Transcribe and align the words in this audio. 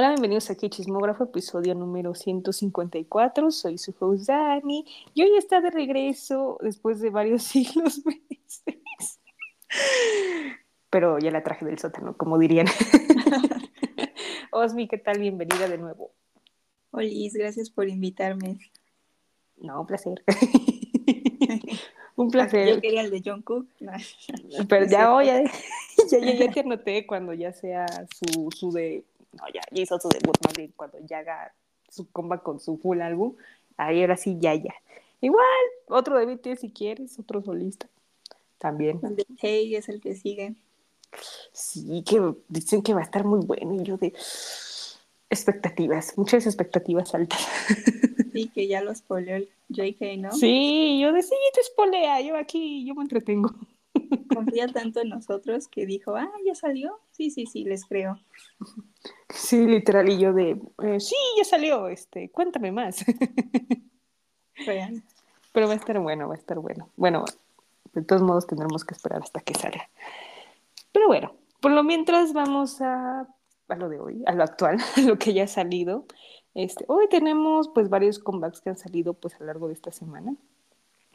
Hola, 0.00 0.10
bienvenidos 0.10 0.48
aquí 0.48 0.66
a 0.66 0.70
Chismógrafo, 0.70 1.24
episodio 1.24 1.74
número 1.74 2.14
154. 2.14 3.50
Soy 3.50 3.78
su 3.78 3.92
host 3.98 4.28
Dani 4.28 4.86
y 5.12 5.22
hoy 5.22 5.36
está 5.36 5.60
de 5.60 5.72
regreso 5.72 6.56
después 6.62 7.00
de 7.00 7.10
varios 7.10 7.42
siglos 7.42 8.06
meses. 8.06 8.62
Pero 10.88 11.18
ya 11.18 11.32
la 11.32 11.42
traje 11.42 11.64
del 11.64 11.80
sótano, 11.80 12.16
como 12.16 12.38
dirían. 12.38 12.68
Osmi, 14.52 14.86
¿qué 14.86 14.98
tal? 14.98 15.18
Bienvenida 15.18 15.68
de 15.68 15.78
nuevo. 15.78 16.12
Hola, 16.92 17.08
gracias 17.34 17.68
por 17.68 17.88
invitarme. 17.88 18.60
No, 19.56 19.80
un 19.80 19.86
placer. 19.88 20.22
un 22.14 22.30
placer. 22.30 22.68
Yo 22.68 22.80
quería 22.80 23.00
el 23.00 23.10
de 23.10 23.20
John 23.24 23.42
Cook. 23.42 23.66
Pero 24.68 24.86
ya, 24.86 25.12
oye, 25.12 25.42
ya, 26.08 26.18
ya, 26.20 26.34
ya 26.36 26.52
te 26.52 26.60
anoté 26.60 27.04
cuando 27.04 27.34
ya 27.34 27.52
sea 27.52 28.06
su, 28.14 28.48
su 28.52 28.70
de 28.70 29.04
no, 29.32 29.44
ya, 29.52 29.60
hizo 29.72 29.98
su 30.00 30.08
debut 30.08 30.36
más 30.44 30.54
bien 30.54 30.72
cuando 30.76 30.98
ya 31.00 31.18
haga 31.18 31.54
su 31.88 32.10
comba 32.10 32.42
con 32.42 32.60
su 32.60 32.78
full 32.78 33.00
álbum, 33.00 33.36
ahí 33.76 34.00
ahora 34.00 34.16
sí, 34.16 34.36
ya, 34.38 34.54
ya. 34.54 34.74
Igual, 35.20 35.46
otro 35.88 36.18
de 36.18 36.26
BTS 36.26 36.60
si 36.60 36.70
quieres, 36.70 37.18
otro 37.18 37.42
solista, 37.42 37.88
también. 38.58 39.00
El 39.02 39.16
de 39.16 39.26
Hey 39.38 39.74
es 39.74 39.88
el 39.88 40.00
que 40.00 40.14
sigue. 40.14 40.54
Sí, 41.52 42.04
que 42.06 42.34
dicen 42.48 42.82
que 42.82 42.94
va 42.94 43.00
a 43.00 43.04
estar 43.04 43.24
muy 43.24 43.40
bueno 43.40 43.74
y 43.74 43.82
yo 43.82 43.96
de 43.96 44.12
expectativas, 45.30 46.16
muchas 46.16 46.46
expectativas 46.46 47.14
altas. 47.14 47.46
Sí, 48.30 48.50
que 48.54 48.68
ya 48.68 48.82
lo 48.82 48.94
spoileó 48.94 49.36
el 49.36 49.48
JK, 49.70 50.18
¿no? 50.18 50.30
Sí, 50.32 51.00
yo 51.00 51.12
de 51.12 51.22
sí, 51.22 51.34
te 51.54 51.62
spolea, 51.62 52.20
yo 52.20 52.36
aquí, 52.36 52.84
yo 52.84 52.94
me 52.94 53.02
entretengo. 53.02 53.50
Confía 54.34 54.68
tanto 54.68 55.00
en 55.00 55.10
nosotros 55.10 55.68
que 55.68 55.86
dijo, 55.86 56.16
ah, 56.16 56.30
ya 56.44 56.54
salió. 56.54 57.00
Sí, 57.12 57.30
sí, 57.30 57.46
sí, 57.46 57.64
les 57.64 57.84
creo. 57.84 58.18
Sí, 59.28 59.66
literal, 59.66 60.08
y 60.08 60.18
yo 60.18 60.32
de, 60.32 60.60
eh, 60.82 61.00
sí, 61.00 61.16
ya 61.36 61.44
salió, 61.44 61.88
este, 61.88 62.30
cuéntame 62.30 62.72
más. 62.72 63.04
Pero 65.52 65.66
va 65.66 65.72
a 65.72 65.76
estar 65.76 65.98
bueno, 65.98 66.28
va 66.28 66.34
a 66.34 66.38
estar 66.38 66.58
bueno. 66.58 66.90
Bueno, 66.96 67.24
de 67.94 68.02
todos 68.02 68.22
modos 68.22 68.46
tendremos 68.46 68.84
que 68.84 68.94
esperar 68.94 69.22
hasta 69.22 69.40
que 69.40 69.54
salga. 69.54 69.88
Pero 70.92 71.06
bueno, 71.06 71.32
por 71.60 71.72
lo 71.72 71.82
mientras 71.82 72.32
vamos 72.32 72.80
a, 72.80 73.26
a 73.68 73.76
lo 73.76 73.88
de 73.88 74.00
hoy, 74.00 74.22
a 74.26 74.32
lo 74.32 74.44
actual, 74.44 74.78
a 74.96 75.00
lo 75.00 75.18
que 75.18 75.32
ya 75.32 75.44
ha 75.44 75.48
salido. 75.48 76.06
Este, 76.54 76.84
hoy 76.88 77.08
tenemos 77.08 77.68
pues 77.68 77.88
varios 77.88 78.18
comebacks 78.18 78.60
que 78.60 78.70
han 78.70 78.78
salido 78.78 79.14
pues 79.14 79.34
a 79.34 79.38
lo 79.40 79.46
largo 79.46 79.68
de 79.68 79.74
esta 79.74 79.92
semana. 79.92 80.34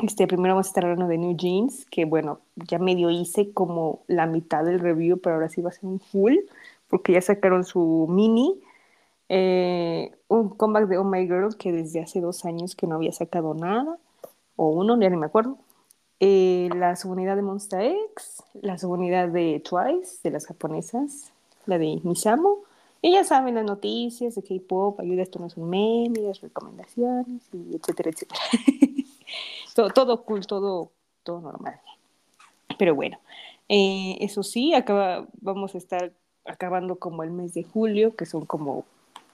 Este, 0.04 0.28
primero 0.28 0.56
vamos 0.56 0.68
a 0.68 0.72
estar 0.72 0.84
hablando 0.84 1.08
de 1.08 1.18
New 1.18 1.38
Jeans, 1.38 1.86
que 1.86 2.04
bueno, 2.04 2.42
ya 2.58 2.78
medio 2.78 3.10
hice 3.10 3.54
como 3.54 4.04
la 4.08 4.26
mitad 4.26 4.66
del 4.66 4.82
review, 4.82 5.18
pero 5.22 5.36
ahora 5.36 5.48
sí 5.48 5.62
va 5.62 5.70
a 5.70 5.72
ser 5.72 5.86
un 5.86 6.02
full 6.02 6.36
porque 6.90 7.14
ya 7.14 7.22
sacaron 7.22 7.64
su 7.64 8.06
mini, 8.10 8.60
eh, 9.30 10.12
un 10.28 10.50
comeback 10.50 10.90
de 10.90 10.98
Oh 10.98 11.06
My 11.06 11.26
Girl 11.26 11.56
que 11.56 11.72
desde 11.72 12.02
hace 12.02 12.20
dos 12.20 12.44
años 12.44 12.76
que 12.76 12.86
no 12.86 12.96
había 12.96 13.14
sacado 13.14 13.54
nada, 13.54 13.98
o 14.58 14.68
uno, 14.72 15.00
ya 15.00 15.10
ni 15.10 15.16
me 15.16 15.28
acuerdo. 15.28 15.58
Eh, 16.20 16.68
la 16.76 16.98
subunidad 16.98 17.38
de 17.38 17.42
Monster 17.42 17.96
X, 18.12 18.44
la 18.62 18.78
subunidad 18.78 19.30
de 19.30 19.62
Twice, 19.62 20.18
de 20.22 20.32
las 20.32 20.48
japonesas, 20.48 21.32
la 21.66 21.78
de 21.78 22.02
Misamo. 22.04 22.58
Y 23.02 23.14
ya 23.14 23.24
saben 23.24 23.56
las 23.56 23.64
noticias 23.66 24.36
de 24.36 24.44
K-pop, 24.44 25.00
ayuda, 25.00 25.24
esto 25.24 25.40
no 25.40 25.48
es 25.48 25.56
un 25.56 25.70
meme, 25.70 26.20
las 26.20 26.42
recomendaciones, 26.42 27.42
y 27.54 27.78
etcétera, 27.78 28.10
etcétera. 28.10 28.42
todo, 29.74 29.90
todo 29.90 30.24
cool, 30.24 30.46
todo, 30.46 30.92
todo 31.24 31.42
normal. 31.42 31.80
Pero 32.78 32.96
bueno, 32.96 33.20
eh, 33.70 34.18
eso 34.22 34.44
sí, 34.44 34.74
acaba, 34.74 35.28
vamos 35.42 35.76
a 35.76 35.78
estar 35.78 36.12
acabando 36.46 36.98
como 36.98 37.24
el 37.24 37.32
mes 37.32 37.54
de 37.54 37.64
julio, 37.64 38.16
que 38.16 38.26
son 38.26 38.46
como 38.46 38.86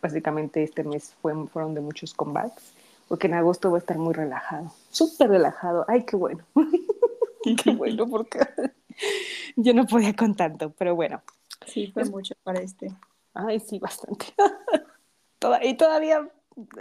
básicamente 0.02 0.64
este 0.64 0.84
mes 0.84 1.16
fueron 1.22 1.74
de 1.74 1.82
muchos 1.82 2.14
combates, 2.14 2.74
porque 3.08 3.28
en 3.28 3.34
agosto 3.34 3.72
va 3.72 3.78
a 3.78 3.80
estar 3.80 3.98
muy 3.98 4.14
relajado, 4.14 4.72
súper 4.92 5.30
relajado. 5.30 5.86
Ay, 5.88 6.06
qué 6.06 6.16
bueno. 6.16 6.44
qué 7.64 7.72
bueno, 7.72 8.08
porque 8.08 8.40
yo 9.56 9.74
no 9.74 9.86
podía 9.86 10.16
con 10.16 10.36
tanto, 10.36 10.72
pero 10.72 10.96
bueno. 10.96 11.22
Sí, 11.66 11.92
fue 11.92 12.06
mucho 12.06 12.36
para 12.44 12.62
este. 12.62 12.92
Ay, 13.34 13.60
sí, 13.60 13.80
bastante. 13.80 14.28
y 15.64 15.74
todavía 15.76 16.30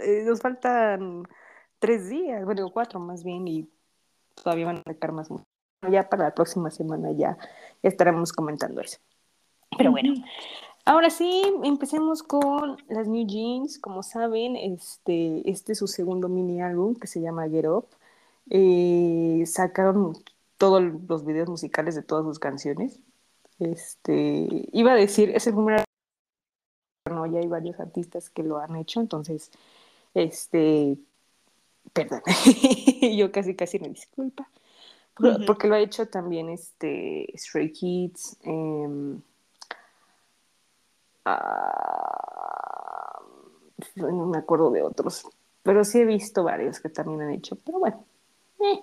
eh, 0.01 0.23
nos 0.25 0.41
faltan 0.41 1.27
tres 1.79 2.09
días, 2.09 2.45
bueno, 2.45 2.69
cuatro 2.71 2.99
más 2.99 3.23
bien, 3.23 3.47
y 3.47 3.69
todavía 4.35 4.67
van 4.67 4.77
a 4.77 4.83
sacar 4.83 5.11
más. 5.11 5.29
Ya 5.89 6.09
para 6.09 6.25
la 6.25 6.35
próxima 6.35 6.69
semana 6.71 7.11
ya 7.13 7.37
estaremos 7.81 8.33
comentando 8.33 8.81
eso. 8.81 8.99
Pero 9.77 9.91
bueno, 9.91 10.13
ahora 10.85 11.09
sí, 11.09 11.41
empecemos 11.63 12.21
con 12.21 12.77
las 12.89 13.07
New 13.07 13.25
Jeans. 13.25 13.79
Como 13.79 14.03
saben, 14.03 14.55
este, 14.57 15.49
este 15.49 15.71
es 15.71 15.79
su 15.79 15.87
segundo 15.87 16.27
mini 16.27 16.61
álbum 16.61 16.95
que 16.95 17.07
se 17.07 17.21
llama 17.21 17.47
Get 17.47 17.67
Up. 17.67 17.87
Eh, 18.49 19.43
sacaron 19.45 20.17
todos 20.57 20.83
los 21.07 21.25
videos 21.25 21.47
musicales 21.47 21.95
de 21.95 22.03
todas 22.03 22.25
sus 22.25 22.39
canciones. 22.39 22.99
Este, 23.59 24.67
iba 24.71 24.91
a 24.91 24.95
decir, 24.95 25.29
es 25.29 25.47
el 25.47 25.53
primer 25.53 25.83
no, 27.09 27.25
ya 27.25 27.39
hay 27.39 27.47
varios 27.47 27.79
artistas 27.79 28.29
que 28.29 28.43
lo 28.43 28.59
han 28.59 28.75
hecho, 28.75 28.99
entonces, 28.99 29.51
este, 30.13 30.97
perdón, 31.93 32.21
yo 33.15 33.31
casi 33.31 33.55
casi 33.55 33.79
me 33.79 33.89
disculpa, 33.89 34.49
porque 35.45 35.67
lo 35.67 35.75
ha 35.75 35.79
hecho 35.79 36.07
también 36.07 36.49
este 36.49 37.31
Stray 37.35 37.71
Kids, 37.71 38.37
eh, 38.43 39.19
Ah, 41.25 43.21
no 43.95 44.25
me 44.25 44.37
acuerdo 44.37 44.71
de 44.71 44.81
otros, 44.81 45.27
pero 45.63 45.83
sí 45.83 45.99
he 45.99 46.05
visto 46.05 46.43
varios 46.43 46.79
que 46.79 46.89
también 46.89 47.21
han 47.21 47.31
hecho, 47.31 47.55
pero 47.63 47.79
bueno. 47.79 48.03
Eh, 48.59 48.81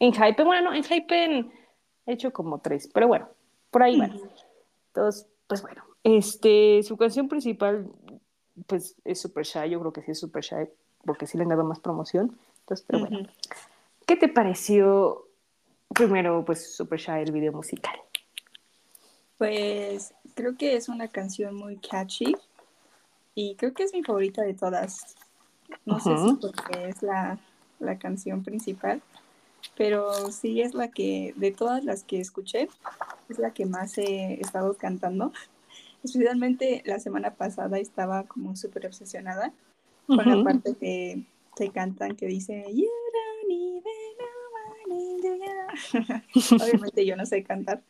en 0.00 0.12
Hype, 0.12 0.42
bueno, 0.42 0.74
en 0.74 0.82
Hype 0.82 1.14
he 1.14 2.12
hecho 2.12 2.32
como 2.32 2.58
tres, 2.58 2.90
pero 2.92 3.06
bueno, 3.08 3.28
por 3.70 3.82
ahí 3.82 3.98
van. 3.98 4.20
Entonces, 4.88 5.26
pues 5.46 5.62
bueno, 5.62 5.84
este, 6.02 6.82
su 6.82 6.96
canción 6.96 7.28
principal, 7.28 7.88
pues 8.66 8.96
es 9.04 9.20
Super 9.20 9.44
Shy, 9.44 9.70
yo 9.70 9.80
creo 9.80 9.92
que 9.92 10.02
sí 10.02 10.10
es 10.10 10.18
Super 10.18 10.42
Shy, 10.42 10.68
porque 11.04 11.26
sí 11.26 11.36
le 11.36 11.44
han 11.44 11.50
dado 11.50 11.64
más 11.64 11.80
promoción. 11.80 12.38
Entonces, 12.60 12.84
pero 12.86 13.06
bueno, 13.06 13.28
¿qué 14.06 14.16
te 14.16 14.28
pareció 14.28 15.28
primero, 15.94 16.44
pues 16.44 16.74
Super 16.74 16.98
Shy, 16.98 17.22
el 17.22 17.32
video 17.32 17.52
musical? 17.52 17.94
Pues 19.38 20.14
creo 20.34 20.56
que 20.56 20.76
es 20.76 20.88
una 20.88 21.08
canción 21.08 21.54
muy 21.54 21.76
catchy 21.76 22.36
y 23.34 23.56
creo 23.56 23.74
que 23.74 23.82
es 23.82 23.92
mi 23.92 24.02
favorita 24.02 24.42
de 24.42 24.54
todas. 24.54 25.16
No 25.84 25.98
sé 25.98 26.16
si 26.16 26.34
porque 26.34 26.88
es 26.88 27.02
la, 27.02 27.38
canción 27.98 28.42
principal, 28.42 29.02
pero 29.76 30.30
sí 30.30 30.62
es 30.62 30.72
la 30.72 30.88
que, 30.88 31.34
de 31.36 31.50
todas 31.50 31.84
las 31.84 32.02
que 32.04 32.20
escuché, 32.20 32.68
es 33.28 33.38
la 33.38 33.52
que 33.52 33.66
más 33.66 33.98
he 33.98 34.40
estado 34.40 34.74
cantando. 34.74 35.32
Especialmente 36.04 36.82
la 36.86 36.98
semana 36.98 37.34
pasada 37.34 37.78
estaba 37.78 38.24
como 38.24 38.56
súper 38.56 38.86
obsesionada 38.86 39.52
con 40.06 40.16
la 40.18 40.44
parte 40.44 40.74
que, 40.74 41.24
se 41.56 41.70
cantan 41.70 42.16
que 42.16 42.26
dice 42.26 42.64
Obviamente 46.52 47.06
yo 47.06 47.16
no 47.16 47.26
sé 47.26 47.42
cantar, 47.44 47.82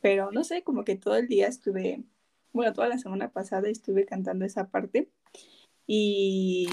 pero 0.00 0.30
no 0.32 0.44
sé, 0.44 0.62
como 0.62 0.84
que 0.84 0.96
todo 0.96 1.16
el 1.16 1.28
día 1.28 1.48
estuve, 1.48 2.02
bueno, 2.52 2.72
toda 2.72 2.88
la 2.88 2.98
semana 2.98 3.30
pasada 3.30 3.68
estuve 3.68 4.04
cantando 4.06 4.44
esa 4.44 4.68
parte 4.68 5.08
y 5.86 6.68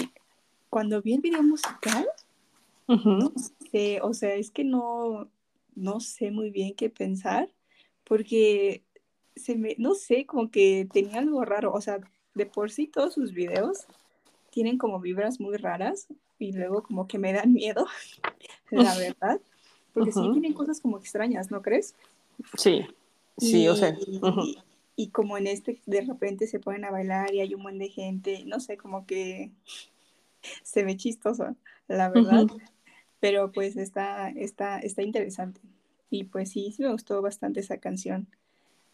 cuando 0.70 1.02
vi 1.02 1.14
el 1.14 1.20
video 1.20 1.42
musical, 1.42 2.06
o 4.02 4.14
sea, 4.14 4.34
es 4.34 4.50
que 4.50 4.64
no, 4.64 5.30
no 5.74 6.00
sé 6.00 6.30
muy 6.30 6.50
bien 6.50 6.74
qué 6.74 6.90
pensar 6.90 7.48
porque 8.04 8.84
se 9.36 9.56
me, 9.56 9.74
no 9.78 9.94
sé, 9.94 10.26
como 10.26 10.50
que 10.50 10.86
tenía 10.92 11.18
algo 11.18 11.44
raro, 11.44 11.72
o 11.72 11.80
sea, 11.80 11.98
de 12.34 12.46
por 12.46 12.70
sí 12.70 12.86
todos 12.86 13.14
sus 13.14 13.32
videos 13.32 13.86
tienen 14.54 14.78
como 14.78 15.00
vibras 15.00 15.40
muy 15.40 15.56
raras 15.56 16.06
y 16.38 16.52
luego 16.52 16.84
como 16.84 17.08
que 17.08 17.18
me 17.18 17.32
dan 17.32 17.52
miedo, 17.52 17.86
la 18.70 18.96
verdad, 18.96 19.40
porque 19.92 20.12
sí 20.12 20.20
tienen 20.32 20.52
cosas 20.52 20.80
como 20.80 20.96
extrañas, 20.96 21.50
¿no 21.50 21.60
crees? 21.60 21.94
Sí. 22.56 22.86
Sí, 23.36 23.66
o 23.66 23.74
sea. 23.74 23.96
Y, 24.96 25.08
como 25.08 25.36
en 25.36 25.48
este, 25.48 25.82
de 25.86 26.02
repente 26.02 26.46
se 26.46 26.60
ponen 26.60 26.84
a 26.84 26.92
bailar 26.92 27.34
y 27.34 27.40
hay 27.40 27.52
un 27.52 27.62
montón 27.62 27.80
de 27.80 27.88
gente, 27.88 28.44
no 28.46 28.60
sé, 28.60 28.76
como 28.76 29.06
que 29.06 29.50
se 30.62 30.84
ve 30.84 30.96
chistoso, 30.96 31.56
la 31.88 32.10
verdad. 32.10 32.46
Pero 33.18 33.50
pues 33.50 33.76
está, 33.76 34.28
está, 34.30 34.78
está 34.78 35.02
interesante. 35.02 35.60
Y 36.10 36.24
pues 36.24 36.52
sí, 36.52 36.70
sí 36.70 36.82
me 36.82 36.92
gustó 36.92 37.20
bastante 37.22 37.58
esa 37.58 37.78
canción. 37.78 38.28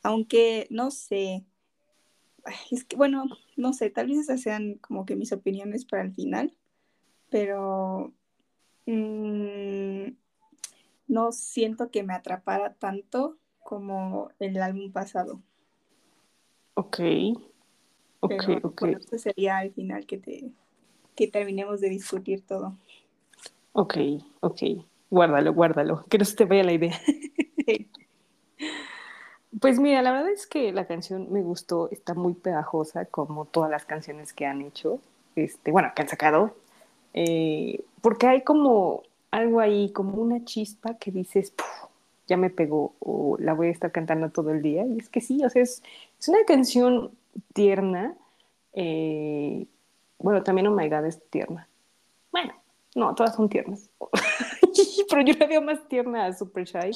Aunque 0.03 0.67
no 0.71 0.91
sé, 0.91 1.45
es 2.71 2.85
que 2.85 2.97
bueno, 2.97 3.25
no 3.57 3.73
sé, 3.73 3.91
tal 3.91 4.09
vez 4.09 4.19
esas 4.19 4.41
sean 4.41 4.75
como 4.75 5.05
que 5.07 5.17
mis 5.17 5.33
opiniones 5.33 5.85
para 5.85 6.03
el 6.03 6.15
final, 6.15 6.55
pero 7.31 8.13
mm, 8.87 10.13
no 11.09 11.33
siento 11.33 11.91
que 11.91 12.03
me 12.03 12.15
atrapara 12.15 12.75
tanto 12.75 13.39
como 13.63 14.31
el 14.39 14.61
álbum 14.61 14.93
pasado. 14.93 15.41
Ok. 16.75 17.01
Ok, 18.21 18.31
Pero 18.31 18.69
ok. 18.69 18.81
bueno, 18.81 18.99
eso 18.99 19.19
sería 19.19 19.59
al 19.59 19.73
final 19.73 20.07
que 20.07 20.19
te 20.19 20.51
que 21.17 21.29
terminemos 21.29 21.81
de 21.81 21.91
discutir 21.91 22.43
todo. 22.47 22.79
Ok, 23.73 23.97
ok. 24.41 24.63
Guárdalo, 25.11 25.53
guárdalo. 25.53 26.05
Que 26.09 26.19
no 26.19 26.25
se 26.25 26.37
te 26.37 26.45
vaya 26.45 26.65
la 26.65 26.73
idea. 26.73 26.99
Sí. 27.67 27.91
Pues 29.59 29.81
mira, 29.81 30.01
la 30.03 30.13
verdad 30.13 30.31
es 30.31 30.47
que 30.47 30.73
la 30.73 30.87
canción 30.87 31.33
me 31.33 31.43
gustó, 31.43 31.91
está 31.91 32.15
muy 32.15 32.35
pegajosa 32.35 33.05
como 33.07 33.47
todas 33.47 33.71
las 33.71 33.85
canciones 33.85 34.33
que 34.33 34.47
han 34.47 34.63
hecho, 34.63 35.01
este, 35.35 35.73
bueno, 35.73 35.91
que 35.95 36.03
han 36.03 36.09
sacado, 36.09 36.55
eh, 37.15 37.83
porque 38.01 38.27
hay 38.29 38.43
como 38.43 39.03
algo 39.33 39.61
ahí, 39.61 39.91
como 39.93 40.15
una 40.23 40.45
chispa 40.45 40.95
que 40.95 41.11
dices, 41.11 41.51
"Puf, 41.53 41.67
ya 42.29 42.37
me 42.37 42.51
pegó 42.51 42.95
o 43.01 43.37
la 43.41 43.55
voy 43.55 43.69
a 43.69 43.71
estar 43.73 43.91
cantando 43.93 44.31
todo 44.31 44.51
el 44.51 44.63
día. 44.63 44.85
Y 44.87 44.99
es 44.99 45.09
que 45.09 45.21
sí, 45.21 45.45
o 45.45 45.51
sea, 45.51 45.63
es, 45.63 45.83
es 46.21 46.29
una 46.29 46.45
canción 46.47 47.11
tierna. 47.55 48.15
eh, 48.75 49.67
bueno, 50.19 50.43
también 50.45 50.67
Oh 50.69 50.73
My 50.77 50.89
God 50.89 51.07
es 51.07 51.21
tierna. 51.31 51.69
Bueno, 52.33 52.55
no, 52.97 53.15
todas 53.15 53.35
son 53.37 53.49
tiernas. 53.49 53.91
Pero 55.11 55.23
yo 55.23 55.35
la 55.39 55.47
veo 55.47 55.63
más 55.63 55.87
tierna 55.89 56.27
a 56.27 56.33
Super 56.33 56.65
Shy 56.65 56.93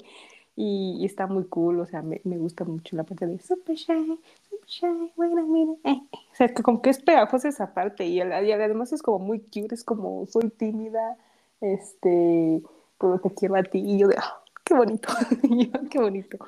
y, 0.56 0.98
y 1.00 1.04
está 1.04 1.26
muy 1.26 1.44
cool, 1.44 1.80
o 1.80 1.86
sea, 1.86 2.02
me, 2.02 2.20
me 2.24 2.38
gusta 2.38 2.64
mucho 2.64 2.96
la 2.96 3.04
parte 3.04 3.26
de 3.26 3.38
Super 3.40 3.76
Shy, 3.76 4.18
Super 4.48 4.68
Shy, 4.68 5.12
bueno, 5.16 5.46
mira, 5.46 5.72
eh, 5.84 6.00
eh. 6.12 6.18
O 6.32 6.34
sea, 6.36 6.48
que 6.48 6.62
como 6.62 6.82
que 6.82 6.90
es 6.90 7.00
pegajosa 7.02 7.48
esa 7.48 7.74
parte 7.74 8.06
y, 8.06 8.18
y 8.18 8.20
además 8.22 8.92
es 8.92 9.02
como 9.02 9.18
muy 9.18 9.40
cute, 9.40 9.74
es 9.74 9.84
como 9.84 10.26
soy 10.26 10.50
tímida, 10.50 11.16
este, 11.60 12.62
pero 12.98 13.18
te 13.18 13.30
quiero 13.34 13.56
a 13.56 13.62
ti 13.62 13.78
y 13.78 13.98
yo 13.98 14.08
de, 14.08 14.16
ah, 14.18 14.42
qué 14.64 14.74
bonito, 14.74 15.08
qué 15.90 15.98
bonito. 15.98 16.38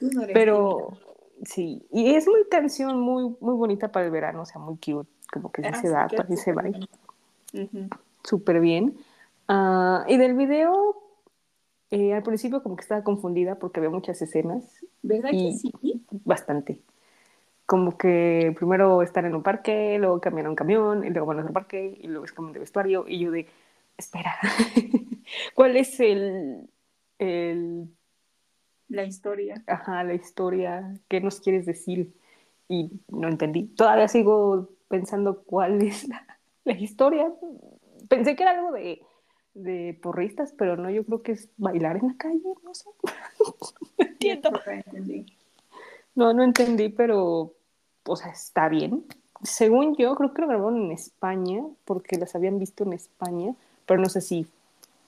No 0.00 0.26
Pero 0.32 0.98
sí, 1.44 1.86
y 1.90 2.14
es 2.14 2.26
muy 2.26 2.44
canción 2.50 3.00
muy, 3.00 3.36
muy 3.40 3.54
bonita 3.54 3.90
para 3.92 4.06
el 4.06 4.12
verano, 4.12 4.42
o 4.42 4.46
sea, 4.46 4.60
muy 4.60 4.76
cute, 4.76 5.08
como 5.32 5.50
que 5.52 5.62
sí 5.62 5.68
Ah, 5.72 5.80
se 5.80 5.88
da, 5.88 6.08
sí 6.28 6.36
se 6.36 6.52
va 6.52 6.62
súper 6.62 6.88
Ujú. 7.54 7.88
súper 8.24 8.60
bien. 8.60 8.96
Ah, 9.48 10.04
y 10.08 10.16
del 10.16 10.34
video, 10.34 10.96
eh, 11.90 12.14
al 12.14 12.22
principio 12.22 12.62
como 12.62 12.76
que 12.76 12.82
estaba 12.82 13.04
confundida 13.04 13.58
porque 13.58 13.80
había 13.80 13.90
muchas 13.90 14.20
escenas 14.22 14.64
¿Verdad 15.02 15.30
que 15.30 15.52
sí? 15.52 15.72
bastante. 16.10 16.80
Como 17.66 17.96
que 17.98 18.52
primero 18.56 19.02
están 19.02 19.26
en 19.26 19.34
un 19.34 19.42
parque, 19.42 19.98
luego 19.98 20.20
cambian 20.20 20.46
a 20.46 20.50
un 20.50 20.56
camión, 20.56 21.04
y 21.04 21.10
luego 21.10 21.26
van 21.26 21.38
a 21.38 21.42
otro 21.42 21.54
parque, 21.54 21.98
y 22.00 22.08
luego 22.08 22.24
es 22.26 22.32
como 22.32 22.52
de 22.52 22.60
vestuario, 22.60 23.06
y 23.08 23.20
yo 23.20 23.30
de, 23.30 23.48
espera, 23.96 24.36
¿cuál 25.54 25.76
es 25.76 25.98
el, 26.00 26.68
el, 27.18 27.88
La 28.88 29.04
historia. 29.04 29.62
ajá, 29.66 30.04
la 30.04 30.14
historia? 30.14 30.94
¿Qué 31.08 31.20
nos 31.20 31.40
quieres 31.40 31.66
decir? 31.66 32.14
Y 32.68 32.90
no 33.08 33.28
entendí. 33.28 33.64
Todavía 33.68 34.08
sigo 34.08 34.70
pensando 34.88 35.42
cuál 35.44 35.82
es 35.82 36.08
la, 36.08 36.26
la 36.64 36.72
historia. 36.74 37.32
Pensé 38.08 38.36
que 38.36 38.42
era 38.42 38.52
algo 38.52 38.72
de, 38.72 39.02
de 39.54 39.98
porristas, 40.02 40.52
pero 40.56 40.76
no, 40.76 40.90
yo 40.90 41.04
creo 41.04 41.22
que 41.22 41.32
es 41.32 41.48
bailar 41.56 41.96
en 41.96 42.08
la 42.08 42.14
calle, 42.16 42.42
no 42.62 42.74
sé. 42.74 42.90
No 43.98 44.04
entiendo. 44.04 44.50
No, 46.14 46.32
no 46.32 46.42
entendí, 46.42 46.88
pero, 46.88 47.52
o 48.04 48.16
sea, 48.16 48.30
está 48.30 48.68
bien. 48.68 49.04
Según 49.42 49.96
yo, 49.96 50.14
creo 50.14 50.32
que 50.32 50.42
lo 50.42 50.48
grabaron 50.48 50.82
en 50.84 50.92
España, 50.92 51.62
porque 51.84 52.16
las 52.16 52.34
habían 52.34 52.58
visto 52.58 52.84
en 52.84 52.94
España, 52.94 53.54
pero 53.86 54.00
no 54.00 54.08
sé 54.08 54.20
si, 54.20 54.46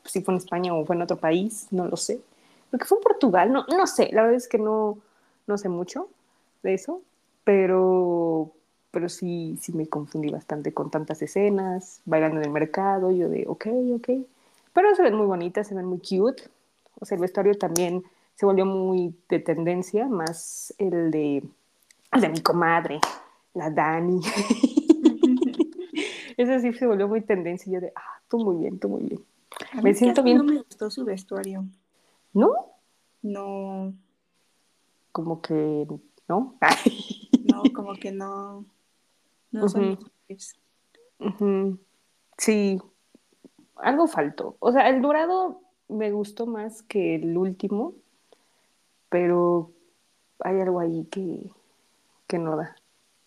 si 0.04 0.22
fue 0.22 0.34
en 0.34 0.38
España 0.38 0.74
o 0.74 0.84
fue 0.84 0.96
en 0.96 1.02
otro 1.02 1.16
país, 1.16 1.68
no 1.70 1.86
lo 1.86 1.96
sé. 1.96 2.20
Creo 2.70 2.78
que 2.80 2.84
fue 2.86 2.98
en 2.98 3.04
Portugal, 3.04 3.52
no, 3.52 3.64
no 3.68 3.86
sé, 3.86 4.10
la 4.12 4.22
verdad 4.22 4.36
es 4.36 4.48
que 4.48 4.58
no, 4.58 4.98
no 5.46 5.58
sé 5.58 5.68
mucho 5.68 6.08
de 6.62 6.74
eso, 6.74 7.02
pero, 7.44 8.52
pero 8.90 9.08
sí, 9.08 9.58
sí 9.60 9.72
me 9.72 9.88
confundí 9.88 10.30
bastante 10.30 10.74
con 10.74 10.90
tantas 10.90 11.22
escenas, 11.22 12.00
bailando 12.04 12.38
en 12.38 12.46
el 12.46 12.52
mercado, 12.52 13.10
yo 13.12 13.28
de, 13.28 13.46
ok, 13.48 13.66
ok. 13.96 14.10
Pero 14.76 14.94
se 14.94 15.02
ven 15.02 15.14
muy 15.14 15.26
bonitas, 15.26 15.66
se 15.66 15.74
ven 15.74 15.86
muy 15.86 16.00
cute. 16.00 16.50
O 17.00 17.06
sea, 17.06 17.16
el 17.16 17.22
vestuario 17.22 17.54
también 17.54 18.04
se 18.34 18.44
volvió 18.44 18.66
muy 18.66 19.18
de 19.30 19.38
tendencia, 19.38 20.06
más 20.06 20.74
el 20.76 21.10
de, 21.10 21.42
el 22.12 22.20
de 22.20 22.28
mi 22.28 22.42
comadre, 22.42 23.00
la 23.54 23.70
Dani. 23.70 24.20
Ese 26.36 26.60
sí 26.60 26.74
se 26.74 26.86
volvió 26.86 27.08
muy 27.08 27.22
tendencia 27.22 27.70
y 27.70 27.72
yo 27.72 27.80
de, 27.80 27.90
ah, 27.96 28.20
tú 28.28 28.38
muy 28.38 28.56
bien, 28.56 28.78
tú 28.78 28.90
muy 28.90 29.04
bien. 29.04 29.24
A 29.72 29.80
Me 29.80 29.94
siento 29.94 30.22
bien. 30.22 30.36
No 30.36 30.44
me 30.44 30.58
gustó 30.58 30.90
su 30.90 31.06
vestuario. 31.06 31.64
¿No? 32.34 32.52
No, 33.22 33.94
Como 35.10 35.40
que, 35.40 35.86
¿no? 36.28 36.54
no, 37.44 37.62
como 37.72 37.94
que 37.94 38.12
no. 38.12 38.66
No 39.52 39.68
son 39.70 39.92
Ujú. 39.92 39.98
mis 40.02 40.10
tips. 40.26 40.54
Ujú. 41.18 41.78
Sí, 42.36 42.78
algo 43.76 44.06
faltó. 44.06 44.56
O 44.60 44.72
sea, 44.72 44.88
el 44.88 45.02
dorado 45.02 45.60
me 45.88 46.10
gustó 46.10 46.46
más 46.46 46.82
que 46.82 47.16
el 47.16 47.36
último, 47.36 47.94
pero 49.08 49.70
hay 50.40 50.60
algo 50.60 50.80
ahí 50.80 51.04
que, 51.10 51.50
que 52.26 52.38
no 52.38 52.56
da. 52.56 52.76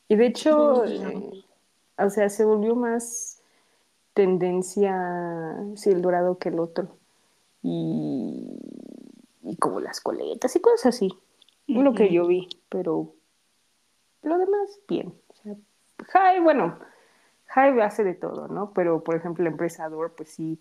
Y 0.07 0.15
de 0.15 0.25
hecho, 0.27 0.85
Sí, 0.85 0.95
eh, 0.95 1.43
o 1.97 2.09
sea, 2.09 2.29
se 2.29 2.45
volvió 2.45 2.75
más 2.75 3.41
tendencia, 4.13 5.55
sí, 5.75 5.89
el 5.89 6.01
dorado 6.01 6.37
que 6.37 6.49
el 6.49 6.59
otro. 6.59 6.89
Y, 7.61 8.47
y 9.43 9.55
como 9.57 9.79
las 9.79 10.01
coletas 10.01 10.55
y 10.55 10.61
cosas 10.61 10.95
así. 10.95 11.13
Lo 11.67 11.93
que 11.93 12.11
yo 12.11 12.25
vi, 12.25 12.47
pero 12.67 13.13
lo 14.23 14.37
demás, 14.37 14.79
bien. 14.87 15.13
O 15.27 15.35
sea, 15.35 15.55
Hive, 16.33 16.41
bueno, 16.43 16.79
Hive 17.55 17.83
hace 17.83 18.03
de 18.03 18.13
todo, 18.15 18.47
¿no? 18.47 18.71
Pero, 18.73 19.03
por 19.03 19.15
ejemplo, 19.15 19.43
la 19.43 19.49
empresa 19.51 19.85
Adore, 19.85 20.13
pues 20.15 20.29
sí, 20.29 20.59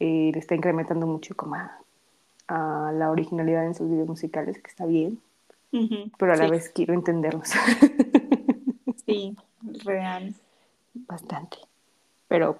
eh, 0.00 0.30
le 0.32 0.38
está 0.40 0.54
incrementando 0.56 1.06
mucho 1.06 1.36
como 1.36 1.56
a, 1.56 1.80
a 2.48 2.92
la 2.92 3.10
originalidad 3.10 3.66
en 3.66 3.74
sus 3.74 3.90
videos 3.90 4.08
musicales, 4.08 4.60
que 4.62 4.70
está 4.70 4.86
bien, 4.86 5.20
pero 6.18 6.32
a 6.34 6.36
la 6.36 6.46
Sí, 6.46 6.48
vez 6.48 6.70
quiero 6.70 6.94
entenderlos 6.94 7.50
sí, 9.06 9.36
real. 9.84 10.34
bastante. 11.08 11.58
Pero 12.28 12.56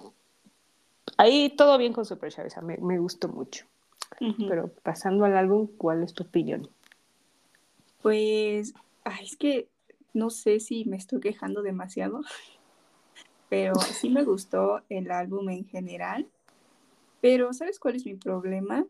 ahí 1.17 1.51
todo 1.55 1.77
bien 1.77 1.93
con 1.93 2.03
Super 2.05 2.33
me, 2.63 2.77
me 2.77 2.97
gustó 2.97 3.27
mucho. 3.29 3.65
Pero 4.47 4.69
pasando 4.83 5.25
al 5.25 5.37
álbum, 5.37 5.67
¿cuál 5.77 6.03
es 6.03 6.13
tu 6.13 6.23
opinión? 6.23 6.69
Pues, 8.01 8.73
ay, 9.03 9.25
es 9.25 9.37
que 9.37 9.69
no 10.13 10.29
sé 10.29 10.59
si 10.59 10.85
me 10.85 10.97
estoy 10.97 11.19
quejando 11.19 11.61
demasiado, 11.61 12.21
pero 13.49 13.75
sí 13.93 14.09
me 14.09 14.23
gustó 14.23 14.83
el 14.89 15.11
álbum 15.11 15.49
en 15.49 15.65
general. 15.65 16.27
Pero, 17.21 17.53
¿sabes 17.53 17.79
cuál 17.79 17.95
es 17.95 18.05
mi 18.05 18.15
problema? 18.15 18.85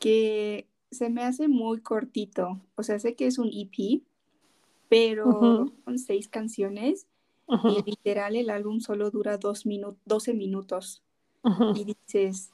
Que 0.00 0.68
se 0.90 1.10
me 1.10 1.22
hace 1.24 1.48
muy 1.48 1.80
cortito. 1.80 2.60
O 2.76 2.82
sea, 2.82 2.98
sé 2.98 3.14
que 3.14 3.26
es 3.26 3.38
un 3.38 3.48
EP, 3.52 4.02
pero 4.88 5.30
Ujú, 5.30 5.72
son 5.84 5.98
seis 5.98 6.28
canciones 6.28 7.06
y 7.66 7.78
ujú, 7.78 7.84
literal 7.84 8.36
el 8.36 8.50
álbum 8.50 8.80
solo 8.80 9.10
dura 9.10 9.38
dos 9.38 9.66
minu 9.66 9.96
12 10.06 10.34
minutos. 10.34 11.02
ujú, 11.44 11.68
Y 11.74 11.84
dices, 11.84 12.50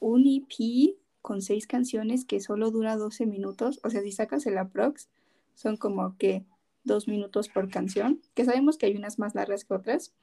un 0.00 0.26
EP 0.26 0.96
con 1.22 1.42
seis 1.42 1.66
canciones 1.66 2.24
que 2.24 2.40
solo 2.40 2.70
dura 2.70 2.96
12 2.96 3.26
minutos. 3.26 3.80
O 3.84 3.90
sea, 3.90 4.02
si 4.02 4.12
sacas 4.12 4.46
el 4.46 4.58
aprox, 4.58 5.08
son 5.54 5.76
como 5.76 6.16
que 6.18 6.44
dos 6.84 7.08
minutos 7.08 7.48
por 7.48 7.70
canción, 7.70 8.20
que 8.34 8.44
sabemos 8.44 8.78
que 8.78 8.86
hay 8.86 8.96
unas 8.96 9.18
más 9.18 9.34
largas 9.34 9.64
que 9.64 9.74
otras, 9.74 10.14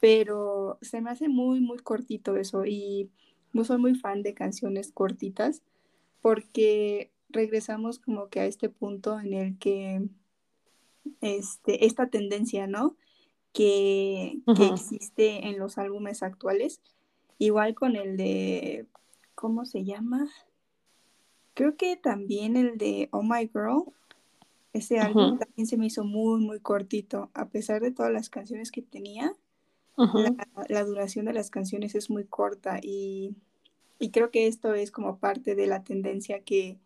pero 0.00 0.78
se 0.80 1.00
me 1.00 1.10
hace 1.10 1.28
muy, 1.28 1.60
muy 1.60 1.78
cortito 1.78 2.36
eso 2.36 2.64
y 2.64 3.10
no 3.52 3.64
soy 3.64 3.78
muy 3.78 3.94
fan 3.94 4.22
de 4.22 4.34
canciones 4.34 4.92
cortitas 4.92 5.62
porque 6.20 7.10
regresamos 7.28 7.98
como 7.98 8.28
que 8.28 8.40
a 8.40 8.46
este 8.46 8.68
punto 8.68 9.18
en 9.20 9.32
el 9.34 9.58
que 9.58 10.08
este, 11.20 11.86
esta 11.86 12.08
tendencia, 12.08 12.66
¿no? 12.66 12.96
Que, 13.52 14.38
existe 14.72 15.48
en 15.48 15.58
los 15.58 15.78
álbumes 15.78 16.22
actuales, 16.22 16.80
igual 17.38 17.74
con 17.74 17.96
el 17.96 18.16
de, 18.16 18.86
¿cómo 19.34 19.64
se 19.64 19.84
llama? 19.84 20.28
Creo 21.54 21.76
que 21.76 21.96
también 21.96 22.56
el 22.56 22.78
de 22.78 23.08
Oh 23.10 23.22
My 23.22 23.48
Girl, 23.48 23.92
ese 24.72 25.00
álbum 25.00 25.38
también 25.38 25.66
se 25.66 25.76
me 25.76 25.86
hizo 25.86 26.04
muy, 26.04 26.40
muy 26.40 26.60
cortito, 26.60 27.30
a 27.34 27.48
pesar 27.48 27.80
de 27.80 27.90
todas 27.90 28.12
las 28.12 28.30
canciones 28.30 28.70
que 28.70 28.82
tenía, 28.82 29.34
la, 30.68 30.84
duración 30.84 31.26
de 31.26 31.32
las 31.32 31.50
canciones 31.50 31.94
es 31.94 32.10
muy 32.10 32.24
corta 32.24 32.78
y, 32.82 33.34
y 33.98 34.10
creo 34.10 34.30
que 34.30 34.46
esto 34.46 34.74
es 34.74 34.90
como 34.90 35.18
parte 35.18 35.54
de 35.54 35.66
la 35.66 35.82
tendencia 35.82 36.40
que, 36.40 36.78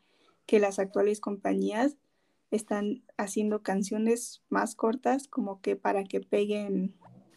que 0.47 0.59
las 0.59 0.79
actuales 0.79 1.21
compañías 1.21 1.97
están 2.51 3.03
haciendo 3.17 3.63
canciones 3.63 4.43
más 4.49 4.75
cortas 4.75 5.27
como 5.29 5.61
que 5.61 5.77
para 5.77 6.05
que 6.05 6.21
peguen 6.21 6.95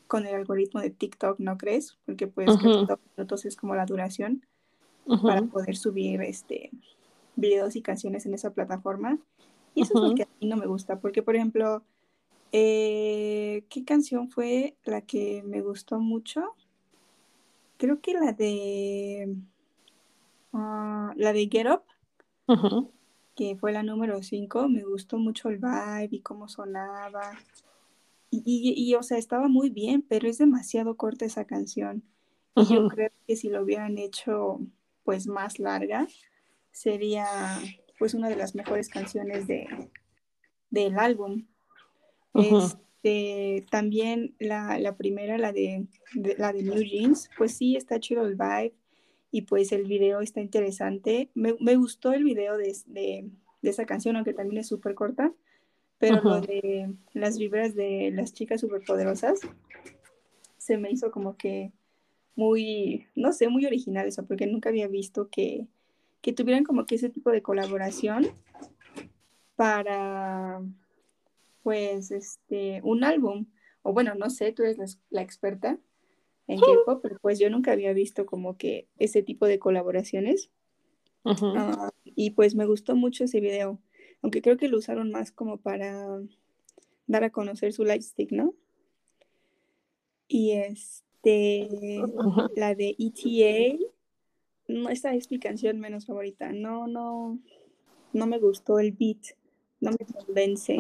con 0.08 0.26
el 0.26 0.36
algoritmo 0.36 0.82
de 0.82 0.92
TikTok, 0.92 1.40
¿no 1.40 1.58
crees? 1.58 1.98
Porque 2.06 2.28
pues 2.28 2.58
que 2.58 2.68
dos 2.68 3.00
minutos 3.16 3.46
es 3.46 3.56
como 3.56 3.76
la 3.76 3.86
duración 3.86 4.46
para 5.24 5.42
poder 5.44 5.76
subir 5.76 6.22
este 6.22 6.72
videos 7.36 7.76
y 7.76 7.82
canciones 7.82 8.26
en 8.26 8.34
esa 8.34 8.54
plataforma. 8.54 9.20
Y 9.74 9.82
eso 9.82 9.94
es 9.96 10.10
lo 10.10 10.16
que 10.16 10.24
a 10.24 10.28
mí 10.40 10.48
no 10.48 10.58
me 10.58 10.68
gusta, 10.68 11.00
porque 11.00 11.22
por 11.22 11.36
ejemplo, 11.36 11.84
Eh, 12.58 13.66
¿Qué 13.70 13.84
canción 13.84 14.30
fue 14.30 14.78
la 14.86 15.02
que 15.02 15.44
me 15.44 15.62
gustó 15.62 16.00
mucho? 16.00 16.56
Creo 17.76 18.00
que 18.00 18.14
la 18.14 18.32
de. 18.32 19.36
ah, 20.54 21.12
la 21.18 21.34
de 21.34 21.50
Get 21.52 21.68
Up, 21.70 21.84
que 23.36 23.58
fue 23.58 23.74
la 23.74 23.84
número 23.84 24.24
5. 24.24 24.70
Me 24.70 24.84
gustó 24.86 25.18
mucho 25.18 25.50
el 25.50 25.58
vibe 25.58 26.08
y 26.12 26.22
cómo 26.22 26.48
sonaba. 26.48 27.32
Y, 28.32 28.42
y- 28.46 28.90
y, 28.90 28.96
o 28.96 29.04
sea, 29.04 29.18
estaba 29.18 29.50
muy 29.50 29.70
bien, 29.70 30.02
pero 30.02 30.30
es 30.30 30.38
demasiado 30.38 30.96
corta 30.96 31.26
esa 31.26 31.44
canción. 31.44 32.04
Y 32.56 32.62
yo 32.74 32.88
creo 32.88 33.12
que 33.28 33.36
si 33.36 33.50
lo 33.50 33.64
hubieran 33.64 33.98
hecho 33.98 34.62
pues 35.04 35.28
más 35.28 35.60
larga, 35.60 36.08
sería 36.72 37.28
pues 38.00 38.14
una 38.14 38.30
de 38.30 38.38
las 38.38 38.56
mejores 38.56 38.88
canciones 38.88 39.46
de, 39.46 39.68
del 40.70 40.98
álbum. 40.98 41.48
Este, 42.44 43.66
también 43.72 44.36
la, 44.40 44.78
la 44.80 44.96
primera, 44.98 45.38
la 45.38 45.52
de, 45.54 45.86
de- 46.14 46.36
la 46.38 46.52
de 46.54 46.64
New 46.64 46.82
Jeans, 46.84 47.30
pues 47.38 47.54
sí, 47.56 47.76
está 47.76 48.00
chido 48.00 48.26
el 48.26 48.36
vibe 48.36 48.74
y 49.32 49.42
pues 49.44 49.72
el 49.72 49.86
video 49.86 50.22
está 50.22 50.42
interesante. 50.42 51.30
Me, 51.34 51.56
me 51.60 51.76
gustó 51.76 52.14
el 52.14 52.24
video 52.24 52.58
de, 52.58 52.76
de, 52.88 53.30
de 53.62 53.70
esa 53.70 53.86
canción, 53.86 54.16
aunque 54.16 54.34
también 54.34 54.60
es 54.62 54.68
súper 54.68 54.96
corta, 54.96 55.32
pero 55.98 56.22
lo 56.22 56.42
de 56.42 56.94
las 57.14 57.38
vibras 57.38 57.74
de 57.76 58.12
las 58.14 58.34
chicas 58.34 58.60
superpoderosas 58.62 59.40
se 60.58 60.78
me 60.78 60.92
hizo 60.92 61.12
como 61.12 61.38
que 61.38 61.72
muy, 62.36 63.06
no 63.16 63.32
sé, 63.32 63.48
muy 63.48 63.66
original 63.66 64.08
eso, 64.08 64.26
porque 64.26 64.46
nunca 64.48 64.70
había 64.70 64.88
visto 64.88 65.30
que, 65.30 65.68
que 66.22 66.34
tuvieran 66.34 66.64
como 66.66 66.86
que 66.86 66.96
ese 66.96 67.10
tipo 67.10 67.30
de 67.32 67.42
colaboración 67.42 68.28
para, 69.56 70.62
pues, 71.66 72.12
este, 72.12 72.80
un 72.84 73.04
álbum. 73.04 73.48
O 73.82 73.92
bueno, 73.92 74.14
no 74.14 74.30
sé, 74.30 74.52
tú 74.52 74.62
eres 74.62 74.78
la, 74.78 74.86
la 75.10 75.24
experta 75.24 75.80
en 76.46 76.60
K-pop, 76.60 77.00
pero 77.02 77.18
pues 77.24 77.40
yo 77.40 77.50
nunca 77.50 77.72
había 77.72 77.92
visto 77.92 78.28
como 78.28 78.56
que 78.56 78.88
ese 79.00 79.24
tipo 79.24 79.48
de 79.48 79.58
colaboraciones. 79.58 80.52
Ah, 81.24 81.90
y 82.04 82.30
pues 82.32 82.54
me 82.54 82.68
gustó 82.68 82.96
mucho 82.96 83.24
ese 83.24 83.40
video, 83.40 83.80
aunque 84.22 84.44
creo 84.44 84.58
que 84.58 84.68
lo 84.68 84.78
usaron 84.78 85.10
más 85.10 85.32
como 85.32 85.58
para 85.58 86.22
dar 87.08 87.24
a 87.24 87.32
conocer 87.32 87.74
su 87.74 87.84
lightstick, 87.84 88.32
¿no? 88.32 88.54
Y 90.28 90.52
este, 90.52 92.00
la 92.56 92.76
de 92.76 92.96
ETA, 93.00 93.76
no, 94.68 94.90
esta 94.90 95.16
es 95.16 95.32
mi 95.32 95.40
canción 95.40 95.80
menos 95.80 96.06
favorita. 96.06 96.52
No, 96.52 96.86
no, 96.86 97.40
no 98.14 98.28
me 98.28 98.38
gustó 98.38 98.78
el 98.78 98.92
beat, 98.92 99.36
no 99.80 99.90
me 99.92 100.06
convence. 100.06 100.78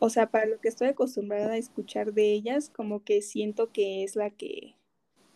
O 0.00 0.08
sea, 0.10 0.30
para 0.30 0.46
lo 0.46 0.58
que 0.60 0.68
estoy 0.68 0.88
acostumbrada 0.88 1.52
a 1.52 1.56
escuchar 1.58 2.12
de 2.14 2.32
ellas, 2.32 2.70
como 2.70 3.04
que 3.04 3.22
siento 3.22 3.70
que 3.70 4.02
es 4.02 4.16
la 4.16 4.30
que, 4.30 4.74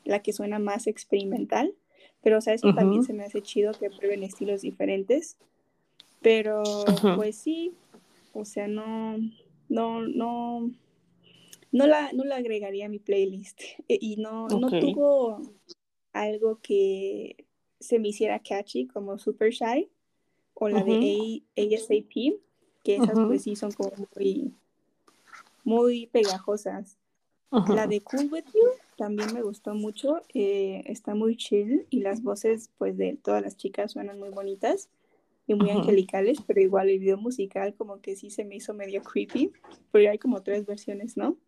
la 0.04 0.22
que 0.22 0.32
suena 0.32 0.58
más 0.58 0.86
experimental. 0.86 1.74
Pero, 2.22 2.38
o 2.38 2.40
sea, 2.40 2.54
eso 2.54 2.68
también 2.74 3.02
se 3.04 3.12
me 3.12 3.24
hace 3.24 3.42
chido 3.42 3.72
que 3.72 3.90
prueben 3.90 4.22
estilos 4.22 4.62
diferentes. 4.62 5.36
Pero, 6.22 6.62
pues 7.16 7.36
sí, 7.36 7.72
o 8.32 8.44
sea, 8.46 8.66
no, 8.66 9.18
no, 9.68 10.00
no, 10.08 10.70
no 11.72 11.86
la, 11.86 12.12
no 12.12 12.24
la 12.24 12.36
agregaría 12.36 12.86
a 12.86 12.88
mi 12.88 12.98
playlist. 12.98 13.60
E- 13.88 13.98
Y 14.00 14.16
no, 14.16 14.48
no 14.48 14.68
tuvo 14.94 15.42
algo 16.12 16.60
que 16.62 17.46
se 17.80 17.98
me 17.98 18.08
hiciera 18.08 18.40
catchy 18.40 18.86
como 18.86 19.18
Super 19.18 19.50
Shy 19.52 19.90
o 20.54 20.68
la 20.70 20.82
de 20.84 21.42
A- 21.56 21.60
ASAP, 21.74 22.40
que 22.84 22.96
esas 22.98 23.16
ujú, 23.16 23.22
pues 23.22 23.44
sí 23.44 23.56
son 23.56 23.72
como 23.72 23.92
muy, 24.14 24.54
muy 25.64 26.06
pegajosas. 26.08 26.98
La 27.66 27.86
de 27.86 28.02
Cool 28.02 28.28
With 28.32 28.44
You 28.54 28.60
también 28.96 29.32
me 29.34 29.42
gustó 29.42 29.74
mucho, 29.74 30.22
eh, 30.34 30.82
está 30.86 31.14
muy 31.14 31.36
chill 31.36 31.86
y 31.90 32.00
las 32.00 32.22
voces 32.22 32.70
pues 32.78 32.96
de 32.98 33.16
todas 33.22 33.42
las 33.42 33.56
chicas 33.56 33.92
suenan 33.92 34.18
muy 34.20 34.30
bonitas 34.30 34.90
y 35.46 35.54
muy 35.54 35.70
ujú, 35.70 35.70
angelicales, 35.70 36.38
pero 36.46 36.60
igual 36.60 36.90
el 36.90 37.00
video 37.00 37.18
musical 37.18 37.74
como 37.76 38.00
que 38.00 38.16
sí 38.16 38.30
se 38.30 38.44
me 38.44 38.56
hizo 38.56 38.74
medio 38.74 39.02
creepy, 39.02 39.52
porque 39.92 40.08
hay 40.08 40.18
como 40.18 40.42
tres 40.42 40.66
versiones, 40.66 41.16
¿no? 41.16 41.38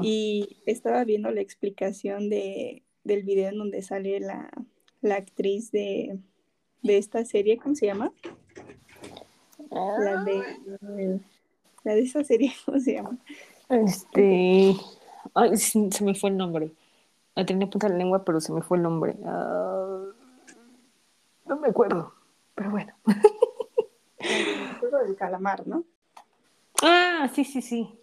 Y 0.00 0.58
estaba 0.66 1.04
viendo 1.04 1.30
la 1.30 1.40
explicación 1.40 2.30
de, 2.30 2.82
del 3.04 3.22
video 3.24 3.48
en 3.50 3.58
donde 3.58 3.82
sale 3.82 4.20
la, 4.20 4.50
la 5.02 5.16
actriz 5.16 5.70
de, 5.72 6.18
de 6.82 6.98
esta 6.98 7.24
serie, 7.24 7.58
¿cómo 7.58 7.74
se 7.74 7.86
llama? 7.86 8.12
La 9.74 10.22
de, 10.22 11.20
la 11.82 11.94
de 11.94 12.00
esa 12.00 12.22
serie, 12.22 12.52
¿cómo 12.64 12.78
se 12.78 12.94
llama? 12.94 13.18
Este. 13.68 14.76
Ay, 15.34 15.56
se 15.56 16.04
me 16.04 16.14
fue 16.14 16.30
el 16.30 16.36
nombre. 16.36 16.70
La 17.34 17.44
tenía 17.44 17.68
punta 17.68 17.88
de 17.88 17.94
la 17.94 17.98
lengua, 17.98 18.24
pero 18.24 18.40
se 18.40 18.52
me 18.52 18.62
fue 18.62 18.76
el 18.76 18.84
nombre. 18.84 19.16
Ah, 19.24 20.04
no 21.46 21.56
me 21.58 21.68
acuerdo. 21.68 22.14
Pero 22.54 22.70
bueno. 22.70 22.94
del 24.18 24.76
juego 24.78 24.98
del 24.98 25.16
calamar, 25.16 25.66
¿no? 25.66 25.84
Ah, 26.82 27.28
sí, 27.34 27.44
sí, 27.44 27.60
sí. 27.60 27.98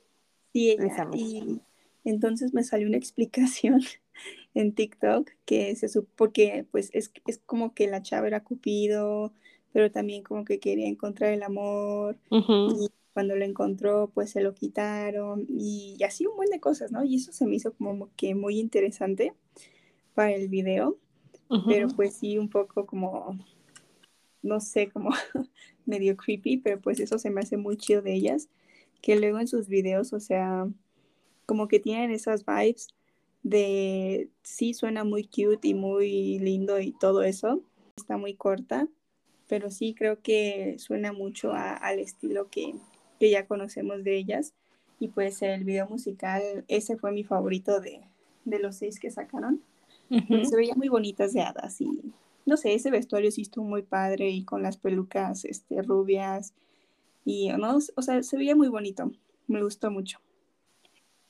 Sí, 0.51 0.71
ella. 0.71 1.07
Y 1.13 1.61
entonces 2.03 2.53
me 2.53 2.63
salió 2.63 2.87
una 2.87 2.97
explicación 2.97 3.81
en 4.53 4.73
TikTok 4.73 5.29
que 5.45 5.75
se 5.75 5.87
supo 5.87 6.09
porque 6.15 6.65
pues 6.71 6.89
es, 6.93 7.11
es 7.25 7.37
como 7.45 7.73
que 7.73 7.87
la 7.87 8.01
chava 8.01 8.27
era 8.27 8.43
Cupido, 8.43 9.31
pero 9.73 9.91
también 9.91 10.23
como 10.23 10.45
que 10.45 10.59
quería 10.59 10.87
encontrar 10.87 11.31
el 11.33 11.43
amor 11.43 12.17
y 12.29 12.89
cuando 13.13 13.35
lo 13.35 13.45
encontró 13.45 14.11
pues 14.13 14.31
se 14.31 14.41
lo 14.41 14.53
quitaron 14.53 15.45
y 15.49 15.97
así 16.03 16.25
un 16.25 16.35
buen 16.35 16.49
de 16.49 16.59
cosas, 16.59 16.91
¿no? 16.91 17.03
Y 17.03 17.15
eso 17.15 17.31
se 17.31 17.45
me 17.45 17.55
hizo 17.55 17.73
como 17.73 18.09
que 18.15 18.35
muy 18.35 18.59
interesante 18.59 19.33
para 20.13 20.33
el 20.33 20.47
video, 20.49 20.97
pero 21.67 21.87
pues 21.89 22.15
sí 22.15 22.37
un 22.37 22.49
poco 22.49 22.85
como, 22.85 23.37
no 24.41 24.59
sé, 24.59 24.89
como 24.89 25.09
medio 25.85 26.15
creepy, 26.17 26.57
pero 26.57 26.79
pues 26.79 26.99
eso 26.99 27.17
se 27.17 27.29
me 27.29 27.41
hace 27.41 27.57
muy 27.57 27.77
chido 27.77 28.01
de 28.01 28.13
ellas, 28.13 28.49
que 29.01 29.15
luego 29.15 29.39
en 29.39 29.47
sus 29.47 29.67
videos, 29.67 30.13
o 30.13 30.19
sea 30.19 30.67
como 31.51 31.67
que 31.67 31.81
tienen 31.81 32.11
esas 32.11 32.45
vibes 32.45 32.87
de 33.43 34.29
sí 34.41 34.73
suena 34.73 35.03
muy 35.03 35.25
cute 35.25 35.67
y 35.67 35.73
muy 35.73 36.39
lindo 36.39 36.79
y 36.79 36.93
todo 36.93 37.23
eso. 37.23 37.61
Está 37.97 38.15
muy 38.15 38.35
corta, 38.35 38.87
pero 39.51 39.69
sí 39.69 39.93
creo 39.93 40.21
que 40.21 40.77
suena 40.79 41.11
mucho 41.11 41.51
a- 41.51 41.73
al 41.75 41.99
estilo 41.99 42.49
que, 42.49 42.73
que 43.19 43.29
ya 43.29 43.47
conocemos 43.47 44.01
de 44.05 44.15
ellas. 44.15 44.53
Y 44.97 45.09
pues 45.09 45.41
el 45.41 45.65
video 45.65 45.87
musical, 45.89 46.63
ese 46.69 46.95
fue 46.97 47.11
mi 47.11 47.25
favorito 47.25 47.81
de, 47.81 47.99
de 48.45 48.59
los 48.59 48.77
seis 48.77 48.97
que 48.97 49.11
sacaron, 49.11 49.61
se 50.43 50.55
veían 50.55 50.77
muy 50.77 50.87
bonitas 50.87 51.33
de 51.33 51.41
hadas 51.41 51.81
y 51.81 51.89
no 52.45 52.55
sé, 52.55 52.73
ese 52.75 52.91
vestuario 52.91 53.29
sí 53.29 53.41
estuvo 53.41 53.65
muy 53.65 53.81
padre 53.83 54.29
y 54.29 54.45
con 54.45 54.63
las 54.63 54.77
pelucas 54.77 55.43
este, 55.43 55.81
rubias 55.81 56.53
y 57.25 57.49
no, 57.49 57.77
o 57.95 58.01
sea, 58.01 58.23
se 58.23 58.37
veía 58.37 58.55
muy 58.55 58.69
bonito, 58.69 59.11
me 59.47 59.61
gustó 59.61 59.91
mucho. 59.91 60.19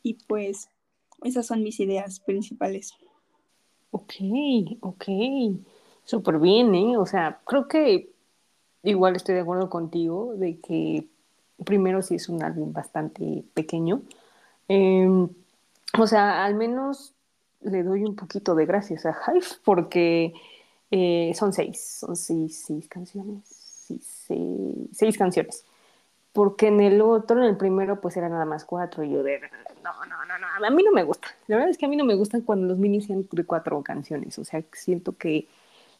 Y 0.03 0.15
pues 0.27 0.69
esas 1.23 1.47
son 1.47 1.63
mis 1.63 1.79
ideas 1.79 2.19
principales. 2.19 2.93
Ok, 3.91 4.13
ok. 4.81 5.05
Súper 6.03 6.39
bien, 6.39 6.73
¿eh? 6.75 6.97
O 6.97 7.05
sea, 7.05 7.41
creo 7.45 7.67
que 7.67 8.10
igual 8.83 9.15
estoy 9.15 9.35
de 9.35 9.41
acuerdo 9.41 9.69
contigo 9.69 10.33
de 10.35 10.59
que 10.59 11.05
primero 11.65 12.01
sí 12.01 12.15
es 12.15 12.29
un 12.29 12.43
álbum 12.43 12.73
bastante 12.73 13.43
pequeño. 13.53 14.01
Eh, 14.67 15.27
o 15.97 16.07
sea, 16.07 16.45
al 16.45 16.55
menos 16.55 17.13
le 17.61 17.83
doy 17.83 18.03
un 18.03 18.15
poquito 18.15 18.55
de 18.55 18.65
gracias 18.65 19.05
a 19.05 19.15
Hive 19.27 19.45
porque 19.63 20.33
eh, 20.89 21.31
son 21.35 21.53
seis, 21.53 21.97
son 21.99 22.15
seis, 22.15 22.63
seis 22.65 22.87
canciones, 22.87 23.43
seis, 23.45 24.89
seis 24.93 25.17
canciones. 25.17 25.65
Porque 26.33 26.67
en 26.67 26.79
el 26.79 27.01
otro, 27.01 27.39
en 27.39 27.43
el 27.43 27.57
primero, 27.57 27.99
pues 27.99 28.15
eran 28.15 28.31
nada 28.31 28.45
más 28.45 28.63
cuatro. 28.63 29.03
Y 29.03 29.11
yo 29.11 29.21
de, 29.21 29.41
no, 29.83 30.05
no, 30.05 30.25
no, 30.25 30.39
no, 30.39 30.65
a 30.65 30.69
mí 30.69 30.81
no 30.81 30.93
me 30.93 31.03
gusta. 31.03 31.27
La 31.47 31.57
verdad 31.57 31.71
es 31.71 31.77
que 31.77 31.85
a 31.85 31.89
mí 31.89 31.97
no 31.97 32.05
me 32.05 32.15
gustan 32.15 32.41
cuando 32.41 32.67
los 32.67 32.77
minis 32.77 33.07
sean 33.07 33.27
de 33.29 33.43
cuatro 33.43 33.81
canciones. 33.81 34.39
O 34.39 34.45
sea, 34.45 34.63
siento 34.71 35.17
que 35.17 35.49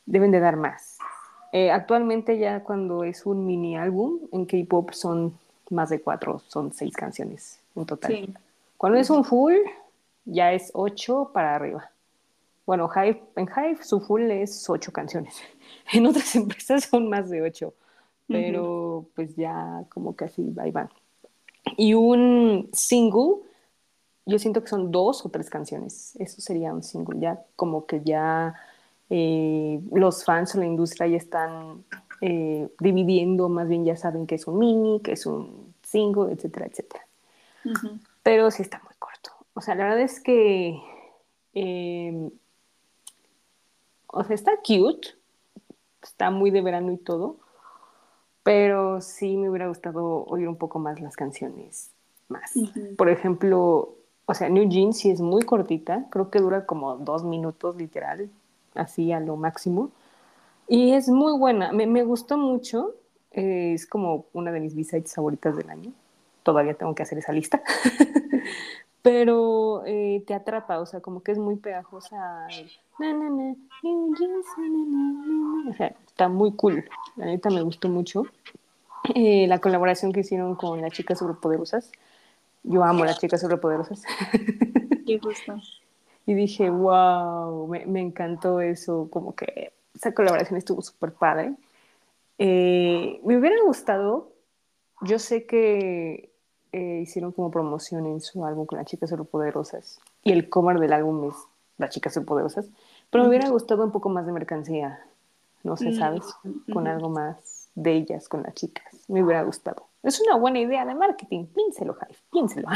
deben 0.05 0.31
de 0.31 0.39
dar 0.39 0.55
más. 0.55 1.00
Eh, 1.51 1.70
actualmente 1.70 2.38
ya 2.38 2.63
cuando 2.63 3.03
es 3.03 3.25
un 3.25 3.46
mini 3.46 3.75
álbum 3.75 4.20
en 4.31 4.46
K-pop 4.46 4.91
son 4.91 5.38
más 5.70 5.89
de 5.89 6.01
cuatro, 6.01 6.39
son 6.48 6.72
seis 6.74 6.96
canciones 6.96 7.60
en 7.75 7.86
total. 7.86 8.12
Sí. 8.12 8.34
Cuando 8.77 8.98
es 8.98 9.10
un 9.10 9.24
full, 9.24 9.55
ya 10.25 10.53
es 10.53 10.72
ocho 10.74 11.31
para 11.34 11.55
arriba. 11.55 11.91
Bueno, 12.65 12.89
Hive, 12.93 13.22
en 13.36 13.48
Hive 13.48 13.84
su 13.84 14.00
full 14.00 14.29
es 14.31 14.70
ocho 14.70 14.91
canciones. 14.91 15.36
En 15.93 16.05
otras 16.05 16.36
empresas 16.36 16.86
son 16.86 17.10
más 17.10 17.29
de 17.29 17.41
ocho, 17.41 17.74
pero 18.27 19.05
pues 19.13 19.36
ya 19.36 19.84
como 19.89 20.15
que 20.15 20.25
así 20.25 20.53
ahí 20.60 20.72
van. 20.72 20.89
Y 21.75 21.96
un 21.96 22.70
single, 22.72 23.41
yo 24.25 24.39
siento 24.39 24.62
que 24.62 24.70
son 24.70 24.91
dos 24.91 25.25
o 25.25 25.29
tres 25.29 25.50
canciones. 25.50 26.15
Eso 26.17 26.39
sería 26.39 26.74
un 26.74 26.84
single. 26.84 27.20
Ya 27.20 27.43
como 27.55 27.86
que 27.86 28.01
ya 28.03 28.55
eh, 29.13 29.82
los 29.91 30.24
fans 30.24 30.56
o 30.56 30.60
la 30.60 30.65
industria 30.65 31.06
ya 31.06 31.18
están 31.18 31.84
eh, 32.22 32.70
dividiendo, 32.80 33.50
más 33.50 33.68
bien 33.68 33.84
ya 33.84 33.98
saben 33.98 34.25
que 34.25 34.36
es 34.36 34.48
un 34.48 34.58
mini, 34.58 35.01
que 35.01 35.12
es 35.12 35.25
un 35.25 35.74
single, 35.84 36.32
etcétera, 36.32 36.68
etcétera. 36.68 37.06
pero 38.24 38.50
sí 38.51 38.62
está 38.62 38.82
muy 38.86 38.94
corto. 38.98 39.32
O 39.53 39.60
sea, 39.60 39.75
la 39.75 39.84
verdad 39.84 40.00
es 40.00 40.22
que, 40.22 40.82
eh, 41.53 42.32
o 44.08 44.24
sea, 44.24 44.34
está 44.34 44.53
cute, 44.65 45.10
está 46.01 46.32
muy 46.32 46.50
de 46.50 46.62
verano 46.62 46.94
y 46.94 46.98
todo, 46.98 47.36
pero 48.44 49.01
sí 49.01 49.36
me 49.36 49.50
hubiera 49.50 49.68
gustado 49.68 50.24
oír 50.24 50.48
un 50.48 50.56
poco 50.56 50.80
más 50.80 51.01
las 51.01 51.18
canciones 51.18 51.91
más. 52.30 52.53
Por 52.98 53.10
ejemplo, 53.10 53.94
o 54.25 54.34
sea, 54.34 54.48
New 54.48 54.70
Jeans 54.70 55.00
sí 55.00 55.12
es 55.12 55.20
muy 55.20 55.41
cortita, 55.41 56.06
creo 56.12 56.30
que 56.30 56.39
dura 56.39 56.65
como 56.65 56.96
dos 56.96 57.25
minutos 57.25 57.75
literal, 57.75 58.30
así 58.75 59.12
a 59.12 59.20
lo 59.20 59.36
máximo. 59.36 59.92
Y 60.68 60.94
es 60.94 61.10
muy 61.10 61.38
buena, 61.38 61.72
me, 61.72 61.86
me 61.86 62.04
gustó 62.04 62.38
mucho, 62.38 62.96
eh, 63.32 63.74
es 63.74 63.86
como 63.88 64.25
una 64.34 64.51
de 64.51 64.60
mis 64.60 64.75
b-sides 64.75 65.13
favoritas 65.13 65.56
del 65.56 65.70
año. 65.70 65.92
Todavía 66.44 66.74
tengo 66.74 66.96
que 66.96 67.04
hacer 67.04 67.18
esa 67.18 67.32
lista. 67.32 67.62
Pero 69.01 69.84
eh, 69.86 70.24
te 70.28 70.34
atrapa, 70.34 70.80
o 70.80 70.86
sea, 70.86 71.00
como 71.00 71.24
que 71.24 71.32
es 71.32 71.40
muy 71.40 71.56
pegajosa. 71.56 72.48
O 75.70 75.74
sea, 75.74 75.96
está 76.06 76.30
muy 76.30 76.54
cool. 76.54 76.86
La 77.16 77.25
neta 77.25 77.50
me 77.50 77.63
gustó 77.63 77.90
mucho. 77.90 78.25
Eh, 79.16 79.48
la 79.48 79.60
colaboración 79.60 80.12
que 80.12 80.20
hicieron 80.20 80.56
con 80.56 80.82
las 80.82 80.92
chicas 80.92 81.18
superpoderosas. 81.18 81.92
Yo 82.63 82.84
amo 82.84 83.04
las 83.04 83.20
chicas 83.20 83.42
superpoderosas. 83.42 84.04
Qué 85.08 85.18
gusto. 85.18 85.56
Y 86.25 86.34
dije, 86.34 86.70
wow, 86.70 87.68
me, 87.68 87.86
me 87.86 88.01
encantó 88.01 88.62
eso, 88.62 89.08
como 89.12 89.36
que 89.36 89.74
esa 89.96 90.13
colaboración 90.13 90.58
estuvo 90.58 90.82
súper 90.82 91.13
padre. 91.13 91.54
Eh, 92.38 93.22
me 93.24 93.38
hubiera 93.38 93.56
gustado, 93.63 94.32
yo 95.01 95.20
sé 95.20 95.46
que 95.46 96.32
eh, 96.72 97.00
hicieron 97.04 97.32
como 97.32 97.51
promoción 97.51 98.06
en 98.08 98.22
su 98.22 98.46
álbum 98.46 98.66
con 98.66 98.78
las 98.78 98.88
chicas 98.88 99.10
superpoderosas 99.10 100.00
y 100.24 100.32
el 100.32 100.50
cover 100.50 100.80
del 100.80 100.94
álbum 100.94 101.30
es 101.30 101.36
las 101.78 101.92
chicas 101.92 102.13
superpoderosas, 102.13 102.68
pero 103.10 103.24
me 103.24 103.30
hubiera 103.30 103.50
gustado 103.50 103.84
un 103.84 103.92
poco 103.92 104.10
más 104.10 104.25
de 104.25 104.32
mercancía, 104.32 105.06
no 105.63 105.78
sé, 105.78 105.94
¿sabes? 105.94 106.24
Con 106.74 106.88
algo 106.88 107.10
más 107.10 107.70
de 107.75 107.94
ellas, 107.94 108.28
con 108.28 108.44
las 108.44 108.54
chicas. 108.54 108.86
Me 109.08 109.24
hubiera 109.24 109.44
gustado. 109.44 109.88
Es 110.01 110.20
una 110.22 110.36
buena 110.36 110.60
idea 110.60 110.86
de 110.86 110.96
marketing. 110.96 111.46
Piénselo, 111.46 111.94
Javi, 111.94 112.16
piénselo. 112.32 112.68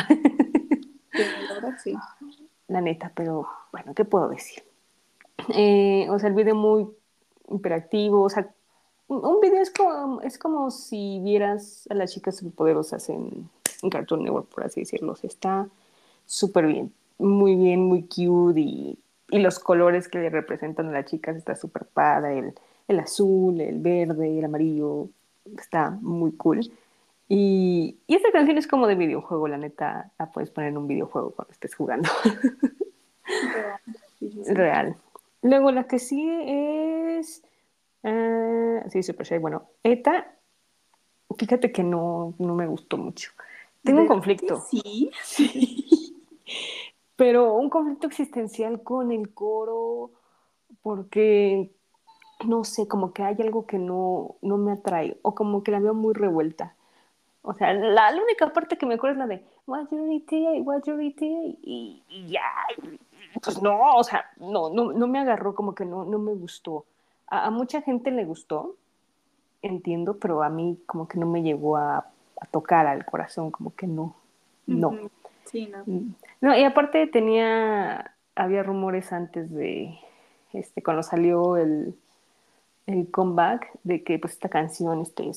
sí. 1.84 1.94
La 1.94 2.18
neta, 2.68 3.12
pero 3.16 3.48
bueno, 3.72 3.94
¿qué 3.94 4.06
puedo 4.06 4.30
decir? 4.30 4.64
Eh, 5.54 6.08
o 6.10 6.18
sea, 6.20 6.30
el 6.30 6.36
video 6.36 6.56
muy 6.56 6.88
imperativo, 7.50 8.24
o 8.24 8.30
sea, 8.30 8.50
un 9.08 9.40
video 9.40 9.62
es 9.62 9.72
como, 9.72 10.22
es 10.22 10.38
como 10.38 10.72
si 10.72 11.20
vieras 11.24 11.88
a 11.90 11.94
las 11.94 12.12
chicas 12.12 12.38
superpoderosas 12.38 13.10
en, 13.10 13.50
en 13.84 13.90
Cartoon 13.90 14.24
Network, 14.24 14.48
por 14.50 14.64
así 14.64 14.82
decirlo. 14.82 15.16
está 15.22 15.68
súper 16.26 16.66
bien, 16.66 16.92
muy 17.20 17.56
bien, 17.56 17.84
muy 17.84 18.04
cute 18.04 18.60
y, 18.60 18.98
y, 19.30 19.40
los 19.40 19.60
colores 19.60 20.08
que 20.08 20.20
le 20.20 20.30
representan 20.30 20.88
a 20.88 20.92
las 20.92 21.06
chicas 21.06 21.36
está 21.36 21.56
súper 21.56 21.86
padre. 21.86 22.40
El, 22.40 22.54
el, 22.88 23.00
azul, 23.00 23.62
el 23.62 23.80
verde, 23.80 24.40
el 24.40 24.46
amarillo, 24.46 25.10
está 25.58 25.92
muy 26.02 26.32
cool. 26.34 26.62
Y, 27.28 27.98
y, 28.06 28.16
esta 28.16 28.32
canción 28.32 28.58
es 28.58 28.68
como 28.68 28.86
de 28.88 28.96
videojuego, 28.96 29.48
la 29.48 29.58
neta, 29.58 30.12
la 30.20 30.32
puedes 30.32 30.52
poner 30.52 30.70
en 30.70 30.78
un 30.78 30.88
videojuego 30.88 31.32
cuando 31.32 31.52
estés 31.52 31.74
jugando. 31.74 32.10
Real. 33.24 33.80
Real. 34.56 34.96
Luego 35.42 35.72
la 35.72 35.88
que 35.88 36.00
sigue 36.00 37.18
es 37.20 37.44
Uh, 38.06 38.88
sí, 38.90 39.02
Super 39.02 39.26
Shy. 39.26 39.40
Bueno, 39.40 39.64
ETA, 39.84 40.32
fíjate 41.38 41.72
que 41.72 41.84
no, 41.84 42.36
no 42.38 42.54
me 42.54 42.68
gustó 42.68 42.98
mucho. 42.98 43.32
Tengo 43.84 44.02
un 44.02 44.08
conflicto. 44.08 44.62
Sí. 44.70 45.10
sí. 45.24 46.24
Pero 47.16 47.54
un 47.56 47.70
conflicto 47.70 48.06
existencial 48.06 48.84
con 48.84 49.12
el 49.12 49.34
coro, 49.34 50.12
porque 50.84 51.72
no 52.46 52.64
sé, 52.64 52.88
como 52.88 53.12
que 53.12 53.24
hay 53.24 53.38
algo 53.40 53.66
que 53.66 53.80
no, 53.80 54.36
no 54.42 54.58
me 54.58 54.74
atrae, 54.74 55.18
o 55.24 55.34
como 55.34 55.64
que 55.64 55.72
la 55.72 55.80
veo 55.80 55.96
muy 55.96 56.14
revuelta. 56.14 56.75
O 57.48 57.54
sea, 57.54 57.74
la, 57.74 58.12
la 58.12 58.22
única 58.22 58.52
parte 58.52 58.78
que 58.78 58.86
me 58.86 58.96
acuerdo 58.96 59.24
es 59.24 59.28
la 59.28 59.28
de 59.28 59.44
your 60.86 61.02
ETA, 61.02 61.26
y, 61.26 62.04
y 62.10 62.28
ya. 62.28 62.42
Pues 63.44 63.62
no, 63.62 63.96
o 63.96 64.04
sea, 64.04 64.26
no, 64.38 64.70
no, 64.70 64.94
no 64.94 65.08
me 65.08 65.20
agarró, 65.20 65.54
como 65.54 65.76
que 65.76 65.86
no, 65.86 66.06
no 66.06 66.18
me 66.20 66.34
gustó 66.34 66.86
a, 67.28 67.50
mucha 67.50 67.82
gente 67.82 68.12
le 68.12 68.26
gustó, 68.26 68.76
entiendo, 69.62 70.18
pero 70.18 70.44
a 70.44 70.50
mí 70.50 70.80
como 70.86 71.08
que 71.08 71.20
no 71.20 71.26
me 71.26 71.42
llegó 71.42 71.78
a, 71.78 72.08
tocar 72.52 72.86
al 72.86 73.06
corazón, 73.06 73.50
como 73.50 73.74
que 73.74 73.88
no, 73.88 74.16
no. 74.68 75.10
Sí, 75.46 75.68
no. 75.68 75.84
Mm. 75.86 76.14
No, 76.42 76.56
y 76.56 76.64
aparte 76.64 77.08
tenía, 77.08 78.14
había 78.36 78.62
rumores 78.62 79.12
antes 79.14 79.52
de, 79.52 79.98
este, 80.54 80.84
cuando 80.84 81.02
salió 81.02 81.58
el, 81.58 81.96
el 82.86 83.10
comeback, 83.10 83.72
de 83.84 84.04
que 84.04 84.20
pues 84.20 84.34
esta 84.34 84.50
canción, 84.50 85.02
este, 85.02 85.32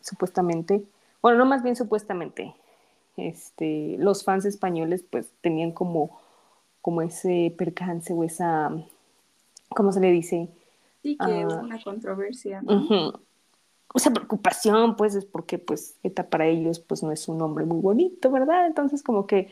supuestamente, 0.00 0.82
bueno, 1.22 1.38
no 1.38 1.46
más 1.46 1.62
bien 1.62 1.76
supuestamente, 1.76 2.54
este, 3.16 3.96
los 3.98 4.24
fans 4.24 4.44
españoles 4.44 5.04
pues 5.08 5.32
tenían 5.40 5.72
como, 5.72 6.20
como 6.80 7.02
ese 7.02 7.54
percance 7.56 8.12
o 8.12 8.24
esa, 8.24 8.70
¿cómo 9.70 9.92
se 9.92 10.00
le 10.00 10.10
dice? 10.10 10.48
Sí, 11.02 11.16
que 11.16 11.42
es 11.42 11.52
ah, 11.52 11.60
una 11.62 11.82
controversia, 11.82 12.62
¿no? 12.62 13.20
Esa 13.94 14.10
preocupación, 14.12 14.96
pues, 14.96 15.14
es 15.14 15.24
porque, 15.24 15.58
pues, 15.58 15.96
ETA 16.02 16.28
para 16.28 16.46
ellos, 16.46 16.78
pues, 16.78 17.02
no 17.02 17.10
es 17.10 17.26
un 17.26 17.38
nombre 17.38 17.64
muy 17.64 17.80
bonito, 17.80 18.30
¿verdad? 18.30 18.66
Entonces, 18.66 19.02
como 19.02 19.26
que 19.26 19.50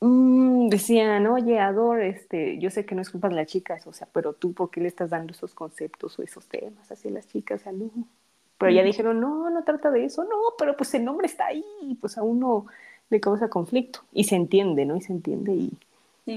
mm, 0.00 0.68
decían, 0.68 1.26
oye, 1.26 1.58
Ador, 1.58 2.02
este, 2.02 2.58
yo 2.58 2.70
sé 2.70 2.86
que 2.86 2.94
no 2.94 3.02
es 3.02 3.10
culpa 3.10 3.28
de 3.28 3.34
las 3.34 3.48
chicas, 3.48 3.86
o 3.86 3.92
sea, 3.92 4.08
pero 4.12 4.32
tú, 4.34 4.52
¿por 4.52 4.70
qué 4.70 4.80
le 4.80 4.88
estás 4.88 5.10
dando 5.10 5.32
esos 5.32 5.54
conceptos 5.54 6.18
o 6.18 6.22
esos 6.22 6.46
temas 6.46 6.92
así 6.92 7.08
a 7.08 7.12
las 7.12 7.26
chicas? 7.26 7.62
O 7.62 7.64
sea, 7.64 7.72
no. 7.72 7.90
Pero 8.62 8.76
ya 8.76 8.84
dijeron, 8.84 9.20
no, 9.20 9.50
no 9.50 9.64
trata 9.64 9.90
de 9.90 10.04
eso, 10.04 10.22
no, 10.22 10.36
pero 10.56 10.76
pues 10.76 10.94
el 10.94 11.04
nombre 11.04 11.26
está 11.26 11.46
ahí, 11.46 11.98
pues 12.00 12.16
a 12.16 12.22
uno 12.22 12.66
le 13.10 13.20
causa 13.20 13.48
conflicto. 13.48 14.00
Y 14.12 14.22
se 14.24 14.36
entiende, 14.36 14.84
¿no? 14.86 14.94
Y 14.94 15.00
se 15.00 15.12
entiende 15.12 15.52
y 15.52 15.76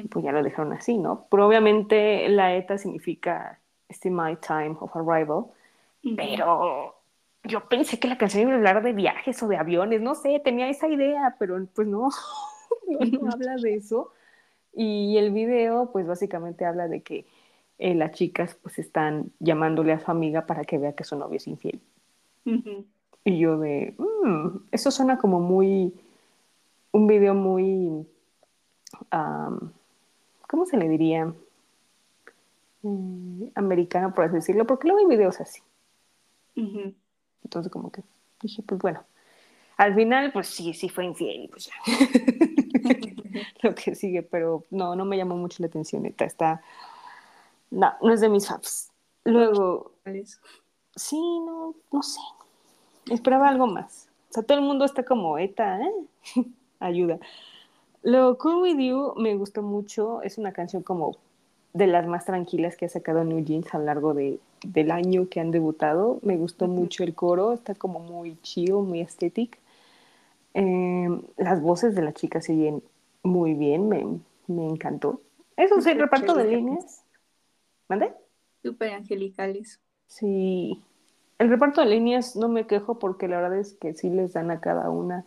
pues 0.10 0.26
ya 0.26 0.32
lo 0.32 0.42
dejaron 0.42 0.74
así, 0.74 0.98
¿no? 0.98 1.28
Pero 1.30 1.48
obviamente 1.48 2.28
la 2.30 2.56
ETA 2.56 2.80
significa 2.80 3.60
este 3.88 4.10
My 4.10 4.38
Time 4.38 4.76
of 4.80 4.96
Arrival, 4.96 5.46
pero 6.16 6.96
yo 7.44 7.70
pensé 7.70 8.00
que 8.00 8.08
la 8.08 8.18
canción 8.18 8.42
iba 8.42 8.54
a 8.54 8.56
hablar 8.56 8.82
de 8.82 8.94
viajes 8.94 9.44
o 9.44 9.48
de 9.48 9.58
aviones, 9.58 10.02
no 10.02 10.16
sé, 10.16 10.42
tenía 10.44 10.68
esa 10.68 10.88
idea, 10.88 11.36
pero 11.38 11.64
pues 11.76 11.88
no, 11.88 12.10
no, 13.22 13.32
habla 13.32 13.56
de 13.58 13.76
eso. 13.76 14.12
Y 14.74 15.18
el 15.18 15.32
video, 15.32 15.92
pues 15.92 16.08
básicamente 16.08 16.66
habla 16.66 16.88
de 16.88 17.04
que 17.04 17.28
eh, 17.78 17.94
las 17.94 18.14
chicas 18.14 18.58
pues 18.64 18.80
están 18.80 19.32
llamándole 19.40 19.94
a 19.94 20.00
su 20.00 20.10
amiga 20.10 20.48
para 20.48 20.64
que 20.64 20.80
vea 20.80 20.96
que 20.96 21.04
su 21.04 21.16
novio 21.16 21.38
es 21.38 21.46
infiel. 21.46 21.80
Y 23.24 23.40
yo 23.40 23.58
de, 23.58 23.96
mm, 23.98 24.68
eso 24.72 24.92
suena 24.92 25.18
como 25.18 25.40
muy, 25.40 25.94
un 26.92 27.08
video 27.08 27.34
muy, 27.34 28.08
¿cómo 30.48 30.66
se 30.66 30.78
le 30.78 30.88
diría? 30.88 31.34
Eh, 32.84 33.52
americano, 33.56 34.14
por 34.14 34.26
así 34.26 34.36
decirlo, 34.36 34.66
porque 34.66 34.88
luego 34.88 35.00
hay 35.00 35.16
videos 35.18 35.42
así. 35.42 35.62
Entonces, 37.44 37.72
como 37.72 37.92
que 37.92 38.04
dije, 38.42 38.62
pues 38.62 38.80
bueno, 38.80 39.04
al 39.78 39.96
final, 39.96 40.32
pues 40.32 40.48
sí, 40.48 40.74
sí 40.74 40.88
fue 40.88 41.06
infiel, 41.06 41.50
pues 41.50 41.68
ya. 41.68 41.74
Lo 43.64 43.76
que 43.76 43.96
sigue, 43.96 44.22
pero 44.22 44.64
no, 44.70 44.96
no 44.96 45.04
me 45.04 45.18
llamó 45.18 45.36
mucho 45.36 45.58
la 45.62 45.68
atención, 45.68 46.06
está, 46.06 46.62
no, 47.72 47.94
no 48.02 48.14
es 48.14 48.22
de 48.22 48.30
mis 48.30 48.48
faps. 48.48 48.92
Luego, 49.26 49.92
sí, 50.96 51.18
no, 51.18 51.76
no 51.92 52.04
sé, 52.04 52.20
esperaba 53.10 53.48
algo 53.48 53.68
más. 53.68 54.10
O 54.30 54.34
sea, 54.34 54.44
todo 54.44 54.58
el 54.58 54.64
mundo 54.64 54.86
está 54.86 55.04
como, 55.04 55.38
eta, 55.38 55.80
¿eh? 55.82 55.94
ayuda. 56.80 57.20
Lo 58.04 58.38
Cool 58.38 58.62
With 58.62 58.78
You 58.78 59.14
me 59.18 59.36
gustó 59.36 59.62
mucho, 59.62 60.22
es 60.22 60.38
una 60.38 60.52
canción 60.52 60.84
como 60.84 61.18
de 61.74 61.88
las 61.88 62.08
más 62.08 62.26
tranquilas 62.26 62.78
que 62.78 62.86
ha 62.86 62.90
sacado 62.90 63.24
New 63.24 63.44
Jeans 63.44 63.74
a 63.74 63.80
lo 63.80 63.86
largo 63.86 64.14
de, 64.14 64.40
del 64.66 64.92
año 64.92 65.28
que 65.28 65.40
han 65.40 65.52
debutado. 65.52 66.20
Me 66.22 66.38
gustó 66.38 66.68
mucho 66.68 67.04
el 67.04 67.14
coro, 67.16 67.54
está 67.54 67.76
como 67.76 68.00
muy 68.00 68.38
chill, 68.42 68.74
muy 68.74 69.02
estético. 69.02 69.58
Em, 70.54 71.22
las 71.36 71.62
voces 71.62 71.96
de 71.96 72.02
las 72.02 72.14
chicas 72.14 72.46
se 72.46 72.54
oyen 72.54 72.82
muy 73.24 73.56
bien, 73.56 73.90
me, 73.90 74.06
me 74.48 74.66
encantó. 74.66 75.22
Eso 75.58 75.82
sí, 75.82 75.90
el 75.90 76.00
reparto 76.00 76.34
de 76.34 76.46
líneas. 76.46 77.04
¿Mande? 77.90 78.14
Súper 78.64 78.94
angelicales. 78.94 79.80
Sí. 80.08 80.82
El 81.38 81.50
reparto 81.50 81.82
de 81.82 81.88
líneas 81.88 82.36
no 82.36 82.48
me 82.48 82.66
quejo 82.66 83.00
porque 83.00 83.28
la 83.28 83.42
verdad 83.42 83.60
es 83.60 83.74
que 83.74 83.94
sí 83.94 84.10
les 84.10 84.34
dan 84.34 84.52
a 84.52 84.62
cada 84.62 84.90
una 84.90 85.26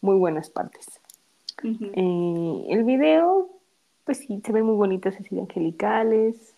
muy 0.00 0.16
buenas 0.16 0.50
partes. 0.50 1.00
Eh, 1.64 2.66
el 2.70 2.84
video 2.84 3.48
pues 4.04 4.18
sí, 4.18 4.42
se 4.44 4.52
ven 4.52 4.64
muy 4.64 4.74
bonitas 4.74 5.14
así 5.18 5.38
angelicales. 5.38 6.54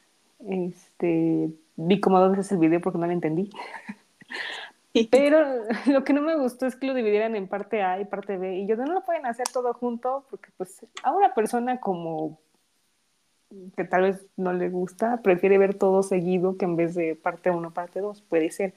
Este, 0.48 1.50
vi 1.76 2.00
como 2.00 2.20
dos 2.20 2.36
veces 2.36 2.52
el 2.52 2.58
video 2.58 2.80
porque 2.80 2.98
no 2.98 3.06
lo 3.06 3.12
entendí. 3.12 3.50
Pero 5.10 5.64
lo 5.86 6.04
que 6.04 6.12
no 6.12 6.22
me 6.22 6.36
gustó 6.36 6.66
es 6.66 6.76
que 6.76 6.86
lo 6.86 6.94
dividieran 6.94 7.34
en 7.34 7.48
parte 7.48 7.82
A 7.82 8.00
y 8.00 8.04
parte 8.04 8.38
B. 8.38 8.58
Y 8.58 8.66
yo 8.66 8.76
no 8.76 8.86
lo 8.86 9.02
pueden 9.02 9.26
hacer 9.26 9.46
todo 9.52 9.74
junto 9.74 10.24
porque 10.30 10.50
pues 10.56 10.86
a 11.02 11.12
una 11.12 11.34
persona 11.34 11.80
como 11.80 12.38
que 13.76 13.84
tal 13.84 14.02
vez 14.02 14.26
no 14.36 14.52
le 14.52 14.68
gusta, 14.68 15.22
prefiere 15.22 15.58
ver 15.58 15.74
todo 15.74 16.02
seguido 16.02 16.56
que 16.56 16.64
en 16.64 16.76
vez 16.76 16.94
de 16.94 17.16
parte 17.16 17.50
1, 17.50 17.72
parte 17.72 18.00
2, 18.00 18.22
puede 18.22 18.50
ser. 18.50 18.74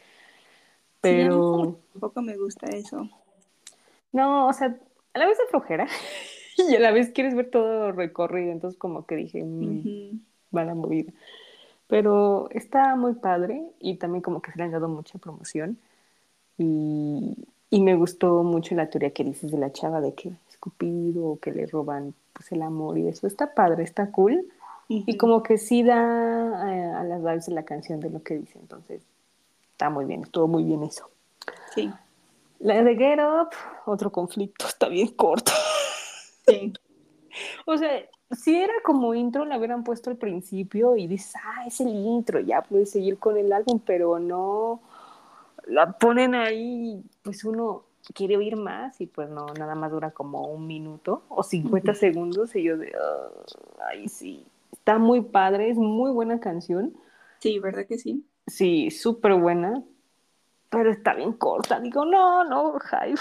Pero... 1.02 1.66
Sí, 1.66 1.90
tampoco 1.94 2.22
me 2.22 2.38
gusta 2.38 2.68
eso. 2.68 3.10
No, 4.12 4.48
o 4.48 4.54
sea, 4.54 4.78
a 5.14 5.20
la 5.20 5.28
vez 5.28 5.38
de 5.38 5.46
flojera 5.50 5.88
y 6.58 6.76
a 6.76 6.80
la 6.80 6.92
vez 6.92 7.10
quieres 7.10 7.36
ver 7.36 7.50
todo 7.50 7.92
recorrido, 7.92 8.52
entonces 8.52 8.78
como 8.80 9.06
que 9.06 9.16
dije, 9.16 9.44
mmm, 9.44 10.20
va 10.56 10.66
la 10.66 10.76
movida. 10.76 11.12
Pero 11.88 12.50
está 12.52 12.96
muy 12.96 13.14
padre 13.14 13.64
y 13.80 13.96
también 13.96 14.22
como 14.22 14.42
que 14.42 14.52
se 14.52 14.58
le 14.58 14.66
han 14.66 14.72
dado 14.72 14.90
mucha 14.90 15.20
promoción 15.20 15.78
y, 16.58 17.48
y 17.70 17.82
me 17.82 17.96
gustó 17.96 18.44
mucho 18.44 18.76
la 18.76 18.90
teoría 18.90 19.12
que 19.12 19.24
dices 19.24 19.52
de 19.52 19.58
la 19.58 19.72
chava 19.72 20.02
de 20.02 20.14
que 20.14 20.30
es 20.50 20.58
Cupido 20.58 21.26
o 21.26 21.40
que 21.40 21.52
le 21.52 21.66
roban 21.66 22.14
pues 22.34 22.52
el 22.52 22.62
amor 22.62 22.98
y 22.98 23.08
eso. 23.08 23.28
Está 23.28 23.54
padre, 23.54 23.84
está 23.84 24.12
cool. 24.12 24.48
Y 24.90 25.18
como 25.18 25.44
que 25.44 25.58
sí 25.58 25.84
da 25.84 25.96
eh, 25.96 26.92
a 26.92 27.04
las 27.04 27.20
vibes 27.20 27.46
de 27.48 27.54
la 27.54 27.66
canción 27.66 28.00
de 28.00 28.10
lo 28.10 28.24
que 28.24 28.36
dice. 28.36 28.58
Entonces, 28.58 29.04
está 29.72 29.90
muy 29.90 30.06
bien, 30.06 30.24
estuvo 30.24 30.48
muy 30.48 30.64
bien 30.64 30.84
eso. 30.84 31.10
Sí. 31.76 31.92
La 32.60 32.82
de 32.84 32.96
Get 32.96 33.20
Up, 33.20 33.50
otro 33.86 34.12
conflicto, 34.12 34.66
está 34.68 34.88
bien 34.88 35.10
corto. 35.10 35.52
Sí. 36.48 36.72
o 37.66 37.78
sea, 37.78 38.02
si 38.32 38.56
era 38.56 38.74
como 38.84 39.14
intro, 39.14 39.46
la 39.46 39.58
hubieran 39.58 39.84
puesto 39.84 40.10
al 40.10 40.18
principio 40.18 40.96
y 40.96 41.08
dices, 41.08 41.34
ah, 41.44 41.66
es 41.68 41.82
el 41.82 41.90
intro, 41.90 42.40
ya 42.40 42.62
puedes 42.62 42.90
seguir 42.92 43.20
con 43.20 43.38
el 43.38 43.52
álbum, 43.52 43.82
pero 43.86 44.20
no, 44.20 44.82
la 45.66 45.92
ponen 45.98 46.34
ahí, 46.34 47.04
pues 47.24 47.44
uno 47.44 47.84
quiere 48.14 48.38
oír 48.38 48.56
más 48.56 49.02
y 49.02 49.08
pues 49.08 49.30
no, 49.30 49.48
nada 49.48 49.76
más 49.76 49.92
dura 49.92 50.12
como 50.12 50.48
un 50.48 50.66
minuto 50.66 51.24
o 51.28 51.44
50 51.44 51.94
segundos 51.94 52.56
y 52.56 52.64
yo 52.64 52.78
de, 52.78 52.94
ay, 53.86 54.08
sí, 54.08 54.46
Está 54.88 55.00
muy 55.00 55.20
padre, 55.20 55.70
es 55.70 55.78
muy 55.78 56.12
buena 56.12 56.40
canción. 56.40 56.98
Sí, 57.40 57.60
¿verdad 57.60 57.86
que 57.86 57.98
sí? 57.98 58.26
Sí, 58.48 58.90
súper 58.90 59.34
buena, 59.34 59.84
pero 60.70 60.90
está 60.90 61.14
bien 61.14 61.34
corta. 61.34 61.82
Digo, 61.82 62.06
no, 62.06 62.46
no, 62.46 62.80
Hype. 62.80 63.20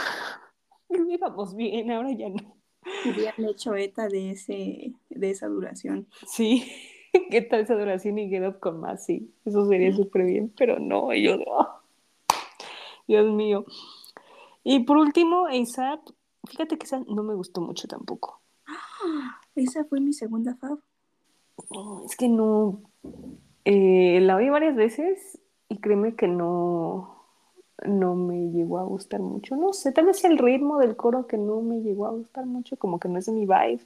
Íbamos 1.10 1.56
bien, 1.56 1.90
ahora 1.90 2.12
ya 2.12 2.28
no. 2.28 2.56
Hubieran 3.04 3.44
hecho 3.48 3.74
ETA 3.74 4.06
de, 4.06 4.30
ese, 4.30 4.92
de 5.10 5.30
esa 5.30 5.48
duración. 5.48 6.06
Sí, 6.28 6.70
¿qué 7.32 7.42
tal 7.42 7.62
esa 7.62 7.74
duración 7.74 8.16
y 8.20 8.28
Get 8.28 8.60
con 8.60 8.78
más? 8.78 9.04
Sí, 9.04 9.34
eso 9.44 9.66
sería 9.66 9.92
súper 9.92 10.24
bien, 10.24 10.54
pero 10.56 10.78
no, 10.78 11.12
yo 11.14 11.36
no. 11.36 11.80
Dios 13.08 13.26
mío. 13.32 13.64
Y 14.62 14.84
por 14.84 14.98
último, 14.98 15.46
ASAP, 15.46 16.10
fíjate 16.48 16.78
que 16.78 16.86
esa 16.86 17.00
no 17.08 17.24
me 17.24 17.34
gustó 17.34 17.60
mucho 17.60 17.88
tampoco. 17.88 18.40
esa 19.56 19.84
fue 19.84 19.98
mi 19.98 20.12
segunda 20.12 20.54
fav 20.54 20.78
es 22.04 22.16
que 22.16 22.28
no. 22.28 22.80
Eh, 23.64 24.20
la 24.22 24.36
oí 24.36 24.48
varias 24.48 24.76
veces 24.76 25.40
y 25.68 25.78
créeme 25.78 26.14
que 26.14 26.28
no, 26.28 27.16
no 27.84 28.14
me 28.14 28.50
llegó 28.50 28.78
a 28.78 28.84
gustar 28.84 29.20
mucho. 29.20 29.56
No 29.56 29.72
sé, 29.72 29.92
tal 29.92 30.06
vez 30.06 30.24
el 30.24 30.38
ritmo 30.38 30.78
del 30.78 30.96
coro 30.96 31.26
que 31.26 31.38
no 31.38 31.60
me 31.62 31.80
llegó 31.80 32.06
a 32.06 32.10
gustar 32.10 32.46
mucho, 32.46 32.76
como 32.76 33.00
que 33.00 33.08
no 33.08 33.18
es 33.18 33.26
de 33.26 33.32
mi 33.32 33.46
vibe. 33.46 33.80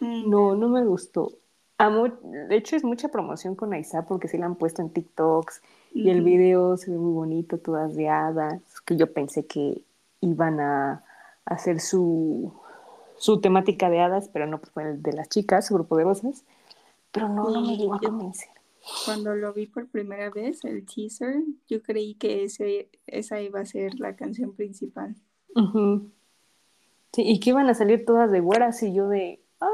Mm. 0.00 0.30
No, 0.30 0.54
no 0.54 0.68
me 0.68 0.84
gustó. 0.84 1.32
de 1.78 2.56
hecho, 2.56 2.76
es 2.76 2.84
mucha 2.84 3.08
promoción 3.08 3.54
con 3.56 3.72
Aiza 3.72 4.06
porque 4.06 4.28
sí 4.28 4.38
la 4.38 4.46
han 4.46 4.56
puesto 4.56 4.82
en 4.82 4.90
TikToks 4.90 5.62
y 5.92 6.10
el 6.10 6.22
video 6.22 6.76
se 6.76 6.90
ve 6.90 6.98
muy 6.98 7.12
bonito, 7.12 7.58
todas 7.58 7.96
de 7.96 8.08
hadas. 8.08 8.60
Que 8.84 8.96
yo 8.96 9.12
pensé 9.12 9.46
que 9.46 9.82
iban 10.20 10.60
a 10.60 11.02
hacer 11.44 11.80
su, 11.80 12.52
su 13.16 13.40
temática 13.40 13.90
de 13.90 14.00
hadas, 14.00 14.28
pero 14.28 14.46
no, 14.46 14.58
pues 14.58 14.70
fue 14.72 14.84
el 14.84 15.02
de 15.02 15.12
las 15.14 15.28
chicas, 15.28 15.66
su 15.66 15.74
grupo 15.74 15.96
de 15.96 16.04
voces 16.04 16.44
pero 17.16 17.30
no, 17.30 17.48
no 17.48 17.62
me 17.62 17.78
llegó 17.78 17.94
a 17.94 17.98
convencer. 17.98 18.50
Cuando 19.06 19.34
lo 19.34 19.54
vi 19.54 19.66
por 19.66 19.88
primera 19.88 20.28
vez, 20.28 20.62
el 20.66 20.84
teaser, 20.84 21.42
yo 21.66 21.82
creí 21.82 22.14
que 22.14 22.44
ese, 22.44 22.90
esa 23.06 23.40
iba 23.40 23.60
a 23.60 23.64
ser 23.64 23.98
la 23.98 24.14
canción 24.14 24.54
principal. 24.54 25.16
Sí, 27.14 27.22
y 27.22 27.40
que 27.40 27.50
iban 27.50 27.70
a 27.70 27.74
salir 27.74 28.04
todas 28.04 28.30
de 28.30 28.40
güeras 28.40 28.82
y 28.82 28.92
yo 28.92 29.08
de, 29.08 29.42
ah, 29.60 29.70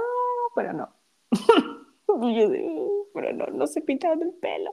pero 0.55 0.73
no. 0.73 0.89
y 2.23 2.41
yo 2.41 2.49
de, 2.49 2.63
uh, 2.63 3.07
pero 3.13 3.33
no, 3.33 3.47
no 3.47 3.67
se 3.67 3.81
pintaron 3.81 4.23
el 4.23 4.35
pelo. 4.35 4.71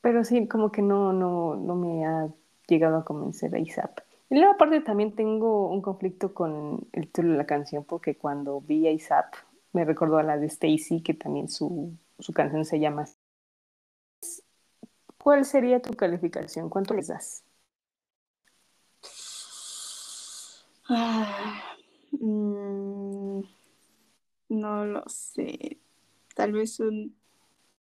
Pero 0.00 0.24
sí, 0.24 0.48
como 0.48 0.72
que 0.72 0.82
no, 0.82 1.12
no, 1.12 1.54
no 1.54 1.76
me 1.76 2.04
ha 2.04 2.28
llegado 2.66 2.96
a 2.96 3.04
convencer 3.04 3.54
a 3.54 3.60
Isap. 3.60 4.00
Y 4.28 4.34
luego 4.34 4.54
aparte 4.54 4.80
también 4.80 5.14
tengo 5.14 5.68
un 5.70 5.82
conflicto 5.82 6.34
con 6.34 6.88
el 6.92 7.06
título 7.06 7.32
de 7.32 7.38
la 7.38 7.46
canción 7.46 7.84
porque 7.84 8.16
cuando 8.16 8.60
vi 8.60 8.88
a 8.88 8.90
Isap 8.90 9.34
me 9.72 9.84
recordó 9.84 10.18
a 10.18 10.22
la 10.22 10.36
de 10.36 10.46
Stacy, 10.46 11.02
que 11.02 11.14
también 11.14 11.48
su, 11.48 11.96
su 12.18 12.32
canción 12.32 12.64
se 12.64 12.80
llama. 12.80 13.06
¿Cuál 15.18 15.44
sería 15.44 15.82
tu 15.82 15.94
calificación? 15.94 16.70
¿Cuánto 16.70 16.94
les 16.94 17.08
das? 17.08 17.44
Ah, 20.88 21.64
mm, 22.12 23.40
no 24.48 24.84
lo 24.86 25.02
sé. 25.06 25.78
Tal 26.34 26.52
vez 26.52 26.80
un 26.80 27.14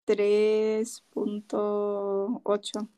3.8. 0.05 2.89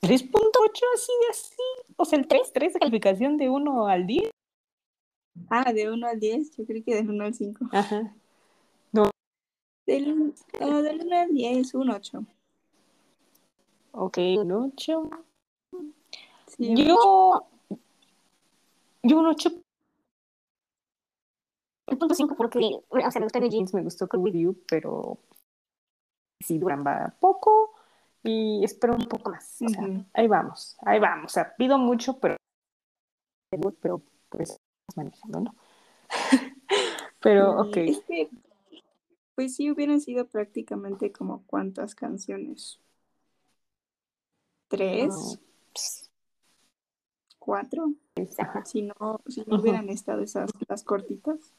3.8 0.00 0.84
así 0.94 1.12
de 1.22 1.28
así. 1.30 1.56
O 1.96 2.04
sea, 2.04 2.18
el 2.18 2.26
3, 2.26 2.52
3 2.52 2.74
de 2.74 2.80
calificación 2.80 3.38
de 3.38 3.48
1 3.48 3.86
al 3.86 4.06
10. 4.06 4.30
Ah, 5.48 5.72
de 5.72 5.90
1 5.90 6.06
al 6.06 6.20
10, 6.20 6.56
yo 6.56 6.66
creí 6.66 6.82
que 6.82 6.94
del 6.94 7.10
1 7.10 7.24
al 7.24 7.34
5. 7.34 7.66
Ajá. 7.72 8.14
No. 8.92 9.10
Del, 9.86 10.34
no, 10.60 10.82
del 10.82 11.00
1 11.06 11.16
al 11.16 11.32
10, 11.32 11.74
un 11.74 11.90
8. 11.90 12.24
Ok, 13.92 14.18
un 14.38 14.52
8. 14.52 15.10
Sí, 16.46 16.74
yo, 16.76 16.96
8. 17.68 17.80
yo 19.02 19.18
un 19.18 19.26
8. 19.26 19.50
5 22.14 22.34
porque, 22.36 22.58
o 22.58 23.10
sea, 23.10 23.20
me 23.20 23.26
gustó 23.26 23.40
Jeans, 23.40 23.74
me 23.74 23.82
gustó 23.82 24.08
With 24.12 24.34
You, 24.34 24.56
pero 24.68 25.18
sí, 26.40 26.58
duran 26.58 26.84
poco 27.18 27.74
y 28.22 28.62
espero 28.64 28.94
un 28.94 29.08
poco 29.08 29.30
más. 29.30 29.60
O 29.62 29.68
sea, 29.68 29.82
uh 29.82 29.86
-huh. 29.86 30.06
ahí 30.14 30.28
vamos, 30.28 30.76
ahí 30.82 31.00
vamos. 31.00 31.32
O 31.32 31.34
sea, 31.34 31.54
pido 31.56 31.78
mucho, 31.78 32.18
pero, 32.20 32.36
pero 33.80 34.02
pues 34.28 34.59
manejando, 34.96 35.40
¿no? 35.40 35.54
Pero, 37.20 37.60
ok. 37.60 37.76
Es 37.76 38.00
que, 38.00 38.28
pues 39.34 39.56
sí 39.56 39.70
hubieran 39.70 40.00
sido 40.00 40.26
prácticamente 40.26 41.12
como 41.12 41.42
cuántas 41.46 41.94
canciones. 41.94 42.78
¿Tres? 44.68 45.38
¿Cuatro? 47.38 47.92
Si 48.64 48.82
no, 48.82 49.20
si 49.26 49.42
no 49.46 49.60
hubieran 49.60 49.88
estado 49.88 50.20
esas 50.22 50.50
las 50.68 50.84
cortitas. 50.84 51.52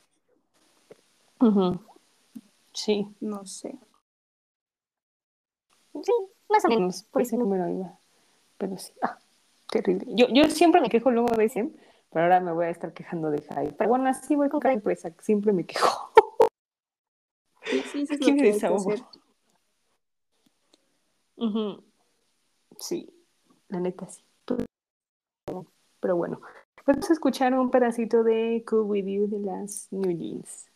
Sí. 2.73 3.07
No 3.19 3.45
sé. 3.45 3.77
Sí, 5.93 6.11
más 6.49 6.63
o 6.65 6.69
menos, 6.69 7.03
por 7.03 7.21
ese 7.21 7.37
número 7.37 7.67
iba. 7.69 7.97
Pero 8.57 8.77
sí, 8.77 8.93
ah, 9.01 9.17
terrible. 9.69 10.05
Yo, 10.15 10.27
yo 10.29 10.49
siempre 10.49 10.81
me 10.81 10.89
quejo 10.89 11.11
luego 11.11 11.35
de 11.35 11.45
ese 11.45 11.69
pero 12.12 12.26
ahora 12.26 12.39
me 12.39 12.52
voy 12.52 12.65
a 12.65 12.69
estar 12.69 12.93
quejando 12.93 13.32
de 13.32 13.41
Hype. 13.41 13.74
Pero 13.74 13.89
bueno, 13.89 14.10
así 14.10 14.36
voy 14.36 14.50
con 14.50 14.60
cada 14.60 14.74
empresa, 14.74 15.12
siempre 15.19 15.54
me 15.54 15.65
quejo. 15.65 16.12
Sí, 17.63 17.84
sí, 17.91 18.06
sí. 18.06 18.15
Aquí 18.15 18.34
me 18.34 18.43
desahogo. 18.43 18.93
Sí, 22.78 23.10
la 23.69 23.80
neta 23.80 24.08
sí. 24.08 24.24
Pero 26.00 26.15
bueno, 26.15 26.41
vamos 26.86 27.10
a 27.10 27.13
escuchar 27.13 27.54
un 27.54 27.69
pedacito 27.69 28.24
de 28.24 28.63
Cool 28.67 28.82
With 28.82 29.06
You 29.06 29.28
de 29.28 29.39
las 29.39 29.88
New 29.91 30.12
Jeans. 30.17 30.67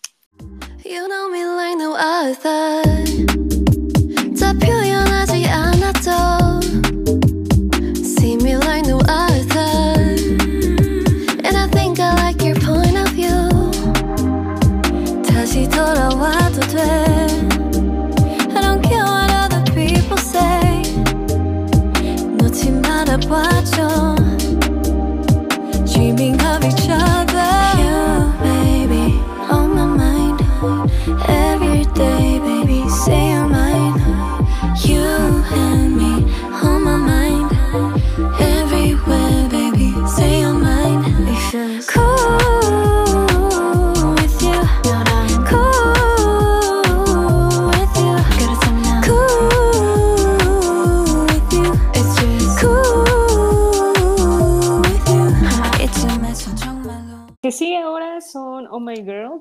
You 0.84 1.08
know 1.08 1.30
me 1.30 1.44
like 1.44 1.78
no 1.78 1.96
other. 1.96 2.84
놓지 22.56 22.72
말아봐줘 22.72 24.25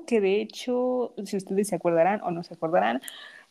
que 0.05 0.21
de 0.21 0.41
hecho, 0.41 1.13
si 1.25 1.37
ustedes 1.37 1.67
se 1.69 1.75
acordarán 1.75 2.21
o 2.23 2.31
no 2.31 2.43
se 2.43 2.53
acordarán, 2.53 3.01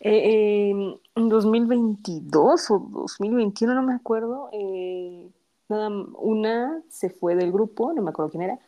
eh, 0.00 0.70
em, 0.70 0.96
en 1.14 1.28
2022 1.28 2.70
o 2.70 2.78
2021, 2.78 3.74
no 3.74 3.82
me 3.82 3.94
acuerdo, 3.94 4.50
eh, 4.52 5.28
nada, 5.68 5.88
una 6.18 6.82
se 6.88 7.10
fue 7.10 7.34
del 7.34 7.52
grupo, 7.52 7.92
no 7.92 8.02
me 8.02 8.10
acuerdo 8.10 8.30
quién 8.30 8.42
era, 8.42 8.58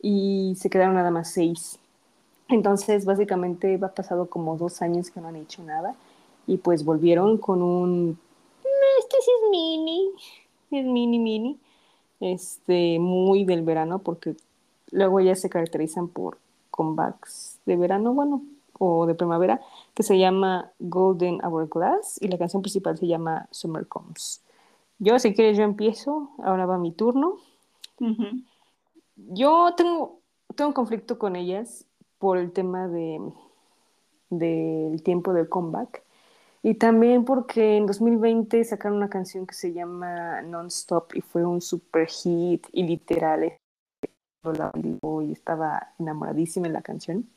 y 0.00 0.54
se 0.56 0.70
quedaron 0.70 0.94
nada 0.94 1.10
más 1.10 1.30
seis. 1.30 1.78
Entonces, 2.48 3.04
básicamente, 3.04 3.78
ha 3.82 3.88
pasado 3.94 4.26
como 4.30 4.56
dos 4.56 4.82
años 4.82 5.10
que 5.10 5.20
no 5.20 5.28
han 5.28 5.36
hecho 5.36 5.62
nada 5.62 5.96
y 6.46 6.58
pues 6.58 6.84
volvieron 6.84 7.38
con 7.38 7.62
un... 7.62 8.18
Este 9.00 9.16
sí 9.20 9.30
es 9.30 9.50
mini, 9.50 10.10
es 10.70 10.86
mini, 10.86 11.18
mini, 11.18 11.60
este, 12.20 12.98
muy 12.98 13.44
del 13.44 13.62
verano 13.62 13.98
porque 13.98 14.36
luego 14.90 15.20
ellas 15.20 15.40
se 15.40 15.50
caracterizan 15.50 16.08
por 16.08 16.38
comebacks 16.76 17.58
de 17.66 17.76
verano, 17.76 18.14
bueno, 18.14 18.42
o 18.78 19.06
de 19.06 19.14
primavera, 19.14 19.60
que 19.94 20.02
se 20.02 20.18
llama 20.18 20.70
Golden 20.78 21.44
Hourglass 21.44 22.22
y 22.22 22.28
la 22.28 22.38
canción 22.38 22.62
principal 22.62 22.96
se 22.96 23.06
llama 23.06 23.48
Summer 23.50 23.86
Comes. 23.88 24.42
Yo, 24.98 25.18
si 25.18 25.34
quieres, 25.34 25.58
yo 25.58 25.64
empiezo, 25.64 26.30
ahora 26.38 26.66
va 26.66 26.78
mi 26.78 26.92
turno. 26.92 27.36
Yo 29.16 29.74
tengo, 29.76 30.20
tengo 30.54 30.68
un 30.68 30.74
conflicto 30.74 31.18
con 31.18 31.34
ellas 31.34 31.84
por 32.18 32.38
el 32.38 32.52
tema 32.52 32.86
de 32.86 33.20
del 34.30 35.02
tiempo 35.02 35.32
del 35.32 35.48
comeback 35.48 36.02
y 36.62 36.74
también 36.74 37.24
porque 37.24 37.76
en 37.76 37.86
2020 37.86 38.64
sacaron 38.64 38.98
una 38.98 39.08
canción 39.08 39.46
que 39.46 39.54
se 39.54 39.72
llama 39.72 40.42
Non-Stop 40.42 41.14
y 41.14 41.20
fue 41.20 41.44
un 41.44 41.60
super 41.60 42.08
hit 42.08 42.66
y 42.72 42.82
literal 42.82 43.52
y 45.22 45.32
estaba 45.32 45.88
enamoradísima 45.98 46.66
en 46.66 46.72
la 46.72 46.82
canción. 46.82 47.28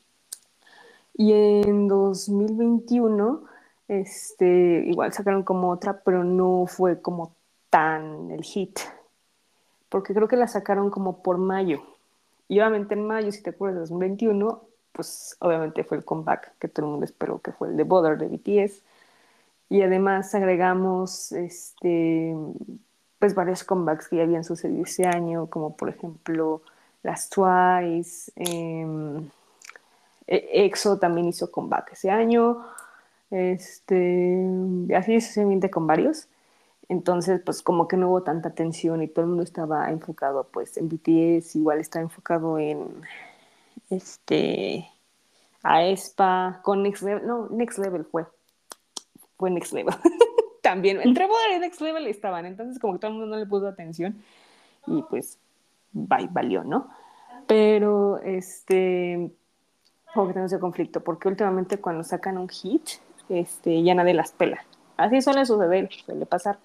Y 1.14 1.32
en 1.32 1.88
2021 1.88 3.50
este, 3.90 4.84
igual 4.86 5.12
sacaron 5.12 5.42
como 5.42 5.68
otra, 5.68 6.00
pero 6.04 6.22
no 6.22 6.66
fue 6.68 7.02
como 7.02 7.34
tan 7.70 8.30
el 8.30 8.44
hit. 8.44 8.78
Porque 9.88 10.14
creo 10.14 10.28
que 10.28 10.36
la 10.36 10.46
sacaron 10.46 10.90
como 10.90 11.24
por 11.24 11.38
mayo. 11.38 11.82
Y 12.46 12.60
obviamente 12.60 12.94
en 12.94 13.04
mayo, 13.04 13.32
si 13.32 13.42
te 13.42 13.50
acuerdas, 13.50 13.74
de 13.74 13.80
2021, 13.80 14.62
pues 14.92 15.36
obviamente 15.40 15.82
fue 15.82 15.96
el 15.96 16.04
comeback 16.04 16.56
que 16.60 16.68
todo 16.68 16.86
el 16.86 16.92
mundo 16.92 17.04
esperó, 17.04 17.40
que 17.40 17.50
fue 17.50 17.68
el 17.68 17.76
de 17.76 17.82
Bother 17.82 18.16
de 18.16 18.28
BTS. 18.28 18.80
Y 19.70 19.82
además 19.82 20.32
agregamos 20.36 21.32
este, 21.32 22.36
pues 23.18 23.34
varios 23.34 23.64
comebacks 23.64 24.08
que 24.08 24.18
ya 24.18 24.22
habían 24.22 24.44
sucedido 24.44 24.84
ese 24.84 25.06
año, 25.06 25.48
como 25.48 25.76
por 25.76 25.88
ejemplo 25.88 26.62
las 27.02 27.28
Twice, 27.30 28.32
em, 28.36 29.28
e-, 30.26 30.64
EXO 30.66 30.98
también 30.98 31.28
hizo 31.28 31.50
comeback 31.50 31.92
ese 31.92 32.10
año, 32.10 32.64
este, 33.30 34.46
así 34.96 35.20
sucesivamente 35.20 35.70
con 35.70 35.86
varios. 35.86 36.28
Entonces, 36.88 37.40
pues 37.44 37.62
como 37.62 37.86
que 37.86 37.96
no 37.96 38.08
hubo 38.10 38.22
tanta 38.24 38.50
tensión 38.50 39.02
y 39.02 39.08
todo 39.08 39.24
el 39.24 39.28
mundo 39.28 39.44
estaba 39.44 39.90
enfocado 39.90 40.48
pues 40.52 40.76
en 40.76 40.88
BTS, 40.88 41.54
igual 41.56 41.78
estaba 41.78 42.02
enfocado 42.02 42.58
en 42.58 43.02
este 43.90 44.90
aespa 45.62 46.60
con 46.64 46.82
Next 46.82 47.02
Level, 47.02 47.26
no, 47.26 47.48
Next 47.50 47.78
Level 47.78 48.04
fue, 48.04 48.26
fue 49.36 49.50
Next 49.50 49.72
Level. 49.72 49.94
También, 50.62 51.00
entre 51.00 51.26
Boda 51.26 51.54
y 51.56 51.60
Next 51.60 51.80
Level 51.80 52.06
estaban, 52.06 52.44
entonces 52.44 52.78
como 52.80 52.94
que 52.94 52.98
todo 52.98 53.12
el 53.12 53.18
mundo 53.18 53.36
no 53.36 53.40
le 53.40 53.46
puso 53.46 53.66
atención 53.68 54.20
y 54.86 55.02
pues 55.02 55.38
bye, 55.92 56.28
valió, 56.30 56.64
¿no? 56.64 56.88
Pero 57.46 58.18
este, 58.18 59.30
tenemos 60.14 60.52
ese 60.52 60.60
conflicto, 60.60 61.02
porque 61.02 61.28
últimamente 61.28 61.78
cuando 61.78 62.04
sacan 62.04 62.38
un 62.38 62.48
hit, 62.48 62.82
este, 63.28 63.82
ya 63.82 63.94
nadie 63.94 64.14
las 64.14 64.32
pela. 64.32 64.64
Así 64.96 65.22
suele 65.22 65.46
suceder, 65.46 65.88
suele 66.04 66.26
pasar. 66.26 66.58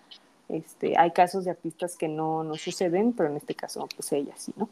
Este, 0.50 0.98
hay 0.98 1.12
casos 1.12 1.46
de 1.46 1.52
artistas 1.52 1.98
que 1.98 2.08
no, 2.08 2.44
no 2.44 2.56
suceden, 2.56 3.14
pero 3.14 3.30
en 3.30 3.38
este 3.38 3.56
caso, 3.56 3.88
pues 3.96 4.12
ella 4.12 4.34
sí, 4.36 4.54
¿no? 4.58 4.70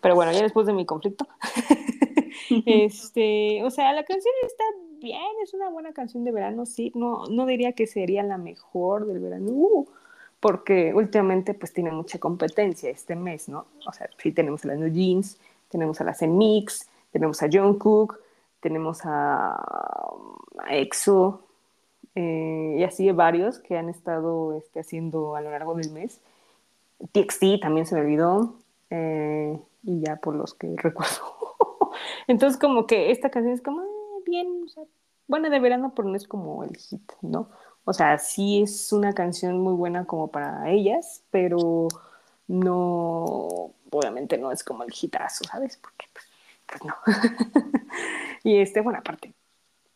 Pero 0.00 0.14
bueno, 0.14 0.30
ya 0.30 0.42
después 0.42 0.66
de 0.66 0.72
mi 0.72 0.86
conflicto, 0.86 1.26
este, 2.66 3.64
o 3.64 3.70
sea, 3.70 3.92
la 3.92 4.04
canción 4.04 4.34
está 4.46 4.64
bien, 5.00 5.20
es 5.42 5.54
una 5.54 5.70
buena 5.70 5.92
canción 5.92 6.24
de 6.24 6.30
verano, 6.30 6.66
sí, 6.66 6.92
no, 6.94 7.24
no 7.26 7.46
diría 7.46 7.72
que 7.72 7.86
sería 7.86 8.22
la 8.22 8.38
mejor 8.38 9.06
del 9.06 9.18
verano, 9.18 9.50
uh, 9.50 9.88
porque 10.40 10.92
últimamente 10.94 11.54
pues 11.54 11.72
tiene 11.72 11.90
mucha 11.90 12.18
competencia 12.18 12.90
este 12.90 13.16
mes, 13.16 13.48
¿no? 13.48 13.66
O 13.86 13.92
sea, 13.92 14.08
sí 14.18 14.32
tenemos 14.32 14.64
a 14.64 14.68
las 14.68 14.78
New 14.78 14.92
Jeans, 14.92 15.38
tenemos 15.68 16.00
a 16.00 16.04
las 16.04 16.22
Mix, 16.22 16.88
tenemos 17.10 17.42
a 17.42 17.48
Jungkook, 17.50 18.20
tenemos 18.60 19.00
a, 19.04 19.60
EXO, 20.70 21.42
eh, 22.14 22.76
y 22.78 22.82
así 22.82 23.10
varios 23.12 23.58
que 23.58 23.76
han 23.76 23.88
estado 23.88 24.54
este, 24.56 24.80
haciendo 24.80 25.36
a 25.36 25.40
lo 25.40 25.50
largo 25.50 25.74
del 25.74 25.90
mes. 25.92 26.20
TXT 27.12 27.60
también 27.60 27.86
se 27.86 27.94
me 27.94 28.00
olvidó, 28.02 28.54
eh, 28.90 29.58
y 29.84 30.00
ya 30.00 30.16
por 30.16 30.34
los 30.34 30.54
que 30.54 30.74
recuerdo. 30.76 31.92
Entonces 32.26 32.58
como 32.58 32.86
que 32.86 33.10
esta 33.10 33.30
canción 33.30 33.54
es 33.54 33.62
como 33.62 33.82
bien, 34.24 34.62
o 34.64 34.68
sea, 34.68 34.84
buena 35.26 35.50
de 35.50 35.60
verano, 35.60 35.92
pero 35.94 36.08
no 36.08 36.16
es 36.16 36.26
como 36.26 36.64
el 36.64 36.76
hit, 36.76 37.12
¿no? 37.22 37.48
O 37.88 37.94
sea, 37.94 38.18
sí 38.18 38.60
es 38.60 38.92
una 38.92 39.14
canción 39.14 39.60
muy 39.60 39.72
buena 39.72 40.04
como 40.04 40.28
para 40.28 40.70
ellas, 40.70 41.22
pero 41.30 41.88
no, 42.46 43.72
obviamente 43.90 44.36
no 44.36 44.52
es 44.52 44.62
como 44.62 44.82
el 44.82 44.92
hitazo, 44.92 45.44
¿sabes? 45.44 45.78
Porque 45.78 46.04
pues, 46.12 46.26
pues 46.66 46.84
no. 46.84 46.94
y 48.44 48.58
este, 48.58 48.82
bueno, 48.82 48.98
aparte, 48.98 49.32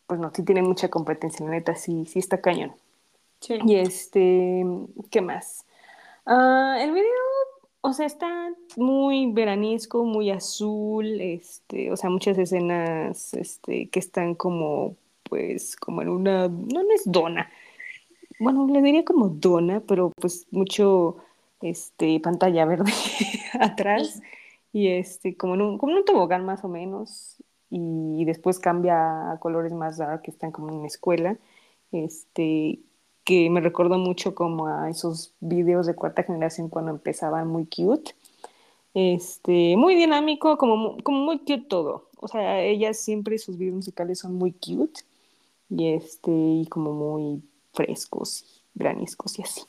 pues 0.07 0.19
no, 0.19 0.31
sí 0.33 0.41
tiene 0.41 0.63
mucha 0.63 0.89
competencia, 0.89 1.45
la 1.45 1.51
neta, 1.51 1.75
sí, 1.75 2.07
sí 2.07 2.17
está 2.17 2.41
cañón. 2.41 2.73
Sí. 3.41 3.59
Y 3.63 3.75
este, 3.75 4.65
¿qué 5.11 5.21
más? 5.21 5.63
Uh, 6.25 6.79
el 6.79 6.93
video, 6.93 7.05
o 7.81 7.93
sea, 7.93 8.07
está 8.07 8.49
muy 8.75 9.31
veranisco, 9.31 10.03
muy 10.03 10.31
azul, 10.31 11.21
este, 11.21 11.91
o 11.91 11.95
sea, 11.95 12.09
muchas 12.09 12.39
escenas, 12.39 13.35
este, 13.35 13.87
que 13.89 13.99
están 13.99 14.33
como, 14.33 14.95
pues, 15.29 15.75
como 15.75 16.01
en 16.01 16.09
una, 16.09 16.47
no, 16.47 16.81
no 16.81 16.91
es 16.95 17.03
dona, 17.05 17.51
bueno, 18.39 18.67
le 18.67 18.81
diría 18.81 19.05
como 19.05 19.29
dona, 19.29 19.81
pero 19.81 20.11
pues 20.19 20.47
mucho 20.51 21.17
este, 21.61 22.19
pantalla 22.19 22.65
verde 22.65 22.91
atrás 23.59 24.21
y 24.71 24.87
este, 24.89 25.35
como 25.37 25.55
en, 25.55 25.61
un, 25.61 25.77
como 25.77 25.95
un 25.95 26.05
tobogán 26.05 26.45
más 26.45 26.63
o 26.63 26.67
menos 26.67 27.37
y 27.69 28.23
después 28.25 28.59
cambia 28.59 29.31
a 29.31 29.39
colores 29.39 29.73
más 29.73 29.97
dark 29.97 30.21
que 30.21 30.31
están 30.31 30.51
como 30.51 30.69
en 30.69 30.75
una 30.75 30.87
escuela, 30.87 31.37
este, 31.91 32.79
que 33.23 33.49
me 33.49 33.61
recordó 33.61 33.97
mucho 33.97 34.35
como 34.35 34.67
a 34.67 34.89
esos 34.89 35.33
videos 35.39 35.87
de 35.87 35.95
cuarta 35.95 36.23
generación 36.23 36.69
cuando 36.69 36.91
empezaban 36.91 37.47
muy 37.47 37.65
cute. 37.65 38.15
Este, 38.93 39.75
muy 39.75 39.95
dinámico, 39.95 40.57
como, 40.57 40.97
como 41.03 41.19
muy 41.19 41.39
cute 41.39 41.65
todo. 41.67 42.09
O 42.17 42.27
sea, 42.27 42.61
ellas 42.61 42.97
siempre 42.97 43.37
sus 43.39 43.57
videos 43.57 43.77
musicales 43.77 44.19
son 44.19 44.35
muy 44.35 44.51
cute 44.51 45.01
y 45.69 45.93
este, 45.93 46.31
y 46.31 46.67
como 46.67 46.93
muy 46.93 47.41
frescos 47.73 48.63
y 48.75 48.79
graniscos 48.79 49.39
y 49.39 49.43
así. 49.43 49.61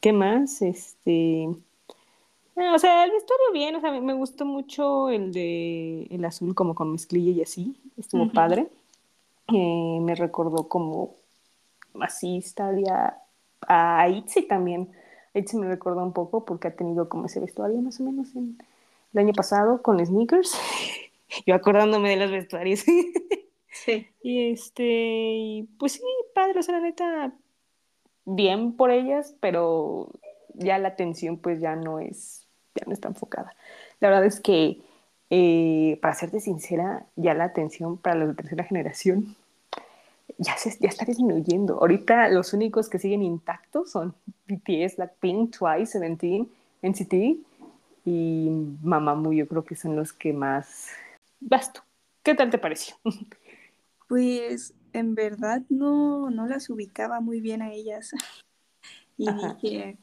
¿Qué 0.00 0.12
más? 0.12 0.62
Este. 0.62 1.48
Ah, 2.56 2.72
o 2.74 2.78
sea, 2.78 3.04
el 3.04 3.10
vestuario 3.10 3.52
bien, 3.52 3.74
o 3.74 3.80
sea, 3.80 3.90
me 4.00 4.14
gustó 4.14 4.44
mucho 4.44 5.10
el 5.10 5.32
de 5.32 6.06
el 6.10 6.24
azul 6.24 6.54
como 6.54 6.74
con 6.74 6.92
mezclilla 6.92 7.32
y 7.32 7.42
así, 7.42 7.76
estuvo 7.98 8.30
padre. 8.30 8.68
Eh, 9.52 9.98
me 10.00 10.14
recordó 10.14 10.68
como 10.68 11.14
así 12.00 12.38
estaría 12.38 13.18
a 13.66 14.08
Itzy 14.08 14.42
también. 14.42 14.90
Itzy 15.34 15.56
me 15.56 15.68
recordó 15.68 16.02
un 16.02 16.12
poco 16.12 16.44
porque 16.44 16.68
ha 16.68 16.76
tenido 16.76 17.08
como 17.08 17.26
ese 17.26 17.40
vestuario 17.40 17.80
más 17.80 18.00
o 18.00 18.04
menos 18.04 18.34
en 18.34 18.58
el 19.12 19.18
año 19.18 19.32
pasado 19.32 19.82
con 19.82 20.04
sneakers. 20.04 20.58
Yo 21.46 21.54
acordándome 21.54 22.10
de 22.10 22.16
los 22.16 22.30
vestuarios. 22.30 22.84
Sí. 23.84 24.08
Y 24.22 24.52
este, 24.52 25.66
pues 25.78 25.92
sí, 25.92 26.02
padre, 26.34 26.60
o 26.60 26.62
sea, 26.62 26.76
la 26.76 26.80
neta, 26.80 27.32
bien 28.24 28.76
por 28.76 28.90
ellas, 28.90 29.34
pero 29.40 30.10
ya 30.54 30.78
la 30.78 30.88
atención 30.88 31.38
pues 31.38 31.60
ya 31.60 31.76
no 31.76 32.00
es, 32.00 32.46
ya 32.74 32.84
no 32.86 32.92
está 32.92 33.08
enfocada. 33.08 33.54
La 34.00 34.08
verdad 34.08 34.24
es 34.24 34.40
que, 34.40 34.80
eh, 35.30 35.98
para 36.00 36.14
serte 36.14 36.40
sincera, 36.40 37.06
ya 37.16 37.34
la 37.34 37.44
atención 37.44 37.98
para 37.98 38.16
los 38.16 38.28
de 38.28 38.34
tercera 38.34 38.64
generación 38.64 39.36
ya, 40.38 40.56
se, 40.56 40.76
ya 40.80 40.88
está 40.88 41.04
disminuyendo. 41.04 41.78
Ahorita 41.80 42.28
los 42.28 42.52
únicos 42.52 42.88
que 42.88 42.98
siguen 42.98 43.22
intactos 43.22 43.90
son 43.90 44.14
BTS, 44.48 44.96
Blackpink, 44.96 45.56
Twice, 45.56 45.92
Seventeen, 45.92 46.48
NCT 46.82 47.14
y 48.04 48.48
Mamamoo. 48.82 49.32
Yo 49.32 49.46
creo 49.48 49.64
que 49.64 49.76
son 49.76 49.96
los 49.96 50.12
que 50.12 50.32
más... 50.32 50.88
Basto. 51.40 51.82
¿Qué 52.22 52.34
tal 52.34 52.50
te 52.50 52.58
pareció? 52.58 52.96
Pues 54.06 54.74
en 54.92 55.14
verdad 55.14 55.62
no, 55.68 56.30
no 56.30 56.46
las 56.46 56.70
ubicaba 56.70 57.20
muy 57.20 57.40
bien 57.40 57.62
a 57.62 57.72
ellas. 57.72 58.12
y 59.16 59.26
dije, 59.32 59.98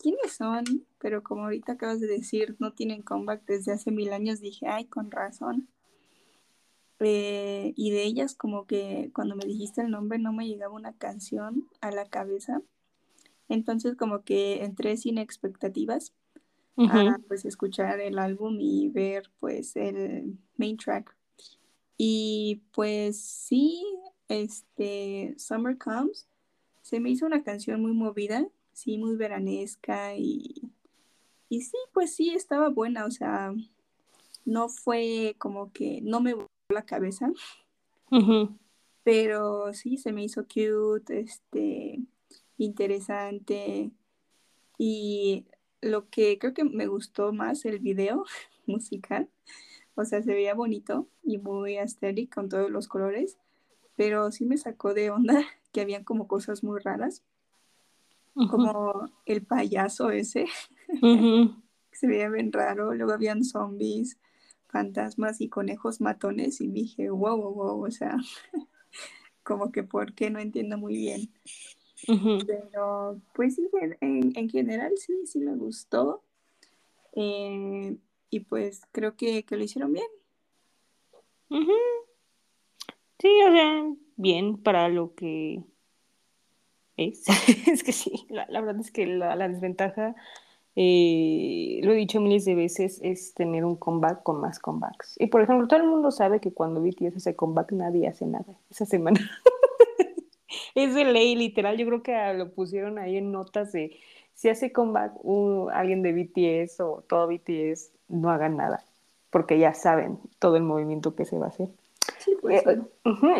¿quiénes 0.00 0.32
son? 0.36 0.64
pero 1.04 1.22
como 1.22 1.42
ahorita 1.42 1.72
acabas 1.72 2.00
de 2.00 2.06
decir, 2.06 2.56
no 2.60 2.72
tienen 2.72 3.02
comeback 3.02 3.44
desde 3.44 3.72
hace 3.72 3.90
mil 3.90 4.10
años, 4.14 4.40
dije, 4.40 4.66
ay, 4.66 4.86
con 4.86 5.10
razón. 5.10 5.68
Eh, 6.98 7.74
y 7.76 7.90
de 7.90 8.04
ellas 8.04 8.34
como 8.34 8.64
que 8.64 9.10
cuando 9.14 9.36
me 9.36 9.44
dijiste 9.44 9.82
el 9.82 9.90
nombre 9.90 10.18
no 10.18 10.32
me 10.32 10.48
llegaba 10.48 10.72
una 10.72 10.94
canción 10.94 11.68
a 11.82 11.90
la 11.90 12.06
cabeza. 12.06 12.62
Entonces 13.50 13.96
como 13.96 14.22
que 14.22 14.64
entré 14.64 14.96
sin 14.96 15.18
expectativas 15.18 16.14
a 16.78 17.18
pues 17.28 17.44
escuchar 17.44 18.00
el 18.00 18.18
álbum 18.18 18.56
y 18.58 18.88
ver 18.88 19.30
pues 19.40 19.76
el 19.76 20.38
main 20.56 20.78
track. 20.78 21.14
Y 21.96 22.62
pues 22.72 23.20
sí, 23.20 23.84
este 24.28 25.34
Summer 25.38 25.78
Comes 25.78 26.28
se 26.82 27.00
me 27.00 27.10
hizo 27.10 27.24
una 27.26 27.42
canción 27.42 27.80
muy 27.80 27.92
movida, 27.92 28.46
sí, 28.72 28.98
muy 28.98 29.16
veranesca 29.16 30.14
y, 30.16 30.70
y 31.48 31.62
sí, 31.62 31.76
pues 31.92 32.14
sí, 32.14 32.34
estaba 32.34 32.68
buena, 32.68 33.06
o 33.06 33.10
sea, 33.10 33.54
no 34.44 34.68
fue 34.68 35.34
como 35.38 35.72
que 35.72 36.00
no 36.02 36.20
me 36.20 36.34
voló 36.34 36.48
la 36.68 36.84
cabeza, 36.84 37.32
pero 39.02 39.72
sí, 39.72 39.96
se 39.96 40.12
me 40.12 40.24
hizo 40.24 40.44
cute, 40.44 41.20
este, 41.20 42.00
interesante. 42.58 43.90
Y 44.78 45.46
lo 45.80 46.08
que 46.08 46.38
creo 46.38 46.54
que 46.54 46.64
me 46.64 46.86
gustó 46.86 47.32
más 47.32 47.64
el 47.64 47.78
video 47.78 48.24
musical, 48.66 49.28
o 49.94 50.04
sea, 50.04 50.22
se 50.22 50.34
veía 50.34 50.54
bonito 50.54 51.08
y 51.22 51.38
muy 51.38 51.76
estético 51.76 52.34
con 52.34 52.48
todos 52.48 52.70
los 52.70 52.88
colores, 52.88 53.38
pero 53.96 54.30
sí 54.32 54.44
me 54.44 54.56
sacó 54.56 54.94
de 54.94 55.10
onda 55.10 55.34
que 55.72 55.80
habían 55.80 56.04
como 56.04 56.28
cosas 56.28 56.62
muy 56.62 56.80
raras, 56.80 57.22
como 58.50 59.08
el 59.26 59.46
payaso 59.46 60.10
ese, 60.10 60.46
se 61.92 62.06
veía 62.06 62.28
bien 62.28 62.52
raro, 62.52 62.92
luego 62.92 63.12
habían 63.12 63.44
zombies, 63.44 64.18
fantasmas 64.68 65.40
y 65.40 65.48
conejos 65.48 66.00
matones 66.00 66.60
y 66.60 66.66
dije, 66.66 67.10
wow, 67.10 67.36
wow, 67.36 67.54
wow, 67.54 67.86
o 67.86 67.90
sea, 67.92 68.16
como 69.44 69.70
que 69.70 69.84
por 69.84 70.14
qué 70.14 70.30
no 70.30 70.40
entiendo 70.40 70.78
muy 70.78 70.96
bien. 70.96 71.30
Pero 72.46 73.20
pues 73.32 73.54
sí, 73.54 73.68
en, 74.00 74.48
general 74.50 74.92
sí, 74.96 75.26
sí 75.26 75.38
me 75.38 75.54
gustó. 75.54 76.22
Eh, 77.12 77.96
y 78.34 78.40
pues 78.40 78.82
creo 78.90 79.14
que, 79.16 79.44
lo 79.48 79.62
hicieron 79.62 79.92
bien. 79.92 80.06
Sí, 83.20 83.28
o 83.48 83.52
sea, 83.52 83.92
bien 84.16 84.60
para 84.60 84.88
lo 84.88 85.14
que 85.14 85.62
es. 86.96 87.24
es 87.68 87.84
que 87.84 87.92
sí, 87.92 88.26
la, 88.28 88.46
verdad 88.60 88.80
es 88.80 88.90
que 88.90 89.06
la, 89.06 89.36
desventaja, 89.48 90.16
eh, 90.74 91.78
lo 91.84 91.92
he 91.92 91.96
dicho 91.96 92.20
miles 92.20 92.44
de 92.44 92.56
veces, 92.56 92.98
es 93.04 93.34
tener 93.34 93.64
un 93.64 93.76
comeback 93.76 94.24
con 94.24 94.40
más 94.40 94.58
comebacks. 94.58 95.14
Y 95.20 95.28
por 95.28 95.40
ejemplo, 95.40 95.68
todo 95.68 95.78
el 95.78 95.86
mundo 95.86 96.10
sabe 96.10 96.40
que 96.40 96.52
cuando 96.52 96.82
BTS 96.82 97.18
hace 97.18 97.36
comeback 97.36 97.70
nadie 97.70 98.08
hace 98.08 98.26
nada 98.26 98.58
esa 98.68 98.84
semana. 98.84 99.20
es 100.74 100.92
de 100.92 101.04
ley, 101.04 101.36
literal. 101.36 101.76
Yo 101.76 101.86
creo 101.86 102.02
que 102.02 102.34
lo 102.34 102.52
pusieron 102.52 102.98
ahí 102.98 103.16
en 103.16 103.30
notas 103.30 103.70
de 103.70 103.96
si 104.34 104.48
hace 104.48 104.72
comeback 104.72 105.12
alguien 105.72 106.02
de 106.02 106.12
BTS 106.12 106.80
o 106.80 107.04
todo 107.08 107.28
BTS, 107.28 107.92
no 108.08 108.30
hagan 108.30 108.56
nada, 108.56 108.82
porque 109.30 109.58
ya 109.58 109.74
saben 109.74 110.18
todo 110.38 110.56
el 110.56 110.62
movimiento 110.62 111.14
que 111.14 111.24
se 111.24 111.38
va 111.38 111.46
a 111.46 111.48
hacer. 111.50 111.68
Pues 112.40 112.66
eh, 112.66 112.82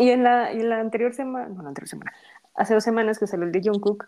y, 0.01 0.11
en 0.11 0.25
la, 0.25 0.51
en 0.51 0.69
la 0.69 0.81
anterior 0.81 1.15
semana, 1.15 1.49
no, 1.49 1.63
la 1.63 1.69
anterior 1.69 1.89
semana, 1.89 2.13
hace 2.55 2.75
dos 2.75 2.85
semanas 2.85 3.19
que 3.19 3.27
salió 3.27 3.47
el 3.47 3.53
de 3.53 3.63
Jungkook, 3.63 4.07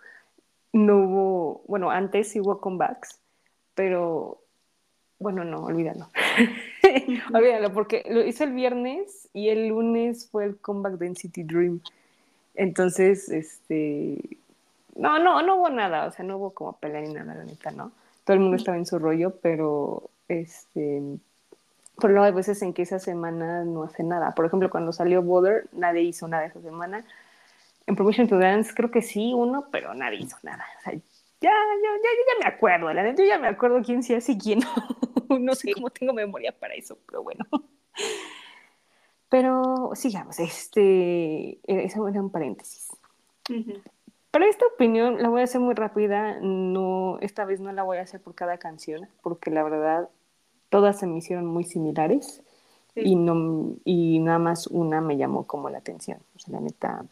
no 0.72 0.98
hubo, 0.98 1.62
bueno, 1.66 1.90
antes 1.90 2.28
sí 2.28 2.40
hubo 2.40 2.60
comebacks, 2.60 3.20
pero 3.74 4.40
bueno, 5.18 5.44
no, 5.44 5.64
olvídalo. 5.64 6.08
olvídalo, 7.34 7.72
porque 7.72 8.04
lo 8.08 8.24
hizo 8.24 8.44
el 8.44 8.52
viernes 8.52 9.28
y 9.32 9.48
el 9.48 9.68
lunes 9.68 10.28
fue 10.30 10.44
el 10.44 10.58
comeback 10.58 10.94
de 10.94 11.10
NCT 11.10 11.38
Dream. 11.46 11.80
Entonces, 12.54 13.28
este, 13.30 14.38
no, 14.94 15.18
no, 15.18 15.42
no 15.42 15.56
hubo 15.56 15.70
nada, 15.70 16.06
o 16.06 16.10
sea, 16.10 16.24
no 16.24 16.36
hubo 16.36 16.50
como 16.50 16.74
pelea 16.74 17.00
ni 17.00 17.12
nada, 17.14 17.34
la 17.34 17.44
neta, 17.44 17.70
¿no? 17.70 17.92
Todo 18.24 18.34
el 18.34 18.40
mundo 18.40 18.56
estaba 18.56 18.76
en 18.76 18.86
su 18.86 18.98
rollo, 18.98 19.34
pero, 19.40 20.10
este, 20.28 21.02
por 21.96 22.10
lo 22.10 22.22
hay 22.22 22.32
veces 22.32 22.60
en 22.62 22.72
que 22.72 22.82
esa 22.82 22.98
semana 22.98 23.64
no 23.64 23.84
hace 23.84 24.02
nada. 24.02 24.32
Por 24.34 24.46
ejemplo, 24.46 24.70
cuando 24.70 24.92
salió 24.92 25.22
Border, 25.22 25.68
nadie 25.72 26.02
hizo 26.02 26.28
nada 26.28 26.46
esa 26.46 26.60
semana. 26.60 27.04
En 27.86 27.96
Promotion 27.96 28.28
to 28.28 28.38
Dance 28.38 28.74
creo 28.74 28.90
que 28.90 29.02
sí, 29.02 29.32
uno, 29.34 29.68
pero 29.70 29.94
nadie 29.94 30.18
hizo 30.18 30.36
nada. 30.42 30.64
O 30.78 30.82
sea, 30.82 30.92
ya, 30.92 31.00
ya, 31.40 31.50
ya, 31.50 32.10
ya 32.40 32.48
me 32.48 32.54
acuerdo, 32.54 32.92
la 32.92 33.02
neta, 33.02 33.24
ya 33.24 33.38
me 33.38 33.48
acuerdo 33.48 33.82
quién 33.82 34.02
sí 34.02 34.14
hace 34.14 34.32
y 34.32 34.38
quién 34.38 34.60
no. 34.60 34.68
no 35.38 35.54
sé 35.54 35.72
cómo 35.72 35.90
tengo 35.90 36.12
memoria 36.12 36.52
para 36.52 36.74
eso, 36.74 36.98
pero 37.06 37.22
bueno. 37.22 37.44
Pero 39.28 39.90
sigamos, 39.94 40.38
este, 40.38 41.58
eso 41.64 42.08
era 42.08 42.20
un 42.20 42.30
paréntesis. 42.30 42.88
Pero 44.36 44.50
esta 44.50 44.66
opinión 44.66 45.22
la 45.22 45.30
voy 45.30 45.40
a 45.40 45.44
hacer 45.44 45.62
muy 45.62 45.74
rápida, 45.74 46.38
no, 46.42 47.16
esta 47.22 47.46
vez 47.46 47.58
no 47.58 47.72
la 47.72 47.84
voy 47.84 47.96
a 47.96 48.02
hacer 48.02 48.20
por 48.20 48.34
cada 48.34 48.58
canción, 48.58 49.08
porque 49.22 49.50
la 49.50 49.62
verdad 49.62 50.10
todas 50.68 50.98
se 50.98 51.06
me 51.06 51.16
hicieron 51.16 51.46
muy 51.46 51.64
similares 51.64 52.42
y, 52.94 53.16
no, 53.16 53.76
y 53.86 54.18
nada 54.18 54.38
más 54.38 54.66
una 54.66 55.00
me 55.00 55.16
llamó 55.16 55.46
como 55.46 55.70
la 55.70 55.78
atención. 55.78 56.18
O 56.34 56.38
sea, 56.38 56.52
la 56.52 56.60
neta. 56.60 57.06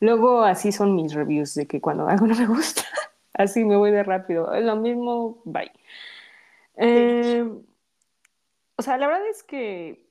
Luego 0.00 0.42
así 0.42 0.70
son 0.70 0.94
mis 0.94 1.14
reviews 1.14 1.54
de 1.54 1.66
que 1.66 1.80
cuando 1.80 2.06
algo 2.06 2.26
no 2.26 2.34
me 2.34 2.46
gusta, 2.46 2.82
así 3.32 3.64
me 3.64 3.76
voy 3.76 3.90
de 3.90 4.02
rápido. 4.02 4.50
Lo 4.60 4.76
mismo, 4.76 5.40
bye. 5.46 5.72
Eh, 6.76 7.42
o 8.76 8.82
sea, 8.82 8.98
la 8.98 9.06
verdad 9.06 9.26
es 9.30 9.42
que 9.44 10.06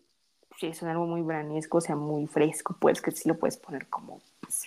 sí, 0.57 0.65
es 0.65 0.81
algo 0.81 1.05
muy 1.05 1.21
branesco, 1.21 1.77
o 1.77 1.81
sea, 1.81 1.95
muy 1.95 2.25
fresco, 2.25 2.75
pues 2.79 3.03
que 3.03 3.11
sí 3.11 3.29
lo 3.29 3.37
puedes 3.37 3.57
poner 3.57 3.87
como 3.87 4.19
pues, 4.39 4.65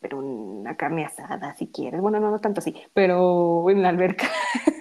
pero 0.00 0.18
una 0.18 0.76
carne 0.76 1.04
asada 1.04 1.54
si 1.56 1.68
quieres. 1.68 2.00
Bueno, 2.00 2.20
no, 2.20 2.30
no 2.30 2.40
tanto 2.40 2.60
así, 2.60 2.74
pero 2.94 3.68
en 3.70 3.82
la 3.82 3.90
alberca 3.90 4.28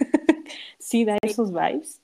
sí 0.79 1.05
da 1.05 1.17
esos 1.21 1.51
vibes 1.51 2.01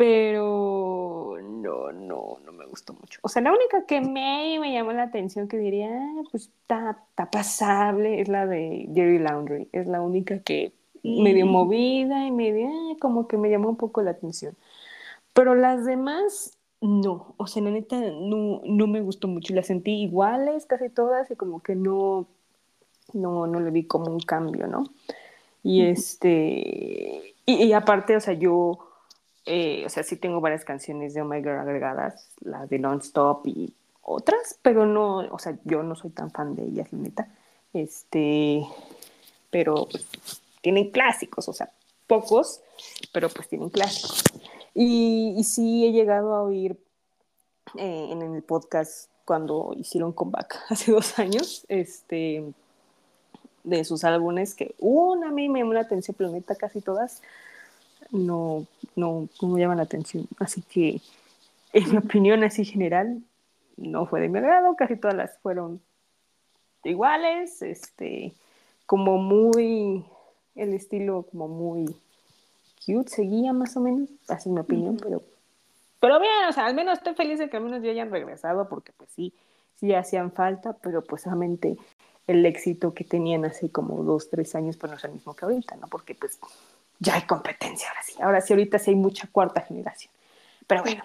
pero 0.00 1.36
no, 1.42 1.92
no, 1.92 2.38
no 2.42 2.52
me 2.52 2.64
gustó 2.64 2.94
mucho. 2.94 3.20
O 3.22 3.28
sea, 3.28 3.42
la 3.42 3.52
única 3.52 3.84
que 3.84 4.00
me, 4.00 4.58
me 4.58 4.72
llamó 4.72 4.94
la 4.94 5.02
atención 5.02 5.46
que 5.46 5.58
diría, 5.58 5.90
ah, 5.92 6.22
pues 6.30 6.44
está, 6.44 7.04
pasable, 7.30 8.22
es 8.22 8.28
la 8.28 8.46
de 8.46 8.88
Jerry 8.94 9.18
Laundry. 9.18 9.68
Es 9.72 9.86
la 9.86 10.00
única 10.00 10.38
que 10.38 10.72
medio 11.02 11.44
mm. 11.44 11.50
movida 11.50 12.26
y 12.26 12.30
medio, 12.30 12.68
ah, 12.68 12.96
como 12.98 13.28
que 13.28 13.36
me 13.36 13.50
llamó 13.50 13.68
un 13.68 13.76
poco 13.76 14.00
la 14.00 14.12
atención. 14.12 14.56
Pero 15.34 15.54
las 15.54 15.84
demás, 15.84 16.56
no. 16.80 17.34
O 17.36 17.46
sea, 17.46 17.62
la 17.62 17.70
neta, 17.70 18.00
no, 18.00 18.62
no 18.64 18.86
me 18.86 19.02
gustó 19.02 19.28
mucho. 19.28 19.54
Las 19.54 19.66
sentí 19.66 20.02
iguales 20.02 20.64
casi 20.64 20.88
todas 20.88 21.30
y 21.30 21.36
como 21.36 21.62
que 21.62 21.74
no, 21.74 22.26
no, 23.12 23.46
no 23.46 23.60
le 23.60 23.70
vi 23.70 23.84
como 23.84 24.10
un 24.10 24.20
cambio, 24.20 24.66
¿no? 24.66 24.84
Y 25.62 25.84
este, 25.84 27.34
y 27.44 27.72
aparte, 27.72 28.16
o 28.16 28.20
sea, 28.20 28.34
yo 28.34 28.90
eh, 29.46 29.84
o 29.86 29.88
sea, 29.88 30.02
sí 30.02 30.16
tengo 30.16 30.40
varias 30.40 30.64
canciones 30.64 31.14
de 31.14 31.22
Omega 31.22 31.60
agregadas, 31.60 32.28
la 32.40 32.66
de 32.66 32.78
Non-Stop 32.78 33.46
y 33.46 33.74
otras, 34.02 34.58
pero 34.62 34.86
no, 34.86 35.16
o 35.16 35.38
sea, 35.38 35.58
yo 35.64 35.82
no 35.82 35.96
soy 35.96 36.10
tan 36.10 36.30
fan 36.30 36.54
de 36.54 36.64
ellas, 36.64 36.92
la 36.92 36.98
neta. 36.98 37.28
Este, 37.72 38.64
pero 39.50 39.88
pues, 39.90 40.06
tienen 40.60 40.90
clásicos, 40.90 41.48
o 41.48 41.52
sea, 41.52 41.70
pocos, 42.06 42.60
pero 43.12 43.28
pues 43.28 43.48
tienen 43.48 43.70
clásicos. 43.70 44.22
Y, 44.74 45.34
y 45.36 45.44
sí 45.44 45.86
he 45.86 45.92
llegado 45.92 46.34
a 46.34 46.42
oír 46.42 46.76
eh, 47.76 48.08
en 48.10 48.22
el 48.22 48.42
podcast 48.42 49.10
cuando 49.24 49.74
hicieron 49.76 50.12
comeback 50.12 50.58
hace 50.68 50.92
dos 50.92 51.18
años, 51.18 51.64
este, 51.68 52.52
de 53.64 53.84
sus 53.84 54.04
álbumes, 54.04 54.54
que 54.54 54.74
una 54.78 55.28
a 55.28 55.32
mí 55.32 55.48
me 55.48 55.60
llamó 55.60 55.74
la 55.74 55.80
atención, 55.80 56.14
pero 56.18 56.30
neta 56.30 56.54
casi 56.54 56.80
todas 56.80 57.22
no, 58.12 58.66
no, 58.96 59.28
me 59.42 59.60
llaman 59.60 59.78
la 59.78 59.84
atención. 59.84 60.26
Así 60.38 60.62
que, 60.62 61.00
en 61.72 61.90
mi 61.90 61.96
opinión 61.96 62.42
así 62.44 62.64
general, 62.64 63.22
no 63.76 64.06
fue 64.06 64.20
de 64.20 64.28
mi 64.28 64.38
agrado, 64.38 64.74
casi 64.76 64.96
todas 64.96 65.16
las 65.16 65.38
fueron 65.38 65.80
iguales, 66.84 67.62
este, 67.62 68.32
como 68.86 69.18
muy, 69.18 70.04
el 70.54 70.74
estilo 70.74 71.26
como 71.30 71.48
muy 71.48 71.94
cute, 72.84 73.10
seguía 73.10 73.52
más 73.52 73.76
o 73.76 73.80
menos, 73.80 74.08
así 74.28 74.48
mi 74.48 74.60
opinión, 74.60 74.96
pero, 75.00 75.22
pero 76.00 76.18
bien, 76.18 76.46
o 76.48 76.52
sea, 76.52 76.66
al 76.66 76.74
menos 76.74 76.98
estoy 76.98 77.14
feliz 77.14 77.38
de 77.38 77.48
que 77.48 77.56
al 77.58 77.64
menos 77.64 77.82
ya 77.82 77.90
hayan 77.90 78.10
regresado, 78.10 78.68
porque 78.68 78.92
pues 78.96 79.10
sí, 79.10 79.32
sí 79.76 79.94
hacían 79.94 80.32
falta, 80.32 80.72
pero 80.82 81.04
pues 81.04 81.22
solamente 81.22 81.76
el 82.26 82.46
éxito 82.46 82.94
que 82.94 83.04
tenían 83.04 83.44
hace 83.44 83.70
como 83.70 84.02
dos, 84.02 84.30
tres 84.30 84.54
años, 84.54 84.76
pues 84.76 84.90
no 84.90 84.98
es 84.98 85.04
el 85.04 85.12
mismo 85.12 85.34
que 85.34 85.44
ahorita, 85.44 85.76
¿no? 85.76 85.88
Porque 85.88 86.14
pues 86.14 86.38
ya 86.98 87.14
hay 87.14 87.22
competencia 87.22 87.88
ahora 87.88 88.02
sí. 88.02 88.14
Ahora 88.20 88.40
sí, 88.40 88.52
ahorita 88.52 88.78
sí 88.78 88.90
hay 88.90 88.96
mucha 88.96 89.28
cuarta 89.30 89.62
generación. 89.62 90.12
Pero 90.66 90.82
bueno, 90.82 91.04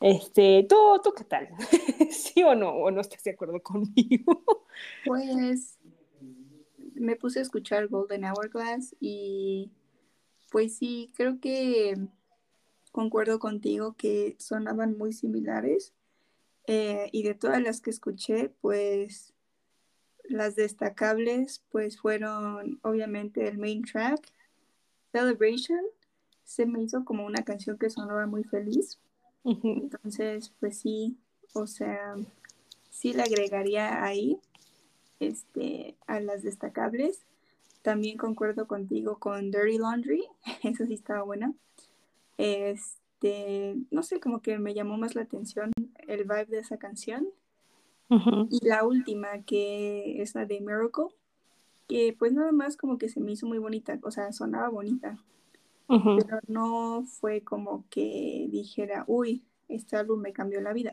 este, 0.00 0.66
¿tú, 0.68 0.76
tú 1.02 1.12
qué 1.16 1.24
tal? 1.24 1.48
¿Sí 2.10 2.42
o 2.42 2.54
no? 2.54 2.70
¿O 2.70 2.90
no 2.90 3.00
estás 3.00 3.22
de 3.24 3.32
acuerdo 3.32 3.62
conmigo? 3.62 4.64
Pues 5.04 5.78
me 6.94 7.16
puse 7.16 7.38
a 7.38 7.42
escuchar 7.42 7.88
Golden 7.88 8.24
Hourglass 8.24 8.96
y 9.00 9.70
pues 10.50 10.76
sí, 10.76 11.12
creo 11.16 11.40
que 11.40 11.94
concuerdo 12.92 13.38
contigo 13.38 13.94
que 13.96 14.36
sonaban 14.38 14.96
muy 14.96 15.12
similares. 15.12 15.92
Eh, 16.66 17.08
y 17.12 17.22
de 17.22 17.34
todas 17.34 17.62
las 17.62 17.80
que 17.80 17.90
escuché, 17.90 18.48
pues 18.60 19.32
las 20.28 20.56
destacables 20.56 21.62
pues 21.70 21.98
fueron 21.98 22.78
obviamente 22.82 23.46
el 23.48 23.58
main 23.58 23.82
track, 23.82 24.20
Celebration, 25.12 25.80
se 26.44 26.66
me 26.66 26.82
hizo 26.82 27.04
como 27.04 27.26
una 27.26 27.42
canción 27.42 27.78
que 27.78 27.90
sonaba 27.90 28.26
muy 28.26 28.44
feliz. 28.44 28.98
Entonces, 29.44 30.52
pues 30.60 30.78
sí, 30.78 31.16
o 31.52 31.66
sea, 31.66 32.16
sí 32.90 33.12
le 33.12 33.22
agregaría 33.22 34.04
ahí 34.04 34.38
este, 35.20 35.96
a 36.06 36.20
las 36.20 36.42
destacables. 36.42 37.24
También 37.82 38.16
concuerdo 38.18 38.66
contigo 38.66 39.18
con 39.18 39.50
Dirty 39.50 39.78
Laundry, 39.78 40.24
eso 40.62 40.84
sí 40.86 40.94
estaba 40.94 41.22
buena. 41.22 41.54
Este, 42.36 43.76
no 43.90 44.02
sé, 44.02 44.20
como 44.20 44.42
que 44.42 44.58
me 44.58 44.74
llamó 44.74 44.98
más 44.98 45.14
la 45.14 45.22
atención 45.22 45.70
el 46.06 46.24
vibe 46.24 46.46
de 46.46 46.58
esa 46.58 46.78
canción. 46.78 47.28
Y 48.08 48.64
la 48.66 48.84
última, 48.84 49.42
que 49.44 50.22
es 50.22 50.34
la 50.34 50.46
de 50.46 50.60
Miracle, 50.60 51.08
que 51.88 52.14
pues 52.18 52.32
nada 52.32 52.52
más 52.52 52.76
como 52.76 52.98
que 52.98 53.08
se 53.08 53.20
me 53.20 53.32
hizo 53.32 53.46
muy 53.46 53.58
bonita, 53.58 53.98
o 54.02 54.10
sea, 54.10 54.32
sonaba 54.32 54.68
bonita, 54.68 55.18
pero 55.88 56.40
no 56.46 57.04
fue 57.04 57.42
como 57.42 57.84
que 57.90 58.46
dijera, 58.50 59.04
uy, 59.06 59.44
este 59.68 59.96
álbum 59.96 60.20
me 60.20 60.32
cambió 60.32 60.60
la 60.60 60.72
vida. 60.72 60.92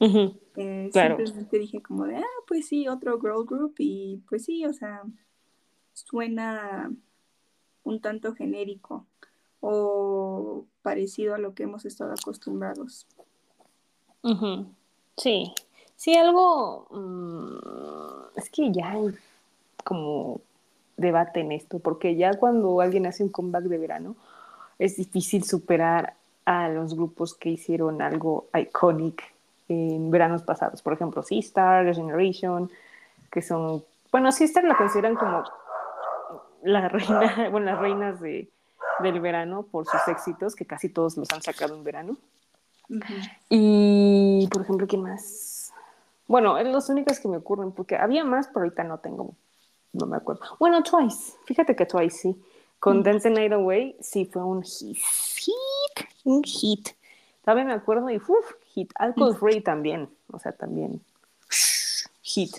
Eh, 0.00 0.90
simplemente 0.92 1.58
dije 1.58 1.80
como 1.80 2.04
de, 2.04 2.16
ah, 2.16 2.42
pues 2.46 2.66
sí, 2.66 2.88
otro 2.88 3.18
girl 3.20 3.44
group 3.46 3.74
y 3.78 4.22
pues 4.28 4.44
sí, 4.44 4.64
o 4.66 4.72
sea, 4.72 5.02
suena 5.92 6.92
un 7.84 8.00
tanto 8.00 8.34
genérico 8.34 9.06
o 9.60 10.66
parecido 10.82 11.34
a 11.34 11.38
lo 11.38 11.54
que 11.54 11.62
hemos 11.62 11.84
estado 11.86 12.12
acostumbrados. 12.12 13.06
Sí, 15.16 15.52
sí, 15.96 16.16
algo, 16.16 16.86
mm, 16.90 18.38
es 18.38 18.50
que 18.50 18.72
ya 18.72 18.92
hay 18.92 19.14
como 19.84 20.40
debate 20.96 21.40
en 21.40 21.52
esto, 21.52 21.78
porque 21.78 22.16
ya 22.16 22.34
cuando 22.34 22.80
alguien 22.80 23.06
hace 23.06 23.22
un 23.22 23.30
comeback 23.30 23.64
de 23.64 23.78
verano, 23.78 24.16
es 24.78 24.96
difícil 24.96 25.44
superar 25.44 26.14
a 26.44 26.68
los 26.68 26.94
grupos 26.94 27.34
que 27.34 27.50
hicieron 27.50 28.02
algo 28.02 28.46
iconic 28.54 29.22
en 29.68 30.10
veranos 30.10 30.42
pasados. 30.42 30.82
Por 30.82 30.92
ejemplo, 30.92 31.24
Star, 31.28 31.94
Generation, 31.94 32.70
que 33.30 33.42
son, 33.42 33.84
bueno, 34.12 34.28
Star 34.28 34.64
la 34.64 34.76
consideran 34.76 35.14
como 35.14 35.44
la 36.62 36.88
reina, 36.88 37.48
bueno, 37.50 37.66
las 37.66 37.78
reinas 37.78 38.20
de, 38.20 38.48
del 39.00 39.20
verano 39.20 39.62
por 39.62 39.86
sus 39.86 40.06
éxitos, 40.08 40.54
que 40.54 40.66
casi 40.66 40.88
todos 40.88 41.16
los 41.16 41.30
han 41.32 41.42
sacado 41.42 41.74
en 41.74 41.84
verano. 41.84 42.16
Y, 43.48 44.46
por 44.52 44.62
ejemplo, 44.62 44.86
¿quién 44.86 45.02
más? 45.02 45.63
Bueno, 46.26 46.60
los 46.62 46.88
únicos 46.88 47.20
que 47.20 47.28
me 47.28 47.36
ocurren, 47.36 47.72
porque 47.72 47.96
había 47.96 48.24
más, 48.24 48.48
pero 48.48 48.60
ahorita 48.60 48.84
no 48.84 48.98
tengo, 48.98 49.34
no 49.92 50.06
me 50.06 50.16
acuerdo. 50.16 50.42
Bueno, 50.58 50.82
Twice, 50.82 51.34
fíjate 51.44 51.76
que 51.76 51.86
Twice 51.86 52.16
sí. 52.16 52.42
Con 52.80 53.02
Dance 53.02 53.28
the 53.28 53.34
Night 53.34 53.52
Away 53.52 53.96
sí 54.00 54.26
fue 54.26 54.44
un 54.44 54.62
hit, 54.62 56.08
un 56.24 56.42
hit. 56.42 56.90
También 57.42 57.68
me 57.68 57.72
acuerdo 57.72 58.10
y 58.10 58.16
uff, 58.16 58.52
hit. 58.74 58.92
Alcohol 58.96 59.36
Free 59.36 59.62
también, 59.62 60.10
o 60.30 60.38
sea, 60.38 60.52
también 60.52 61.00
hit. 62.20 62.56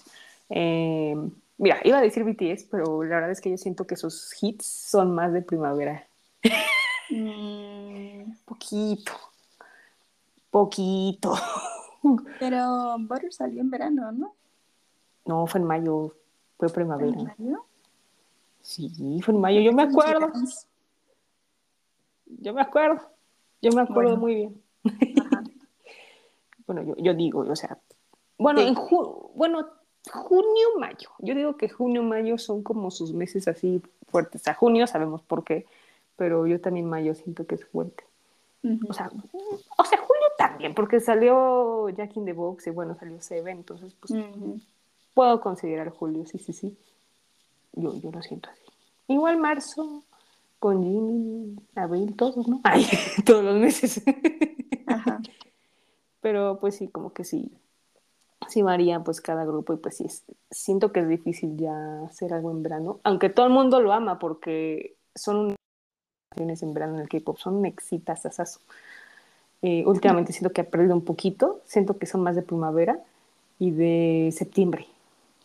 Em, 0.49 1.31
mira, 1.57 1.79
iba 1.83 1.97
a 1.97 2.01
decir 2.01 2.23
BTS, 2.23 2.65
pero 2.71 3.03
la 3.03 3.15
verdad 3.15 3.31
es 3.31 3.41
que 3.41 3.51
yo 3.51 3.57
siento 3.57 3.85
que 3.85 3.95
sus 3.95 4.31
hits 4.41 4.65
son 4.65 5.13
más 5.13 5.33
de 5.33 5.41
primavera. 5.41 6.05
Mm. 7.07 8.33
Poquito. 8.45 9.11
Poquito. 10.49 11.35
Pero 12.39 12.97
Butter 12.99 13.33
salió 13.33 13.61
en 13.61 13.69
verano, 13.69 14.11
¿no? 14.11 14.35
No, 15.25 15.47
fue 15.47 15.59
en 15.59 15.67
mayo. 15.67 16.15
Fue 16.57 16.69
primavera. 16.69 17.17
¿En 17.17 17.25
mayo? 17.25 17.65
Sí, 18.61 18.89
fue 19.23 19.33
en 19.33 19.41
mayo. 19.41 19.61
Yo 19.61 19.73
me 19.73 19.83
acuerdo. 19.83 20.31
Yo 22.25 22.53
me 22.53 22.61
acuerdo. 22.61 23.01
Yo 23.61 23.71
me 23.71 23.81
acuerdo 23.81 24.17
muy 24.17 24.35
bien. 24.35 24.61
bueno, 26.67 26.83
yo, 26.83 26.95
yo, 26.97 27.13
digo, 27.13 27.39
o 27.39 27.55
sea, 27.55 27.79
bueno, 28.37 28.61
en 28.61 28.75
bueno, 29.35 29.67
junio, 30.11 30.67
mayo. 30.79 31.09
Yo 31.19 31.35
digo 31.35 31.57
que 31.57 31.69
junio, 31.69 32.03
mayo 32.03 32.37
son 32.37 32.63
como 32.63 32.91
sus 32.91 33.13
meses 33.13 33.47
así 33.47 33.81
fuertes. 34.07 34.47
A 34.47 34.53
junio 34.53 34.87
sabemos 34.87 35.21
por 35.21 35.43
qué, 35.43 35.65
pero 36.15 36.45
yo 36.47 36.61
también 36.61 36.87
mayo 36.87 37.15
siento 37.15 37.45
que 37.45 37.55
es 37.55 37.65
fuerte. 37.65 38.04
O 38.87 38.93
sea, 38.93 39.11
o 39.77 39.83
sea, 39.85 39.97
julio 39.99 40.23
también, 40.37 40.73
porque 40.73 40.99
salió 40.99 41.89
Jack 41.89 42.17
in 42.17 42.25
the 42.25 42.33
Box 42.33 42.67
y 42.67 42.71
bueno, 42.71 42.95
salió 42.95 43.21
Seven, 43.21 43.57
entonces 43.57 43.95
pues 43.99 44.13
puedo 45.13 45.39
considerar 45.41 45.89
julio, 45.89 46.25
sí, 46.25 46.37
sí, 46.37 46.53
sí. 46.53 46.77
Yo, 47.73 47.93
yo 47.99 48.11
lo 48.11 48.21
siento 48.21 48.49
así. 48.49 48.61
Igual 49.07 49.37
marzo, 49.37 50.03
con 50.59 50.83
Jimmy, 50.83 51.55
abril, 51.75 52.15
todos, 52.15 52.47
¿no? 52.47 52.61
Ay, 52.63 52.87
todos 53.25 53.43
los 53.43 53.55
meses. 53.55 54.01
Ajá. 54.87 55.19
Pero 56.21 56.57
pues 56.59 56.75
sí, 56.75 56.87
como 56.87 57.13
que 57.13 57.23
sí, 57.23 57.51
sí 58.47 58.61
varía 58.61 59.03
pues 59.03 59.21
cada 59.21 59.45
grupo 59.45 59.73
y 59.73 59.77
pues 59.77 59.97
sí, 59.97 60.07
siento 60.49 60.91
que 60.91 61.01
es 61.01 61.07
difícil 61.07 61.57
ya 61.57 62.01
hacer 62.05 62.33
algo 62.33 62.51
en 62.51 62.63
verano, 62.63 62.99
aunque 63.03 63.29
todo 63.29 63.45
el 63.45 63.53
mundo 63.53 63.79
lo 63.81 63.93
ama 63.93 64.17
porque 64.17 64.95
son 65.13 65.55
en 66.37 66.73
verano 66.73 66.95
en 66.95 67.01
el 67.01 67.09
K-pop, 67.09 67.37
son 67.37 67.65
exitas 67.65 68.25
esas. 68.25 68.59
Eh, 69.61 69.83
últimamente 69.85 70.33
siento 70.33 70.53
que 70.53 70.61
ha 70.61 70.69
perdido 70.69 70.93
un 70.93 71.03
poquito, 71.03 71.61
siento 71.65 71.97
que 71.97 72.05
son 72.05 72.21
más 72.21 72.35
de 72.35 72.41
primavera 72.41 72.99
y 73.57 73.71
de 73.71 74.29
septiembre 74.31 74.87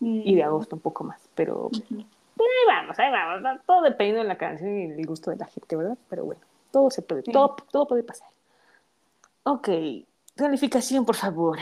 y 0.00 0.34
de 0.34 0.42
mm. 0.42 0.46
agosto 0.46 0.76
un 0.76 0.82
poco 0.82 1.04
más, 1.04 1.20
pero, 1.34 1.70
ahí 1.72 2.66
vamos, 2.66 2.98
ahí 2.98 3.10
vamos, 3.10 3.60
todo 3.66 3.82
dependiendo 3.82 4.22
de 4.22 4.28
la 4.28 4.38
canción 4.38 4.78
y 4.78 4.84
el 4.84 5.06
gusto 5.06 5.30
de 5.30 5.36
la 5.36 5.46
gente, 5.46 5.76
¿verdad? 5.76 5.98
Pero 6.08 6.24
bueno, 6.24 6.40
todo 6.70 6.90
se 6.90 7.02
puede, 7.02 7.22
todo, 7.22 7.56
todo 7.70 7.86
puede 7.86 8.02
pasar. 8.02 8.28
Ok, 9.42 9.68
calificación, 10.34 11.04
por 11.04 11.16
favor. 11.16 11.58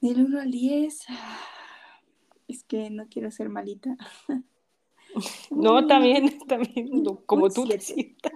Del 0.00 0.24
1 0.24 0.40
al 0.40 0.50
10, 0.50 1.06
es 2.48 2.64
que 2.64 2.90
no 2.90 3.06
quiero 3.08 3.30
ser 3.30 3.48
malita. 3.48 3.96
No, 5.50 5.86
también, 5.86 6.38
también, 6.48 7.04
como 7.26 7.50
tú 7.50 7.66
siete. 7.78 8.32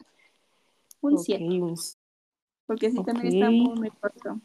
Un 1.01 1.19
7. 1.19 1.45
Porque 2.67 2.91
sí, 2.91 3.03
también 3.05 3.35
está 3.35 3.51
muy, 3.51 3.91
corto. 3.91 4.41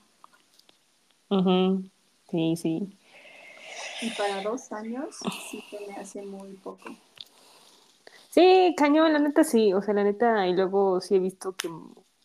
Sí, 2.29 2.55
sí. 2.55 2.97
Y 4.01 4.09
para 4.11 4.41
dos 4.43 4.71
años 4.71 5.17
sí 5.49 5.63
que 5.69 5.88
me 5.88 5.95
hace 5.95 6.21
muy 6.21 6.53
poco. 6.53 6.95
Sí, 8.29 8.73
cañón, 8.77 9.11
la 9.13 9.19
neta 9.19 9.43
sí. 9.43 9.73
O 9.73 9.82
sea, 9.82 9.93
la 9.93 10.03
neta, 10.03 10.47
y 10.47 10.53
luego 10.53 11.01
sí 11.01 11.15
he 11.15 11.19
visto 11.19 11.53
que 11.53 11.69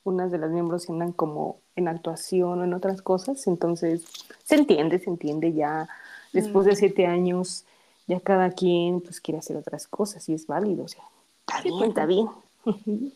unas 0.04 0.30
de 0.30 0.38
las 0.38 0.50
miembros 0.50 0.88
andan 0.88 1.12
como 1.12 1.60
en 1.74 1.88
actuación 1.88 2.60
o 2.60 2.64
en 2.64 2.74
otras 2.74 3.02
cosas. 3.02 3.46
Entonces, 3.46 4.04
se 4.44 4.54
entiende, 4.54 4.98
se 4.98 5.10
entiende 5.10 5.52
ya. 5.52 5.88
Después 6.32 6.66
de 6.66 6.72
mm. 6.72 6.76
siete 6.76 7.06
años 7.06 7.64
ya 8.06 8.20
cada 8.20 8.50
quien 8.50 9.00
pues 9.00 9.20
quiere 9.20 9.38
hacer 9.38 9.56
otras 9.56 9.86
cosas 9.86 10.28
y 10.28 10.34
es 10.34 10.46
válido, 10.46 10.84
o 10.84 10.88
sea, 10.88 11.04
está 11.40 11.62
bien, 11.62 11.78
pues, 11.78 11.88
está 11.88 12.06
bien. 12.06 12.28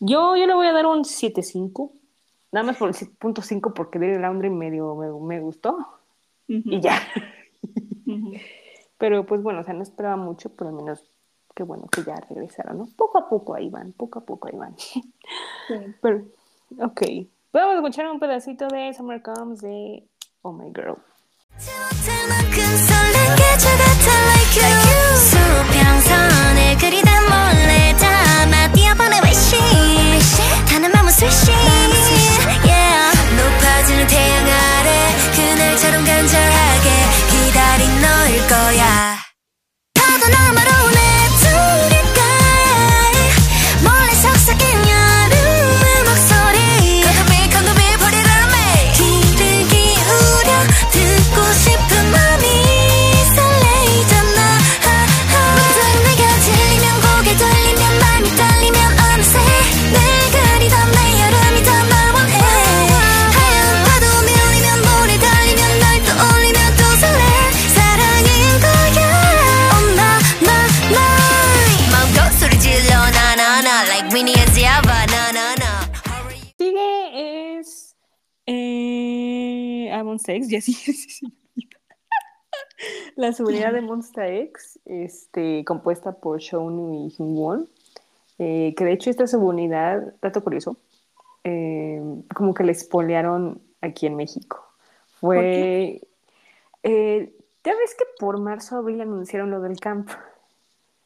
yo, 0.00 0.36
yo 0.36 0.46
le 0.46 0.54
voy 0.54 0.66
a 0.66 0.72
dar 0.72 0.86
un 0.86 1.04
7.5, 1.04 1.90
nada 2.52 2.66
más 2.66 2.76
por 2.76 2.88
el 2.88 2.94
7.5 2.94 3.72
porque 3.72 3.98
el 3.98 4.20
Laundry 4.20 4.50
medio 4.50 4.94
me, 4.94 5.40
gustó 5.40 5.78
y 6.48 6.80
ya. 6.80 7.00
Pero 8.98 9.26
pues 9.26 9.42
bueno, 9.42 9.60
o 9.60 9.64
sea, 9.64 9.74
no 9.74 9.82
esperaba 9.82 10.16
mucho, 10.16 10.48
pero 10.56 10.70
al 10.70 10.76
menos 10.76 11.04
qué 11.54 11.62
bueno 11.64 11.86
que 11.88 12.02
ya 12.02 12.14
regresaron, 12.16 12.78
¿no? 12.78 12.88
Poco 12.96 13.18
a 13.18 13.28
poco 13.28 13.54
ahí 13.54 13.68
van, 13.68 13.92
poco 13.92 14.20
a 14.20 14.24
poco 14.24 14.48
ahí 14.48 14.56
van. 14.56 14.78
sí. 14.78 15.02
Pero, 16.00 16.24
ok. 16.78 17.02
Podemos 17.50 17.76
escuchar 17.76 18.10
un 18.10 18.18
pedacito 18.18 18.68
de 18.68 18.92
Summer 18.94 19.22
Comes 19.22 19.60
de 19.60 20.06
Oh 20.42 20.52
My 20.52 20.70
Girl. 20.74 20.96
수평선에 25.16 26.76
그리다 26.76 27.20
몰래 27.22 27.96
담아 27.96 28.72
띄어보내 28.72 29.20
위시 29.26 29.56
타는 30.68 30.92
마음은 30.92 31.10
스위시 31.10 31.55
X, 80.36 80.48
ya 80.48 80.60
sí, 80.62 80.72
sí, 80.72 80.92
sí, 80.92 81.38
La 83.16 83.32
subunidad 83.32 83.72
de 83.72 83.80
Monsta 83.80 84.28
X, 84.28 84.78
este, 84.84 85.64
compuesta 85.64 86.12
por 86.12 86.38
Shonu 86.40 87.06
y 87.06 87.10
Hyungwon, 87.10 87.68
eh, 88.38 88.74
que 88.76 88.84
de 88.84 88.92
hecho 88.92 89.10
esta 89.10 89.26
subunidad, 89.26 90.14
dato 90.20 90.42
curioso, 90.42 90.76
eh, 91.44 92.02
como 92.34 92.54
que 92.54 92.64
la 92.64 92.72
espolearon 92.72 93.62
aquí 93.80 94.06
en 94.06 94.16
México. 94.16 94.64
Fue... 95.20 96.00
Eh, 96.82 97.32
ya 97.64 97.74
ves 97.74 97.96
que 97.96 98.04
por 98.20 98.38
marzo 98.38 98.76
abril 98.76 99.00
anunciaron 99.00 99.50
lo 99.50 99.60
del 99.60 99.80
camp. 99.80 100.08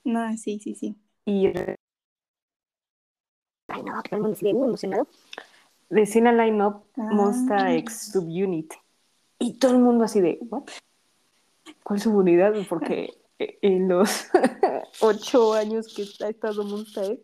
No, 0.04 0.36
sí, 0.36 0.58
sí, 0.58 0.74
sí. 0.74 0.94
Y 1.24 1.52
Ay, 3.68 3.82
no, 3.84 4.02
que 4.02 4.16
muy 4.16 4.66
emocionado. 4.66 5.06
Decían 5.88 6.36
line-up 6.36 6.84
Ah. 6.96 7.08
Monsta 7.12 7.72
X 7.74 8.12
Subunit. 8.12 8.74
Y 9.42 9.54
todo 9.54 9.72
el 9.72 9.78
mundo 9.78 10.04
así 10.04 10.20
de, 10.20 10.38
¿what? 10.50 10.64
¿Cuál 11.82 11.98
subunidad? 11.98 12.54
Porque 12.68 13.14
eh, 13.38 13.58
en 13.62 13.88
los 13.88 14.28
ocho 15.00 15.54
años 15.54 15.92
que 15.94 16.04
ha 16.24 16.28
estado 16.28 16.62
Monsta 16.62 17.04
X, 17.06 17.22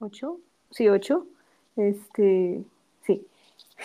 ¿ocho? 0.00 0.40
Sí, 0.72 0.88
ocho. 0.88 1.26
Este, 1.76 2.64
sí, 3.06 3.26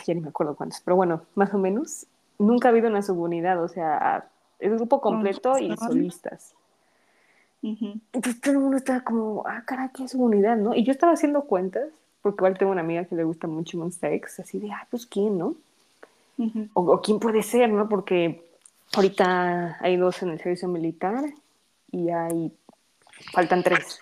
ya 0.05 0.13
ni 0.15 0.21
me 0.21 0.29
acuerdo 0.29 0.55
cuántos, 0.55 0.81
pero 0.81 0.95
bueno, 0.95 1.21
más 1.35 1.53
o 1.53 1.59
menos. 1.59 2.07
Nunca 2.39 2.67
ha 2.67 2.71
habido 2.71 2.89
una 2.89 3.01
subunidad, 3.01 3.63
o 3.63 3.67
sea, 3.67 4.27
es 4.59 4.73
grupo 4.73 4.99
completo 4.99 5.57
y 5.57 5.77
solistas. 5.77 6.53
Entonces 7.61 8.41
todo 8.41 8.53
el 8.55 8.59
mundo 8.59 8.77
estaba 8.77 9.01
como, 9.01 9.43
ah, 9.47 9.63
caray, 9.65 9.89
qué 9.93 10.07
subunidad, 10.07 10.57
¿no? 10.57 10.75
Y 10.75 10.83
yo 10.83 10.91
estaba 10.91 11.13
haciendo 11.13 11.43
cuentas, 11.43 11.89
porque 12.21 12.41
igual 12.41 12.57
tengo 12.57 12.71
una 12.71 12.81
amiga 12.81 13.05
que 13.05 13.15
le 13.15 13.23
gusta 13.23 13.47
mucho 13.47 13.77
Monsta 13.77 14.11
X, 14.11 14.39
así 14.39 14.59
de, 14.59 14.71
ah, 14.71 14.87
pues 14.89 15.05
quién, 15.05 15.37
¿no? 15.37 15.55
O, 16.73 16.81
o 16.81 17.01
quién 17.01 17.19
puede 17.19 17.43
ser, 17.43 17.69
¿no? 17.69 17.87
Porque 17.87 18.45
ahorita 18.93 19.77
hay 19.79 19.97
dos 19.97 20.21
en 20.21 20.29
el 20.29 20.39
servicio 20.39 20.67
militar 20.67 21.23
y 21.91 22.09
hay, 22.09 22.51
faltan 23.31 23.63
tres. 23.63 23.99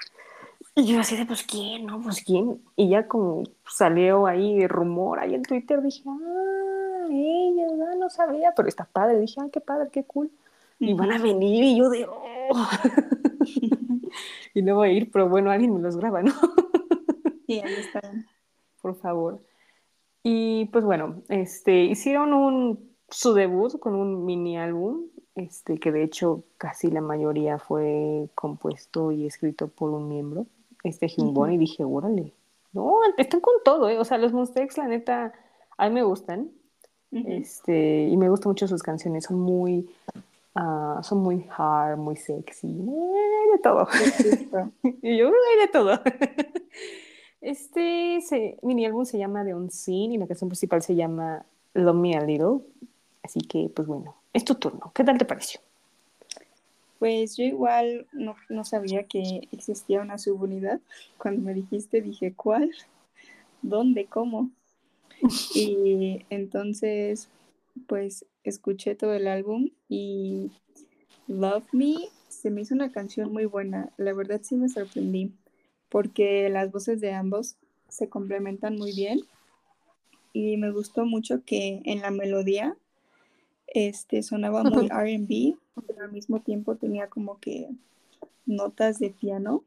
Y 0.75 0.85
yo 0.85 0.99
así 0.99 1.15
de, 1.15 1.25
pues 1.25 1.43
quién, 1.43 1.85
¿no? 1.85 2.01
Pues 2.01 2.23
quién. 2.23 2.59
Y 2.75 2.89
ya 2.89 3.07
como 3.07 3.43
salió 3.67 4.25
ahí 4.25 4.65
rumor 4.65 5.19
ahí 5.19 5.35
en 5.35 5.43
Twitter, 5.43 5.81
dije, 5.83 6.01
ah, 6.07 7.07
ella, 7.11 7.67
ah, 7.91 7.95
no 7.99 8.09
sabía, 8.09 8.53
pero 8.55 8.67
está 8.67 8.85
padre. 8.85 9.19
Dije, 9.19 9.39
ah, 9.39 9.49
qué 9.51 9.61
padre, 9.61 9.89
qué 9.91 10.03
cool. 10.03 10.31
Y 10.79 10.93
van 10.95 11.11
a 11.11 11.19
venir 11.19 11.63
y 11.63 11.77
yo 11.77 11.89
de, 11.89 12.07
oh. 12.09 12.69
y 14.55 14.61
no 14.63 14.75
voy 14.75 14.89
a 14.89 14.91
ir, 14.91 15.11
pero 15.11 15.29
bueno, 15.29 15.51
alguien 15.51 15.73
me 15.75 15.79
los 15.79 15.95
graba, 15.95 16.23
¿no? 16.23 16.33
Sí, 17.45 17.59
ahí 17.59 17.73
están. 17.73 18.25
Por 18.81 18.95
favor. 18.95 19.39
Y 20.23 20.65
pues 20.65 20.85
bueno, 20.85 21.21
este, 21.27 21.83
hicieron 21.83 22.33
un, 22.33 22.89
su 23.09 23.33
debut 23.33 23.77
con 23.79 23.93
un 23.93 24.25
mini 24.25 24.57
álbum, 24.57 25.03
este, 25.35 25.79
que 25.79 25.91
de 25.91 26.03
hecho 26.03 26.43
casi 26.57 26.89
la 26.89 27.01
mayoría 27.01 27.59
fue 27.59 28.29
compuesto 28.33 29.11
y 29.11 29.25
escrito 29.25 29.67
por 29.67 29.89
un 29.91 30.07
miembro, 30.07 30.45
este 30.83 31.07
Hyunbon, 31.07 31.49
Ujú. 31.49 31.55
y 31.55 31.57
dije, 31.57 31.83
órale, 31.83 32.33
no, 32.71 32.99
están 33.17 33.41
con 33.41 33.55
todo, 33.63 33.89
¿eh? 33.89 33.99
O 33.99 34.05
sea, 34.05 34.17
los 34.17 34.33
Monsta 34.33 34.61
X, 34.61 34.77
la 34.77 34.87
neta, 34.87 35.33
a 35.77 35.89
mí 35.89 35.95
me 35.95 36.03
gustan, 36.03 36.49
este, 37.11 38.07
y 38.07 38.17
me 38.17 38.29
gustan 38.29 38.51
mucho 38.51 38.67
sus 38.67 38.81
canciones, 38.81 39.25
son 39.25 39.39
muy, 39.39 39.89
ah, 40.55 40.99
son 41.03 41.19
muy 41.19 41.45
hard, 41.55 41.97
muy 41.97 42.15
sexy, 42.15 42.67
eh, 42.67 43.51
de 43.51 43.59
todo. 43.59 43.87
Y 45.01 45.17
yo, 45.17 45.27
hay 45.27 45.59
de 45.59 45.67
todo. 45.71 45.99
Este 47.43 48.21
se- 48.21 48.57
mini 48.63 48.85
álbum 48.87 49.05
se 49.05 49.19
llama 49.19 49.45
The 49.45 49.53
Unseen 49.55 50.13
y 50.13 50.17
la 50.17 50.27
canción 50.27 50.49
principal 50.49 50.81
se 50.81 50.95
llama 50.95 51.45
Love 51.75 51.95
Me 51.97 52.15
a 52.17 52.21
Little. 52.25 52.61
Así 53.23 53.41
que, 53.41 53.69
pues 53.75 53.87
bueno, 53.87 54.15
es 54.33 54.45
tu 54.45 54.55
turno. 54.55 54.91
¿Qué 54.95 55.03
tal 55.03 55.17
te 55.19 55.25
pareció? 55.25 55.61
Pues 56.97 57.37
yo 57.37 57.43
igual 57.43 58.07
no, 58.13 58.35
no 58.49 58.63
sabía 58.65 59.03
que 59.03 59.47
existía 59.51 60.01
una 60.01 60.17
subunidad. 60.17 60.81
Cuando 61.19 61.41
me 61.43 61.53
dijiste 61.53 62.01
dije, 62.01 62.33
¿cuál? 62.33 62.71
¿Dónde? 63.61 64.07
¿Cómo? 64.07 64.51
Y 65.53 66.25
entonces, 66.29 67.29
pues 67.87 68.25
escuché 68.43 68.95
todo 68.95 69.13
el 69.13 69.27
álbum 69.27 69.69
y 69.89 70.51
Love 71.27 71.65
Me 71.73 71.95
se 72.29 72.51
me 72.51 72.61
hizo 72.61 72.75
una 72.75 72.91
canción 72.91 73.31
muy 73.33 73.45
buena. 73.45 73.91
La 73.97 74.13
verdad 74.13 74.41
sí 74.43 74.55
me 74.55 74.69
sorprendí 74.69 75.33
porque 75.93 76.49
las 76.49 76.71
voces 76.71 76.99
de 77.01 77.13
ambos 77.13 77.55
se 77.87 78.09
complementan 78.09 78.77
muy 78.77 78.93
bien 78.93 79.19
y 80.33 80.57
me 80.57 80.71
gustó 80.71 81.05
mucho 81.05 81.43
que 81.45 81.83
en 81.85 82.01
la 82.01 82.09
melodía 82.09 82.75
este 83.67 84.23
sonaba 84.23 84.63
muy 84.63 84.87
R&B, 84.87 85.55
pero 85.85 86.05
al 86.05 86.11
mismo 86.11 86.41
tiempo 86.41 86.77
tenía 86.77 87.09
como 87.11 87.39
que 87.39 87.69
notas 88.47 88.97
de 88.97 89.11
piano 89.11 89.65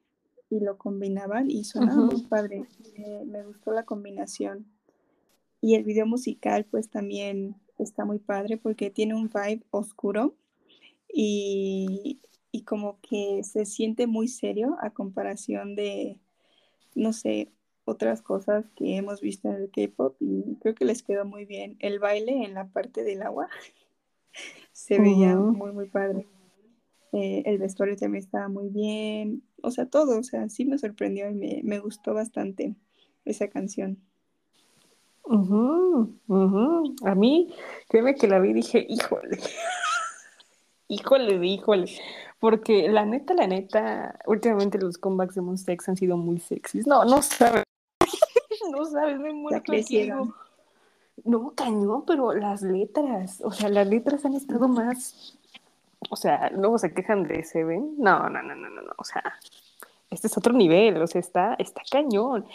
y 0.51 0.59
lo 0.59 0.79
combinaban 0.79 1.49
y 1.49 1.63
sonaba 1.63 2.03
Ujú. 2.03 2.17
muy 2.17 2.23
padre. 2.23 2.65
Me, 2.99 3.25
me 3.25 3.45
gustó 3.45 3.71
la 3.71 3.85
combinación. 3.85 4.67
Y 5.61 5.77
el 5.77 5.85
video 5.85 6.07
musical 6.07 6.65
pues 6.65 6.89
también 6.89 7.55
está 7.79 8.05
muy 8.05 8.19
padre 8.19 8.57
porque 8.57 8.91
tiene 8.91 9.15
un 9.15 9.31
vibe 9.33 9.63
oscuro 9.71 10.35
y, 11.09 12.19
y 12.53 12.63
como 12.63 13.01
que 13.01 13.43
se 13.45 13.67
siente 13.67 14.07
muy 14.07 14.29
serio 14.29 14.77
a 14.81 14.91
comparación 14.91 15.77
de, 15.77 16.19
no 16.95 17.13
sé, 17.13 17.51
otras 17.85 18.23
cosas 18.23 18.65
que 18.77 18.97
hemos 18.97 19.21
visto 19.21 19.49
en 19.49 19.57
el 19.57 19.71
K-pop 19.71 20.17
y 20.21 20.57
creo 20.61 20.75
que 20.75 20.85
les 20.85 21.03
quedó 21.03 21.25
muy 21.25 21.45
bien. 21.45 21.77
El 21.79 21.99
baile 21.99 22.45
en 22.45 22.55
la 22.55 22.69
parte 22.69 23.05
del 23.05 23.23
agua 23.23 23.49
se 24.73 24.99
veía 24.99 25.37
muy, 25.37 25.73
muy 25.73 25.87
padre. 25.87 26.27
Eh, 27.13 27.43
el 27.47 27.59
vestuario 27.59 27.97
también 27.97 28.25
estaba 28.25 28.49
muy 28.49 28.69
bien. 28.69 29.43
O 29.63 29.71
sea, 29.71 29.87
todo, 29.87 30.19
o 30.19 30.23
sea, 30.23 30.49
sí 30.49 30.65
me 30.65 30.79
sorprendió 30.79 31.31
y 31.31 31.35
me, 31.35 31.61
me 31.65 31.79
gustó 31.79 32.13
bastante 32.15 32.75
esa 33.25 33.49
canción. 33.49 33.99
Ujú, 35.25 36.15
ujú. 36.29 36.95
A 37.05 37.15
mí, 37.15 37.53
créeme 37.89 38.15
que 38.15 38.29
la 38.29 38.39
vi 38.39 38.51
y 38.51 38.55
dije, 38.55 38.87
híjole, 38.89 39.39
híjole, 40.89 41.47
híjole. 41.47 41.91
Porque 42.39 42.89
la 42.89 43.05
neta, 43.05 43.35
la 43.35 43.47
neta, 43.47 44.19
últimamente 44.27 44.79
los 44.79 44.99
comebacks 44.99 45.35
de 45.35 45.41
Monsta 45.41 45.73
X 45.73 45.89
han 45.89 45.97
sido 45.97 46.17
muy 46.17 46.39
sexys. 46.39 46.87
No, 46.87 47.05
no 47.05 47.23
sabes. 47.23 47.65
No 48.71 48.85
sabes, 48.85 49.19
me 49.19 49.33
muero 49.33 49.63
contigo. 49.65 50.35
No, 51.25 51.53
cañón, 51.55 52.05
pero 52.05 52.35
las 52.35 52.63
letras, 52.63 53.41
o 53.45 53.53
sea, 53.53 53.69
las 53.69 53.87
letras 53.87 54.25
han 54.25 54.35
estado 54.35 54.67
más, 54.69 55.39
o 56.11 56.17
sea, 56.17 56.51
luego 56.51 56.79
se 56.79 56.93
quejan 56.93 57.25
de 57.25 57.43
Seven. 57.45 57.95
No, 57.99 58.29
no, 58.29 58.43
no, 58.43 58.55
no, 58.55 58.69
no, 58.69 58.83
no, 58.83 58.93
o 58.99 59.05
sea, 59.05 59.23
este 60.11 60.27
es 60.27 60.37
otro 60.37 60.53
nivel, 60.53 61.01
o 61.01 61.07
sea, 61.07 61.21
está, 61.21 61.55
está 61.55 61.83
cañón, 61.91 62.47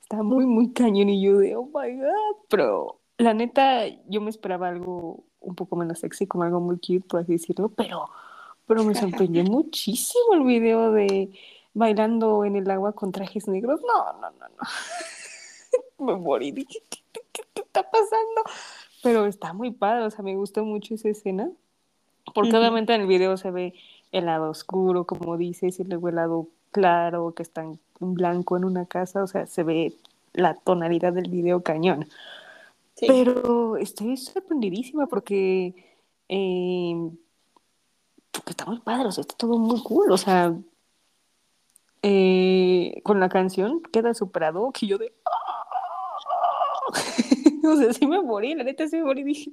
está 0.00 0.22
muy, 0.22 0.46
muy 0.46 0.72
cañón 0.72 1.08
y 1.08 1.22
yo 1.22 1.38
de, 1.38 1.56
oh 1.56 1.66
my 1.66 1.96
god, 1.96 2.36
pero 2.48 3.00
la 3.18 3.34
neta, 3.34 3.86
yo 4.08 4.20
me 4.20 4.30
esperaba 4.30 4.68
algo 4.68 5.24
un 5.40 5.54
poco 5.54 5.76
menos 5.76 5.98
sexy, 5.98 6.26
como 6.26 6.44
algo 6.44 6.60
muy 6.60 6.76
cute, 6.76 7.06
por 7.08 7.20
así 7.20 7.32
decirlo, 7.32 7.68
pero, 7.68 8.08
pero 8.66 8.84
me 8.84 8.94
sorprendió 8.94 9.44
muchísimo 9.44 10.34
el 10.34 10.44
video 10.44 10.92
de 10.92 11.30
bailando 11.74 12.44
en 12.44 12.56
el 12.56 12.70
agua 12.70 12.92
con 12.92 13.12
trajes 13.12 13.48
negros. 13.48 13.80
No, 13.82 14.12
no, 14.20 14.30
no, 14.30 14.48
no. 14.48 16.06
me 16.06 16.16
morí, 16.16 16.52
dije, 16.52 16.80
¿qué, 16.88 16.98
qué, 17.12 17.20
qué, 17.32 17.42
qué 17.52 17.62
está 17.62 17.82
pasando? 17.82 18.42
Pero 19.02 19.26
está 19.26 19.52
muy 19.52 19.70
padre, 19.70 20.04
o 20.04 20.10
sea, 20.10 20.24
me 20.24 20.36
gustó 20.36 20.64
mucho 20.64 20.94
esa 20.94 21.08
escena, 21.08 21.50
porque 22.34 22.56
obviamente 22.56 22.94
en 22.94 23.02
el 23.02 23.06
video 23.06 23.36
se 23.36 23.50
ve 23.50 23.74
el 24.12 24.26
lado 24.26 24.50
oscuro, 24.50 25.04
como 25.04 25.36
dices, 25.36 25.78
y 25.80 25.84
luego 25.84 26.08
el 26.08 26.14
lado 26.14 26.48
claro, 26.70 27.34
que 27.34 27.42
está 27.42 27.62
en 27.62 27.78
blanco 28.00 28.56
en 28.56 28.64
una 28.64 28.86
casa, 28.86 29.22
o 29.22 29.26
sea, 29.26 29.46
se 29.46 29.62
ve 29.62 29.92
la 30.32 30.54
tonalidad 30.54 31.12
del 31.12 31.30
video 31.30 31.62
cañón. 31.62 32.08
Sí. 32.94 33.06
Pero 33.08 33.76
estoy 33.76 34.16
sorprendidísima 34.16 35.06
porque, 35.06 35.74
eh, 36.28 37.10
porque 38.34 38.50
está 38.50 38.66
muy 38.66 38.80
padre, 38.80 39.08
o 39.08 39.12
sea, 39.12 39.22
está 39.22 39.36
todo 39.36 39.58
muy 39.58 39.82
cool, 39.82 40.10
o 40.10 40.18
sea, 40.18 40.54
eh, 42.02 43.00
con 43.04 43.20
la 43.20 43.28
canción 43.28 43.80
queda 43.92 44.12
superado 44.12 44.70
que 44.72 44.86
yo 44.86 44.98
de... 44.98 45.14
o 47.64 47.76
sea, 47.76 47.92
sí 47.92 48.06
me 48.06 48.20
morí, 48.20 48.54
la 48.54 48.64
neta 48.64 48.86
sí 48.88 48.96
me 48.96 49.04
morí, 49.04 49.22
dije, 49.22 49.52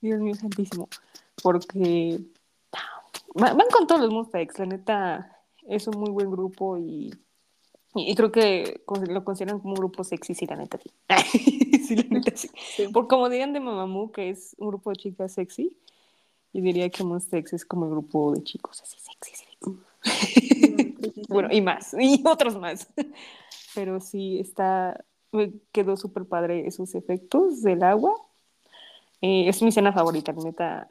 Dios 0.00 0.20
mío 0.20 0.34
santísimo, 0.34 0.88
porque 1.42 2.20
van, 3.34 3.56
con 3.72 3.86
todos 3.86 4.02
los 4.02 4.10
Monsta 4.10 4.40
X, 4.40 4.58
la 4.58 4.66
neta 4.66 5.42
es 5.66 5.86
un 5.86 5.98
muy 5.98 6.10
buen 6.10 6.30
grupo 6.30 6.76
y, 6.76 7.14
y, 7.94 8.12
y 8.12 8.14
creo 8.14 8.30
que 8.30 8.82
lo 9.08 9.24
consideran 9.24 9.58
como 9.58 9.74
un 9.74 9.80
grupo 9.80 10.04
sexy, 10.04 10.34
sí, 10.34 10.46
la 10.46 10.56
neta 10.56 10.78
sí. 10.78 10.90
sí, 11.86 11.96
la 11.96 12.04
neta 12.04 12.36
sí. 12.36 12.50
Sí. 12.76 12.88
Por 12.88 13.08
como 13.08 13.28
dirían 13.28 13.52
de 13.52 13.60
Mamamoo, 13.60 14.12
que 14.12 14.30
es 14.30 14.54
un 14.58 14.68
grupo 14.68 14.90
de 14.90 14.96
chicas 14.96 15.32
sexy, 15.32 15.76
y 16.52 16.60
diría 16.60 16.90
que 16.90 17.04
Monsta 17.04 17.38
X 17.38 17.54
es 17.54 17.64
como 17.64 17.86
el 17.86 17.92
grupo 17.92 18.34
de 18.34 18.42
chicos 18.42 18.82
así 18.82 18.98
sexy. 18.98 19.34
sí. 19.34 19.46
Mm. 19.60 19.92
Bueno, 21.28 21.48
y 21.50 21.60
más, 21.60 21.94
y 21.98 22.22
otros 22.26 22.58
más. 22.58 22.88
Pero 23.74 24.00
sí, 24.00 24.38
está, 24.38 25.02
me 25.32 25.52
quedó 25.72 25.96
súper 25.96 26.26
padre 26.26 26.66
esos 26.66 26.94
efectos 26.94 27.62
del 27.62 27.82
agua. 27.82 28.14
Eh, 29.20 29.48
es 29.48 29.62
mi 29.62 29.68
escena 29.68 29.92
favorita, 29.92 30.32
neta. 30.32 30.88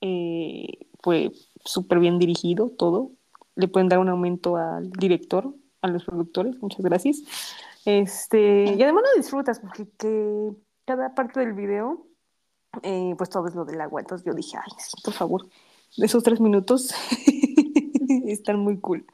Eh, 0.00 0.86
fue 1.02 1.32
súper 1.64 1.98
bien 1.98 2.18
dirigido 2.18 2.70
todo. 2.70 3.10
Le 3.56 3.68
pueden 3.68 3.88
dar 3.88 3.98
un 3.98 4.08
aumento 4.08 4.56
al 4.56 4.90
director, 4.90 5.54
a 5.82 5.88
los 5.88 6.04
productores, 6.04 6.60
muchas 6.60 6.80
gracias. 6.80 7.22
Este, 7.84 8.64
y 8.64 8.82
además 8.82 9.04
lo 9.04 9.20
disfrutas 9.20 9.60
porque 9.60 9.86
que 9.98 10.50
cada 10.86 11.14
parte 11.14 11.40
del 11.40 11.52
video, 11.52 12.06
eh, 12.82 13.14
pues 13.16 13.30
todo 13.30 13.48
es 13.48 13.54
lo 13.54 13.64
del 13.64 13.80
agua. 13.80 14.00
Entonces 14.00 14.26
yo 14.26 14.34
dije, 14.34 14.56
ay, 14.56 14.72
sí, 14.78 14.96
por 15.02 15.14
favor, 15.14 15.46
esos 15.96 16.22
tres 16.22 16.40
minutos 16.40 16.94
están 18.26 18.58
muy 18.58 18.78
cool. 18.78 19.06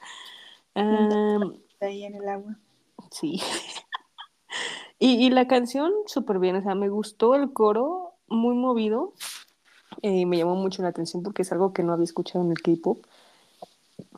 Um, 0.74 1.54
ahí 1.80 2.04
en 2.04 2.14
el 2.14 2.28
agua. 2.28 2.56
Sí. 3.10 3.40
y, 4.98 5.26
y, 5.26 5.30
la 5.30 5.46
canción, 5.46 5.92
súper 6.06 6.38
bien, 6.38 6.56
o 6.56 6.62
sea, 6.62 6.74
me 6.74 6.88
gustó 6.88 7.34
el 7.34 7.52
coro, 7.52 8.14
muy 8.28 8.54
movido. 8.54 9.14
Eh, 10.02 10.24
me 10.24 10.38
llamó 10.38 10.54
mucho 10.54 10.82
la 10.82 10.88
atención 10.88 11.22
porque 11.22 11.42
es 11.42 11.52
algo 11.52 11.72
que 11.72 11.82
no 11.82 11.92
había 11.92 12.04
escuchado 12.04 12.44
en 12.44 12.52
el 12.52 12.62
K-pop. 12.62 13.04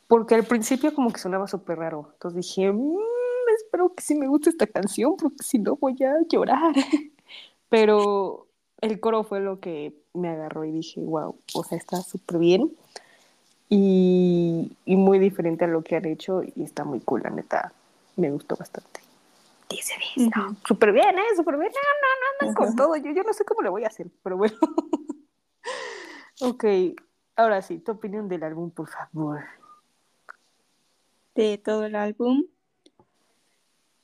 Porque 0.06 0.34
al 0.34 0.44
principio 0.44 0.94
como 0.94 1.12
que 1.12 1.20
sonaba 1.20 1.48
súper 1.48 1.78
raro. 1.78 2.10
Entonces 2.12 2.46
dije, 2.46 2.70
mmm, 2.70 2.98
espero 3.56 3.94
que 3.94 4.02
sí 4.02 4.14
me 4.14 4.26
guste 4.26 4.50
esta 4.50 4.66
canción 4.66 5.16
porque 5.16 5.42
si 5.42 5.58
no 5.58 5.76
voy 5.76 5.96
a 6.04 6.14
llorar. 6.28 6.74
Pero 7.68 8.46
el 8.82 9.00
coro 9.00 9.22
fue 9.22 9.40
lo 9.40 9.60
que 9.60 9.94
me 10.12 10.28
agarró 10.28 10.64
y 10.64 10.72
dije, 10.72 11.00
wow, 11.00 11.38
o 11.54 11.64
sea, 11.64 11.78
está 11.78 12.02
súper 12.02 12.38
bien 12.38 12.76
y, 13.68 14.76
y, 14.84 14.96
muy 14.96 15.18
diferente 15.18 15.64
a 15.64 15.68
lo 15.68 15.82
que 15.82 15.96
han 15.96 16.04
hecho 16.04 16.42
y 16.42 16.62
está 16.62 16.84
muy 16.84 17.00
cool, 17.00 17.22
la 17.22 17.30
neta, 17.30 17.72
me 18.16 18.30
gustó 18.30 18.56
bastante. 18.56 19.00
Dice, 19.70 19.94
uh 20.16 20.20
-huh. 20.24 20.56
súper 20.66 20.92
bien, 20.92 21.18
¿eh? 21.18 21.22
Súper 21.34 21.56
bien, 21.56 21.72
no, 21.72 21.78
no, 21.78 22.46
no, 22.46 22.48
uh 22.48 22.52
-huh. 22.52 22.56
con 22.56 22.76
todo, 22.76 22.96
yo, 22.96 23.12
yo 23.12 23.22
no 23.22 23.32
sé 23.32 23.44
cómo 23.44 23.62
le 23.62 23.70
voy 23.70 23.84
a 23.84 23.86
hacer, 23.86 24.08
pero 24.22 24.36
bueno. 24.36 24.58
ok, 26.40 26.64
ahora 27.36 27.62
sí, 27.62 27.78
tu 27.78 27.92
opinión 27.92 28.28
del 28.28 28.42
álbum, 28.42 28.70
por 28.70 28.88
favor. 28.88 29.44
De 31.34 31.56
todo 31.56 31.86
el 31.86 31.94
álbum, 31.94 32.44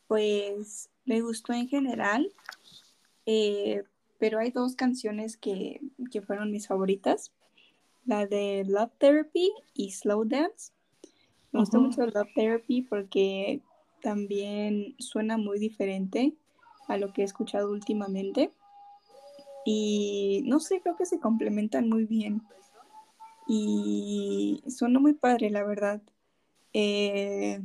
pues 0.06 0.88
me 1.04 1.20
gustó 1.20 1.52
en 1.52 1.68
general, 1.68 2.32
eh, 3.26 3.84
pero 4.18 4.38
hay 4.38 4.50
dos 4.50 4.74
canciones 4.74 5.36
que, 5.36 5.80
que, 6.10 6.20
fueron 6.22 6.50
mis 6.50 6.66
favoritas. 6.66 7.32
La 8.04 8.26
de 8.26 8.64
Love 8.66 8.92
Therapy 8.98 9.52
y 9.74 9.92
Slow 9.92 10.24
Dance. 10.24 10.72
Me 11.02 11.08
uh 11.08 11.12
-huh. 11.52 11.60
gustó 11.60 11.80
mucho 11.80 12.06
Love 12.06 12.32
Therapy 12.34 12.82
porque 12.82 13.60
también 14.02 14.94
suena 14.98 15.36
muy 15.38 15.58
diferente 15.58 16.34
a 16.88 16.96
lo 16.96 17.12
que 17.12 17.22
he 17.22 17.24
escuchado 17.24 17.70
últimamente. 17.70 18.50
Y 19.64 20.42
no 20.46 20.60
sé, 20.60 20.80
creo 20.80 20.96
que 20.96 21.06
se 21.06 21.20
complementan 21.20 21.88
muy 21.88 22.04
bien. 22.04 22.42
Y 23.46 24.62
suena 24.66 24.98
muy 24.98 25.14
padre, 25.14 25.50
la 25.50 25.64
verdad. 25.64 26.02
Eh, 26.72 27.60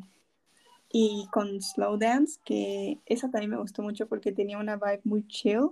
y 0.90 1.28
con 1.32 1.62
Slow 1.62 1.98
Dance, 1.98 2.40
que 2.46 3.00
esa 3.06 3.32
también 3.32 3.52
me 3.52 3.58
gustó 3.58 3.82
mucho 3.82 4.08
porque 4.08 4.32
tenía 4.32 4.60
una 4.60 4.76
vibe 4.76 5.02
muy 5.04 5.28
chill 5.28 5.72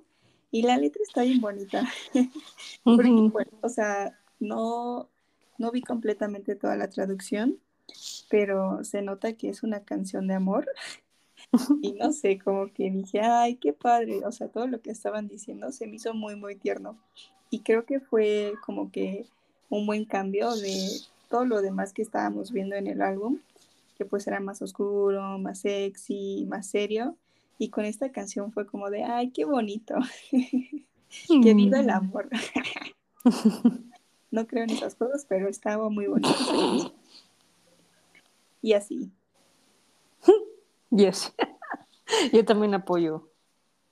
y 0.52 0.64
la 0.64 0.78
letra 0.78 1.02
está 1.04 1.24
bien 1.24 1.42
bonita. 1.42 1.88
porque, 2.84 3.10
uh 3.10 3.28
-huh. 3.28 3.32
bueno, 3.32 3.52
o 3.62 3.70
sea, 3.70 4.20
no, 4.40 5.10
no 5.58 5.72
vi 5.72 5.82
completamente 5.82 6.56
toda 6.56 6.76
la 6.76 6.90
traducción, 6.90 7.58
pero 8.30 8.84
se 8.84 9.02
nota 9.02 9.34
que 9.34 9.50
es 9.50 9.64
una 9.64 9.84
canción 9.84 10.28
de 10.28 10.36
amor. 10.36 10.68
y 11.82 11.94
no 11.94 12.12
sé, 12.12 12.40
como 12.40 12.72
que 12.74 12.92
dije, 12.92 13.22
ay, 13.22 13.56
qué 13.56 13.74
padre. 13.74 14.26
O 14.26 14.32
sea, 14.32 14.48
todo 14.48 14.68
lo 14.68 14.82
que 14.82 14.92
estaban 14.92 15.28
diciendo 15.28 15.72
se 15.72 15.88
me 15.88 15.96
hizo 15.96 16.14
muy, 16.14 16.36
muy 16.36 16.56
tierno. 16.56 16.98
Y 17.50 17.62
creo 17.62 17.86
que 17.86 18.00
fue 18.00 18.54
como 18.66 18.92
que 18.92 19.26
un 19.70 19.86
buen 19.86 20.06
cambio 20.06 20.56
de 20.56 20.76
todo 21.30 21.46
lo 21.46 21.62
demás 21.62 21.94
que 21.94 22.02
estábamos 22.02 22.52
viendo 22.52 22.76
en 22.76 22.88
el 22.88 23.02
álbum 23.02 23.40
que 24.02 24.06
pues 24.06 24.26
era 24.26 24.40
más 24.40 24.64
oscuro, 24.64 25.38
más 25.38 25.60
sexy, 25.60 26.48
más 26.50 26.66
serio. 26.66 27.16
Y 27.62 27.70
con 27.70 27.86
esta 27.86 28.12
canción 28.12 28.52
fue 28.52 28.66
como 28.66 28.90
de, 28.90 29.04
ay, 29.04 29.30
qué 29.30 29.46
bonito. 29.46 29.94
que 30.32 31.54
viva 31.54 31.80
el 31.80 31.92
amor. 31.92 32.28
no 34.32 34.48
creo 34.48 34.64
en 34.64 34.72
esas 34.72 34.96
cosas, 34.96 35.28
pero 35.30 35.48
estaba 35.48 35.88
muy 35.92 36.08
bonito. 36.08 36.92
y 38.64 38.74
así. 38.74 39.12
Yes. 40.90 41.36
Yo 42.34 42.44
también 42.46 42.74
apoyo. 42.74 43.30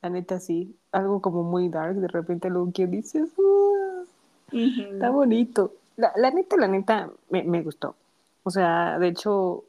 La 0.01 0.09
neta, 0.09 0.39
sí. 0.39 0.75
Algo 0.91 1.21
como 1.21 1.43
muy 1.43 1.69
dark, 1.69 1.97
de 1.97 2.07
repente 2.07 2.49
lo 2.49 2.71
que 2.73 2.87
dices, 2.87 3.29
uh, 3.37 3.41
uh 3.41 4.05
-huh. 4.51 4.93
está 4.93 5.11
bonito. 5.11 5.75
La, 5.95 6.11
la, 6.15 6.31
neta, 6.31 6.57
la 6.57 6.67
neta, 6.67 7.11
me, 7.29 7.43
me 7.43 7.61
gustó. 7.61 7.95
O 8.41 8.49
sea, 8.49 8.97
de 8.97 9.09
hecho, 9.09 9.63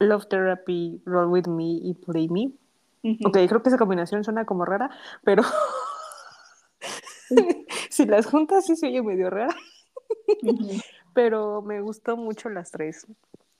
Love 0.00 0.26
Therapy, 0.26 1.00
Roll 1.04 1.28
With 1.28 1.46
Me 1.46 1.70
y 1.70 1.94
Play 1.94 2.28
Me. 2.28 2.50
Uh 3.04 3.08
-huh. 3.08 3.28
Ok, 3.28 3.36
creo 3.48 3.62
que 3.62 3.68
esa 3.68 3.78
combinación 3.78 4.24
suena 4.24 4.46
como 4.46 4.64
rara, 4.64 4.90
pero 5.22 5.42
si 7.90 8.06
las 8.06 8.26
juntas 8.26 8.64
sí 8.64 8.76
se 8.76 8.86
oye 8.88 9.02
medio 9.02 9.28
rara. 9.28 9.54
Uh 10.42 10.52
-huh. 10.52 10.84
Pero 11.12 11.60
me 11.60 11.82
gustó 11.82 12.16
mucho 12.16 12.48
las 12.48 12.70
tres. 12.70 13.06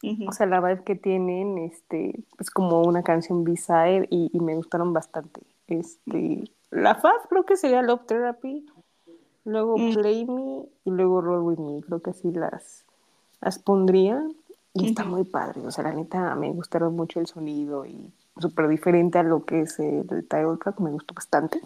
Uh 0.03 0.09
-huh. 0.09 0.29
O 0.31 0.33
sea, 0.33 0.47
la 0.47 0.61
vibe 0.61 0.83
que 0.85 0.95
tienen, 0.95 1.59
este, 1.59 2.25
es 2.39 2.51
como 2.51 2.83
una 2.83 3.03
canción 3.03 3.45
B-side 3.45 4.09
y, 4.11 4.31
y, 4.33 4.41
me 4.41 4.57
gustaron 4.57 4.95
bastante. 4.95 5.43
Este, 5.69 6.51
la 6.71 6.95
Fab 6.95 7.29
creo 7.29 7.45
que 7.45 7.57
sería 7.57 7.83
Love 7.83 8.07
Therapy, 8.07 8.67
luego 9.45 9.77
Play 9.77 10.25
Me 10.25 10.67
y 10.85 10.91
luego 10.91 11.21
Roll 11.21 11.43
With 11.43 11.59
Me. 11.59 11.83
Creo 11.83 12.01
que 12.01 12.15
sí 12.15 12.33
las, 12.33 12.85
las 13.43 13.59
pondría. 13.59 14.27
Y 14.73 14.89
está 14.89 15.05
muy 15.05 15.23
padre, 15.23 15.61
o 15.65 15.71
sea, 15.71 15.85
la 15.85 15.93
neta 15.93 16.35
me 16.35 16.51
gustaron 16.51 16.97
mucho 16.97 17.21
el 17.21 17.29
sonido 17.29 17.87
y 17.87 18.13
súper 18.37 18.69
diferente 18.69 19.19
a 19.19 19.23
lo 19.23 19.45
que 19.45 19.63
es 19.63 19.79
el, 19.79 20.07
el 20.11 20.29
title 20.29 20.57
track, 20.63 20.81
me 20.81 20.91
gustó 20.91 21.15
bastante. 21.15 21.61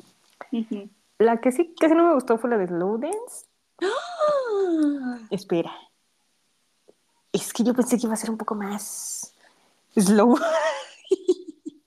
Uh 0.53 0.57
-huh. 0.57 0.91
La 1.19 1.41
que 1.41 1.51
sí 1.53 1.75
casi 1.79 1.95
no 1.95 2.07
me 2.07 2.15
gustó 2.15 2.39
fue 2.39 2.51
la 2.51 2.59
de 2.59 2.69
Slow 2.69 2.99
Dance. 2.99 3.47
¡Oh! 3.83 5.17
Espera. 5.31 5.73
Es 7.33 7.53
que 7.53 7.65
yo 7.65 7.75
pensé 7.75 7.99
que 7.99 8.07
iba 8.07 8.15
a 8.15 8.17
ser 8.17 8.31
un 8.31 8.39
poco 8.39 8.55
más 8.55 9.35
slow. 9.95 10.37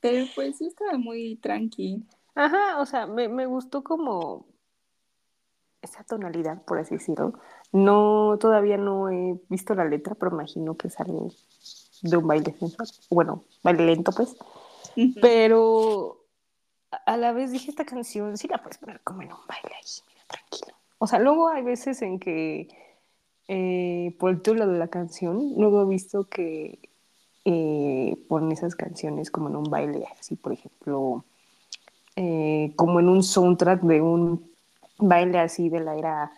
Pero 0.01 0.25
pues 0.35 0.57
sí 0.57 0.67
estaba 0.67 0.97
muy 0.97 1.35
tranqui. 1.37 2.03
Ajá, 2.35 2.79
o 2.79 2.85
sea, 2.85 3.07
me, 3.07 3.27
me 3.27 3.45
gustó 3.45 3.83
como 3.83 4.45
esa 5.81 6.03
tonalidad, 6.03 6.61
por 6.63 6.79
así 6.79 6.95
decirlo. 6.95 7.33
No, 7.71 8.37
todavía 8.39 8.77
no 8.77 9.09
he 9.09 9.39
visto 9.49 9.73
la 9.75 9.85
letra, 9.85 10.15
pero 10.15 10.31
imagino 10.31 10.75
que 10.75 10.87
es 10.87 10.99
algo 10.99 11.31
de 12.01 12.17
un 12.17 12.27
baile 12.27 12.53
sensual. 12.57 12.87
Bueno, 13.09 13.43
baile 13.63 13.85
lento, 13.85 14.11
pues. 14.11 14.35
Uh 14.95 15.01
-huh. 15.01 15.19
Pero 15.21 16.25
a 17.05 17.17
la 17.17 17.31
vez 17.31 17.51
dije, 17.51 17.69
esta 17.71 17.85
canción 17.85 18.37
sí 18.37 18.47
la 18.47 18.57
puedes 18.57 18.77
poner 18.77 19.01
como 19.01 19.21
en 19.21 19.31
un 19.31 19.39
baile 19.47 19.75
ahí, 19.75 19.89
mira, 20.07 20.23
tranquilo. 20.27 20.75
O 20.97 21.07
sea, 21.07 21.19
luego 21.19 21.49
hay 21.49 21.63
veces 21.63 22.01
en 22.01 22.19
que, 22.19 22.67
eh, 23.47 24.15
por 24.19 24.29
el 24.31 24.37
título 24.37 24.67
de 24.67 24.77
la 24.77 24.87
canción, 24.87 25.53
luego 25.57 25.81
he 25.81 25.85
visto 25.85 26.25
que 26.25 26.79
eh, 27.45 28.15
ponen 28.27 28.51
esas 28.51 28.75
canciones 28.75 29.31
como 29.31 29.49
en 29.49 29.55
un 29.55 29.63
baile, 29.63 30.05
así, 30.19 30.35
por 30.35 30.53
ejemplo, 30.53 31.23
eh, 32.15 32.73
como 32.75 32.99
en 32.99 33.09
un 33.09 33.23
soundtrack 33.23 33.81
de 33.81 34.01
un 34.01 34.51
baile 34.97 35.39
así 35.39 35.69
de 35.69 35.79
la 35.79 35.95
era 35.95 36.31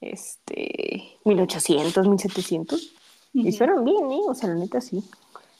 este 0.00 1.16
1800, 1.24 2.06
1700 2.08 2.82
uh 2.82 3.38
-huh. 3.38 3.48
y 3.48 3.52
fueron 3.52 3.84
bien, 3.84 4.10
¿eh? 4.10 4.20
O 4.28 4.34
sea, 4.34 4.48
la 4.48 4.56
neta 4.56 4.80
sí. 4.80 5.02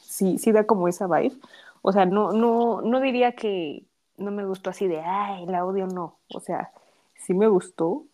Sí, 0.02 0.36
sí 0.38 0.52
da 0.52 0.64
como 0.64 0.88
esa 0.88 1.06
vibe. 1.06 1.36
O 1.82 1.92
sea, 1.92 2.06
no 2.06 2.32
no 2.32 2.80
no 2.80 3.00
diría 3.00 3.32
que 3.32 3.84
no 4.16 4.30
me 4.30 4.44
gustó 4.46 4.70
así 4.70 4.86
de, 4.86 5.00
ay, 5.00 5.46
la 5.46 5.64
odio 5.64 5.86
no. 5.86 6.16
O 6.32 6.40
sea, 6.40 6.70
sí 7.16 7.34
me 7.34 7.48
gustó. 7.48 8.04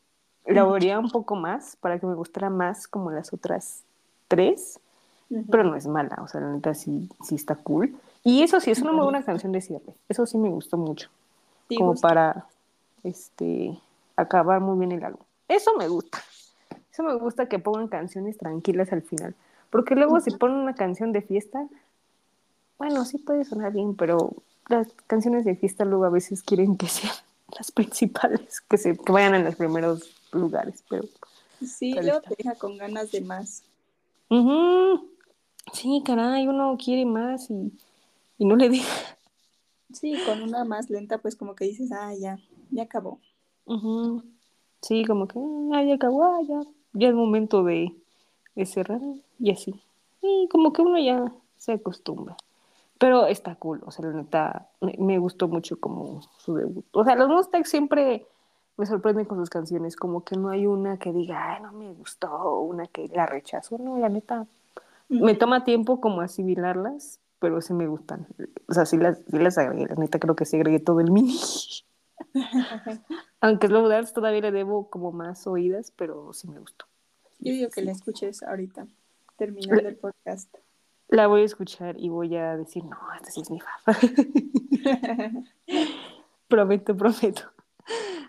La 0.46 0.64
odiaría 0.66 0.98
un 0.98 1.10
poco 1.10 1.36
más 1.36 1.76
para 1.76 1.98
que 1.98 2.06
me 2.06 2.14
gustara 2.14 2.48
más 2.48 2.88
como 2.88 3.10
las 3.10 3.34
otras 3.34 3.82
tres, 4.28 4.80
uh 5.28 5.34
-huh. 5.36 5.44
pero 5.50 5.64
no 5.64 5.76
es 5.76 5.86
mala. 5.86 6.16
O 6.22 6.28
sea, 6.28 6.40
la 6.40 6.52
neta 6.52 6.72
sí, 6.72 7.08
sí 7.22 7.34
está 7.34 7.54
cool. 7.54 7.94
Y 8.24 8.42
eso 8.42 8.58
sí, 8.58 8.70
es 8.70 8.80
una 8.80 8.92
muy 8.92 9.04
buena 9.04 9.22
canción 9.22 9.52
de 9.52 9.60
cierre. 9.60 9.94
Eso 10.08 10.24
sí 10.24 10.38
me 10.38 10.48
gustó 10.48 10.78
mucho. 10.78 11.10
Sí, 11.68 11.76
como 11.76 11.90
gusta. 11.90 12.08
para 12.08 12.46
este 13.04 13.78
acabar 14.16 14.60
muy 14.60 14.78
bien 14.78 14.92
el 14.92 15.04
álbum. 15.04 15.22
Eso 15.48 15.72
me 15.76 15.86
gusta. 15.86 16.18
Eso 16.90 17.02
me 17.02 17.14
gusta 17.14 17.46
que 17.46 17.58
pongan 17.58 17.88
canciones 17.88 18.38
tranquilas 18.38 18.90
al 18.92 19.02
final. 19.02 19.34
Porque 19.70 19.94
luego 19.94 20.14
uh 20.14 20.16
-huh. 20.16 20.22
si 20.22 20.30
ponen 20.30 20.56
una 20.56 20.74
canción 20.74 21.12
de 21.12 21.20
fiesta, 21.20 21.66
bueno, 22.78 23.04
sí 23.04 23.18
puede 23.18 23.44
sonar 23.44 23.72
bien, 23.72 23.94
pero 23.96 24.32
las 24.68 24.88
canciones 25.06 25.44
de 25.44 25.56
fiesta 25.56 25.84
luego 25.84 26.04
a 26.04 26.10
veces 26.10 26.42
quieren 26.42 26.76
que 26.76 26.88
sean 26.88 27.14
las 27.56 27.72
principales, 27.72 28.60
que, 28.60 28.78
se, 28.78 28.96
que 28.96 29.12
vayan 29.12 29.34
en 29.34 29.44
los 29.44 29.56
primeros 29.56 30.14
lugares, 30.32 30.84
pero... 30.88 31.04
Sí, 31.60 31.92
luego 31.92 32.20
te 32.20 32.36
deja 32.38 32.54
con 32.54 32.76
ganas 32.76 33.10
de 33.10 33.20
más. 33.20 33.64
Uh 34.30 34.36
-huh. 34.36 35.08
Sí, 35.72 36.02
caray, 36.04 36.46
uno 36.46 36.76
quiere 36.82 37.04
más 37.04 37.50
y, 37.50 37.72
y 38.38 38.44
no 38.44 38.54
le 38.54 38.68
deja. 38.68 39.16
Sí, 39.92 40.16
con 40.24 40.42
una 40.42 40.64
más 40.64 40.88
lenta, 40.88 41.18
pues 41.18 41.34
como 41.34 41.54
que 41.56 41.64
dices, 41.64 41.90
ah, 41.92 42.14
ya, 42.14 42.38
ya 42.70 42.84
acabó. 42.84 43.18
Uh 43.64 43.74
-huh. 43.74 44.22
Sí, 44.82 45.04
como 45.04 45.26
que 45.26 45.38
ah, 45.74 45.82
ya 45.82 45.94
acabó, 45.94 46.24
ah, 46.24 46.40
ya, 46.46 46.60
ya 46.92 47.08
es 47.08 47.14
momento 47.14 47.64
de, 47.64 47.92
de 48.54 48.66
cerrar 48.66 49.00
y 49.40 49.50
así. 49.50 49.74
Y 50.22 50.46
como 50.50 50.72
que 50.72 50.82
uno 50.82 50.98
ya 50.98 51.32
se 51.56 51.72
acostumbra. 51.72 52.36
Pero 52.98 53.26
está 53.26 53.54
cool, 53.54 53.80
o 53.86 53.90
sea, 53.90 54.06
la 54.06 54.12
neta, 54.12 54.68
me, 54.80 54.94
me 54.98 55.18
gustó 55.18 55.46
mucho 55.48 55.78
como 55.78 56.22
su 56.38 56.54
debut. 56.54 56.84
O 56.92 57.04
sea, 57.04 57.14
los 57.14 57.28
Mustangs 57.28 57.68
siempre 57.68 58.26
me 58.78 58.86
sorprenden 58.86 59.26
con 59.26 59.38
sus 59.38 59.50
canciones, 59.50 59.96
como 59.96 60.24
que 60.24 60.36
no 60.36 60.50
hay 60.50 60.66
una 60.66 60.98
que 60.98 61.12
diga, 61.12 61.54
ay, 61.54 61.62
no 61.62 61.72
me 61.72 61.92
gustó, 61.92 62.30
o 62.32 62.60
una 62.62 62.86
que 62.86 63.08
la 63.08 63.26
rechazo, 63.26 63.76
no, 63.76 63.98
la 63.98 64.08
neta, 64.08 64.46
me 65.08 65.34
toma 65.34 65.64
tiempo 65.64 66.00
como 66.00 66.20
asimilarlas, 66.20 67.18
pero 67.40 67.60
sí 67.60 67.74
me 67.74 67.88
gustan. 67.88 68.26
O 68.68 68.74
sea, 68.74 68.86
sí 68.86 68.96
las, 68.96 69.18
sí 69.28 69.38
las 69.38 69.58
agregué, 69.58 69.86
la 69.86 69.96
neta 69.96 70.18
creo 70.18 70.36
que 70.36 70.44
sí 70.44 70.56
agregué 70.56 70.78
todo 70.78 71.00
el 71.00 71.10
mini. 71.10 71.38
Aunque 73.40 73.66
Slow 73.66 73.88
Dance 73.88 74.12
todavía 74.12 74.42
le 74.42 74.52
debo 74.52 74.88
como 74.90 75.10
más 75.10 75.46
oídas, 75.46 75.92
pero 75.96 76.32
sí 76.32 76.48
me 76.48 76.60
gustó. 76.60 76.86
Yo 77.40 77.52
digo 77.52 77.70
que 77.70 77.82
la 77.82 77.92
escuches 77.92 78.44
ahorita, 78.44 78.86
terminando 79.36 79.88
el 79.88 79.96
podcast. 79.96 80.54
La 81.08 81.26
voy 81.26 81.42
a 81.42 81.44
escuchar 81.44 81.98
y 81.98 82.08
voy 82.08 82.36
a 82.36 82.56
decir, 82.56 82.84
no, 82.84 82.96
esta 83.16 83.30
sí 83.30 83.40
es 83.40 83.50
mi 83.50 83.60
fa. 83.60 83.76
prometo, 86.48 86.96
prometo. 86.96 87.42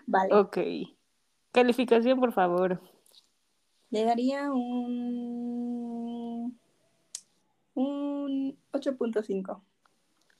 Vale, 0.06 0.34
Ok. 0.34 0.58
Calificación, 1.52 2.20
por 2.20 2.32
favor. 2.32 2.80
le 3.90 4.04
daría 4.04 4.52
un, 4.52 5.80
un 7.74 8.56
8.5. 8.72 9.60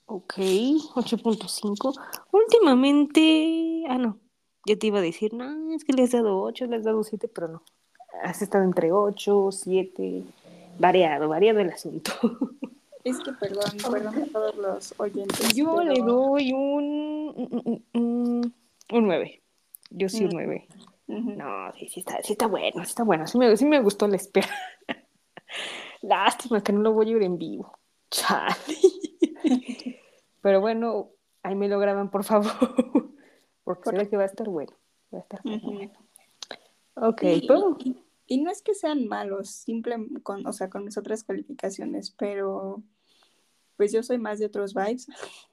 Ok, 0.06 0.34
8.5. 0.38 2.00
Últimamente, 2.32 3.84
ah, 3.88 3.98
no, 3.98 4.18
ya 4.66 4.76
te 4.76 4.86
iba 4.86 4.98
a 4.98 5.02
decir, 5.02 5.34
no, 5.34 5.72
es 5.74 5.84
que 5.84 5.92
le 5.92 6.04
has 6.04 6.12
dado 6.12 6.40
8, 6.42 6.66
le 6.66 6.76
has 6.76 6.84
dado 6.84 7.02
7, 7.02 7.28
pero 7.28 7.48
no. 7.48 7.62
Has 8.22 8.40
estado 8.42 8.64
entre 8.64 8.92
8, 8.92 9.50
7, 9.50 10.24
variado, 10.80 11.28
variado 11.28 11.60
el 11.60 11.70
asunto. 11.70 12.12
Es 13.02 13.18
que 13.20 13.32
perdón, 13.32 13.64
perdón 13.90 14.22
a 14.22 14.26
todos 14.26 14.54
los 14.56 14.94
oyentes, 14.98 15.54
Yo 15.54 15.82
le 15.82 16.02
doy 16.02 16.52
un, 16.52 17.32
un, 17.34 17.84
un, 17.94 18.54
un 18.92 19.06
9. 19.06 19.42
Yo 19.88 20.08
sí 20.10 20.24
un 20.24 20.28
mm, 20.28 20.34
9. 20.34 20.68
ujú. 21.06 21.30
No, 21.30 21.72
sí, 21.78 21.88
sí 21.88 22.00
está, 22.00 22.22
sí 22.22 22.32
está 22.32 22.46
bueno, 22.46 22.84
sí 22.84 22.90
está 22.90 23.02
bueno. 23.02 23.26
Sí 23.26 23.38
me, 23.38 23.56
sí 23.56 23.64
me 23.64 23.80
gustó 23.80 24.06
la 24.06 24.16
espera. 24.16 24.50
Lástima 26.02 26.62
que 26.62 26.74
no 26.74 26.80
lo 26.80 26.92
voy 26.92 27.08
a 27.08 27.16
ir 27.16 27.22
en 27.22 27.38
vivo. 27.38 27.72
Chale. 28.10 28.54
Pero 30.42 30.60
bueno, 30.60 31.08
ahí 31.42 31.54
me 31.54 31.68
lo 31.68 31.78
graban, 31.78 32.10
por 32.10 32.24
favor. 32.24 32.52
Porque 33.64 33.96
ve 33.96 34.10
que 34.10 34.18
va 34.18 34.24
a 34.24 34.26
estar 34.26 34.46
bueno. 34.46 34.72
Va 35.14 35.18
a 35.20 35.22
estar 35.22 35.40
bueno. 35.42 35.90
Ok, 36.96 37.20
Sí, 37.22 37.44
¿puedo? 37.46 37.78
Y, 38.30 38.38
no 38.38 38.50
es 38.50 38.62
que 38.62 38.74
sean 38.74 39.06
malos, 39.06 39.50
simple 39.50 39.96
con, 40.22 40.46
o 40.46 40.52
sea, 40.52 40.70
con 40.70 40.84
mis 40.84 40.96
otras 40.96 41.24
calificaciones, 41.24 42.10
pero 42.10 42.82
pues 43.76 43.92
yo 43.92 44.02
soy 44.02 44.18
más 44.18 44.38
de 44.38 44.46
otros 44.46 44.74
vibes, 44.74 45.08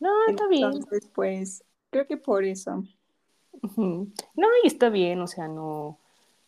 No, 0.00 0.10
está 0.28 0.46
bien. 0.46 0.64
entonces 0.64 1.10
pues 1.14 1.64
creo 1.90 2.06
que 2.06 2.16
por 2.16 2.44
eso. 2.44 2.84
No, 3.76 4.46
y 4.62 4.66
está 4.66 4.88
bien, 4.90 5.20
o 5.20 5.26
sea, 5.26 5.48
no, 5.48 5.98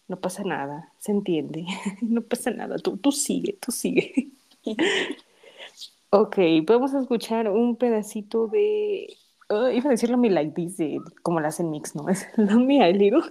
no 0.06 0.20
pasa 0.20 0.44
nada, 0.44 0.92
se 0.98 1.12
entiende. 1.12 1.66
No 2.02 2.22
pasa 2.22 2.50
nada, 2.50 2.76
tú, 2.78 2.96
tú 2.96 3.12
sigue, 3.12 3.56
tú 3.60 3.72
sigue. 3.72 4.30
Ok, 6.12 6.38
podemos 6.66 6.92
escuchar 6.92 7.48
un 7.48 7.76
pedacito 7.76 8.48
de. 8.48 9.16
ah, 9.48 9.70
iba 9.72 9.86
a 9.86 9.90
decirlo 9.92 10.18
mi 10.18 10.28
like 10.28 10.50
this, 10.56 10.76
de, 10.76 11.00
como 11.22 11.38
la 11.38 11.48
hacen 11.48 11.70
mix, 11.70 11.94
¿no? 11.94 12.08
Es 12.08 12.26
lo 12.36 12.58
mi 12.58 12.80
little, 12.92 13.22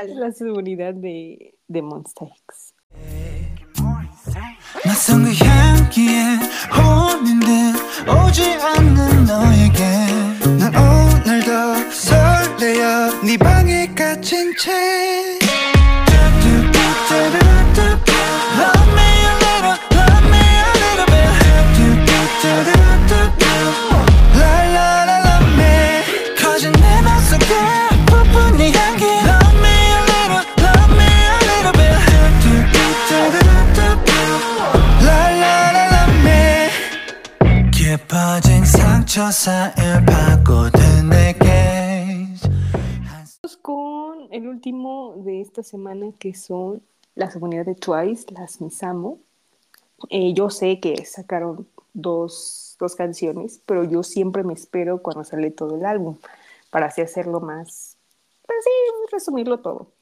Vale. 0.00 0.14
la 0.14 0.32
seguridad 0.32 0.94
de, 0.94 1.54
de 1.68 1.82
Monster 1.82 2.28
X. 2.48 2.74
낯선 4.84 5.24
그 5.24 5.32
향기에 5.44 6.38
혼인 6.74 7.40
듯 7.40 8.08
오지 8.08 8.42
않는 8.42 9.24
너에게 9.24 9.82
난 10.58 10.72
오늘도 10.74 11.90
설레어 11.90 13.20
네 13.24 13.36
방에 13.36 13.86
갇힌 13.94 14.54
채 14.56 15.39
상처 39.39 39.39
사이를 39.39 40.05
파고든 40.05 41.09
내 41.09 41.33
gaze 41.39 42.49
Vamos 43.05 43.57
con 43.61 44.27
el 44.29 44.45
último 44.45 45.15
de 45.23 45.39
esta 45.39 45.63
semana 45.63 46.11
que 46.19 46.33
son 46.33 46.81
las 47.15 47.33
comunidades 47.33 47.67
de 47.67 47.75
Twice, 47.75 48.25
las 48.33 48.59
Misamo. 48.59 49.19
Eh, 50.09 50.33
yo 50.33 50.49
sé 50.49 50.81
que 50.81 51.05
sacaron 51.05 51.65
dos, 51.93 52.75
dos 52.77 52.95
canciones, 52.95 53.61
pero 53.65 53.85
yo 53.85 54.03
siempre 54.03 54.43
me 54.43 54.53
espero 54.53 55.01
cuando 55.01 55.23
sale 55.23 55.49
todo 55.49 55.77
el 55.77 55.85
álbum 55.85 56.17
para 56.69 56.87
así 56.87 56.99
hacerlo 56.99 57.39
más, 57.39 57.97
pues 58.45 58.65
sí, 58.65 58.69
resumirlo 59.13 59.61
todo. 59.61 59.93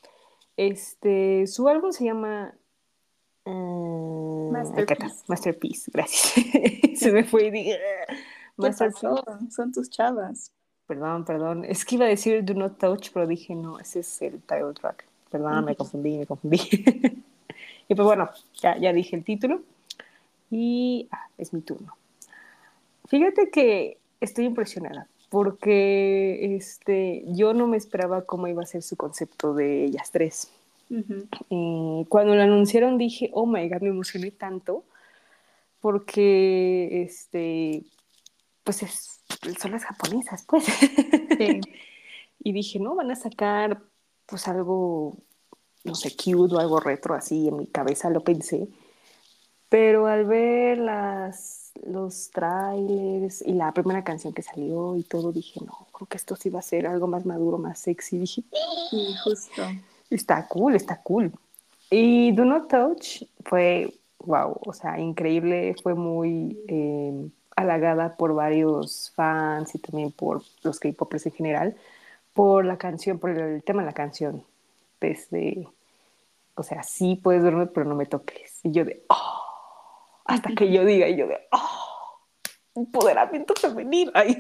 Este, 0.57 1.45
su 1.45 1.67
álbum 1.69 1.91
se 1.91 2.05
llama 2.05 2.55
eh, 3.45 4.49
acá 4.75 4.93
está, 4.93 5.05
Masterpiece. 5.05 5.23
Masterpiece, 5.27 5.91
gracias. 5.93 6.99
se 6.99 7.11
me 7.11 7.23
fue 7.25 7.45
y 7.45 7.51
dije, 7.51 7.79
¿Qué 8.60 8.70
pasó? 8.70 9.24
Son 9.50 9.72
tus 9.72 9.88
chavas. 9.90 10.52
Perdón, 10.86 11.24
perdón. 11.24 11.64
Es 11.64 11.84
que 11.84 11.96
iba 11.96 12.06
a 12.06 12.08
decir 12.08 12.44
Do 12.44 12.54
Not 12.54 12.78
Touch, 12.78 13.10
pero 13.12 13.26
dije 13.26 13.54
no, 13.54 13.78
ese 13.78 14.00
es 14.00 14.22
el 14.22 14.40
title 14.40 14.72
track. 14.74 15.04
Perdón, 15.30 15.64
me 15.66 15.72
Ujú. 15.72 15.78
confundí, 15.78 16.18
me 16.18 16.26
confundí. 16.26 16.58
y 17.88 17.94
pues 17.94 18.06
bueno, 18.06 18.30
ya, 18.60 18.78
ya 18.78 18.92
dije 18.92 19.14
el 19.16 19.24
título. 19.24 19.60
Y 20.50 21.08
ah, 21.10 21.28
es 21.36 21.52
mi 21.52 21.60
turno. 21.60 21.94
Fíjate 23.06 23.50
que 23.50 23.98
estoy 24.20 24.46
impresionada 24.46 25.06
porque 25.30 26.56
este, 26.56 27.22
yo 27.26 27.52
no 27.52 27.66
me 27.66 27.76
esperaba 27.76 28.22
cómo 28.22 28.48
iba 28.48 28.62
a 28.62 28.66
ser 28.66 28.82
su 28.82 28.96
concepto 28.96 29.54
de 29.54 29.84
ellas 29.84 30.10
tres. 30.10 30.50
Ujú. 30.90 31.26
Eh, 31.50 32.06
cuando 32.08 32.34
lo 32.34 32.42
anunciaron 32.42 32.96
dije, 32.96 33.30
oh 33.34 33.46
my 33.46 33.68
god, 33.68 33.82
me 33.82 33.90
emocioné 33.90 34.30
tanto 34.30 34.84
porque 35.80 37.02
este, 37.02 37.82
pues 38.68 38.82
es, 38.82 39.20
son 39.58 39.70
las 39.70 39.84
japonesas, 39.84 40.44
pues. 40.46 40.64
Sí. 40.66 41.60
y 42.44 42.52
dije, 42.52 42.78
no, 42.78 42.94
van 42.94 43.10
a 43.10 43.16
sacar 43.16 43.80
pues 44.26 44.46
algo, 44.46 45.16
no 45.84 45.94
sé, 45.94 46.14
cute 46.14 46.54
o 46.54 46.58
algo 46.58 46.78
retro 46.78 47.14
así, 47.14 47.48
en 47.48 47.56
mi 47.56 47.66
cabeza 47.66 48.10
lo 48.10 48.22
pensé. 48.22 48.68
Pero 49.70 50.06
al 50.06 50.26
ver 50.26 50.76
las, 50.76 51.72
los 51.82 52.28
trailers 52.28 53.40
y 53.40 53.54
la 53.54 53.72
primera 53.72 54.04
canción 54.04 54.34
que 54.34 54.42
salió 54.42 54.96
y 54.96 55.02
todo, 55.02 55.32
dije, 55.32 55.60
no, 55.64 55.86
creo 55.90 56.06
que 56.06 56.18
esto 56.18 56.36
sí 56.36 56.50
va 56.50 56.58
a 56.58 56.62
ser 56.62 56.86
algo 56.86 57.06
más 57.06 57.24
maduro, 57.24 57.56
más 57.56 57.78
sexy. 57.78 58.18
Dije, 58.18 58.42
Sí, 58.90 59.14
justo. 59.24 59.62
está 60.10 60.46
cool, 60.46 60.74
está 60.74 61.00
cool. 61.00 61.32
Y 61.90 62.32
Do 62.32 62.44
Not 62.44 62.68
Touch 62.68 63.22
fue, 63.46 63.94
wow, 64.18 64.60
o 64.66 64.74
sea, 64.74 65.00
increíble, 65.00 65.74
fue 65.82 65.94
muy 65.94 66.58
eh, 66.68 67.30
halagada 67.58 68.16
por 68.16 68.34
varios 68.34 69.12
fans 69.14 69.74
y 69.74 69.78
también 69.78 70.12
por 70.12 70.42
los 70.62 70.78
K-popers 70.78 71.26
en 71.26 71.32
general, 71.32 71.76
por 72.32 72.64
la 72.64 72.78
canción, 72.78 73.18
por 73.18 73.30
el 73.30 73.62
tema 73.62 73.82
de 73.82 73.86
la 73.86 73.92
canción. 73.92 74.44
Desde, 75.00 75.68
o 76.54 76.62
sea, 76.62 76.82
sí 76.82 77.16
puedes 77.22 77.42
dormir, 77.42 77.70
pero 77.74 77.86
no 77.86 77.94
me 77.94 78.06
toques. 78.06 78.60
Y 78.62 78.70
yo 78.72 78.84
de, 78.84 79.04
oh, 79.08 79.42
hasta 80.24 80.54
que 80.54 80.72
yo 80.72 80.84
diga, 80.84 81.08
y 81.08 81.16
yo 81.16 81.26
de, 81.26 81.38
oh, 81.52 82.20
empoderamiento 82.76 83.54
femenino. 83.54 84.12
Ay. 84.14 84.36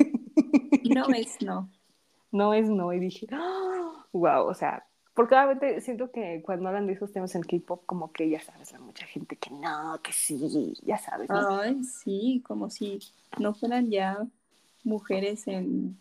No 0.84 1.06
es 1.08 1.42
no. 1.42 1.68
no 2.30 2.54
es 2.54 2.68
no. 2.68 2.92
Y 2.92 3.00
dije, 3.00 3.26
oh, 3.32 4.04
wow, 4.12 4.46
o 4.46 4.54
sea, 4.54 4.86
porque 5.18 5.34
obviamente 5.34 5.80
siento 5.80 6.12
que 6.12 6.42
cuando 6.44 6.68
hablan 6.68 6.86
de 6.86 6.92
esos 6.92 7.10
temas 7.10 7.34
en 7.34 7.42
K-pop, 7.42 7.82
como 7.86 8.12
que 8.12 8.30
ya 8.30 8.40
sabes, 8.40 8.72
hay 8.72 8.80
mucha 8.80 9.04
gente 9.04 9.34
que 9.34 9.50
no, 9.50 9.98
que 10.00 10.12
sí, 10.12 10.74
ya 10.86 10.96
sabes, 10.96 11.28
¿no? 11.28 11.58
Ay, 11.58 11.82
sí, 11.82 12.40
como 12.46 12.70
si 12.70 13.00
no 13.36 13.52
fueran 13.52 13.90
ya 13.90 14.24
mujeres 14.84 15.48
en 15.48 15.98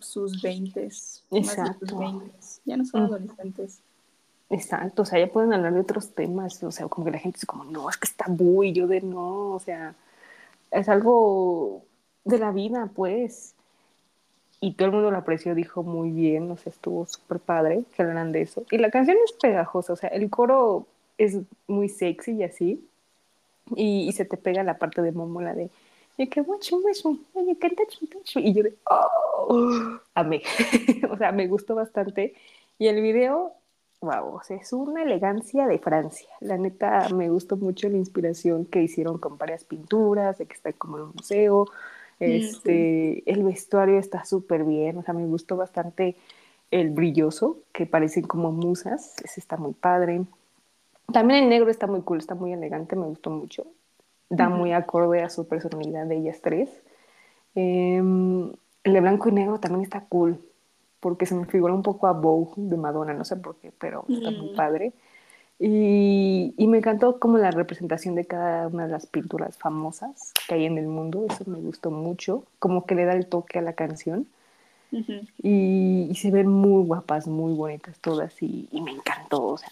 sus 0.00 0.42
veintes, 0.42 1.22
más 1.30 1.56
de 1.56 1.72
sus 1.78 1.96
veintes. 1.96 2.60
Ya 2.64 2.76
no 2.76 2.84
son 2.84 3.02
Mm. 3.02 3.04
adolescentes. 3.04 3.78
Exacto, 4.50 5.02
o 5.02 5.04
sea, 5.04 5.20
ya 5.20 5.32
pueden 5.32 5.52
hablar 5.52 5.72
de 5.74 5.78
otros 5.78 6.12
temas, 6.12 6.60
o 6.64 6.72
sea, 6.72 6.88
como 6.88 7.04
que 7.04 7.12
la 7.12 7.18
gente 7.20 7.38
es 7.38 7.46
como, 7.46 7.62
no, 7.62 7.88
es 7.88 7.96
que 7.96 8.08
está 8.08 8.26
muy, 8.26 8.72
yo 8.72 8.88
de 8.88 9.02
no, 9.02 9.52
o 9.52 9.60
sea, 9.60 9.94
es 10.72 10.88
algo 10.88 11.84
de 12.24 12.40
la 12.40 12.50
vida, 12.50 12.90
pues. 12.92 13.54
Y 14.60 14.74
todo 14.74 14.86
el 14.86 14.94
mundo 14.94 15.10
lo 15.10 15.18
apreció, 15.18 15.54
dijo 15.54 15.82
muy 15.82 16.10
bien, 16.10 16.50
o 16.50 16.56
sea, 16.56 16.70
estuvo 16.72 17.06
súper 17.06 17.38
padre 17.38 17.84
que 17.94 18.02
hablaran 18.02 18.32
de 18.32 18.42
eso. 18.42 18.64
Y 18.70 18.78
la 18.78 18.90
canción 18.90 19.16
es 19.24 19.32
pegajosa, 19.32 19.92
o 19.92 19.96
sea, 19.96 20.08
el 20.10 20.30
coro 20.30 20.86
es 21.16 21.38
muy 21.66 21.88
sexy 21.88 22.32
y 22.32 22.42
así, 22.44 22.88
y, 23.76 24.10
se 24.12 24.24
te 24.24 24.36
pega 24.36 24.62
la 24.62 24.78
parte 24.78 25.02
de 25.02 25.12
Momo, 25.12 25.42
la 25.42 25.54
de 25.54 25.70
y 26.16 26.26
que 26.26 26.42
mucho, 26.42 26.80
mucho, 26.80 27.16
y 28.40 28.52
yo 28.52 28.64
de, 28.64 28.74
oh, 28.90 30.00
amé, 30.14 30.42
o 31.10 31.16
sea, 31.16 31.30
me 31.30 31.46
gustó 31.46 31.76
bastante. 31.76 32.34
Y 32.76 32.88
el 32.88 33.00
video, 33.00 33.52
wow, 34.00 34.34
o 34.34 34.42
sea, 34.42 34.56
es 34.56 34.72
una 34.72 35.04
elegancia 35.04 35.68
de 35.68 35.78
Francia. 35.78 36.28
La 36.40 36.58
neta, 36.58 37.08
me 37.10 37.30
gustó 37.30 37.56
mucho 37.56 37.88
la 37.88 37.98
inspiración 37.98 38.64
que 38.66 38.82
hicieron 38.82 39.18
con 39.18 39.38
varias 39.38 39.62
pinturas, 39.62 40.38
de 40.38 40.46
que 40.46 40.54
está 40.54 40.72
como 40.72 40.96
en 40.96 41.04
un 41.04 41.12
museo. 41.14 41.66
Este, 42.20 43.30
El 43.30 43.44
vestuario 43.44 43.98
está 43.98 44.24
súper 44.24 44.64
bien, 44.64 44.98
o 44.98 45.02
sea, 45.02 45.14
me 45.14 45.26
gustó 45.26 45.56
bastante 45.56 46.16
el 46.70 46.90
brilloso, 46.90 47.58
que 47.72 47.86
parecen 47.86 48.24
como 48.24 48.52
musas, 48.52 49.14
ese 49.24 49.40
está 49.40 49.56
muy 49.56 49.72
padre. 49.72 50.22
También 51.12 51.44
el 51.44 51.50
negro 51.50 51.70
está 51.70 51.86
muy 51.86 52.02
cool, 52.02 52.18
está 52.18 52.34
muy 52.34 52.52
elegante, 52.52 52.96
me 52.96 53.06
gustó 53.06 53.30
mucho 53.30 53.66
da 54.28 54.48
muy 54.48 54.72
acorde 54.72 55.22
a 55.22 55.30
su 55.30 55.48
personalidad 55.48 56.06
de 56.06 56.16
ellas 56.16 56.40
tres. 56.42 56.68
Em, 57.54 58.52
el 58.84 58.92
de 58.92 59.00
blanco 59.00 59.28
y 59.28 59.32
negro 59.32 59.58
también 59.58 59.82
está 59.82 60.04
cool, 60.04 60.40
porque 61.00 61.26
se 61.26 61.34
me 61.34 61.46
figura 61.46 61.74
un 61.74 61.82
poco 61.82 62.06
a 62.06 62.12
Vogue 62.12 62.52
de 62.56 62.76
Madonna, 62.76 63.14
no 63.14 63.24
sé 63.24 63.36
por 63.36 63.56
qué, 63.56 63.72
pero 63.72 64.04
está 64.08 64.30
muy 64.30 64.54
padre. 64.54 64.92
Y, 65.60 66.54
y, 66.56 66.66
me 66.68 66.78
encantó 66.78 67.18
como 67.18 67.36
la 67.36 67.50
representación 67.50 68.14
de 68.14 68.26
cada 68.26 68.68
una 68.68 68.86
de 68.86 68.92
las 68.92 69.06
pinturas 69.06 69.58
famosas 69.58 70.32
que 70.46 70.54
hay 70.54 70.66
en 70.66 70.78
el 70.78 70.86
mundo, 70.86 71.26
eso 71.28 71.50
me 71.50 71.58
gustó 71.58 71.90
mucho, 71.90 72.44
como 72.60 72.86
que 72.86 72.94
le 72.94 73.04
da 73.04 73.14
el 73.14 73.26
toque 73.26 73.58
a 73.58 73.62
la 73.62 73.72
canción. 73.72 74.28
y, 74.92 76.06
y, 76.08 76.14
se 76.14 76.30
ven 76.30 76.48
muy 76.48 76.84
guapas, 76.86 77.26
muy 77.26 77.54
bonitas 77.54 77.98
todas 77.98 78.40
y, 78.40 78.68
y 78.70 78.80
me 78.80 78.92
encantó, 78.92 79.44
o 79.44 79.58
sea, 79.58 79.70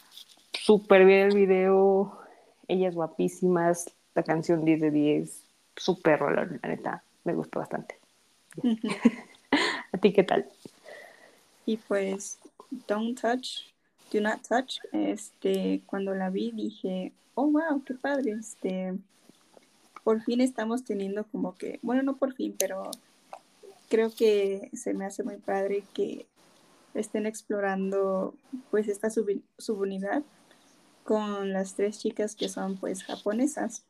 súper 0.53 1.05
bien 1.05 1.29
el 1.29 1.37
video, 1.37 2.19
ellas 2.67 2.95
guapísimas, 2.95 3.89
la 4.17 4.25
canción 4.25 4.65
10 4.65 4.81
de 4.81 4.91
10, 4.91 5.45
súper 5.77 6.21
la 6.21 6.47
neta, 6.69 7.05
me 7.25 7.35
gustó 7.35 7.61
bastante. 7.61 7.99
¿A 9.93 9.99
ti 9.99 10.13
qué 10.13 10.25
tal? 10.25 10.47
Y 11.65 11.77
pues, 11.77 12.39
Don't 12.89 13.21
Touch, 13.21 13.63
Do 14.13 14.21
Not 14.21 14.47
Touch, 14.47 14.79
este, 14.93 15.83
cuando 15.87 16.15
la 16.15 16.31
vi 16.31 16.53
dije, 16.53 17.13
oh 17.35 17.51
wow, 17.51 17.83
qué 17.85 17.95
padre, 17.95 18.33
este, 18.33 18.95
por 20.05 20.23
fin 20.23 20.41
estamos 20.41 20.85
teniendo 20.85 21.25
como 21.25 21.57
que, 21.57 21.81
bueno, 21.83 22.03
no 22.05 22.17
por 22.17 22.35
fin, 22.35 22.55
pero 22.57 22.91
creo 23.89 24.15
que 24.15 24.71
se 24.73 24.95
me 24.95 25.05
hace 25.05 25.25
muy 25.25 25.39
padre 25.39 25.83
que 25.93 26.27
estén 26.95 27.27
explorando 27.27 28.35
pues 28.71 28.87
esta 28.87 29.09
subunidad 29.59 30.23
con 31.03 31.53
las 31.53 31.75
tres 31.75 31.99
chicas 31.99 32.37
que 32.37 32.49
son 32.49 32.77
pues 32.77 33.03
japonesas. 33.03 33.85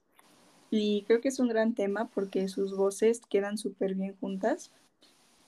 Y 0.71 1.03
creo 1.03 1.21
que 1.21 1.29
es 1.29 1.39
un 1.39 1.49
gran 1.49 1.75
tema 1.75 2.09
porque 2.09 2.49
sus 2.49 2.75
voces 2.75 3.21
quedan 3.29 3.59
súper 3.59 3.95
bien 3.95 4.17
juntas. 4.19 4.71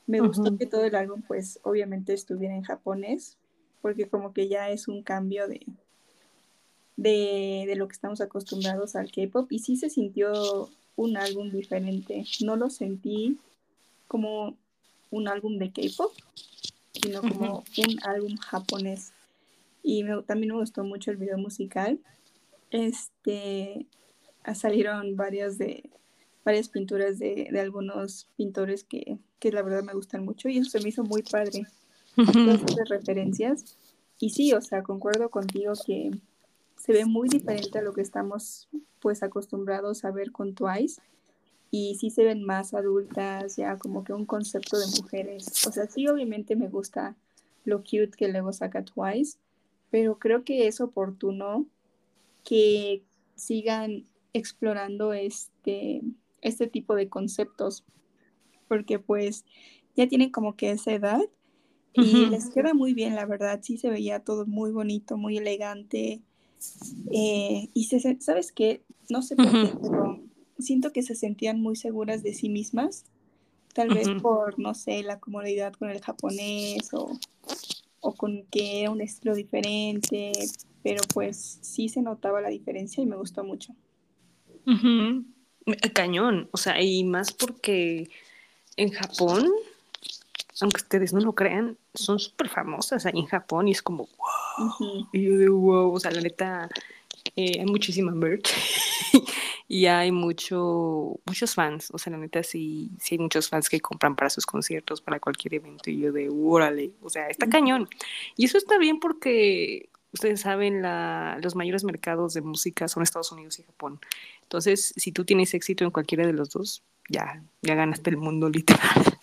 Me 0.07 0.21
gustó 0.21 0.55
que 0.59 0.67
todo 0.67 0.85
el 0.85 0.95
álbum, 0.95 1.23
pues 1.23 1.61
obviamente 1.63 2.13
estuviera 2.13 2.55
en 2.55 2.63
japonés, 2.63 3.38
porque 3.81 4.09
como 4.09 4.33
que 4.33 4.49
ya 4.49 4.71
es 4.71 4.89
un 4.89 5.03
cambio 5.03 5.49
de, 5.49 5.67
de, 6.97 7.65
de 7.67 7.77
lo 7.77 7.89
que 7.89 7.95
estamos 7.95 8.21
acostumbrados 8.21 8.97
al 8.97 9.11
K-pop. 9.11 9.51
Y 9.53 9.61
sí 9.61 9.77
se 9.77 9.91
sintió 9.91 10.69
un 10.97 11.17
álbum 11.17 11.51
diferente. 11.51 12.25
No 12.45 12.57
lo 12.57 12.71
sentí 12.71 13.39
como 14.09 14.57
un 15.11 15.29
álbum 15.29 15.59
de 15.59 15.71
K-pop, 15.71 16.13
sino 16.93 17.23
como 17.23 17.65
un 17.79 17.99
álbum 18.03 18.37
japonés. 18.37 19.13
Y 19.83 20.05
también 20.27 20.53
me 20.53 20.61
gustó 20.61 20.85
mucho 20.85 21.11
el 21.11 21.17
video 21.17 21.39
musical. 21.39 21.99
Este, 22.71 23.87
salieron 24.55 25.17
varias 25.17 25.57
de 25.57 25.89
varias 26.45 26.69
pinturas 26.71 27.19
de, 27.19 27.49
de 27.51 27.61
algunos 27.61 28.27
pintores 28.37 28.83
que, 28.83 29.19
que, 29.39 29.53
la 29.53 29.61
verdad 29.61 29.83
me 29.83 29.93
gustan 29.93 30.25
mucho 30.25 30.49
y 30.49 30.57
eso 30.57 30.71
se 30.71 30.81
me 30.81 30.89
hizo 30.89 31.05
muy 31.05 31.23
padre. 31.23 31.67
Todas 32.17 32.63
esas 32.63 32.89
referencias. 32.89 33.77
Y 34.19 34.31
sí, 34.31 34.53
o 34.53 34.61
sea, 34.61 34.83
concuerdo 34.83 35.31
contigo 35.31 35.73
que 35.87 36.11
se 36.77 36.93
ve 36.93 37.05
muy 37.05 37.29
diferente 37.29 37.79
a 37.79 37.83
lo 37.83 37.93
que 37.93 38.01
estamos 38.01 38.69
pues 39.01 39.23
acostumbrados 39.23 40.05
a 40.05 40.11
ver 40.11 40.33
con 40.33 40.55
Twice 40.55 41.01
y 41.71 41.97
sí 41.97 42.11
se 42.11 42.25
ven 42.25 42.43
más 42.43 42.73
adultas, 42.75 43.57
ya 43.57 43.77
como 43.77 44.05
que 44.05 44.13
un 44.13 44.25
concepto 44.25 44.79
de 44.79 44.87
mujeres. 45.01 45.67
O 45.67 45.73
sea, 45.73 45.87
sí, 45.87 46.09
obviamente 46.09 46.57
me 46.57 46.69
gusta 46.69 47.17
lo 47.65 47.81
cute 47.81 48.13
que 48.17 48.29
luego 48.29 48.53
saca 48.53 48.85
Twice, 48.85 49.39
pero 49.91 50.19
creo 50.19 50.45
que 50.45 50.67
es 50.67 50.81
oportuno 50.81 51.67
que 52.45 53.03
sigan 53.35 54.05
explorando 54.33 55.13
este, 55.13 56.03
este 56.41 56.67
tipo 56.67 56.95
de 56.95 57.09
conceptos, 57.09 57.85
porque 58.67 58.99
pues 58.99 59.45
ya 59.97 60.09
tienen 60.09 60.31
como 60.31 60.57
que 60.57 60.71
esa 60.71 60.93
edad 60.93 61.21
y 61.95 62.27
les 62.27 62.51
queda 62.51 62.75
muy 62.75 62.95
bien, 62.95 63.15
la 63.15 63.27
verdad, 63.27 63.61
sí 63.63 63.77
se 63.77 63.91
veía 63.91 64.21
todo 64.21 64.47
muy 64.47 64.71
bonito, 64.71 65.17
muy 65.17 65.39
elegante. 65.39 66.21
Eh, 67.11 67.69
y 67.73 67.85
se, 67.85 68.21
¿sabes 68.21 68.53
qué? 68.53 68.83
No 69.09 69.23
sé 69.23 69.37
por 69.37 69.51
qué, 69.51 69.73
pero 69.81 70.21
siento 70.59 70.93
que 70.93 71.03
se 71.03 71.15
sentían 71.15 71.61
muy 71.61 71.77
seguras 71.77 72.23
de 72.23 72.35
sí 72.35 72.49
mismas, 72.49 73.05
tal 73.75 73.89
vez 73.91 74.09
por, 74.21 74.59
no 74.59 74.75
sé, 74.75 75.03
la 75.03 75.19
comodidad 75.21 75.73
con 75.75 75.91
el 75.91 76.01
japonés 76.01 76.93
o, 76.93 77.19
o 78.01 78.15
con 78.15 78.45
que 78.51 78.81
era 78.81 78.91
un 78.91 79.01
estilo 79.01 79.35
diferente, 79.35 80.33
pero 80.83 81.03
pues 81.15 81.59
sí 81.63 81.89
se 81.89 82.03
notaba 82.03 82.41
la 82.41 82.49
diferencia 82.49 83.03
y 83.03 83.07
me 83.07 83.17
gustó 83.17 83.45
mucho. 83.45 83.75
Cañón, 85.95 86.49
o 86.53 86.57
sea, 86.57 86.83
y 86.83 87.05
más 87.05 87.33
porque 87.33 88.09
en 88.77 88.91
Japón, 88.91 89.49
aunque 90.61 90.83
ustedes 90.83 91.13
no 91.13 91.21
lo 91.21 91.35
crean, 91.35 91.77
son 91.95 92.19
súper 92.19 92.49
famosas 92.49 93.07
ahí 93.07 93.19
en 93.19 93.27
Japón 93.27 93.69
y 93.69 93.73
es 93.73 93.83
como, 93.83 94.09
wow. 94.19 95.09
Y 95.13 95.25
yo 95.25 95.39
digo, 95.39 95.57
wow, 95.59 95.93
o 95.93 96.01
sea, 96.01 96.11
la 96.11 96.21
neta, 96.21 96.69
eh, 97.37 97.61
hay 97.61 97.67
muchísima 97.67 98.13
merch 98.13 98.51
y 99.69 99.87
hay 99.87 100.11
mucho, 100.11 101.21
muchos 101.27 101.55
fans, 101.55 101.91
o 101.93 101.99
sea, 101.99 102.13
la 102.13 102.19
neta 102.19 102.43
sí, 102.43 102.91
sí 102.99 103.15
hay 103.15 103.19
muchos 103.19 103.49
fans 103.49 103.69
que 103.69 103.81
compran 103.81 104.17
para 104.17 104.31
sus 104.31 104.47
conciertos, 104.47 105.01
para 105.01 105.21
cualquier 105.21 105.55
evento 105.55 105.91
y 105.91 106.01
yo 106.01 106.13
de, 106.13 106.29
órale, 106.31 106.93
o 107.03 107.11
sea, 107.11 107.29
está 107.29 107.49
cañón. 107.49 107.89
Y 108.37 108.47
eso 108.47 108.59
está 108.59 108.79
bien 108.79 108.99
porque 108.99 109.89
ustedes 110.13 110.41
saben, 110.41 110.83
la, 110.83 111.39
los 111.43 111.55
mayores 111.55 111.85
mercados 111.85 112.35
de 112.35 112.41
música 112.41 112.89
son 112.89 113.03
Estados 113.03 113.31
Unidos 113.33 113.59
y 113.59 113.63
Japón. 113.63 114.01
Entonces, 114.43 114.95
si 114.97 115.13
tú 115.13 115.25
tienes 115.25 115.55
éxito 115.55 115.85
en 115.85 115.91
cualquiera 115.91 116.27
de 116.27 116.33
los 116.33 116.51
dos, 116.51 116.83
ya, 117.09 117.43
ya 117.63 117.75
ganaste 117.75 118.11
el 118.11 118.17
mundo 118.17 118.49
literal. 118.49 119.19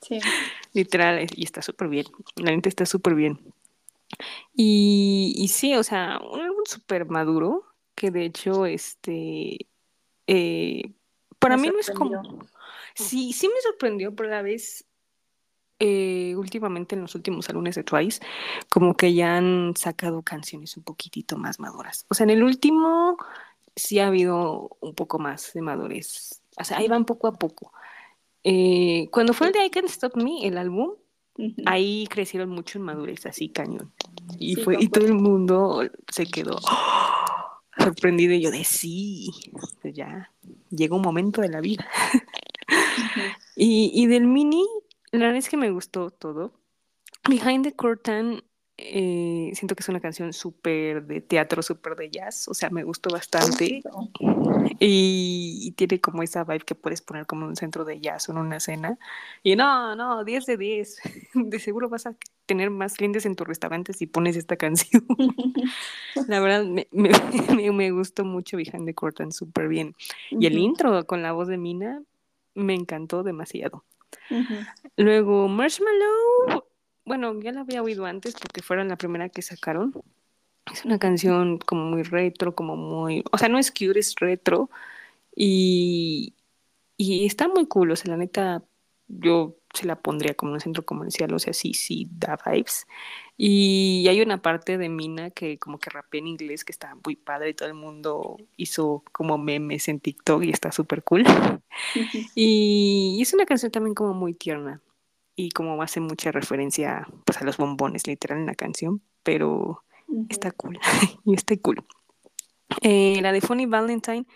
Sí. 0.00 0.20
Literal, 0.72 1.26
y 1.34 1.44
está 1.44 1.62
súper 1.62 1.88
bien. 1.88 2.06
La 2.36 2.50
gente 2.50 2.68
está 2.68 2.86
súper 2.86 3.14
bien. 3.14 3.40
Y, 4.54 5.34
y, 5.36 5.48
sí, 5.48 5.74
o 5.74 5.82
sea, 5.82 6.20
un 6.32 6.40
álbum 6.40 6.64
súper 6.64 7.06
maduro, 7.06 7.64
que 7.94 8.10
de 8.10 8.24
hecho, 8.24 8.66
este, 8.66 9.68
eh, 10.26 10.92
para 11.38 11.56
mí 11.56 11.68
no 11.68 11.78
es 11.78 11.90
como... 11.90 12.20
Sí, 12.94 13.32
sí 13.32 13.48
me 13.48 13.60
sorprendió, 13.62 14.14
pero 14.14 14.28
a 14.28 14.32
la 14.32 14.42
vez 14.42 14.84
eh, 15.78 16.34
últimamente 16.36 16.94
en 16.94 17.00
los 17.00 17.14
últimos 17.14 17.48
álbumes 17.48 17.74
de 17.74 17.84
Twice, 17.84 18.20
como 18.68 18.94
que 18.94 19.14
ya 19.14 19.38
han 19.38 19.74
sacado 19.76 20.22
canciones 20.22 20.76
un 20.76 20.82
poquitito 20.82 21.38
más 21.38 21.58
maduras. 21.58 22.04
O 22.08 22.14
sea, 22.14 22.24
en 22.24 22.30
el 22.30 22.42
último 22.42 23.16
sí 23.74 23.98
ha 23.98 24.08
habido 24.08 24.76
un 24.80 24.94
poco 24.94 25.18
más 25.18 25.52
de 25.54 25.62
madurez. 25.62 26.42
O 26.58 26.64
sea, 26.64 26.78
ahí 26.78 26.88
van 26.88 27.06
poco 27.06 27.28
a 27.28 27.32
poco. 27.32 27.72
Eh, 28.44 29.08
cuando 29.10 29.32
fue 29.32 29.48
el 29.48 29.52
de 29.52 29.64
I 29.64 29.70
Can't 29.70 29.88
Stop 29.88 30.16
Me, 30.16 30.46
el 30.46 30.58
álbum, 30.58 30.94
ahí 31.66 32.06
crecieron 32.08 32.50
mucho 32.50 32.78
en 32.78 32.84
madurez, 32.84 33.26
así 33.26 33.48
cañón. 33.48 33.92
Y, 34.38 34.56
fue, 34.56 34.76
y 34.78 34.88
todo 34.88 35.06
el 35.06 35.14
mundo 35.14 35.82
se 36.10 36.26
quedó 36.26 36.58
sorprendido 37.78 38.34
y 38.34 38.42
yo 38.42 38.50
de 38.50 38.64
sí, 38.64 39.30
pues 39.80 39.94
ya 39.94 40.30
llegó 40.70 40.96
un 40.96 41.02
momento 41.02 41.40
de 41.40 41.48
la 41.48 41.60
vida. 41.60 41.86
y, 43.56 43.90
y 43.94 44.06
del 44.06 44.26
mini, 44.26 44.64
la 45.12 45.26
verdad 45.26 45.36
es 45.36 45.48
que 45.48 45.56
me 45.56 45.70
gustó 45.70 46.10
todo. 46.10 46.52
Behind 47.28 47.64
the 47.64 47.72
Curtain, 47.72 48.42
eh, 48.82 49.50
siento 49.54 49.74
que 49.74 49.82
es 49.82 49.88
una 49.88 50.00
canción 50.00 50.32
súper 50.32 51.04
de 51.06 51.20
teatro, 51.20 51.62
súper 51.62 51.96
de 51.96 52.10
jazz, 52.10 52.48
o 52.48 52.54
sea, 52.54 52.70
me 52.70 52.82
gustó 52.82 53.10
bastante. 53.10 53.82
Y, 54.78 55.72
tiene 55.76 56.00
como 56.00 56.22
esa 56.22 56.44
vibe 56.44 56.60
que 56.60 56.74
puedes 56.74 57.02
poner 57.02 57.26
como 57.26 57.42
en 57.42 57.50
un 57.50 57.56
centro 57.56 57.84
de 57.84 58.00
jazz 58.00 58.28
o 58.28 58.32
en 58.32 58.38
una 58.38 58.58
cena. 58.60 58.98
Y 59.42 59.56
no, 59.56 59.94
no, 59.96 60.24
10 60.24 60.46
de 60.46 60.56
10. 60.56 61.00
De 61.34 61.58
seguro 61.58 61.88
vas 61.88 62.06
a 62.06 62.14
tener 62.46 62.70
más 62.70 62.94
clientes 62.94 63.26
en 63.26 63.36
tu 63.36 63.44
restaurante 63.44 63.92
si 63.92 64.06
pones 64.06 64.36
esta 64.36 64.56
canción. 64.56 65.04
La 66.28 66.40
verdad, 66.40 66.64
me, 66.64 66.88
me, 66.92 67.70
me 67.70 67.90
gustó 67.90 68.24
mucho 68.24 68.56
Behind 68.56 68.86
the 68.86 68.94
Curtain, 68.94 69.32
súper 69.32 69.68
bien. 69.68 69.94
Y 70.30 70.46
el 70.46 70.58
intro 70.58 71.06
con 71.06 71.22
la 71.22 71.32
voz 71.32 71.48
de 71.48 71.58
Mina 71.58 72.02
me 72.54 72.74
encantó 72.74 73.22
demasiado. 73.22 73.84
Luego 74.96 75.48
Marshmallow, 75.48 76.64
bueno, 77.10 77.40
ya 77.40 77.50
la 77.50 77.62
había 77.62 77.82
oído 77.82 78.06
antes 78.06 78.36
porque 78.40 78.62
fueron 78.62 78.86
la 78.86 78.94
primera 78.94 79.28
que 79.28 79.42
sacaron. 79.42 79.92
Es 80.72 80.84
una 80.84 81.00
canción 81.00 81.58
como 81.58 81.82
muy 81.86 82.04
retro, 82.04 82.54
como 82.54 82.76
muy, 82.76 83.24
o 83.32 83.36
sea, 83.36 83.48
no 83.48 83.58
es 83.58 83.72
cute, 83.72 83.98
es 83.98 84.14
retro 84.14 84.70
y, 85.34 86.34
y 86.96 87.26
está 87.26 87.48
muy 87.48 87.66
cool, 87.66 87.90
o 87.90 87.96
sea, 87.96 88.12
la 88.12 88.16
neta, 88.16 88.62
yo 89.08 89.56
se 89.74 89.86
la 89.86 89.96
pondría 89.96 90.34
como 90.34 90.52
en 90.52 90.54
un 90.54 90.60
centro 90.60 90.84
comercial, 90.84 91.34
o 91.34 91.40
sea, 91.40 91.52
sí, 91.52 91.74
sí, 91.74 92.08
da 92.12 92.38
vibes. 92.46 92.86
Y 93.36 94.06
hay 94.08 94.20
una 94.20 94.40
parte 94.40 94.78
de 94.78 94.88
Mina 94.88 95.30
que 95.30 95.58
como 95.58 95.80
que 95.80 95.90
rapea 95.90 96.20
en 96.20 96.28
inglés 96.28 96.64
que 96.64 96.70
está 96.70 96.94
muy 97.04 97.16
padre 97.16 97.50
y 97.50 97.54
todo 97.54 97.68
el 97.68 97.74
mundo 97.74 98.36
hizo 98.56 99.02
como 99.10 99.36
memes 99.36 99.88
en 99.88 99.98
TikTok 99.98 100.44
y 100.44 100.50
está 100.50 100.70
súper 100.70 101.02
cool. 101.02 101.24
Y 102.36 103.18
es 103.20 103.34
una 103.34 103.46
canción 103.46 103.72
también 103.72 103.94
como 103.94 104.14
muy 104.14 104.32
tierna 104.34 104.80
y 105.40 105.48
como 105.50 105.80
hace 105.82 106.00
mucha 106.00 106.32
referencia 106.32 107.06
pues 107.24 107.40
a 107.40 107.44
los 107.44 107.56
bombones 107.56 108.06
literal 108.06 108.40
en 108.40 108.46
la 108.46 108.54
canción, 108.54 109.02
pero 109.22 109.82
está 110.28 110.50
cool 110.50 110.78
y 111.24 111.34
está 111.34 111.56
cool. 111.56 111.82
Eh, 112.82 113.18
la 113.22 113.32
de 113.32 113.40
Funny 113.40 113.66
Valentine, 113.66 114.26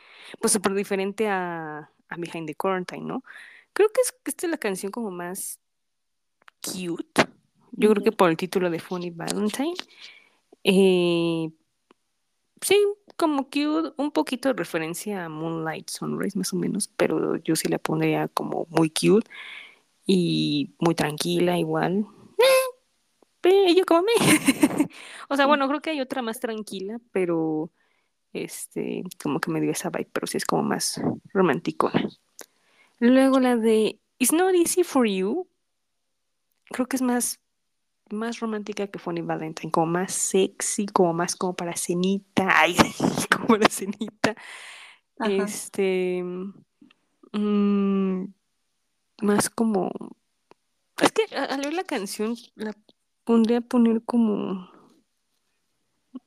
pues 0.41 0.53
súper 0.53 0.73
diferente 0.75 1.29
a, 1.29 1.91
a 2.09 2.17
Behind 2.17 2.47
the 2.47 2.55
Quarantine, 2.55 3.05
¿no? 3.05 3.23
Creo 3.75 3.89
que 3.89 4.01
es, 4.01 4.15
esta 4.25 4.47
es 4.47 4.51
la 4.51 4.57
canción 4.57 4.91
como 4.91 5.11
más 5.11 5.61
cute. 6.63 7.23
Yo 7.73 7.91
creo 7.91 8.03
que 8.03 8.13
por 8.13 8.31
el 8.31 8.37
título 8.37 8.71
de 8.71 8.79
Funny 8.79 9.11
Valentine. 9.11 9.75
Eh, 10.65 11.51
sí, 12.63 12.79
como 13.17 13.45
cute, 13.45 13.93
un 13.99 14.11
poquito 14.11 14.49
de 14.49 14.55
referencia 14.55 15.27
a 15.27 15.29
Moonlight 15.29 15.91
Sunrise, 15.91 16.39
más 16.39 16.53
o 16.55 16.57
menos, 16.57 16.89
pero 16.89 17.37
yo 17.37 17.57
sí 17.57 17.69
la 17.69 17.79
pondría 17.79 18.29
como 18.29 18.67
muy 18.71 18.89
cute 18.89 19.29
y 20.07 20.75
muy 20.79 20.95
tranquila, 20.95 21.59
igual. 21.59 22.07
Eh, 23.45 23.75
yo 23.75 23.85
como 23.85 24.03
me. 24.03 24.13
o 25.29 25.37
sea, 25.37 25.47
bueno, 25.47 25.69
creo 25.69 25.81
que 25.81 25.91
hay 25.91 26.01
otra 26.01 26.23
más 26.23 26.41
tranquila, 26.41 26.99
pero 27.13 27.71
este, 28.33 29.05
como 29.23 29.39
que 29.39 29.51
me 29.51 29.61
dio 29.61 29.71
esa 29.71 29.91
vibe, 29.91 30.11
pero 30.13 30.27
sí 30.27 30.39
es 30.39 30.45
como 30.45 30.63
más 30.63 31.01
romanticona. 31.33 32.09
Luego 33.01 33.41
la 33.41 33.57
de 33.57 34.01
It's 34.19 34.33
Not 34.33 34.55
Easy 34.55 34.83
for 34.83 35.07
You, 35.07 35.47
creo 36.71 36.87
que 36.87 36.97
es 36.97 37.03
más, 37.03 37.41
más 38.11 38.41
romántica 38.41 38.87
que 38.87 38.99
Funny 38.99 39.21
Valentine, 39.21 39.71
como 39.71 39.87
más 39.87 40.13
sexy, 40.13 40.87
como 40.87 41.13
más 41.13 41.37
como 41.37 41.55
para 41.55 41.77
cenita, 41.77 42.49
ay, 42.61 42.77
como 43.31 43.47
para 43.47 43.69
cenita. 43.69 44.35
Ajá. 45.19 45.31
Este, 45.31 46.25
mm, 47.33 48.25
más 49.25 49.51
como, 49.51 49.91
es 51.03 51.13
que 51.13 51.35
al 51.37 51.65
oír 51.65 51.75
la 51.75 51.85
canción 51.85 52.37
la 52.55 52.75
pondría 53.25 53.59
a 53.59 53.61
poner 53.63 54.03
como, 54.05 54.69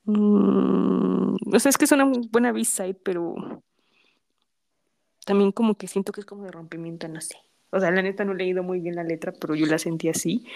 mm, 0.04 1.36
o 1.54 1.58
sea, 1.58 1.70
es 1.70 1.78
que 1.78 1.84
es 1.84 1.92
una 1.92 2.10
buena 2.30 2.52
B-side, 2.52 2.94
pero 3.02 3.34
también 5.24 5.52
como 5.52 5.76
que 5.76 5.86
siento 5.86 6.12
que 6.12 6.20
es 6.20 6.26
como 6.26 6.44
de 6.44 6.50
rompimiento, 6.50 7.08
no 7.08 7.20
sé. 7.20 7.36
O 7.70 7.78
sea, 7.80 7.90
la 7.90 8.00
neta 8.00 8.24
no 8.24 8.32
he 8.32 8.36
leído 8.36 8.62
muy 8.62 8.80
bien 8.80 8.94
la 8.94 9.04
letra, 9.04 9.32
pero 9.38 9.54
yo 9.54 9.66
la 9.66 9.78
sentí 9.78 10.08
así. 10.08 10.46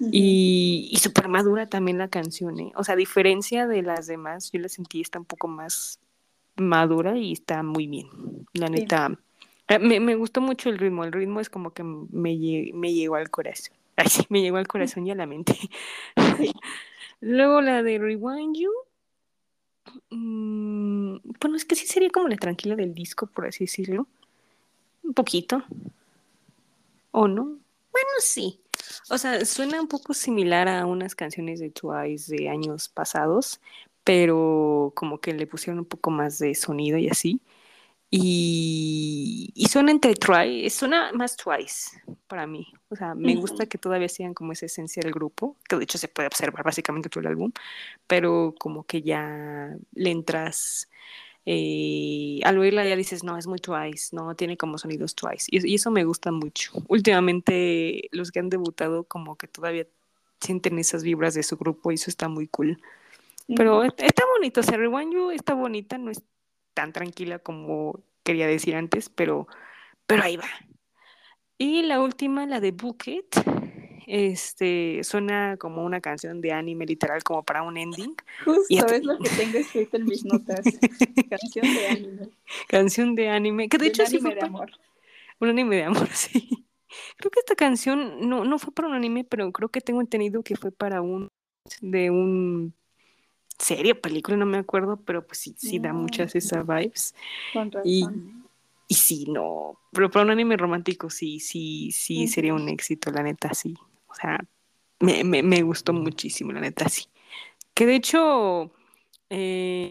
Y, 0.00 0.88
y 0.90 0.96
súper 0.96 1.28
madura 1.28 1.66
también 1.66 1.98
la 1.98 2.08
canción, 2.08 2.58
¿eh? 2.58 2.72
O 2.74 2.84
sea, 2.84 2.94
a 2.94 2.96
diferencia 2.96 3.66
de 3.66 3.82
las 3.82 4.06
demás, 4.06 4.50
yo 4.50 4.60
la 4.60 4.68
sentí 4.68 5.02
está 5.02 5.18
un 5.18 5.26
poco 5.26 5.46
más 5.46 6.00
madura 6.56 7.16
y 7.18 7.32
está 7.32 7.62
muy 7.62 7.86
bien. 7.86 8.08
La 8.54 8.68
neta, 8.68 9.18
me, 9.68 10.00
me 10.00 10.14
gustó 10.14 10.40
mucho 10.40 10.68
el 10.68 10.78
ritmo. 10.78 11.04
El 11.04 11.12
ritmo 11.12 11.40
es 11.40 11.50
como 11.50 11.72
que 11.72 11.82
me, 11.84 12.36
me 12.74 12.92
llegó 12.94 13.16
al 13.16 13.30
corazón. 13.30 13.74
Ay, 13.96 14.08
sí, 14.08 14.26
me 14.28 14.42
llegó 14.42 14.56
al 14.58 14.68
corazón 14.68 15.06
y 15.06 15.10
a 15.10 15.14
la 15.14 15.26
mente. 15.26 15.56
Luego 17.20 17.60
la 17.60 17.82
de 17.82 17.98
Rewind 17.98 18.56
You. 18.56 18.70
mm, 20.10 21.16
bueno, 21.40 21.56
es 21.56 21.64
que 21.64 21.74
sí 21.74 21.86
sería 21.86 22.10
como 22.10 22.28
la 22.28 22.36
tranquila 22.36 22.76
del 22.76 22.94
disco, 22.94 23.26
por 23.26 23.46
así 23.46 23.64
decirlo. 23.64 24.06
Un 25.04 25.14
poquito. 25.14 25.64
¿O 27.12 27.28
no? 27.28 27.44
Bueno, 27.44 28.08
sí. 28.20 28.60
O 29.10 29.18
sea, 29.18 29.44
suena 29.44 29.80
un 29.80 29.88
poco 29.88 30.14
similar 30.14 30.68
a 30.68 30.86
unas 30.86 31.14
canciones 31.14 31.60
de 31.60 31.70
Twice 31.70 32.34
de 32.34 32.48
años 32.48 32.88
pasados, 32.88 33.60
pero 34.04 34.92
como 34.96 35.20
que 35.20 35.32
le 35.34 35.46
pusieron 35.46 35.78
un 35.80 35.84
poco 35.86 36.10
más 36.10 36.38
de 36.38 36.54
sonido 36.54 36.98
y 36.98 37.08
así. 37.08 37.40
Y, 38.16 39.50
y 39.54 39.66
suena 39.66 39.90
entre 39.90 40.14
Twice, 40.14 40.70
suena 40.70 41.12
más 41.12 41.36
Twice 41.36 42.00
para 42.28 42.46
mí. 42.46 42.66
O 42.88 42.96
sea, 42.96 43.14
me 43.14 43.34
gusta 43.36 43.66
que 43.66 43.76
todavía 43.78 44.08
sigan 44.08 44.34
como 44.34 44.52
esa 44.52 44.66
esencia 44.66 45.02
del 45.02 45.12
grupo, 45.12 45.56
que 45.68 45.76
de 45.76 45.84
hecho 45.84 45.98
se 45.98 46.08
puede 46.08 46.28
observar 46.28 46.62
básicamente 46.64 47.08
todo 47.08 47.20
el 47.22 47.26
álbum, 47.26 47.52
pero 48.06 48.54
como 48.58 48.84
que 48.84 49.02
ya 49.02 49.74
le 49.94 50.10
entras 50.10 50.88
eh, 51.46 52.40
al 52.44 52.56
oírla 52.58 52.86
ya 52.86 52.96
dices, 52.96 53.24
no, 53.24 53.36
es 53.36 53.46
muy 53.46 53.58
Twice, 53.58 54.14
no, 54.16 54.34
tiene 54.34 54.56
como 54.56 54.78
sonidos 54.78 55.14
Twice. 55.14 55.46
Y, 55.50 55.68
y 55.70 55.74
eso 55.74 55.90
me 55.90 56.04
gusta 56.04 56.30
mucho. 56.32 56.72
Últimamente 56.88 58.08
los 58.12 58.30
que 58.30 58.38
han 58.38 58.48
debutado 58.48 59.04
como 59.04 59.36
que 59.36 59.48
todavía 59.48 59.86
sienten 60.40 60.78
esas 60.78 61.02
vibras 61.02 61.34
de 61.34 61.42
su 61.42 61.56
grupo 61.56 61.90
y 61.90 61.96
eso 61.96 62.10
está 62.10 62.28
muy 62.28 62.46
cool. 62.48 62.80
Pero 63.56 63.78
Ujú. 63.78 63.84
est- 63.86 64.02
está 64.02 64.22
bonito, 64.36 64.60
o 64.60 64.62
sea, 64.62 64.78
Rewind 64.78 65.12
You 65.12 65.30
está 65.32 65.52
bonita, 65.54 65.98
no 65.98 66.10
es 66.10 66.22
tan 66.74 66.92
tranquila 66.92 67.38
como 67.38 68.00
quería 68.22 68.46
decir 68.46 68.74
antes, 68.76 69.08
pero, 69.08 69.46
pero 70.06 70.22
ahí 70.22 70.36
va. 70.36 70.44
Y 71.58 71.82
la 71.82 72.00
última, 72.00 72.46
la 72.46 72.60
de 72.60 72.72
Bucket, 72.72 73.26
este, 74.06 75.02
suena 75.04 75.56
como 75.56 75.84
una 75.84 76.00
canción 76.00 76.40
de 76.40 76.52
anime 76.52 76.84
literal, 76.86 77.22
como 77.22 77.42
para 77.44 77.62
un 77.62 77.76
ending. 77.76 78.14
Y 78.68 78.76
Justo 78.78 78.84
hasta- 78.86 78.96
es 78.96 79.04
lo 79.04 79.18
que 79.18 79.28
tengo 79.30 79.58
escrito 79.58 79.96
en 79.96 80.04
mis 80.04 80.24
notas. 80.24 80.64
Canción 81.30 81.74
de 81.74 81.86
anime. 81.88 82.28
Canción 82.68 83.14
de 83.14 83.28
anime, 83.30 83.68
que 83.68 83.78
de 83.78 83.86
hecho 83.86 84.04
sí 84.06 84.16
anime 84.16 84.30
fue 84.30 84.34
de 84.34 84.42
amor. 84.42 84.72
Un 85.40 85.48
anime 85.48 85.76
de 85.76 85.84
amor, 85.84 86.08
sí. 86.12 86.66
Creo 87.16 87.30
que 87.30 87.40
esta 87.40 87.54
canción 87.56 88.28
no, 88.28 88.44
no 88.44 88.58
fue 88.58 88.72
para 88.72 88.88
un 88.88 88.94
anime, 88.94 89.24
pero 89.24 89.50
creo 89.52 89.68
que 89.68 89.80
tengo 89.80 90.00
entendido 90.00 90.42
que 90.42 90.56
fue 90.56 90.70
para 90.70 91.00
un 91.02 91.28
de 91.80 92.10
un 92.10 92.74
serie 93.58 93.94
película, 93.94 94.36
no 94.36 94.46
me 94.46 94.58
acuerdo, 94.58 94.96
pero 95.04 95.26
pues 95.26 95.38
sí, 95.38 95.54
sí 95.58 95.78
da 95.78 95.92
Mm. 95.92 95.96
muchas 95.96 96.34
esas 96.34 96.66
vibes. 96.66 97.14
Con 97.52 97.70
Y, 97.84 98.02
razón. 98.02 98.48
y 98.88 98.94
sí, 98.94 99.26
no, 99.28 99.78
pero 99.92 100.10
para 100.10 100.24
un 100.24 100.30
anime 100.30 100.56
romántico 100.56 101.10
sí, 101.10 101.40
sí, 101.40 101.90
sí 101.92 102.28
sería 102.28 102.54
un 102.54 102.68
éxito, 102.68 103.10
la 103.10 103.22
neta, 103.22 103.54
sí. 103.54 103.74
O 104.08 104.14
sea, 104.14 104.38
me, 105.00 105.24
me, 105.24 105.42
me 105.42 105.62
gustó 105.62 105.92
muchísimo, 105.92 106.52
la 106.52 106.60
neta, 106.60 106.88
sí. 106.88 107.04
Que 107.74 107.86
de 107.86 107.96
hecho, 107.96 108.72
eh, 109.30 109.90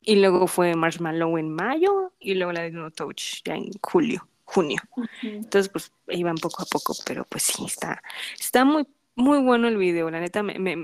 y 0.00 0.16
luego 0.16 0.46
fue 0.46 0.74
Marshmallow 0.74 1.38
en 1.38 1.50
mayo 1.54 2.12
y 2.20 2.34
luego 2.34 2.52
la 2.52 2.62
de 2.62 2.70
No 2.70 2.90
Touch 2.90 3.42
ya 3.44 3.54
en 3.54 3.70
julio, 3.82 4.28
junio. 4.54 4.80
Entonces, 5.22 5.68
pues 5.70 5.92
iban 6.08 6.36
poco 6.36 6.62
a 6.62 6.66
poco, 6.66 6.94
pero 7.06 7.24
pues 7.24 7.44
sí, 7.44 7.64
está, 7.66 8.02
está 8.38 8.64
muy, 8.64 8.86
muy 9.16 9.40
bueno 9.40 9.68
el 9.68 9.76
video. 9.76 10.10
La 10.10 10.20
neta, 10.20 10.42
me, 10.42 10.58
me, 10.58 10.76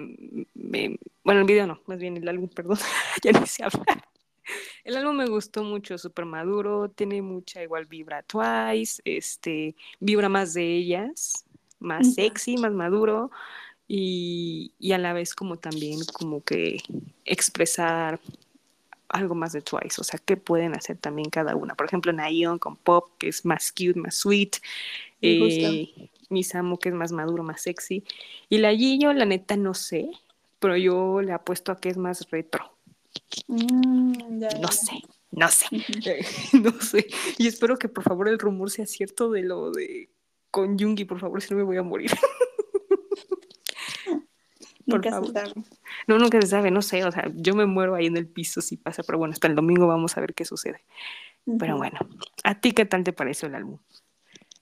me- 0.54 0.98
bueno, 1.24 1.40
el 1.40 1.46
video 1.46 1.66
no, 1.66 1.80
más 1.86 1.98
bien 1.98 2.16
el 2.16 2.28
álbum, 2.28 2.48
perdón, 2.54 2.78
ya 3.22 3.32
no 3.32 3.46
sé 3.46 3.64
hablar. 3.64 4.04
El 4.84 4.96
álbum 4.96 5.16
me 5.16 5.26
gustó 5.26 5.62
mucho, 5.64 5.98
súper 5.98 6.24
maduro, 6.24 6.88
tiene 6.90 7.22
mucha 7.22 7.62
igual 7.62 7.86
vibra 7.86 8.22
Twice, 8.22 9.02
este, 9.04 9.74
vibra 10.00 10.28
más 10.28 10.54
de 10.54 10.64
ellas, 10.76 11.44
más 11.78 12.14
sexy, 12.14 12.56
más 12.56 12.72
maduro 12.72 13.30
y, 13.88 14.72
y 14.78 14.92
a 14.92 14.98
la 14.98 15.12
vez 15.12 15.34
como 15.34 15.58
también 15.58 16.00
como 16.12 16.42
que 16.42 16.78
expresar 17.24 18.20
algo 19.10 19.34
más 19.34 19.52
de 19.52 19.60
Twice, 19.60 20.00
o 20.00 20.04
sea, 20.04 20.18
qué 20.24 20.36
pueden 20.36 20.74
hacer 20.74 20.96
también 20.96 21.30
cada 21.30 21.56
una. 21.56 21.74
Por 21.74 21.86
ejemplo, 21.86 22.12
Nayeon 22.12 22.58
con 22.58 22.76
Pop, 22.76 23.10
que 23.18 23.28
es 23.28 23.44
más 23.44 23.72
cute, 23.72 23.98
más 23.98 24.14
sweet. 24.14 24.56
Eh, 25.22 26.08
Misamo, 26.28 26.78
que 26.78 26.90
es 26.90 26.94
más 26.94 27.10
maduro, 27.10 27.42
más 27.42 27.62
sexy. 27.62 28.04
Y 28.48 28.58
la 28.58 28.72
Yiyo, 28.72 29.12
la 29.12 29.24
neta, 29.24 29.56
no 29.56 29.74
sé, 29.74 30.10
pero 30.60 30.76
yo 30.76 31.20
le 31.22 31.32
apuesto 31.32 31.72
a 31.72 31.80
que 31.80 31.88
es 31.88 31.96
más 31.96 32.30
retro. 32.30 32.72
Mm, 33.48 34.38
ya, 34.38 34.48
No 34.60 34.68
sé, 34.68 35.02
no 35.32 35.48
sé, 35.48 35.66
no 36.52 36.80
sé. 36.80 37.08
Y 37.36 37.48
espero 37.48 37.76
que 37.78 37.88
por 37.88 38.04
favor 38.04 38.28
el 38.28 38.38
rumor 38.38 38.70
sea 38.70 38.86
cierto 38.86 39.30
de 39.30 39.42
lo 39.42 39.72
de 39.72 40.08
con 40.52 40.78
Jungi, 40.78 41.04
por 41.04 41.20
favor, 41.20 41.42
si 41.42 41.52
no 41.52 41.58
me 41.58 41.64
voy 41.64 41.76
a 41.76 41.82
morir. 41.82 42.10
Por 44.90 45.04
Nunca 45.04 45.10
se 45.10 45.32
favor. 45.32 45.32
sabe. 45.32 45.52
No, 46.06 46.18
nunca 46.18 46.40
se 46.40 46.48
sabe, 46.48 46.70
no 46.70 46.82
sé, 46.82 47.04
o 47.04 47.12
sea, 47.12 47.30
yo 47.34 47.54
me 47.54 47.66
muero 47.66 47.94
ahí 47.94 48.06
en 48.06 48.16
el 48.16 48.26
piso 48.26 48.60
si 48.60 48.76
pasa, 48.76 49.02
pero 49.04 49.18
bueno, 49.18 49.32
hasta 49.32 49.46
el 49.48 49.54
domingo 49.54 49.86
vamos 49.86 50.16
a 50.16 50.20
ver 50.20 50.34
qué 50.34 50.44
sucede. 50.44 50.82
Pero 51.58 51.76
bueno, 51.78 51.98
¿a 52.44 52.60
ti 52.60 52.72
qué 52.72 52.84
tal 52.84 53.02
te 53.04 53.12
pareció 53.12 53.48
el 53.48 53.54
álbum? 53.54 53.78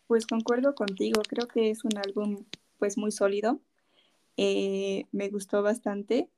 Pues 0.06 0.26
concuerdo 0.26 0.74
contigo, 0.74 1.20
creo 1.28 1.48
que 1.48 1.70
es 1.70 1.84
un 1.84 1.98
álbum 1.98 2.44
pues 2.78 2.96
muy 2.96 3.10
sólido. 3.12 3.60
Eh, 4.36 5.06
me 5.12 5.28
gustó 5.28 5.62
bastante. 5.62 6.28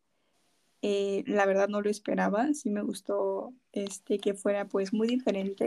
eh, 0.83 1.23
la 1.27 1.45
verdad 1.47 1.69
no 1.69 1.83
lo 1.83 1.91
esperaba, 1.91 2.53
sí 2.55 2.71
me 2.71 2.83
gustó 2.83 3.53
este, 3.73 4.19
que 4.19 4.35
fuera 4.35 4.65
pues 4.67 4.93
muy 4.95 5.07
diferente 5.09 5.67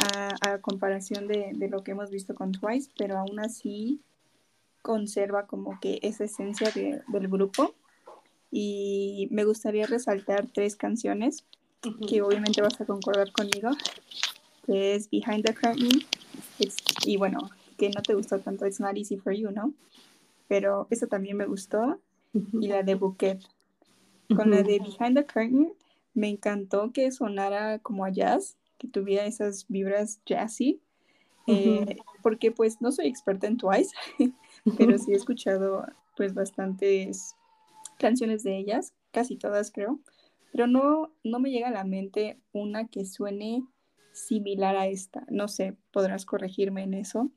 a, 0.00 0.34
a 0.52 0.60
comparación 0.60 1.26
de, 1.28 1.52
de, 1.54 1.68
lo 1.68 1.82
que 1.82 1.92
hemos 1.92 2.10
visto 2.10 2.34
con 2.34 2.52
Twice, 2.52 2.90
pero 2.98 3.18
aún 3.18 3.38
así 3.40 4.00
conserva 4.86 5.48
como 5.48 5.80
que 5.80 5.98
esa 6.02 6.22
esencia 6.22 6.70
de, 6.70 7.02
del 7.08 7.26
grupo. 7.26 7.74
Y 8.52 9.26
me 9.32 9.44
gustaría 9.44 9.84
resaltar 9.84 10.46
tres 10.46 10.76
canciones 10.76 11.44
que 12.08 12.22
obviamente 12.22 12.62
vas 12.62 12.80
a 12.80 12.86
concordar 12.86 13.32
conmigo, 13.32 13.70
que 14.64 14.94
es 14.94 15.10
Behind 15.10 15.44
the 15.44 15.52
Curtain, 15.54 16.00
y 17.04 17.16
bueno, 17.16 17.50
que 17.76 17.90
no 17.90 18.00
te 18.00 18.14
gustó 18.14 18.38
tanto, 18.38 18.64
It's 18.64 18.78
Not 18.78 18.96
Easy 18.96 19.16
for 19.16 19.32
You, 19.32 19.50
¿no? 19.50 19.74
Pero 20.46 20.86
esa 20.90 21.08
también 21.08 21.36
me 21.36 21.46
gustó, 21.46 22.00
y 22.32 22.68
la 22.68 22.84
de 22.84 22.94
Bouquet. 22.94 23.40
Con 24.34 24.50
la 24.50 24.62
de 24.62 24.78
Behind 24.78 25.16
the 25.16 25.26
Curtain, 25.26 25.72
me 26.14 26.28
encantó 26.28 26.92
que 26.92 27.10
sonara 27.10 27.80
como 27.80 28.04
a 28.04 28.10
jazz, 28.10 28.56
que 28.78 28.86
tuviera 28.86 29.26
esas 29.26 29.66
vibras 29.68 30.20
jazzy, 30.24 30.80
eh, 31.48 31.96
porque 32.22 32.52
pues 32.52 32.80
no 32.80 32.92
soy 32.92 33.06
experta 33.06 33.46
en 33.48 33.56
Twice, 33.56 33.90
pero 34.76 34.98
sí 34.98 35.12
he 35.12 35.16
escuchado 35.16 35.84
pues 36.16 36.34
bastantes 36.34 37.34
canciones 37.98 38.42
de 38.42 38.58
ellas, 38.58 38.94
casi 39.10 39.36
todas 39.36 39.70
creo, 39.70 40.00
pero 40.52 40.66
no, 40.66 41.12
no 41.24 41.38
me 41.38 41.50
llega 41.50 41.68
a 41.68 41.72
la 41.72 41.84
mente 41.84 42.38
una 42.52 42.88
que 42.88 43.04
suene 43.04 43.62
similar 44.12 44.76
a 44.76 44.86
esta. 44.86 45.26
No 45.28 45.48
sé, 45.48 45.76
podrás 45.90 46.24
corregirme 46.24 46.82
en 46.82 46.94
eso, 46.94 47.30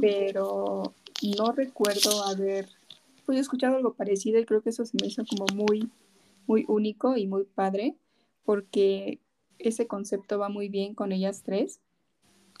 pero 0.00 0.94
no 1.38 1.52
recuerdo 1.52 2.24
haber 2.24 2.68
pues, 3.26 3.38
escuchado 3.38 3.76
algo 3.76 3.94
parecido 3.94 4.40
y 4.40 4.44
creo 4.44 4.62
que 4.62 4.70
eso 4.70 4.84
se 4.84 4.96
me 5.00 5.06
hizo 5.06 5.24
como 5.24 5.46
muy, 5.54 5.88
muy 6.46 6.64
único 6.66 7.16
y 7.16 7.26
muy 7.26 7.44
padre, 7.44 7.94
porque 8.44 9.20
ese 9.58 9.86
concepto 9.86 10.38
va 10.38 10.48
muy 10.48 10.68
bien 10.68 10.94
con 10.94 11.12
ellas 11.12 11.42
tres 11.44 11.80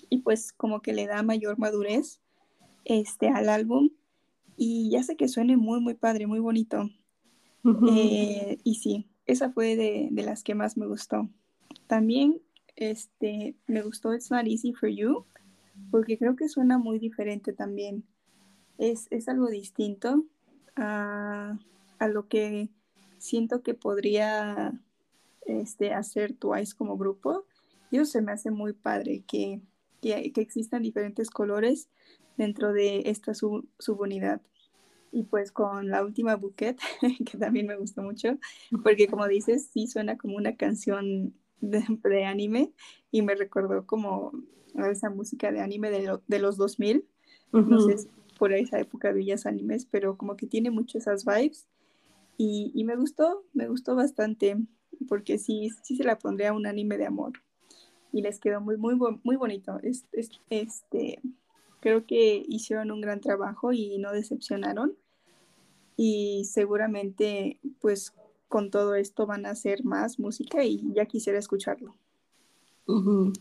y 0.08 0.18
pues 0.18 0.52
como 0.52 0.82
que 0.82 0.92
le 0.92 1.06
da 1.06 1.22
mayor 1.22 1.58
madurez 1.58 2.20
este, 2.84 3.28
al 3.28 3.48
álbum 3.48 3.90
y 4.56 4.90
ya 4.90 5.02
sé 5.02 5.16
que 5.16 5.28
suene 5.28 5.56
muy, 5.56 5.80
muy 5.80 5.94
padre, 5.94 6.26
muy 6.26 6.38
bonito. 6.38 6.90
Eh, 7.92 8.58
y 8.62 8.74
sí, 8.74 9.08
esa 9.26 9.50
fue 9.50 9.76
de, 9.76 10.08
de, 10.10 10.22
las 10.22 10.42
que 10.42 10.54
más 10.54 10.76
me 10.76 10.86
gustó. 10.86 11.30
También 11.86 12.40
este, 12.76 13.56
me 13.66 13.82
gustó 13.82 14.14
It's 14.14 14.30
Not 14.30 14.46
Easy 14.46 14.72
for 14.72 14.88
You, 14.88 15.24
porque 15.90 16.18
creo 16.18 16.36
que 16.36 16.48
suena 16.48 16.78
muy 16.78 16.98
diferente 16.98 17.52
también. 17.52 18.04
Es, 18.76 19.06
es 19.10 19.28
algo 19.28 19.48
distinto 19.48 20.24
a, 20.76 21.58
a, 21.98 22.08
lo 22.08 22.28
que 22.28 22.70
siento 23.18 23.62
que 23.62 23.74
podría 23.74 24.78
este, 25.46 25.92
hacer 25.92 26.34
Twice 26.34 26.74
como 26.74 26.96
grupo. 26.96 27.44
Y 27.90 27.96
eso 27.96 28.04
se 28.04 28.22
me 28.22 28.32
hace 28.32 28.50
muy 28.50 28.72
padre, 28.72 29.24
que, 29.26 29.60
que, 30.00 30.32
que 30.32 30.40
existan 30.40 30.82
diferentes 30.82 31.30
colores 31.30 31.88
dentro 32.40 32.72
de 32.72 33.02
esta 33.04 33.34
sub, 33.34 33.68
subunidad. 33.78 34.40
Y 35.12 35.24
pues 35.24 35.52
con 35.52 35.90
la 35.90 36.02
última 36.02 36.36
Bouquet, 36.36 36.78
que 37.26 37.36
también 37.36 37.66
me 37.66 37.76
gustó 37.76 38.02
mucho, 38.02 38.38
porque 38.82 39.08
como 39.08 39.26
dices, 39.28 39.68
sí 39.72 39.86
suena 39.86 40.16
como 40.16 40.36
una 40.36 40.56
canción 40.56 41.34
de, 41.60 41.84
de 42.02 42.24
anime 42.24 42.72
y 43.10 43.22
me 43.22 43.34
recordó 43.34 43.86
como 43.86 44.32
esa 44.90 45.10
música 45.10 45.52
de 45.52 45.60
anime 45.60 45.90
de, 45.90 46.02
lo, 46.02 46.22
de 46.26 46.38
los 46.38 46.56
2000. 46.56 47.04
Uh 47.52 47.58
-huh. 47.58 47.66
No 47.66 47.80
sé 47.80 47.98
si 47.98 48.08
por 48.38 48.52
esa 48.54 48.80
época 48.80 49.12
veías 49.12 49.44
animes, 49.44 49.84
pero 49.84 50.16
como 50.16 50.36
que 50.36 50.46
tiene 50.46 50.70
mucho 50.70 50.96
esas 50.96 51.24
vibes. 51.26 51.66
Y, 52.38 52.72
y, 52.74 52.84
me 52.84 52.96
gustó, 52.96 53.44
me 53.52 53.68
gustó 53.68 53.94
bastante, 53.94 54.56
porque 55.08 55.36
sí, 55.36 55.68
sí 55.82 55.96
se 55.96 56.04
la 56.04 56.16
pondría 56.16 56.50
a 56.50 56.54
un 56.54 56.66
anime 56.66 56.96
de 56.96 57.04
amor. 57.04 57.32
Y 58.12 58.22
les 58.22 58.40
quedó 58.40 58.62
muy, 58.62 58.78
muy, 58.78 58.96
muy 59.22 59.36
bonito. 59.36 59.78
Este, 59.82 60.26
este, 60.48 61.20
creo 61.80 62.06
que 62.06 62.42
hicieron 62.48 62.90
un 62.90 63.00
gran 63.00 63.20
trabajo 63.20 63.72
y 63.72 63.98
no 63.98 64.12
decepcionaron. 64.12 64.96
Y 65.96 66.44
seguramente, 66.50 67.58
pues, 67.80 68.14
con 68.48 68.70
todo 68.70 68.94
esto 68.94 69.26
van 69.26 69.46
a 69.46 69.50
hacer 69.50 69.84
más 69.84 70.18
música 70.18 70.64
y 70.64 70.82
ya 70.94 71.06
quisiera 71.06 71.38
escucharlo. 71.38 71.94
Uh 72.86 72.94
-huh. 72.94 73.40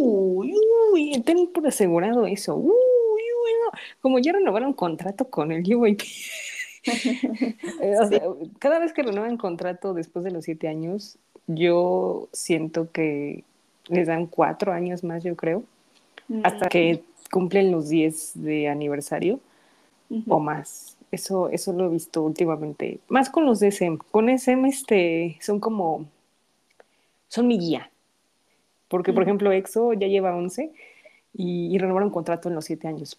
Uy, 0.00 0.54
uy, 0.92 1.22
ten 1.24 1.46
por 1.52 1.66
asegurado 1.66 2.26
eso. 2.26 2.56
Uy, 2.56 2.72
uy, 2.72 3.52
no. 3.64 3.78
Como 4.00 4.18
ya 4.18 4.32
renovaron 4.32 4.72
contrato 4.72 5.28
con 5.28 5.52
el 5.52 5.74
UAP. 5.74 6.00
O 8.02 8.06
sea, 8.08 8.22
cada 8.58 8.78
vez 8.78 8.92
que 8.92 9.02
renuevan 9.02 9.36
contrato 9.36 9.94
después 9.94 10.24
de 10.24 10.30
los 10.30 10.44
siete 10.44 10.68
años, 10.68 11.18
yo 11.46 12.28
siento 12.32 12.90
que 12.90 13.44
les 13.88 14.06
dan 14.06 14.26
cuatro 14.26 14.72
años 14.72 15.04
más, 15.04 15.22
yo 15.22 15.36
creo, 15.36 15.64
mm. 16.28 16.40
hasta 16.44 16.68
que 16.68 17.02
cumplen 17.32 17.72
los 17.72 17.88
diez 17.88 18.32
de 18.34 18.68
aniversario 18.68 19.40
uh 20.10 20.16
-huh. 20.16 20.24
o 20.28 20.38
más. 20.38 20.98
Eso, 21.10 21.48
eso 21.48 21.72
lo 21.72 21.86
he 21.86 21.88
visto 21.88 22.22
últimamente. 22.22 23.00
Más 23.08 23.30
con 23.30 23.46
los 23.46 23.58
de 23.58 23.68
SM. 23.68 23.98
Con 24.10 24.28
SM 24.28 24.68
este, 24.68 25.38
son 25.40 25.58
como, 25.58 26.06
son 27.28 27.46
mi 27.48 27.58
guía. 27.58 27.90
Porque, 28.88 29.14
por 29.14 29.22
ejemplo, 29.22 29.50
EXO 29.50 29.94
ya 29.94 30.06
lleva 30.08 30.36
11 30.36 30.70
y, 31.34 31.74
y 31.74 31.78
renovaron 31.78 32.10
contrato 32.10 32.50
en 32.50 32.54
los 32.54 32.66
7 32.66 32.86
años. 32.88 33.18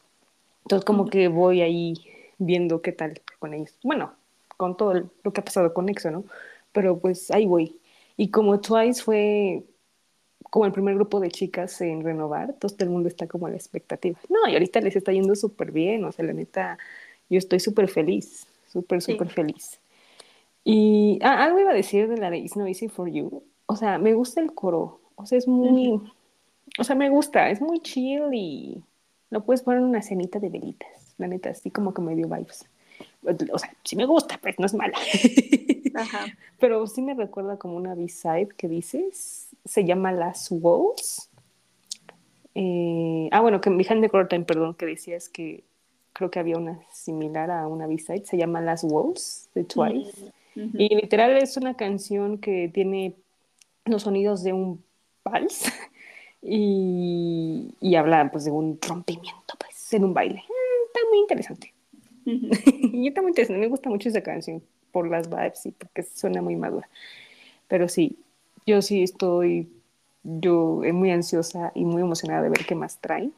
Entonces, 0.64 0.86
como 0.86 1.08
que 1.08 1.28
voy 1.28 1.62
ahí 1.62 1.96
viendo 2.38 2.82
qué 2.82 2.92
tal 2.92 3.20
con 3.40 3.54
ellos. 3.56 3.76
Bueno, 3.84 4.14
con 4.58 4.78
todo 4.78 4.94
lo 4.94 5.34
que 5.34 5.42
ha 5.42 5.46
pasado 5.46 5.74
con 5.74 5.90
EXO, 5.90 6.12
¿no? 6.12 6.24
Pero 6.72 7.00
pues 7.00 7.32
ahí 7.32 7.48
voy. 7.48 7.80
Y 8.16 8.30
como 8.30 8.60
Twice 8.60 9.02
fue 9.02 9.64
como 10.54 10.68
el 10.68 10.72
primer 10.72 10.94
grupo 10.94 11.20
de 11.20 11.32
chicas 11.32 11.82
en 11.82 12.04
renovar, 12.04 12.54
todo 12.60 12.76
el 12.78 12.90
mundo 12.92 13.10
está 13.10 13.26
como 13.26 13.48
a 13.48 13.50
la 13.50 13.56
expectativa. 13.56 14.20
No, 14.30 14.48
y 14.48 14.54
ahorita 14.54 14.82
les 14.82 14.96
está 14.96 15.12
yendo 15.12 15.34
súper 15.34 15.72
bien, 15.72 16.04
o 16.06 16.12
sea, 16.12 16.26
la 16.26 16.34
neta, 16.34 16.78
yo 17.28 17.40
estoy 17.40 17.60
súper 17.60 17.88
feliz, 17.88 18.46
súper, 18.72 19.02
súper 19.02 19.30
sí. 19.30 19.34
feliz. 19.34 19.80
Y 20.64 21.18
ah, 21.24 21.44
algo 21.46 21.60
iba 21.60 21.72
a 21.72 21.74
decir 21.74 22.08
de 22.08 22.18
la 22.18 22.30
de 22.30 22.38
It's 22.38 22.56
No 22.56 22.68
Easy 22.68 22.88
For 22.88 23.10
You. 23.10 23.42
O 23.66 23.76
sea, 23.76 23.98
me 23.98 24.14
gusta 24.14 24.42
el 24.42 24.54
coro, 24.54 25.02
o 25.16 25.26
sea, 25.26 25.40
es 25.40 25.48
muy, 25.48 25.88
uh 25.88 26.02
-huh. 26.02 26.12
o 26.78 26.84
sea, 26.84 26.96
me 26.96 27.10
gusta, 27.10 27.50
es 27.50 27.60
muy 27.60 27.80
chill 27.80 28.32
y 28.32 28.84
lo 29.32 29.44
puedes 29.44 29.64
poner 29.64 29.80
en 29.80 29.88
una 29.88 30.04
cenita 30.04 30.38
de 30.38 30.50
velitas, 30.50 31.16
la 31.18 31.26
neta, 31.26 31.50
así 31.50 31.72
como 31.72 31.96
que 31.96 32.04
me 32.04 32.16
dio 32.16 32.28
vibes. 32.28 32.70
O 33.52 33.58
sea, 33.58 33.74
sí 33.84 33.96
me 33.96 34.06
gusta, 34.06 34.38
pues 34.40 34.60
no 34.60 34.68
es 34.68 34.76
mala. 34.76 35.00
Ajá. 35.94 36.26
Pero 36.60 36.86
sí 36.88 37.02
me 37.02 37.14
recuerda 37.14 37.58
como 37.58 37.76
una 37.76 37.96
B-side 37.96 38.50
que 38.58 38.68
dices, 38.68 39.50
se 39.66 39.86
llama 39.86 40.12
Las 40.12 40.50
Walls. 40.52 41.30
Eh, 42.56 43.30
ah, 43.32 43.42
bueno, 43.42 43.62
que 43.62 43.70
Behind 43.70 44.02
the 44.02 44.10
Curtain, 44.10 44.46
perdón, 44.46 44.76
que 44.76 44.86
decías 44.86 45.30
que 45.30 45.64
creo 46.14 46.30
que 46.30 46.40
había 46.40 46.58
una 46.58 46.80
similar 46.92 47.50
a 47.50 47.68
una 47.68 47.88
B-side, 47.88 48.26
se 48.26 48.38
llama 48.38 48.62
Las 48.62 48.84
Walls 48.84 49.50
de 49.56 49.64
Twice. 49.64 50.32
Y 50.56 50.96
literal 50.96 51.36
es 51.38 51.58
una 51.58 51.76
canción 51.76 52.38
que 52.38 52.70
tiene 52.72 53.16
los 53.86 54.04
sonidos 54.04 54.44
de 54.44 54.54
un 54.54 54.84
vals 55.24 55.66
y, 56.44 57.74
y 57.80 57.96
habla 57.96 58.30
pues 58.32 58.46
de 58.46 58.52
un 58.52 58.78
rompimiento 58.80 59.56
pues 59.58 59.92
en 59.94 60.04
un 60.04 60.14
baile. 60.14 60.44
Mm, 60.48 60.86
está 60.86 61.00
muy 61.10 61.20
interesante. 61.20 61.74
Y 62.94 63.08
está 63.08 63.22
muy 63.22 63.32
interesante, 63.32 63.60
me 63.60 63.68
gusta 63.68 63.90
mucho 63.90 64.08
esa 64.08 64.22
canción 64.22 64.62
por 64.94 65.10
las 65.10 65.30
vibes 65.30 65.66
y 65.66 65.72
porque 65.72 66.04
suena 66.04 66.42
muy 66.42 66.56
madura. 66.56 66.88
Pero 67.68 67.90
sí, 67.90 68.18
yo 68.66 68.82
sí 68.82 69.04
estoy 69.04 69.68
yo 70.24 70.82
muy 70.94 71.12
ansiosa 71.12 71.74
y 71.76 71.84
muy 71.84 72.02
emocionada 72.02 72.44
de 72.44 72.50
ver 72.50 72.66
qué 72.66 72.76
más 72.76 72.98
traen, 73.00 73.34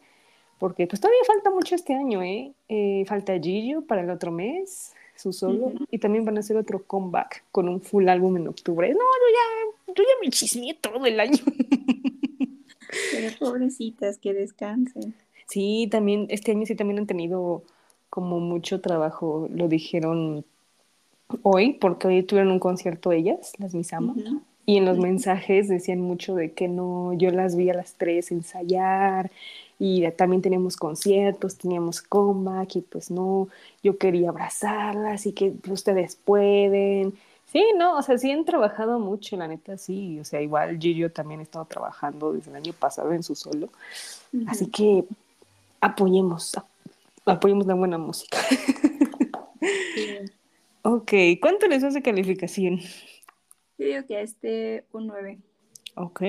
porque 0.59 0.85
pues 0.85 1.01
todavía 1.01 1.21
falta 1.25 1.49
mucho 1.49 1.73
este 1.73 1.95
año, 1.95 2.21
¿eh? 2.21 2.51
eh 2.69 3.03
falta 3.07 3.39
Gillo 3.39 3.81
para 3.81 4.01
el 4.01 4.09
otro 4.11 4.31
mes, 4.31 4.93
su 5.15 5.33
solo, 5.33 5.67
uh 5.67 5.71
-huh. 5.71 5.87
y 5.89 5.97
también 5.97 6.25
van 6.25 6.37
a 6.37 6.41
hacer 6.41 6.57
otro 6.57 6.83
comeback 6.83 7.43
con 7.51 7.67
un 7.69 7.81
full 7.81 8.07
álbum 8.07 8.37
en 8.37 8.47
octubre. 8.49 8.87
No, 8.89 8.95
yo 8.95 9.27
ya, 9.33 9.93
yo 9.93 10.03
ya 10.03 10.21
me 10.21 10.29
chismeé 10.29 10.75
todo 10.75 11.05
el 11.05 11.19
año. 11.19 11.39
Pero 13.11 13.35
pobrecitas, 13.39 14.17
que 14.17 14.33
descansen. 14.33 15.15
Sí, 15.47 15.87
también, 15.89 16.27
este 16.29 16.51
año 16.51 16.65
sí 16.65 16.75
también 16.75 16.99
han 16.99 17.07
tenido 17.07 17.63
como 18.09 18.39
mucho 18.39 18.81
trabajo, 18.81 19.47
lo 19.51 19.67
dijeron 19.67 20.45
hoy, 21.41 21.73
porque 21.73 22.07
hoy 22.07 22.23
tuvieron 22.23 22.51
un 22.51 22.59
concierto 22.59 23.11
ellas, 23.11 23.53
las 23.57 23.73
Misama, 23.73 24.13
uh 24.13 24.19
-huh. 24.19 24.41
y 24.65 24.77
en 24.77 24.85
los 24.85 24.97
mensajes 24.97 25.67
decían 25.67 26.01
mucho 26.01 26.35
de 26.35 26.51
que 26.51 26.67
no, 26.67 27.13
yo 27.13 27.31
las 27.31 27.55
vi 27.55 27.69
a 27.69 27.73
las 27.73 27.93
tres 27.93 28.31
ensayar, 28.31 29.31
y 29.77 30.09
también 30.11 30.41
teníamos 30.41 30.77
conciertos, 30.77 31.57
teníamos 31.57 32.01
comeback, 32.01 32.77
y 32.77 32.81
pues 32.81 33.11
no, 33.11 33.49
yo 33.83 33.97
quería 33.97 34.29
abrazarlas, 34.29 35.25
y 35.25 35.33
que 35.33 35.53
ustedes 35.69 36.15
pueden. 36.15 37.13
Sí, 37.51 37.63
no, 37.77 37.97
o 37.97 38.01
sea, 38.01 38.17
sí 38.17 38.31
han 38.31 38.45
trabajado 38.45 38.99
mucho, 38.99 39.37
la 39.37 39.47
neta, 39.47 39.77
sí, 39.77 40.19
o 40.19 40.25
sea, 40.25 40.41
igual 40.41 40.77
Girio 40.79 41.11
también 41.11 41.39
ha 41.39 41.43
estado 41.43 41.65
trabajando 41.65 42.33
desde 42.33 42.51
el 42.51 42.57
año 42.57 42.73
pasado 42.73 43.11
en 43.13 43.23
su 43.23 43.35
solo, 43.35 43.69
uh 44.33 44.37
-huh. 44.37 44.45
así 44.47 44.67
que 44.67 45.05
apoyemos, 45.81 46.53
apoyemos 47.25 47.65
la 47.65 47.75
buena 47.75 47.97
música. 47.97 48.37
Sí. 49.95 50.07
Ok, 50.87 51.13
¿cuánto 51.41 51.67
les 51.67 51.83
hace 51.83 52.03
calificación? 52.03 52.79
Yo 53.79 53.87
digo 53.87 54.05
que 54.05 54.17
a 54.17 54.21
este 54.21 54.85
un 54.93 55.07
9. 55.07 55.39
Ok, 55.95 56.21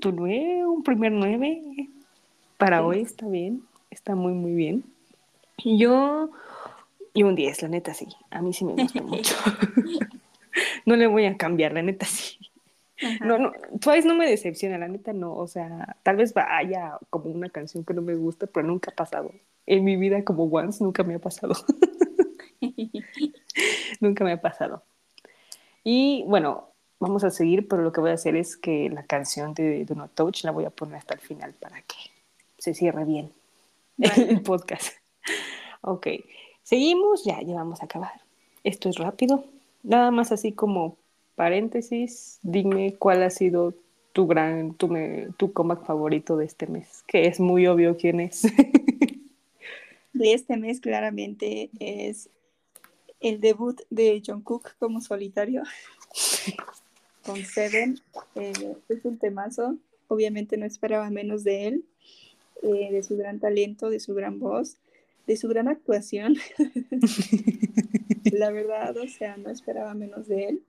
tu 0.00 0.12
9, 0.12 0.64
un 0.64 0.84
primer 0.84 1.10
9. 1.10 1.60
Para 2.56 2.78
Sí. 2.78 2.84
hoy 2.84 3.00
está 3.00 3.26
bien, 3.26 3.64
está 3.90 4.14
muy, 4.14 4.32
muy 4.32 4.52
bien. 4.52 4.84
Yo, 5.64 6.30
y 7.14 7.24
un 7.24 7.34
10, 7.34 7.62
la 7.62 7.68
neta 7.68 7.94
sí. 7.94 8.06
A 8.30 8.42
mí 8.42 8.52
sí 8.52 8.64
me 8.64 8.74
gusta 8.74 9.02
mucho. 9.02 9.34
no 10.86 10.94
le 10.94 11.08
voy 11.08 11.24
a 11.26 11.36
cambiar, 11.36 11.72
la 11.72 11.82
neta 11.82 12.06
sí. 12.06 12.38
No, 13.22 13.38
no, 13.38 13.50
Twice 13.80 14.06
no 14.06 14.14
me 14.14 14.30
decepciona, 14.30 14.78
la 14.78 14.86
neta 14.86 15.14
no. 15.14 15.34
O 15.34 15.48
sea, 15.48 15.96
tal 16.04 16.14
vez 16.14 16.32
haya 16.36 16.96
como 17.10 17.28
una 17.30 17.50
canción 17.50 17.84
que 17.84 17.92
no 17.92 18.02
me 18.02 18.14
gusta, 18.14 18.46
pero 18.46 18.68
nunca 18.68 18.92
ha 18.92 18.94
pasado. 18.94 19.32
En 19.66 19.82
mi 19.82 19.96
vida 19.96 20.22
como 20.22 20.44
Once 20.44 20.84
nunca 20.84 21.02
me 21.02 21.16
ha 21.16 21.18
pasado. 21.18 21.54
nunca 24.00 24.24
me 24.24 24.32
ha 24.32 24.40
pasado. 24.40 24.82
Y 25.84 26.24
bueno, 26.26 26.68
vamos 26.98 27.24
a 27.24 27.30
seguir, 27.30 27.68
pero 27.68 27.82
lo 27.82 27.92
que 27.92 28.00
voy 28.00 28.10
a 28.10 28.14
hacer 28.14 28.36
es 28.36 28.56
que 28.56 28.88
la 28.90 29.04
canción 29.04 29.54
de 29.54 29.84
Do 29.84 29.94
Not 29.94 30.14
Touch 30.14 30.44
la 30.44 30.50
voy 30.50 30.64
a 30.64 30.70
poner 30.70 30.96
hasta 30.96 31.14
el 31.14 31.20
final 31.20 31.54
para 31.54 31.80
que 31.82 31.96
se 32.58 32.74
cierre 32.74 33.04
bien 33.04 33.32
Vale. 33.96 34.12
el 34.30 34.42
podcast. 34.42 34.94
Ok, 35.82 36.06
seguimos, 36.62 37.24
ya, 37.24 37.40
ya 37.42 37.54
vamos 37.54 37.80
a 37.82 37.84
acabar. 37.84 38.12
Esto 38.64 38.88
es 38.88 38.96
rápido. 38.96 39.44
Nada 39.82 40.10
más 40.10 40.32
así 40.32 40.52
como 40.52 40.96
paréntesis, 41.36 42.38
dime 42.42 42.96
cuál 42.98 43.22
ha 43.22 43.30
sido 43.30 43.74
tu 44.12 44.26
gran, 44.26 44.74
tu, 44.74 44.88
me- 44.88 45.28
tu 45.36 45.52
comeback 45.52 45.84
favorito 45.84 46.36
de 46.36 46.46
este 46.46 46.66
mes, 46.66 47.04
que 47.06 47.26
es 47.26 47.38
muy 47.38 47.66
obvio 47.66 47.96
quién 47.96 48.18
es. 48.20 48.42
De 50.12 50.32
este 50.32 50.56
mes 50.56 50.80
claramente 50.80 51.68
es 51.78 52.30
el 53.20 53.40
debut 53.40 53.80
de 53.90 54.22
Jungkook 54.24 54.76
como 54.78 55.00
solitario 55.00 55.62
con 57.24 57.44
Seven. 57.44 58.00
Eh, 58.34 58.76
es 58.88 59.04
un 59.04 59.18
temazo. 59.18 59.76
Obviamente 60.08 60.56
no 60.56 60.66
esperaba 60.66 61.10
menos 61.10 61.42
de 61.44 61.66
él, 61.66 61.84
eh, 62.62 62.92
de 62.92 63.02
su 63.02 63.16
gran 63.16 63.40
talento, 63.40 63.90
de 63.90 64.00
su 64.00 64.14
gran 64.14 64.38
voz, 64.38 64.76
de 65.26 65.36
su 65.36 65.48
gran 65.48 65.68
actuación. 65.68 66.36
La 68.32 68.50
verdad, 68.50 68.96
o 68.96 69.08
sea, 69.08 69.36
no 69.36 69.50
esperaba 69.50 69.94
menos 69.94 70.28
de 70.28 70.44
él. 70.48 70.62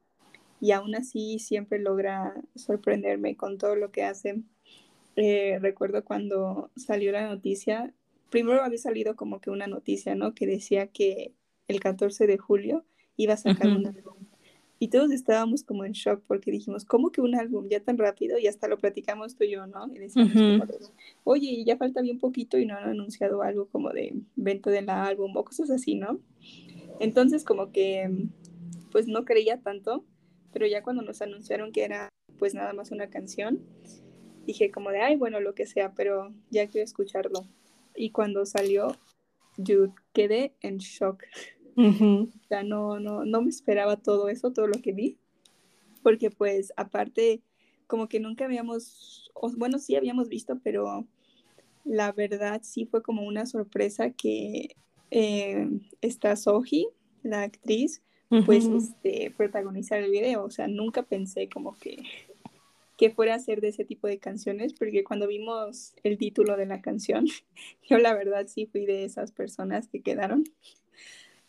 Y 0.60 0.72
aún 0.72 0.95
así 0.95 1.38
siempre 1.38 1.78
logra 1.78 2.34
sorprenderme 2.56 3.36
con 3.36 3.60
todo 3.60 3.76
lo 3.76 3.91
que 3.91 4.03
hace. 4.03 4.41
Eh, 5.15 5.60
recuerdo 5.61 6.03
cuando 6.03 6.72
salió 6.76 7.11
la 7.11 7.28
noticia, 7.28 7.94
primero 8.30 8.64
había 8.64 8.80
salido 8.80 9.15
como 9.15 9.40
que 9.40 9.52
una 9.52 9.68
noticia, 9.68 10.15
¿no? 10.15 10.34
Que 10.34 10.48
decía 10.48 10.88
que 10.88 11.34
el 11.68 11.80
14 11.80 12.27
de 12.27 12.38
julio 12.38 12.85
iba 13.15 13.34
a 13.34 13.38
sacar 13.38 13.68
un 13.68 13.88
álbum. 13.88 14.15
Y 14.80 14.89
todos 14.89 15.11
estábamos 15.11 15.64
como 15.64 15.85
en 15.85 15.94
shock 15.94 16.22
porque 16.27 16.52
dijimos, 16.52 16.85
¿cómo 16.85 17.11
que 17.11 17.22
un 17.22 17.34
álbum 17.34 17.68
ya 17.68 17.80
tan 17.80 17.98
rápido? 17.98 18.38
Y 18.38 18.45
hasta 18.45 18.68
lo 18.68 18.77
platicamos 18.77 19.35
tú 19.35 19.44
y 19.44 19.52
yo, 19.52 19.65
¿no? 19.65 19.88
Y 19.91 19.98
decíamos, 19.98 20.34
como 20.34 20.65
oye, 21.23 21.64
ya 21.65 21.77
falta 21.77 22.02
bien 22.02 22.19
poquito 22.19 22.60
y 22.60 22.65
no 22.65 22.77
han 22.77 22.89
anunciado 22.89 23.41
algo 23.41 23.68
como 23.68 23.89
de 23.89 24.14
venta 24.35 24.69
del 24.69 24.89
álbum 24.89 25.35
o 25.35 25.44
cosas 25.44 25.72
así, 25.72 25.95
¿no? 25.95 26.19
Entonces 26.99 27.44
como 27.44 27.72
que 27.72 28.27
pues 28.91 29.07
no 29.07 29.26
creía 29.26 29.61
tanto, 29.61 30.06
pero 30.53 30.68
ya 30.68 30.84
cuando 30.84 31.02
nos 31.02 31.22
anunciaron 31.22 31.72
que 31.72 31.84
era 31.84 32.10
pues 32.38 32.53
nada 32.53 32.73
más 32.73 32.91
una 32.91 33.10
canción, 33.10 33.60
dije 34.45 34.72
como 34.72 34.91
de, 34.91 35.02
ay, 35.02 35.15
bueno, 35.15 35.39
lo 35.39 35.56
que 35.56 35.65
sea, 35.65 35.94
pero 35.94 36.34
ya 36.52 36.68
quiero 36.68 36.85
escucharlo. 36.85 37.48
Y 37.95 38.11
cuando 38.11 38.45
salió, 38.45 38.95
yo 39.57 39.94
quedé 40.14 40.53
en 40.61 40.77
shock. 40.77 41.23
Ujú. 41.78 42.30
O 42.44 42.48
sea, 42.48 42.64
no, 42.64 42.99
no, 42.99 43.24
no 43.24 43.41
me 43.41 43.49
esperaba 43.49 43.98
todo 43.98 44.30
eso, 44.30 44.52
todo 44.52 44.68
lo 44.68 44.82
que 44.82 44.91
vi, 44.91 45.18
porque 46.04 46.32
pues 46.32 46.74
aparte, 46.76 47.41
como 47.86 48.10
que 48.10 48.20
nunca 48.20 48.45
habíamos, 48.45 49.32
bueno, 49.58 49.78
sí 49.78 49.95
habíamos 49.95 50.28
visto, 50.28 50.60
pero 50.64 51.08
la 51.86 52.12
verdad 52.12 52.62
sí 52.64 52.86
fue 52.86 53.02
como 53.02 53.24
una 53.24 53.45
sorpresa 53.45 54.10
que 54.12 54.76
eh, 55.12 55.70
esta 56.02 56.36
Soji, 56.36 56.88
la 57.24 57.44
actriz, 57.44 58.02
pues 58.45 58.66
Ujú. 58.66 58.78
este, 58.78 59.32
protagonizar 59.36 59.99
el 60.02 60.12
video. 60.12 60.44
O 60.44 60.49
sea, 60.49 60.68
nunca 60.68 61.04
pensé 61.04 61.48
como 61.48 61.78
que, 61.78 61.98
que 62.98 63.10
fuera 63.10 63.36
a 63.36 63.40
ser 63.40 63.62
de 63.62 63.70
ese 63.70 63.86
tipo 63.86 64.08
de 64.08 64.20
canciones, 64.20 64.74
porque 64.74 65.04
cuando 65.04 65.28
vimos 65.28 65.94
el 66.04 66.18
título 66.18 66.58
de 66.58 66.66
la 66.66 66.82
canción, 66.82 67.26
yo 67.90 67.99
la 67.99 68.14
verdad 68.14 68.48
sí 68.48 68.66
fui 68.66 68.86
de 68.86 69.06
esas 69.06 69.32
personas 69.32 69.88
que 69.88 70.02
quedaron 70.02 70.44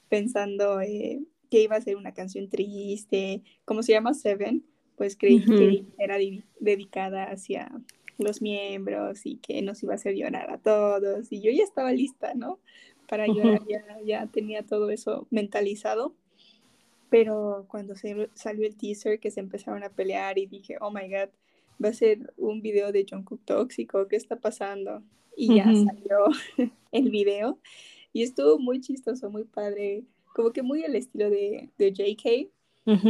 pensando 0.09 0.81
eh, 0.81 1.21
que 1.51 1.63
iba 1.63 1.77
a 1.77 1.81
ser 1.81 1.97
una 1.97 2.13
canción 2.13 2.49
triste, 2.49 3.43
como 3.65 3.83
se 3.83 3.93
llama 3.93 4.15
Seven, 4.15 4.65
pues 4.97 5.17
creí 5.17 5.39
Ujú. 5.39 5.57
que 5.57 5.85
era 5.99 6.17
di- 6.17 6.45
dedicada 6.61 7.25
hacia 7.25 7.71
los 8.19 8.43
miembros 8.43 9.25
y 9.25 9.37
que 9.37 9.63
nos 9.63 9.83
iba 9.83 9.93
a 9.93 9.97
hacer 9.97 10.15
llorar 10.15 10.51
a 10.51 10.59
todos. 10.59 11.31
Y 11.31 11.41
yo 11.41 11.51
ya 11.51 11.63
estaba 11.63 11.93
lista, 11.93 12.35
¿no? 12.35 12.59
Para 13.09 13.27
llorar, 13.27 13.61
Ujú. 13.61 13.71
ya, 13.71 13.85
ya 14.05 14.27
tenía 14.27 14.65
todo 14.65 14.91
eso 14.91 15.27
mentalizado. 15.31 16.15
Pero 17.11 17.65
cuando 17.69 17.97
se, 17.97 18.29
salió 18.35 18.67
el 18.67 18.77
teaser 18.77 19.19
que 19.19 19.31
se 19.31 19.41
empezaron 19.41 19.83
a 19.83 19.89
pelear 19.89 20.39
y 20.39 20.47
dije, 20.47 20.77
oh 20.81 20.91
my 20.91 21.09
god, 21.09 21.31
va 21.83 21.89
a 21.89 21.95
ser 21.95 22.35
un 22.37 22.61
video 22.61 22.93
de 22.93 23.07
Jungkook 23.09 23.45
tóxico, 23.45 24.09
¿qué 24.09 24.17
está 24.17 24.37
pasando? 24.37 25.03
Y 25.37 25.55
ya 25.55 25.73
Ujú. 25.73 25.87
salió 25.87 26.19
el 26.93 27.11
video 27.11 27.61
y 28.13 28.23
estuvo 28.23 28.59
muy 28.59 28.81
chistoso, 28.81 29.31
muy 29.31 29.45
padre, 29.45 30.05
como 30.35 30.53
que 30.53 30.63
muy 30.63 30.85
al 30.85 30.95
estilo 30.95 31.31
de, 31.31 31.71
de 31.79 31.93
JK. 31.93 32.51
Ujú. 32.87 33.09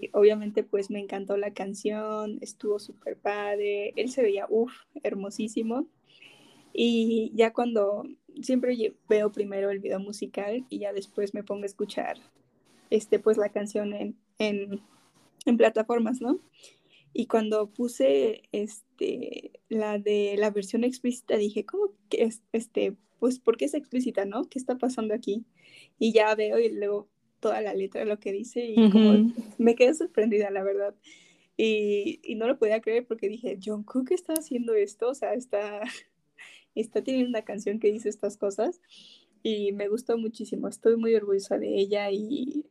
Y 0.00 0.10
obviamente 0.12 0.64
pues 0.64 0.90
me 0.90 0.98
encantó 0.98 1.36
la 1.36 1.52
canción, 1.52 2.38
estuvo 2.40 2.78
súper 2.78 3.16
padre, 3.16 3.92
él 3.96 4.10
se 4.10 4.22
veía, 4.22 4.46
uff, 4.48 4.72
hermosísimo. 5.02 5.86
Y 6.72 7.30
ya 7.34 7.52
cuando 7.52 8.04
siempre 8.40 8.94
veo 9.08 9.30
primero 9.30 9.70
el 9.70 9.78
video 9.78 10.00
musical 10.00 10.64
y 10.68 10.78
ya 10.78 10.92
después 10.92 11.34
me 11.34 11.44
pongo 11.44 11.62
a 11.62 11.66
escuchar 11.66 12.18
este, 12.90 13.18
pues 13.18 13.36
la 13.36 13.50
canción 13.50 13.92
en, 13.92 14.16
en, 14.38 14.80
en 15.46 15.56
plataformas, 15.56 16.20
¿no? 16.20 16.40
Y 17.12 17.26
cuando 17.26 17.70
puse 17.70 18.42
este, 18.52 19.52
la 19.68 19.98
de 19.98 20.36
la 20.38 20.50
versión 20.50 20.84
explícita, 20.84 21.36
dije, 21.36 21.64
¿cómo 21.66 21.92
que 22.08 22.24
es, 22.24 22.42
este, 22.52 22.96
pues, 23.18 23.38
¿por 23.38 23.56
qué 23.56 23.66
es 23.66 23.74
explícita, 23.74 24.24
no? 24.24 24.44
¿Qué 24.48 24.58
está 24.58 24.78
pasando 24.78 25.14
aquí? 25.14 25.44
Y 25.98 26.12
ya 26.12 26.34
veo 26.34 26.58
y 26.58 26.70
luego 26.70 27.08
toda 27.40 27.60
la 27.60 27.74
letra 27.74 28.00
de 28.00 28.06
lo 28.06 28.18
que 28.18 28.32
dice 28.32 28.64
y 28.64 28.88
como 28.90 29.10
Ujú. 29.10 29.32
me 29.58 29.74
quedé 29.74 29.94
sorprendida, 29.94 30.50
la 30.50 30.62
verdad. 30.62 30.94
Y, 31.56 32.20
y 32.22 32.36
no 32.36 32.46
lo 32.46 32.58
podía 32.58 32.80
creer 32.80 33.06
porque 33.06 33.28
dije, 33.28 33.58
John 33.62 33.82
Cook 33.82 34.12
está 34.12 34.32
haciendo 34.34 34.74
esto, 34.74 35.08
o 35.08 35.14
sea, 35.14 35.34
está, 35.34 35.82
está 36.74 37.02
teniendo 37.02 37.28
una 37.28 37.44
canción 37.44 37.78
que 37.78 37.92
dice 37.92 38.08
estas 38.08 38.36
cosas 38.38 38.80
y 39.42 39.72
me 39.72 39.88
gustó 39.88 40.16
muchísimo, 40.16 40.68
estoy 40.68 40.96
muy 40.96 41.14
orgullosa 41.14 41.58
de 41.58 41.74
ella 41.76 42.10
y 42.10 42.64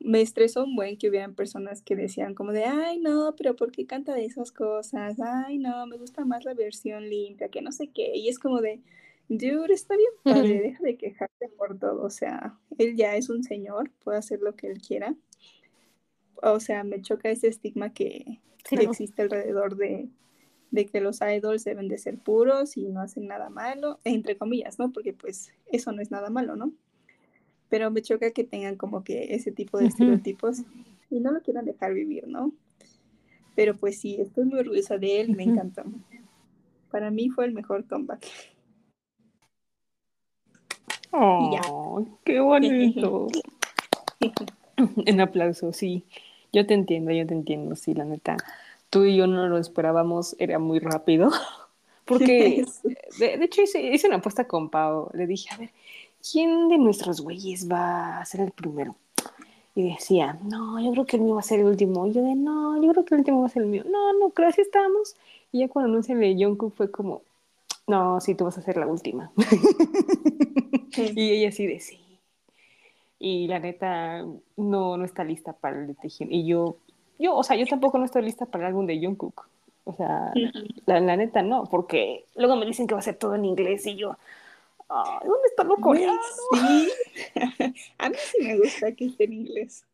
me 0.00 0.20
estresó 0.20 0.64
un 0.64 0.76
buen 0.76 0.96
que 0.96 1.08
hubieran 1.08 1.34
personas 1.34 1.82
que 1.82 1.96
decían 1.96 2.34
como 2.34 2.52
de, 2.52 2.64
ay, 2.64 2.98
no, 2.98 3.34
pero 3.36 3.56
¿por 3.56 3.72
qué 3.72 3.86
canta 3.86 4.14
de 4.14 4.24
esas 4.24 4.52
cosas? 4.52 5.16
Ay, 5.20 5.58
no, 5.58 5.86
me 5.86 5.96
gusta 5.96 6.24
más 6.24 6.44
la 6.44 6.54
versión 6.54 7.08
limpia, 7.08 7.48
que 7.48 7.62
no 7.62 7.72
sé 7.72 7.88
qué. 7.88 8.16
Y 8.16 8.28
es 8.28 8.38
como 8.38 8.60
de, 8.60 8.80
dude, 9.28 9.72
está 9.74 9.96
bien 9.96 10.10
padre, 10.22 10.60
deja 10.60 10.82
de 10.82 10.96
quejarte 10.96 11.48
por 11.48 11.78
todo. 11.78 12.04
O 12.04 12.10
sea, 12.10 12.58
él 12.78 12.96
ya 12.96 13.16
es 13.16 13.28
un 13.28 13.42
señor, 13.42 13.90
puede 14.04 14.18
hacer 14.18 14.40
lo 14.40 14.54
que 14.54 14.68
él 14.68 14.80
quiera. 14.80 15.16
O 16.42 16.60
sea, 16.60 16.84
me 16.84 17.02
choca 17.02 17.30
ese 17.30 17.48
estigma 17.48 17.92
que, 17.92 18.40
existe 18.70 19.22
alrededor 19.22 19.76
de, 19.76 20.08
de 20.70 20.86
que 20.86 21.00
los 21.00 21.20
idols 21.22 21.64
deben 21.64 21.88
de 21.88 21.98
ser 21.98 22.18
puros 22.18 22.76
y 22.76 22.88
no 22.88 23.00
hacen 23.00 23.26
nada 23.26 23.50
malo, 23.50 23.98
entre 24.04 24.36
comillas, 24.36 24.78
¿no? 24.78 24.92
Porque 24.92 25.12
pues 25.12 25.52
eso 25.66 25.90
no 25.90 26.02
es 26.02 26.10
nada 26.10 26.30
malo, 26.30 26.54
¿no? 26.54 26.72
Pero 27.68 27.90
me 27.90 28.02
choca 28.02 28.30
que 28.30 28.44
tengan 28.44 28.76
como 28.76 29.04
que 29.04 29.34
ese 29.34 29.52
tipo 29.52 29.78
de 29.78 29.86
estereotipos 29.86 30.62
y 31.10 31.20
no 31.20 31.32
lo 31.32 31.40
quieran 31.42 31.64
dejar 31.64 31.94
vivir, 31.94 32.26
¿no? 32.26 32.52
Pero 33.54 33.76
pues 33.76 33.98
sí, 33.98 34.16
estoy 34.20 34.44
muy 34.44 34.60
orgullosa 34.60 34.98
de 34.98 35.20
él, 35.20 35.36
me 35.36 35.42
Ujú. 35.42 35.52
encantó. 35.52 35.82
Para 36.90 37.10
mí 37.10 37.28
fue 37.28 37.44
el 37.44 37.52
mejor 37.52 37.86
comeback. 37.86 38.24
Y. 41.40 41.56
Oh, 41.60 42.06
qué 42.24 42.40
bonito. 42.40 43.28
Un 45.06 45.20
aplauso, 45.20 45.72
sí. 45.72 46.04
Yo 46.52 46.66
te 46.66 46.74
entiendo, 46.74 47.10
yo 47.10 47.26
te 47.26 47.34
entiendo, 47.34 47.74
sí, 47.76 47.94
la 47.94 48.04
neta. 48.04 48.36
Tú 48.90 49.04
y 49.04 49.16
yo 49.16 49.26
no 49.26 49.48
lo 49.48 49.58
esperábamos, 49.58 50.36
era 50.38 50.58
muy 50.58 50.78
rápido. 50.78 51.30
Porque, 52.04 52.64
de, 53.18 53.36
de 53.36 53.44
hecho, 53.44 53.62
hice, 53.62 53.82
hice 53.82 54.06
una 54.06 54.16
apuesta 54.16 54.46
con 54.46 54.70
Pau. 54.70 55.10
Le 55.12 55.26
dije, 55.26 55.48
a 55.52 55.58
ver, 55.58 55.70
¿quién 56.30 56.68
de 56.68 56.78
nuestros 56.78 57.20
güeyes 57.20 57.70
va 57.70 58.18
a 58.18 58.24
ser 58.24 58.40
el 58.40 58.50
primero? 58.50 58.96
Y 59.74 59.90
decía, 59.90 60.38
no, 60.42 60.80
yo 60.80 60.90
creo 60.90 61.06
que 61.06 61.16
el 61.16 61.22
mío 61.22 61.34
va 61.34 61.40
a 61.40 61.44
ser 61.44 61.60
el 61.60 61.66
último. 61.66 62.06
Y 62.06 62.12
yo 62.12 62.22
de, 62.22 62.34
no, 62.34 62.82
yo 62.82 62.90
creo 62.90 63.04
que 63.04 63.14
el 63.14 63.20
último 63.20 63.40
va 63.40 63.46
a 63.46 63.50
ser 63.50 63.62
el 63.62 63.68
mío. 63.68 63.84
No, 63.88 64.12
no, 64.14 64.30
creo 64.30 64.48
así 64.48 64.60
estamos. 64.60 65.14
Y 65.52 65.60
ya 65.60 65.68
cuando 65.68 65.90
anuncian 65.90 66.22
el 66.22 66.36
Jungkook 66.36 66.74
fue 66.74 66.90
como, 66.90 67.22
no, 67.86 68.20
sí, 68.20 68.34
tú 68.34 68.44
vas 68.44 68.58
a 68.58 68.62
ser 68.62 68.76
la 68.76 68.86
última. 68.86 69.30
y 70.96 71.30
ella 71.30 71.48
así 71.48 71.66
de, 71.66 71.80
sí. 71.80 72.00
y 73.18 73.46
la 73.46 73.60
neta 73.60 74.24
no, 74.56 74.96
no 74.96 75.04
está 75.04 75.22
lista 75.22 75.52
para 75.52 75.78
el 75.78 75.86
de. 75.86 75.96
Y 76.28 76.44
yo, 76.44 76.76
yo, 77.18 77.36
o 77.36 77.44
sea, 77.44 77.56
yo 77.56 77.66
tampoco 77.66 77.98
no 77.98 78.04
estoy 78.04 78.22
lista 78.22 78.46
para 78.46 78.64
el 78.64 78.68
álbum 78.68 78.86
de 78.86 78.98
Jungkook. 78.98 79.48
O 79.84 79.94
sea, 79.94 80.32
la, 80.86 81.00
la 81.00 81.16
neta 81.16 81.40
no, 81.40 81.64
porque 81.64 82.26
luego 82.36 82.56
me 82.56 82.66
dicen 82.66 82.86
que 82.86 82.94
va 82.94 83.00
a 83.00 83.02
ser 83.02 83.16
todo 83.16 83.36
en 83.36 83.46
inglés 83.46 83.86
y 83.86 83.94
yo, 83.94 84.18
ay, 84.88 85.18
¿dónde 85.26 85.48
está 85.48 85.64
lo 85.64 85.76
coreano? 85.76 86.18
Sí. 86.52 86.88
A 87.98 88.08
mí 88.08 88.16
sí 88.16 88.44
me 88.44 88.58
gusta 88.58 88.92
que 88.92 89.06
esté 89.06 89.24
en 89.24 89.32
inglés. 89.32 89.84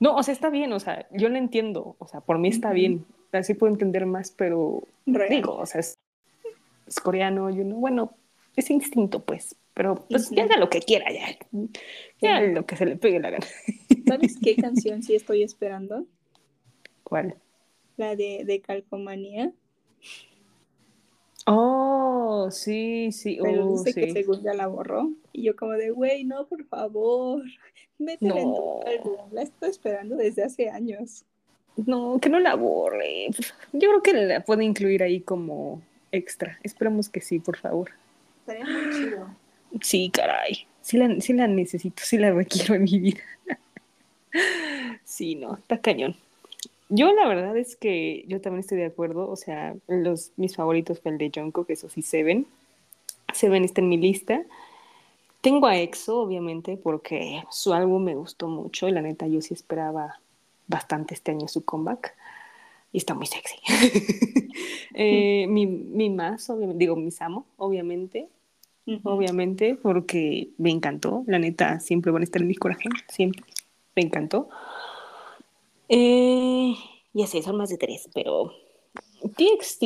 No, 0.00 0.16
o 0.16 0.22
sea, 0.22 0.32
está 0.32 0.48
bien, 0.50 0.72
o 0.72 0.80
sea, 0.80 1.08
yo 1.10 1.28
lo 1.28 1.36
entiendo, 1.36 1.96
o 1.98 2.06
sea, 2.06 2.20
por 2.20 2.38
mí 2.38 2.48
está 2.48 2.72
bien, 2.72 3.04
así 3.32 3.54
puedo 3.54 3.72
entender 3.72 4.06
más, 4.06 4.30
pero 4.30 4.84
Real. 5.06 5.28
digo, 5.28 5.56
o 5.56 5.66
sea, 5.66 5.80
es, 5.80 5.98
es 6.86 7.00
coreano, 7.00 7.50
yo 7.50 7.64
no, 7.64 7.76
bueno, 7.76 8.14
es 8.54 8.70
instinto, 8.70 9.24
pues, 9.24 9.56
pero 9.74 10.06
pues 10.08 10.30
que 10.30 10.40
haga 10.40 10.56
lo 10.56 10.70
que 10.70 10.80
quiera 10.80 11.06
ya, 11.12 11.36
haga 12.28 12.46
lo 12.46 12.64
que 12.64 12.76
se 12.76 12.86
le 12.86 12.96
pegue 12.96 13.18
la 13.18 13.30
gana. 13.30 13.46
¿Sabes 14.06 14.36
qué 14.40 14.54
canción 14.54 15.02
sí 15.02 15.16
estoy 15.16 15.42
esperando? 15.42 16.06
¿Cuál? 17.02 17.34
La 17.96 18.14
de, 18.14 18.44
de 18.44 18.60
Calcomanía. 18.60 19.52
Oh, 21.50 22.50
sí, 22.50 23.10
sí, 23.12 23.38
Pero 23.42 23.66
oh, 23.66 23.72
dice 23.82 23.98
que 23.98 24.06
sí. 24.08 24.12
según 24.12 24.42
ya 24.42 24.52
la 24.54 24.66
borró. 24.66 25.10
Y 25.32 25.44
yo 25.44 25.56
como 25.56 25.72
de, 25.72 25.90
güey, 25.90 26.24
no, 26.24 26.46
por 26.46 26.64
favor. 26.66 27.42
Métela 27.98 28.36
en 28.40 28.42
tu 28.44 28.50
No. 28.50 28.80
álbum. 28.86 29.16
La 29.32 29.42
estoy 29.42 29.70
esperando 29.70 30.16
desde 30.16 30.44
hace 30.44 30.68
años. 30.70 31.24
No, 31.86 32.18
que 32.20 32.28
no 32.28 32.38
la 32.40 32.54
borre. 32.54 33.28
Yo 33.72 33.88
creo 33.88 34.02
que 34.02 34.12
la 34.12 34.40
puede 34.40 34.64
incluir 34.64 35.02
ahí 35.02 35.20
como 35.20 35.80
extra. 36.12 36.58
Esperamos 36.62 37.08
que 37.08 37.20
sí, 37.20 37.38
por 37.38 37.56
favor. 37.56 37.90
Estaría 38.40 38.64
muy 38.64 38.92
chido. 38.94 39.28
Sí, 39.80 40.10
caray. 40.12 40.66
Sí 40.80 40.96
la, 40.96 41.20
sí 41.20 41.32
la 41.34 41.46
necesito, 41.46 42.02
sí 42.04 42.18
la 42.18 42.30
requiero 42.32 42.74
en 42.74 42.84
mi 42.84 42.98
vida. 42.98 43.20
Sí, 45.04 45.34
no, 45.34 45.54
está 45.54 45.78
cañón. 45.80 46.14
Yo 46.88 47.12
la 47.12 47.26
verdad 47.28 47.56
es 47.56 47.76
que 47.76 48.24
yo 48.28 48.40
también 48.40 48.60
estoy 48.60 48.78
de 48.78 48.86
acuerdo. 48.86 49.28
O 49.28 49.36
sea, 49.36 49.74
los, 49.86 50.32
mis 50.36 50.56
favoritos 50.56 51.00
fue 51.00 51.12
el 51.12 51.18
de 51.18 51.30
Jungkook, 51.34 51.66
que 51.66 51.72
eso 51.74 51.88
sí, 51.88 52.02
Seven. 52.02 52.46
Seven 53.32 53.64
está 53.64 53.80
en 53.80 53.88
mi 53.88 53.96
lista. 53.96 54.42
Tengo 55.40 55.66
a 55.66 55.76
EXO, 55.78 56.20
obviamente, 56.20 56.76
porque 56.76 57.44
su 57.50 57.72
álbum 57.72 58.02
me 58.02 58.14
gustó 58.14 58.48
mucho 58.48 58.88
y 58.88 58.92
la 58.92 59.02
neta 59.02 59.26
yo 59.26 59.40
sí 59.40 59.54
esperaba 59.54 60.20
bastante 60.66 61.14
este 61.14 61.30
año 61.30 61.46
su 61.48 61.64
comeback. 61.64 62.14
Y 62.92 62.98
está 62.98 63.14
muy 63.14 63.26
sexy. 63.26 63.56
Eh, 65.00 65.46
mi, 65.46 65.64
mi 65.66 66.10
más, 66.10 66.50
obviamente, 66.50 66.78
digo, 66.80 66.96
mis 66.96 67.22
amo, 67.22 67.46
obviamente 67.56 68.28
obviamente, 69.02 69.74
porque 69.74 70.50
me 70.58 70.70
encantó. 70.70 71.24
La 71.26 71.38
neta, 71.38 71.80
siempre 71.80 72.10
van 72.10 72.22
a 72.22 72.24
estar 72.24 72.42
en 72.42 72.48
mi 72.48 72.54
corazón, 72.54 72.92
siempre. 73.08 73.42
Me 73.94 74.02
encantó. 74.02 74.48
Eh, 75.88 76.74
ya 77.14 77.26
sé, 77.26 77.42
son 77.42 77.56
más 77.56 77.70
de 77.70 77.78
tres, 77.78 78.08
pero 78.14 78.52
TXT, 79.36 79.82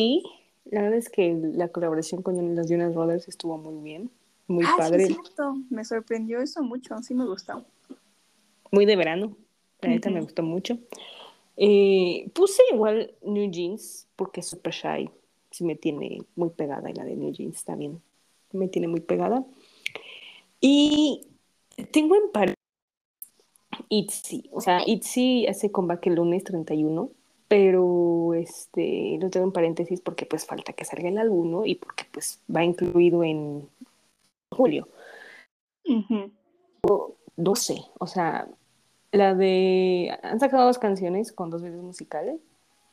la 0.66 0.82
verdad 0.82 0.98
es 0.98 1.08
que 1.08 1.34
la 1.54 1.68
colaboración 1.68 2.22
con 2.22 2.54
los 2.56 2.68
Jonas 2.68 2.94
Brothers 2.94 3.28
estuvo 3.28 3.56
muy 3.58 3.82
bien, 3.82 4.10
muy 4.46 4.64
Ah, 4.66 4.74
padre, 4.76 5.06
sí, 5.06 5.12
es 5.12 5.18
cierto. 5.20 5.54
Me 5.70 5.84
sorprendió 5.84 6.40
eso 6.40 6.62
mucho. 6.62 6.98
Sí 7.02 7.14
me 7.14 7.24
gustó. 7.26 7.64
muy 8.70 8.86
de 8.86 8.96
verano. 8.96 9.36
La 9.80 9.88
neta 9.88 10.10
me 10.10 10.20
gustó 10.20 10.42
mucho. 10.42 10.78
Eh, 11.56 12.30
puse 12.34 12.62
igual 12.72 13.12
New 13.22 13.50
Jeans 13.50 14.06
porque 14.16 14.40
es 14.40 14.46
super 14.46 14.72
shy. 14.72 15.10
Sí 15.50 15.64
me 15.64 15.74
tiene 15.76 16.22
muy 16.36 16.50
pegada 16.50 16.88
y 16.90 16.94
la 16.94 17.04
de 17.04 17.16
New 17.16 17.32
Jeans 17.32 17.64
también 17.64 18.00
me 18.52 18.68
tiene 18.68 18.88
muy 18.88 19.00
pegada. 19.00 19.44
Y 20.60 21.26
tengo 21.90 22.14
en 22.14 22.30
par 22.32 22.54
ITZY. 23.88 24.50
O 24.52 24.60
sea, 24.60 24.82
ITZY 24.86 25.46
hace 25.46 25.70
comeback 25.70 26.06
el 26.06 26.14
lunes 26.16 26.44
31, 26.44 27.10
pero 27.48 28.34
este, 28.34 29.18
lo 29.20 29.30
tengo 29.30 29.46
en 29.46 29.52
paréntesis 29.52 30.00
porque 30.00 30.26
pues 30.26 30.46
falta 30.46 30.72
que 30.72 30.84
salga 30.84 31.08
el 31.08 31.18
álbum, 31.18 31.50
¿no? 31.50 31.66
Y 31.66 31.74
porque 31.76 32.04
pues 32.12 32.40
va 32.54 32.64
incluido 32.64 33.24
en 33.24 33.68
julio. 34.50 34.88
Ujú. 35.86 36.30
12, 37.36 37.82
o 37.98 38.06
sea, 38.06 38.46
la 39.12 39.34
de... 39.34 40.16
Han 40.22 40.40
sacado 40.40 40.66
dos 40.66 40.78
canciones 40.78 41.32
con 41.32 41.50
dos 41.50 41.62
videos 41.62 41.82
musicales 41.82 42.40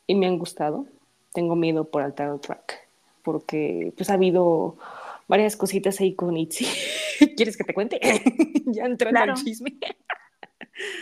y 0.06 0.14
me 0.14 0.26
han 0.26 0.38
gustado. 0.38 0.86
Tengo 1.32 1.56
miedo 1.56 1.84
por 1.84 2.02
el 2.02 2.12
title 2.14 2.38
track 2.40 2.86
porque 3.22 3.92
pues 3.96 4.10
ha 4.10 4.14
habido 4.14 4.76
varias 5.28 5.56
cositas 5.56 6.00
ahí 6.00 6.14
con 6.14 6.36
Itzy. 6.36 6.66
¿Quieres 7.36 7.56
que 7.56 7.64
te 7.64 7.74
cuente? 7.74 8.00
ya 8.66 8.84
entrando 8.86 9.16
Claro. 9.18 9.32
al 9.32 9.38
chisme. 9.44 9.76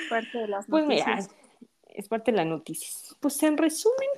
Parte 0.08 0.38
de 0.38 0.48
las 0.48 0.66
Pues 0.66 0.86
mira, 0.86 1.06
noticias. 1.06 1.36
es 1.88 2.08
parte 2.08 2.30
de 2.30 2.36
la 2.36 2.44
noticia. 2.44 2.88
Pues 3.20 3.42
en 3.42 3.56
resumen, 3.56 4.08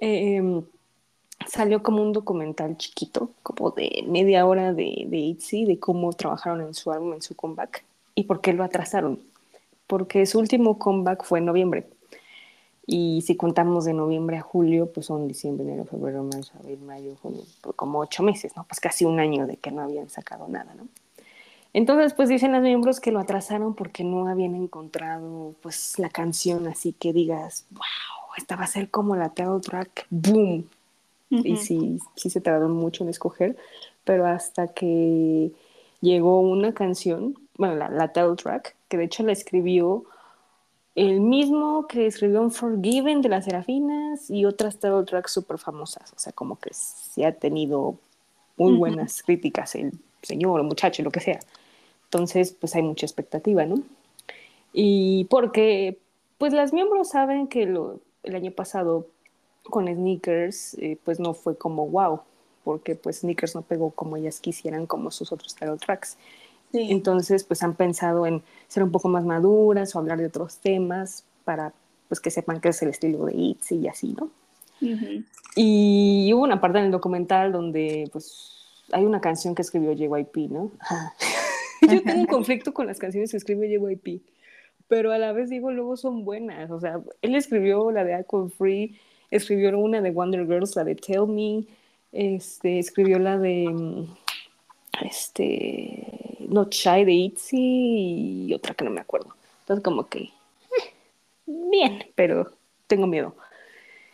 eh, 0.00 0.62
salió 1.46 1.82
como 1.82 2.02
un 2.02 2.12
documental 2.12 2.76
chiquito, 2.76 3.30
como 3.42 3.70
de 3.70 4.04
media 4.06 4.46
hora 4.46 4.72
de, 4.72 5.04
de 5.06 5.16
ITZY, 5.18 5.64
de 5.64 5.78
cómo 5.78 6.12
trabajaron 6.12 6.60
en 6.60 6.74
su 6.74 6.90
álbum, 6.92 7.14
en 7.14 7.22
su 7.22 7.34
comeback, 7.34 7.84
y 8.14 8.24
por 8.24 8.40
qué 8.40 8.52
lo 8.52 8.64
atrasaron. 8.64 9.20
Porque 9.86 10.24
su 10.26 10.38
último 10.38 10.78
comeback 10.78 11.24
fue 11.24 11.38
en 11.40 11.46
noviembre. 11.46 11.86
Y 12.86 13.22
si 13.22 13.36
contamos 13.36 13.84
de 13.84 13.92
noviembre 13.92 14.38
a 14.38 14.40
julio, 14.40 14.92
pues 14.92 15.06
son 15.06 15.28
diciembre, 15.28 15.64
enero, 15.66 15.84
febrero, 15.84 16.24
marzo, 16.24 16.52
abril, 16.58 16.80
mayo, 16.80 17.14
junio, 17.22 17.42
pues 17.60 17.76
como 17.76 18.00
ocho 18.00 18.22
meses, 18.24 18.56
¿no? 18.56 18.64
Pues 18.64 18.80
casi 18.80 19.04
un 19.04 19.20
año 19.20 19.46
de 19.46 19.56
que 19.56 19.70
no 19.70 19.82
habían 19.82 20.08
sacado 20.08 20.48
nada, 20.48 20.74
¿no? 20.74 20.88
Entonces, 21.74 22.12
pues 22.14 22.28
dicen 22.28 22.52
los 22.52 22.62
miembros 22.62 23.00
que 23.00 23.12
lo 23.12 23.20
atrasaron 23.20 23.74
porque 23.74 24.04
no 24.04 24.28
habían 24.28 24.54
encontrado, 24.54 25.54
pues, 25.62 25.98
la 25.98 26.10
canción 26.10 26.66
así 26.66 26.92
que 26.92 27.12
digas, 27.12 27.64
wow, 27.70 27.82
esta 28.36 28.56
va 28.56 28.64
a 28.64 28.66
ser 28.66 28.90
como 28.90 29.16
la 29.16 29.30
title 29.30 29.60
track, 29.60 30.06
boom. 30.10 30.68
Y 31.30 31.56
sí, 31.56 31.98
sí 32.14 32.28
se 32.28 32.42
tardaron 32.42 32.72
mucho 32.72 33.04
en 33.04 33.08
escoger, 33.10 33.56
pero 34.04 34.26
hasta 34.26 34.68
que 34.68 35.50
llegó 36.02 36.40
una 36.40 36.74
canción, 36.74 37.38
bueno, 37.56 37.74
la, 37.74 37.88
la 37.88 38.12
title 38.12 38.36
track, 38.36 38.76
que 38.88 38.98
de 38.98 39.04
hecho 39.04 39.22
la 39.22 39.32
escribió 39.32 40.04
el 40.94 41.20
mismo 41.20 41.86
que 41.86 42.06
escribió 42.06 42.42
Unforgiven 42.42 43.22
de 43.22 43.30
las 43.30 43.46
Serafinas 43.46 44.28
y 44.28 44.44
otras 44.44 44.74
title 44.74 45.04
tracks 45.04 45.32
súper 45.32 45.56
famosas, 45.56 46.12
o 46.12 46.18
sea, 46.18 46.34
como 46.34 46.56
que 46.58 46.74
sí 46.74 47.24
ha 47.24 47.32
tenido 47.32 47.96
muy 48.58 48.74
buenas 48.74 49.22
críticas 49.22 49.74
el 49.74 49.92
señor 50.22 50.60
o 50.60 50.64
muchacho, 50.64 51.02
lo 51.02 51.10
que 51.10 51.20
sea. 51.20 51.40
Entonces, 52.12 52.52
pues 52.52 52.74
hay 52.74 52.82
mucha 52.82 53.06
expectativa, 53.06 53.64
¿no? 53.64 53.76
Y 54.74 55.24
porque, 55.30 55.98
pues 56.36 56.52
las 56.52 56.74
miembros 56.74 57.08
saben 57.08 57.46
que 57.48 57.64
lo, 57.64 58.00
el 58.22 58.34
año 58.34 58.52
pasado 58.52 59.06
con 59.62 59.86
Sneakers, 59.86 60.74
eh, 60.74 60.98
pues 61.02 61.20
no 61.20 61.32
fue 61.32 61.56
como 61.56 61.88
wow, 61.88 62.20
porque 62.64 62.96
pues 62.96 63.20
Sneakers 63.20 63.54
no 63.54 63.62
pegó 63.62 63.92
como 63.92 64.18
ellas 64.18 64.40
quisieran, 64.40 64.86
como 64.86 65.10
sus 65.10 65.32
otros 65.32 65.54
title 65.54 65.78
tracks. 65.78 66.18
Sí. 66.70 66.88
Entonces, 66.90 67.44
pues 67.44 67.62
han 67.62 67.76
pensado 67.76 68.26
en 68.26 68.42
ser 68.68 68.82
un 68.82 68.92
poco 68.92 69.08
más 69.08 69.24
maduras 69.24 69.96
o 69.96 69.98
hablar 69.98 70.18
de 70.18 70.26
otros 70.26 70.58
temas 70.58 71.24
para 71.44 71.72
pues 72.08 72.20
que 72.20 72.30
sepan 72.30 72.60
que 72.60 72.68
es 72.68 72.82
el 72.82 72.90
estilo 72.90 73.24
de 73.24 73.32
ITZY 73.34 73.76
y 73.76 73.88
así, 73.88 74.14
¿no? 74.18 74.24
Ujú. 74.82 75.24
Y 75.56 76.30
hubo 76.34 76.42
una 76.42 76.60
parte 76.60 76.78
en 76.78 76.84
el 76.84 76.90
documental 76.90 77.52
donde 77.52 78.06
pues 78.12 78.52
hay 78.92 79.06
una 79.06 79.22
canción 79.22 79.54
que 79.54 79.62
escribió 79.62 79.92
JYP, 79.92 80.50
¿no? 80.50 80.72
Yo 81.90 82.02
tengo 82.02 82.20
un 82.20 82.26
conflicto 82.26 82.72
con 82.72 82.86
las 82.86 82.98
canciones 82.98 83.30
que 83.32 83.36
escribe 83.36 83.68
JYP, 83.68 84.22
pero 84.86 85.10
a 85.10 85.18
la 85.18 85.32
vez 85.32 85.50
digo, 85.50 85.72
luego 85.72 85.96
son 85.96 86.24
buenas. 86.24 86.70
O 86.70 86.80
sea, 86.80 87.00
él 87.22 87.34
escribió 87.34 87.90
la 87.90 88.04
de 88.04 88.14
Aqua 88.14 88.48
Free, 88.48 88.98
escribió 89.30 89.76
una 89.78 90.00
de 90.00 90.10
Wonder 90.10 90.46
Girls, 90.46 90.76
la 90.76 90.84
de 90.84 90.94
Tell 90.94 91.26
Me, 91.26 91.64
este, 92.12 92.78
escribió 92.78 93.18
la 93.18 93.36
de 93.38 93.68
mm, 93.68 94.14
este, 95.04 96.36
Not 96.40 96.72
Shy 96.72 97.04
de 97.04 97.12
ITZY 97.12 98.46
y 98.48 98.54
otra 98.54 98.74
que 98.74 98.84
no 98.84 98.90
me 98.90 99.00
acuerdo. 99.00 99.34
Entonces 99.60 99.82
como 99.82 100.08
que, 100.08 100.20
eh, 100.20 100.30
bien, 101.46 102.04
pero 102.14 102.52
tengo 102.86 103.06
miedo. 103.06 103.34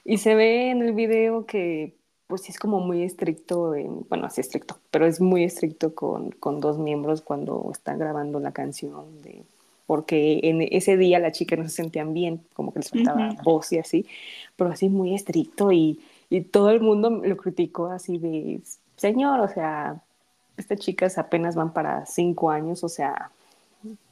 Y 0.04 0.18
se 0.18 0.34
ve 0.34 0.70
en 0.70 0.80
el 0.80 0.92
video 0.92 1.44
que 1.44 1.92
pues 2.28 2.42
sí 2.42 2.52
es 2.52 2.58
como 2.60 2.80
muy 2.80 3.02
estricto, 3.04 3.74
en- 3.74 4.06
bueno, 4.08 4.26
así 4.26 4.40
estricto, 4.42 4.78
pero 4.92 5.06
es 5.06 5.20
muy 5.20 5.44
estricto 5.44 5.94
con, 5.94 6.30
con 6.32 6.60
dos 6.60 6.78
miembros 6.78 7.22
cuando 7.22 7.70
están 7.72 7.98
grabando 7.98 8.40
la 8.40 8.52
canción, 8.52 9.22
de, 9.22 9.42
porque 9.86 10.40
en 10.44 10.62
ese 10.62 10.96
día 10.98 11.18
la 11.20 11.32
chica 11.32 11.56
no 11.56 11.64
se 11.64 11.70
sentían 11.70 12.14
bien, 12.14 12.42
como 12.54 12.72
que 12.72 12.80
les 12.80 12.90
faltaba 12.90 13.28
voz 13.44 13.72
y 13.72 13.78
así, 13.78 14.06
pero 14.56 14.70
así 14.70 14.88
muy 14.90 15.14
estricto 15.14 15.72
y, 15.72 16.00
y 16.30 16.42
todo 16.42 16.70
el 16.70 16.80
mundo 16.80 17.10
lo 17.10 17.36
criticó 17.38 17.86
así 17.88 18.18
de, 18.18 18.60
señor, 18.96 19.40
o 19.40 19.48
sea, 19.48 20.02
estas 20.58 20.78
chicas 20.80 21.18
apenas 21.18 21.54
van 21.56 21.72
para 21.72 22.06
cinco 22.06 22.50
años, 22.50 22.84
o 22.84 22.88
sea, 22.90 23.30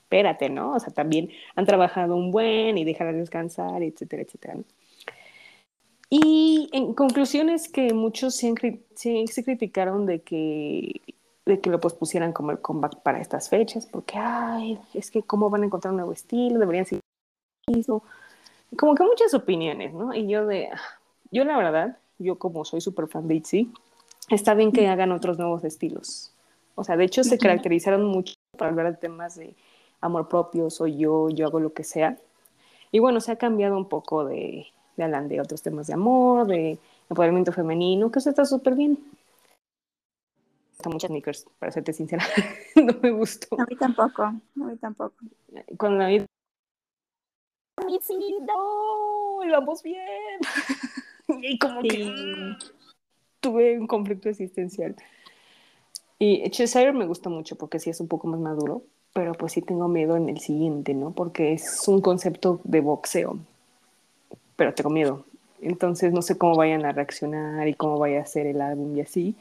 espérate, 0.05 0.49
¿no? 0.51 0.75
O 0.75 0.81
sea, 0.81 0.93
también 0.93 1.31
han 1.57 1.67
trabajado 1.67 2.17
un 2.17 2.31
buen 2.33 2.79
y 2.79 2.85
dejar 2.85 3.15
descansar, 3.15 3.83
etcétera, 3.83 4.23
etcétera. 4.23 4.55
¿no? 4.57 4.65
Y 6.09 6.69
en 6.73 6.95
conclusión 6.95 7.49
es 7.51 7.69
que 7.69 7.93
muchos 7.93 8.37
se, 8.37 8.55
se- 8.95 9.25
se 9.27 9.45
criticaron 9.45 10.07
de 10.07 10.23
que 10.23 11.03
de 11.45 11.61
que 11.61 11.71
lo 11.71 11.79
pospusieran 11.81 12.33
como 12.33 12.51
el 12.51 12.61
comeback 12.61 13.03
para 13.03 13.21
estas 13.21 13.49
fechas, 13.49 13.87
porque, 13.87 14.19
ay, 14.19 14.81
es 14.95 15.13
que 15.13 15.23
cómo 15.23 15.49
van 15.49 15.63
a 15.63 15.67
encontrar 15.67 15.93
un 15.93 15.99
nuevo 15.99 16.13
estilo, 16.13 16.59
deberían 16.59 16.87
seguir 16.87 17.03
mismo. 17.73 18.03
Como 18.79 18.95
que 18.97 19.05
muchas 19.05 19.35
opiniones, 19.35 19.95
¿no? 19.95 20.15
Y 20.15 20.29
yo 20.29 20.47
de, 20.47 20.71
yo 21.31 21.45
la 21.45 21.57
verdad, 21.57 21.99
yo 22.19 22.39
como 22.39 22.65
soy 22.65 22.81
súper 22.81 23.09
fan 23.09 23.29
de 23.29 23.37
ITZY, 23.37 23.73
está 24.31 24.55
bien 24.55 24.73
que 24.73 24.89
hagan 24.89 25.13
otros 25.13 25.39
nuevos 25.39 25.65
estilos. 25.65 26.33
O 26.75 26.85
sea, 26.85 26.97
de 26.97 27.05
hecho 27.05 27.25
se 27.25 27.39
caracterizaron 27.39 28.05
mucho 28.05 28.35
para 28.59 28.71
hablar 28.71 28.93
de 28.93 28.99
temas 28.99 29.37
de 29.37 29.55
amor 30.01 30.29
propio, 30.29 30.71
soy 30.71 30.99
yo, 30.99 31.31
yo 31.31 31.47
hago 31.47 31.61
lo 31.61 31.73
que 31.73 31.85
sea. 31.85 32.19
Y 32.93 32.99
bueno, 32.99 33.21
se 33.21 33.33
ha 33.33 33.37
cambiado 33.37 33.77
un 33.77 33.89
poco 33.89 34.25
de, 34.25 34.67
de 34.97 35.05
hablar 35.05 35.29
de 35.29 35.41
otros 35.41 35.63
temas 35.63 35.87
de 35.87 35.95
amor, 35.95 36.47
de 36.47 36.79
empoderamiento 37.09 37.53
femenino, 37.53 38.11
que 38.11 38.19
eso 38.19 38.31
está 38.31 38.45
súper 38.45 38.75
bien. 38.75 38.99
Está 40.73 40.91
muchas 40.91 41.09
sneakers, 41.09 41.47
para 41.59 41.73
serte 41.73 41.93
sincera. 41.93 42.25
no 42.77 42.95
me 43.03 43.11
gustó. 43.11 43.61
A 43.61 43.65
mí 43.65 43.77
tampoco, 43.77 44.23
a 44.23 44.33
mí 44.55 44.77
tampoco. 44.77 45.15
Con 45.77 45.99
la 45.99 46.09
vida. 46.09 46.27
No, 48.47 49.39
vamos 49.51 49.83
bien. 49.83 50.41
y 51.43 51.59
como 51.59 51.81
Sí. 51.83 51.89
que 51.89 52.13
tuve 53.41 53.79
un 53.79 53.87
conflicto 53.87 54.29
existencial. 54.29 54.97
Y 56.19 56.49
Cheshire 56.51 56.93
me 56.93 57.07
gusta 57.07 57.29
mucho 57.29 57.57
porque 57.57 57.79
sí 57.79 57.91
es 57.91 58.01
un 58.01 58.09
poco 58.09 58.27
más 58.27 58.41
maduro, 58.41 58.83
pero 59.13 59.35
pues 59.35 59.53
sí 59.53 59.63
tengo 59.63 59.89
miedo 59.89 60.17
en 60.17 60.29
el 60.29 60.41
siguiente, 60.41 60.95
¿no? 60.95 61.13
Porque 61.13 61.53
es 61.53 61.87
un 61.89 62.01
concepto 62.01 62.61
de 62.65 62.81
boxeo, 62.81 63.39
pero 64.57 64.75
tengo 64.75 64.91
miedo. 64.91 65.25
Entonces 65.61 66.13
no 66.13 66.23
sé 66.23 66.37
cómo 66.37 66.57
vayan 66.57 66.85
a 66.85 66.93
reaccionar 66.93 67.67
y 67.69 67.75
cómo 67.75 67.99
vaya 67.99 68.21
a 68.21 68.27
ser 68.27 68.47
el 68.47 68.61
álbum 68.61 68.97
y 68.97 69.01
así, 69.01 69.35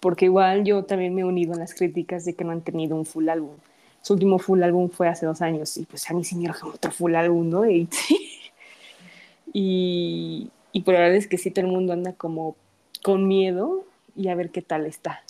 porque 0.00 0.26
igual 0.26 0.64
yo 0.64 0.84
también 0.84 1.14
me 1.14 1.22
he 1.22 1.24
unido 1.24 1.54
a 1.54 1.56
las 1.56 1.74
críticas 1.74 2.24
de 2.24 2.34
que 2.34 2.44
no 2.44 2.52
han 2.52 2.62
tenido 2.62 2.96
un 2.96 3.04
full 3.04 3.28
álbum. 3.28 3.56
Su 4.02 4.14
último 4.14 4.38
full 4.38 4.62
álbum 4.62 4.88
fue 4.90 5.08
hace 5.08 5.26
dos 5.26 5.42
años 5.42 5.76
y 5.76 5.84
pues 5.84 6.08
a 6.10 6.14
mí 6.14 6.24
sí 6.24 6.36
me 6.36 6.48
urge 6.48 6.66
otro 6.66 6.90
full 6.92 7.14
álbum, 7.14 7.50
¿no? 7.50 7.68
Y, 7.68 7.88
y, 9.52 10.50
y 10.72 10.82
por 10.82 10.94
la 10.94 11.00
verdad 11.00 11.16
es 11.16 11.26
que 11.26 11.38
sí 11.38 11.50
todo 11.50 11.66
el 11.66 11.72
mundo 11.72 11.92
anda 11.92 12.12
como 12.12 12.56
con 13.02 13.26
miedo 13.26 13.84
y 14.16 14.28
a 14.28 14.34
ver 14.34 14.50
qué 14.50 14.62
tal 14.62 14.86
está. 14.86 15.22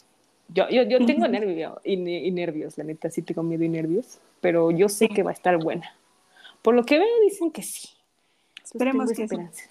Yo, 0.49 0.69
yo, 0.71 0.83
yo 0.83 1.05
tengo 1.05 1.29
nervio 1.29 1.81
y, 1.85 1.95
y 1.95 2.31
nervios, 2.31 2.79
la 2.79 2.85
neta, 2.85 3.11
sí 3.11 3.21
tengo 3.21 3.43
miedo 3.43 3.65
y 3.65 3.69
nervios, 3.69 4.19
pero 4.41 4.71
yo 4.71 4.89
sé 4.89 5.09
que 5.09 5.23
va 5.23 5.31
a 5.31 5.35
estar 5.35 5.59
buena. 5.59 5.95
Por 6.63 6.75
lo 6.75 6.85
que 6.85 6.99
veo, 6.99 7.21
dicen 7.25 7.51
que 7.51 7.63
sí. 7.63 7.98
Esperemos 8.73 9.13
que 9.13 9.23
esperanza. 9.25 9.65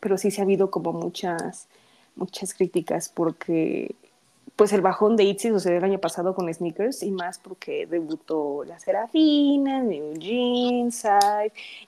Pero 0.00 0.18
sí 0.18 0.30
se 0.30 0.40
ha 0.40 0.44
habido 0.44 0.70
como 0.70 0.92
muchas, 0.92 1.68
muchas 2.16 2.54
críticas 2.54 3.08
porque 3.08 3.94
pues 4.56 4.72
el 4.72 4.80
bajón 4.80 5.16
de 5.16 5.24
ITZY 5.24 5.50
sucedió 5.50 5.78
el 5.78 5.84
año 5.84 6.00
pasado 6.00 6.34
con 6.34 6.52
Sneakers 6.52 7.02
y 7.02 7.10
más 7.10 7.38
porque 7.38 7.86
debutó 7.86 8.64
La 8.64 8.78
Serafina, 8.78 9.82
New 9.82 10.14
Jeans. 10.14 11.04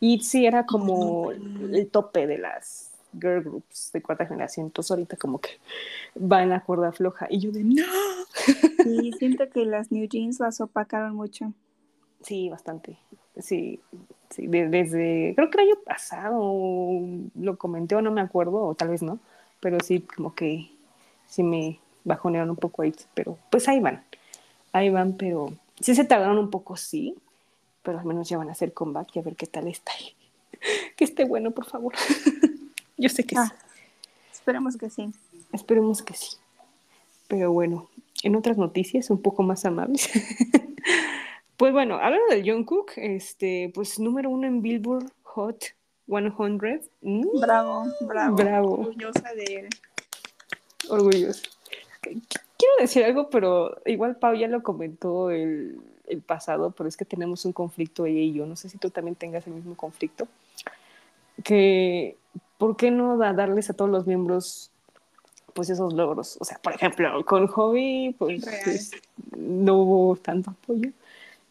ITZY 0.01 0.47
era 0.47 0.67
como 0.67 1.31
el 1.31 1.89
tope 1.91 2.27
de 2.27 2.37
las 2.37 2.91
girl 3.19 3.43
groups 3.43 3.91
de 3.93 4.03
cuarta 4.03 4.27
generación. 4.27 4.67
Entonces 4.67 4.91
ahorita 4.91 5.17
como 5.17 5.41
que 5.41 5.53
va 6.21 6.43
en 6.43 6.51
la 6.51 6.61
cuerda 6.61 6.93
floja 6.93 7.27
y 7.31 7.39
yo 7.39 7.53
de 7.53 7.65
no. 7.65 7.85
Sí, 8.85 9.13
siento 9.19 9.49
que 9.49 9.65
las 9.65 9.91
New 9.91 10.07
Jeans 10.07 10.39
las 10.39 10.61
opacaron 10.61 11.17
mucho. 11.17 11.53
Sí, 12.23 12.51
bastante. 12.51 12.99
Sí, 13.39 13.81
sí, 14.31 14.47
de- 14.47 14.69
desde, 14.69 15.33
creo 15.37 15.51
que 15.51 15.61
el 15.61 15.69
año 15.69 15.77
pasado 15.85 16.41
lo 17.35 17.57
comenté 17.59 17.95
o 17.95 18.03
no 18.03 18.11
me 18.11 18.21
acuerdo, 18.21 18.63
o 18.63 18.75
tal 18.75 18.89
vez 18.89 19.03
no, 19.03 19.19
pero 19.61 19.79
sí, 19.81 20.01
como 20.01 20.35
que 20.35 20.71
sí 21.27 21.43
me 21.43 21.79
bajonearon 22.05 22.51
un 22.51 22.57
poco 22.57 22.83
ahí, 22.83 22.95
pero 23.15 23.39
pues 23.51 23.69
ahí 23.69 23.81
van, 23.81 24.03
ahí 24.73 24.91
van, 24.91 25.15
pero 25.15 25.53
sí 25.81 25.95
se 25.95 26.05
tardaron 26.05 26.39
un 26.39 26.51
poco, 26.51 26.77
sí, 26.77 27.15
pero 27.83 27.99
al 27.99 28.05
menos 28.05 28.29
ya 28.29 28.39
van 28.39 28.49
a 28.49 28.53
hacer 28.53 28.73
comeback 28.73 29.15
y 29.17 29.19
a 29.19 29.23
ver 29.23 29.37
qué 29.37 29.47
tal 29.47 29.69
está 29.69 29.93
ahí. 29.93 30.15
Que 30.97 31.05
esté 31.05 31.25
bueno, 31.25 31.53
por 31.53 31.65
favor. 31.67 31.95
Yo 32.97 33.09
sé 33.09 33.23
que 33.25 33.37
Ah, 33.39 33.47
sí, 33.47 33.55
esperemos 34.33 34.77
que 34.77 34.91
sí. 34.91 35.13
esperemos 35.53 36.03
que 36.03 36.15
sí. 36.15 36.37
Pero 37.29 37.53
bueno, 37.53 37.89
en 38.25 38.35
otras 38.35 38.59
noticias 38.59 39.09
un 39.11 39.23
poco 39.23 39.43
más 39.45 39.65
amables. 39.65 40.09
Pues 41.59 41.73
bueno, 41.73 41.97
hablando 41.97 42.27
del 42.31 42.49
Jungkook, 42.51 42.93
este, 42.97 43.71
pues 43.75 43.99
número 43.99 44.31
uno 44.31 44.47
en 44.47 44.63
Billboard 44.63 45.11
Hot 45.25 45.65
100. 46.07 46.83
Mm, 47.03 47.41
Bravo, 47.41 47.85
bravo. 48.03 48.37
Bravo. 48.37 48.73
Orgullosa 48.75 49.35
de 49.35 49.45
él. 49.45 49.69
orgulloso. 50.89 51.43
Quiero 52.01 52.75
decir 52.81 53.05
algo, 53.05 53.29
pero 53.29 53.77
igual 53.85 54.17
Pau 54.17 54.35
ya 54.35 54.47
lo 54.49 54.63
comentó 54.63 55.31
el, 55.31 55.81
el 56.07 56.23
pasado, 56.23 56.71
pero 56.71 56.89
es 56.89 56.97
que 56.97 57.05
tenemos 57.05 57.45
un 57.45 57.53
conflicto 57.53 58.07
ella 58.07 58.21
y 58.21 58.33
yo. 58.33 58.47
No 58.47 58.55
sé 58.57 58.69
si 58.69 58.79
tú 58.79 58.91
también 58.91 59.17
tengas 59.17 59.47
el 59.49 59.55
mismo 59.55 59.77
conflicto. 59.77 60.29
Que, 61.45 62.17
¿por 62.57 62.77
qué 62.77 62.91
no 62.93 63.17
da- 63.19 63.33
darles 63.33 63.69
a 63.71 63.75
todos 63.75 63.91
los 63.91 64.07
miembros 64.07 64.71
pues 65.55 65.71
esos 65.71 65.93
logros? 65.93 66.37
O 66.41 66.45
sea, 66.45 66.59
por 66.63 66.73
ejemplo, 66.75 67.25
con 67.25 67.49
Hobby, 67.49 68.15
pues 68.17 68.47
es- 68.47 68.93
no 69.37 69.75
hubo 69.77 70.17
tanto 70.17 70.51
apoyo. 70.53 70.91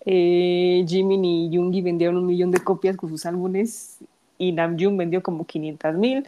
Eh, 0.09 0.85
Jimin 0.87 1.25
y 1.25 1.49
Yoongi 1.49 1.81
vendieron 1.81 2.15
un 2.15 2.25
millón 2.25 2.49
de 2.49 2.63
copias 2.63 2.95
con 2.95 3.09
sus 3.09 3.25
álbumes 3.25 3.97
y 4.37 4.53
Namjoon 4.53 4.95
vendió 4.95 5.21
como 5.21 5.45
500 5.45 5.95
mil. 5.95 6.25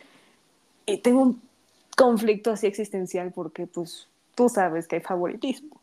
Y 0.85 0.97
tengo 0.97 1.21
un 1.21 1.41
conflicto 1.95 2.51
así 2.51 2.67
existencial 2.67 3.31
porque 3.31 3.67
pues 3.67 4.09
tú 4.35 4.49
sabes 4.49 4.85
que 4.85 4.97
hay 4.97 5.01
favoritismo. 5.01 5.79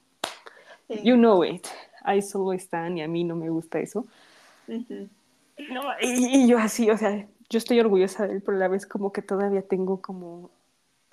Sí. 0.89 1.01
You 1.05 1.17
know 1.17 1.43
it. 1.43 1.67
I 2.05 2.21
solo 2.21 2.53
están 2.53 2.99
y 2.99 3.03
a 3.03 3.09
mí 3.09 3.25
no 3.25 3.35
me 3.35 3.49
gusta 3.49 3.81
eso. 3.81 4.05
Ujú. 4.69 5.09
No, 5.71 5.83
y, 6.03 6.43
y 6.43 6.49
yo 6.49 6.59
así, 6.59 6.91
o 6.91 6.99
sea, 6.99 7.27
yo 7.49 7.59
estoy 7.59 7.81
orgullosa 7.81 8.27
de 8.27 8.35
él, 8.35 8.43
pero 8.43 8.59
a 8.59 8.61
la 8.61 8.69
vez 8.69 8.87
como 8.87 9.11
que 9.11 9.23
todavía 9.23 9.63
tengo 9.63 10.03
como 10.03 10.51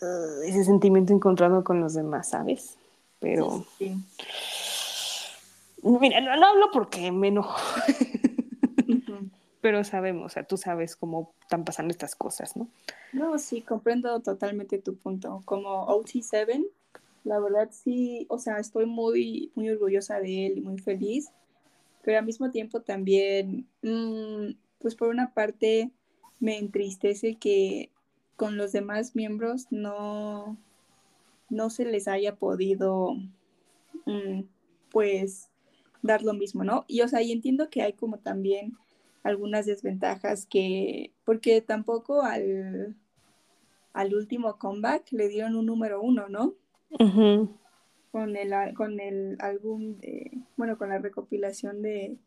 uh, 0.01 0.41
ese 0.43 0.65
sentimiento 0.65 1.13
encontrado 1.13 1.63
con 1.63 1.79
los 1.79 1.93
demás, 1.93 2.29
¿sabes? 2.31 2.75
Pero, 3.19 3.65
Sí. 3.77 3.95
Mira, 5.83 6.21
no, 6.21 6.35
no 6.37 6.45
hablo 6.45 6.69
porque 6.71 7.11
me 7.11 7.29
enojo, 7.29 7.57
pero 9.61 9.83
sabemos, 9.83 10.25
o 10.25 10.29
sea, 10.29 10.43
tú 10.43 10.57
sabes 10.57 10.95
cómo 10.95 11.33
están 11.41 11.63
pasando 11.63 11.91
estas 11.91 12.15
cosas, 12.15 12.55
¿no? 12.57 12.67
No, 13.13 13.37
sí, 13.37 13.61
comprendo 13.61 14.19
totalmente 14.21 14.77
tu 14.79 14.95
punto. 14.95 15.41
Como 15.45 15.87
OT7, 15.87 16.65
la 17.23 17.39
verdad 17.39 17.69
sí, 17.71 18.25
o 18.29 18.39
sea, 18.39 18.57
estoy 18.57 18.85
muy, 18.85 19.51
muy 19.55 19.69
orgullosa 19.69 20.19
de 20.19 20.47
él 20.47 20.57
y 20.57 20.61
muy 20.61 20.79
feliz, 20.79 21.31
pero 22.01 22.19
al 22.19 22.25
mismo 22.25 22.51
tiempo 22.51 22.81
también, 22.81 23.67
mm, 23.81 24.55
pues 24.79 24.95
por 24.95 25.09
una 25.09 25.33
parte 25.33 25.91
me 26.39 26.57
entristece 26.57 27.35
que 27.35 27.89
con 28.35 28.57
los 28.57 28.73
demás 28.73 29.15
miembros 29.15 29.67
no, 29.69 30.57
no 31.49 31.69
se 31.69 31.85
les 31.85 32.09
haya 32.09 32.35
podido, 32.35 33.13
mm, 34.05 34.41
pues, 34.91 35.49
dar 36.03 36.23
lo 36.23 36.33
mismo, 36.35 36.63
¿no? 36.65 36.85
Y 36.87 37.01
o 37.01 37.09
sea, 37.09 37.23
y 37.23 37.33
entiendo 37.33 37.69
que 37.71 37.83
hay 37.83 37.93
como 37.93 38.19
también 38.19 38.77
algunas 39.23 39.65
desventajas 39.67 40.47
que, 40.47 41.13
porque 41.25 41.61
tampoco 41.61 42.23
al, 42.23 42.95
al 43.93 44.13
último 44.13 44.57
comeback 44.59 45.11
le 45.13 45.29
dieron 45.29 45.55
un 45.55 45.65
número 45.67 46.01
uno, 46.01 46.27
¿no? 46.29 46.55
Ujú, 46.99 47.49
Con 48.13 48.37
el, 48.37 48.53
con 48.75 48.99
el 49.01 49.35
álbum, 49.39 49.97
de, 49.97 50.31
bueno, 50.55 50.77
con 50.77 50.89
la 50.89 50.99
recopilación 50.99 51.81
de, 51.81 52.17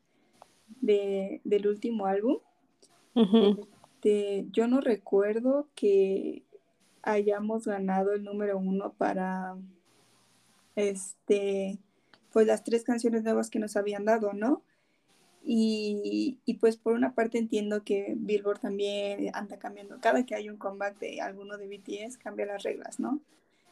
de- 0.80 1.40
del 1.44 1.66
último 1.68 2.06
álbum. 2.06 2.38
Este, 3.40 4.46
yo 4.52 4.66
no 4.68 4.80
recuerdo 4.80 5.68
que 5.74 6.44
hayamos 7.02 7.66
ganado 7.66 8.12
el 8.12 8.24
número 8.24 8.58
uno 8.58 8.92
para 8.94 9.56
este, 10.76 11.78
pues 12.36 12.46
las 12.46 12.64
tres 12.64 12.84
canciones 12.84 13.22
nuevas 13.22 13.48
que 13.48 13.58
nos 13.58 13.78
habían 13.78 14.04
dado, 14.04 14.34
¿no? 14.34 14.62
Y, 15.42 16.38
y 16.44 16.58
pues 16.58 16.76
por 16.76 16.92
una 16.92 17.14
parte 17.14 17.38
entiendo 17.38 17.82
que 17.82 18.12
Billboard 18.14 18.60
también 18.60 19.30
anda 19.32 19.58
cambiando. 19.58 19.98
Cada 20.02 20.26
que 20.26 20.34
hay 20.34 20.50
un 20.50 20.58
comeback 20.58 20.98
de 20.98 21.22
alguno 21.22 21.56
de 21.56 21.66
BTS, 21.66 22.18
cambia 22.18 22.44
las 22.44 22.62
reglas, 22.62 23.00
¿no? 23.00 23.22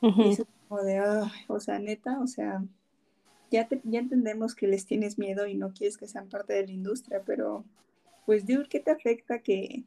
Y 0.00 0.06
Ujú. 0.06 0.22
eso 0.30 0.44
es 0.44 0.48
como 0.66 0.82
de, 0.82 0.98
"Ay", 0.98 1.44
o 1.48 1.60
sea, 1.60 1.78
neta, 1.78 2.18
o 2.20 2.26
sea, 2.26 2.64
ya, 3.50 3.68
te- 3.68 3.82
ya 3.84 3.98
entendemos 4.00 4.54
que 4.54 4.66
les 4.66 4.86
tienes 4.86 5.18
miedo 5.18 5.46
y 5.46 5.56
no 5.56 5.74
quieres 5.74 5.98
que 5.98 6.08
sean 6.08 6.30
parte 6.30 6.54
de 6.54 6.66
la 6.66 6.72
industria, 6.72 7.22
pero 7.26 7.66
pues, 8.24 8.46
dude, 8.46 8.70
¿qué 8.70 8.80
te 8.80 8.92
afecta 8.92 9.40
que, 9.40 9.84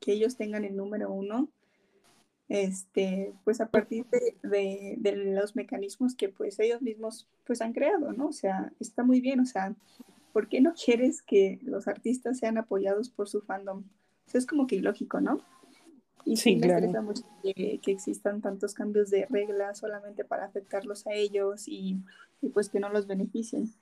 que 0.00 0.12
ellos 0.12 0.36
tengan 0.36 0.66
el 0.66 0.76
número 0.76 1.10
uno? 1.10 1.48
Este, 2.48 3.34
pues 3.44 3.60
a 3.60 3.70
partir 3.70 4.06
de, 4.06 4.36
de- 4.42 4.94
de 4.98 5.16
los 5.16 5.54
mecanismos 5.56 6.14
que 6.14 6.30
pues 6.30 6.58
ellos 6.60 6.80
mismos 6.82 7.28
pues 7.46 7.60
han 7.60 7.72
creado, 7.74 8.12
¿no? 8.12 8.28
O 8.28 8.32
sea, 8.32 8.72
está 8.80 9.04
muy 9.04 9.20
bien, 9.20 9.40
o 9.40 9.46
sea, 9.46 9.74
¿por 10.32 10.48
qué 10.48 10.60
no 10.60 10.74
quieres 10.74 11.22
que 11.22 11.58
los 11.62 11.88
artistas 11.88 12.38
sean 12.38 12.58
apoyados 12.58 13.10
por 13.10 13.28
su 13.28 13.42
fandom? 13.42 13.80
O 14.26 14.30
sea, 14.30 14.38
es 14.40 14.46
como 14.46 14.66
que 14.66 14.76
ilógico, 14.76 15.20
¿no? 15.20 15.42
Y 16.24 16.36
Sí, 16.36 16.56
sí, 16.56 16.58
me 16.58 16.68
claro. 16.68 16.98
mucho 17.02 17.22
que, 17.42 17.80
que 17.82 17.90
existan 17.92 18.40
tantos 18.42 18.74
cambios 18.74 19.10
de 19.10 19.26
reglas 19.26 19.78
solamente 19.78 20.24
para 20.24 20.44
afectarlos 20.46 21.06
a 21.06 21.14
ellos 21.14 21.68
y, 21.68 21.98
y 22.42 22.50
pues 22.50 22.68
que 22.68 22.80
no 22.80 22.90
los 22.90 23.06
beneficien. 23.06 23.72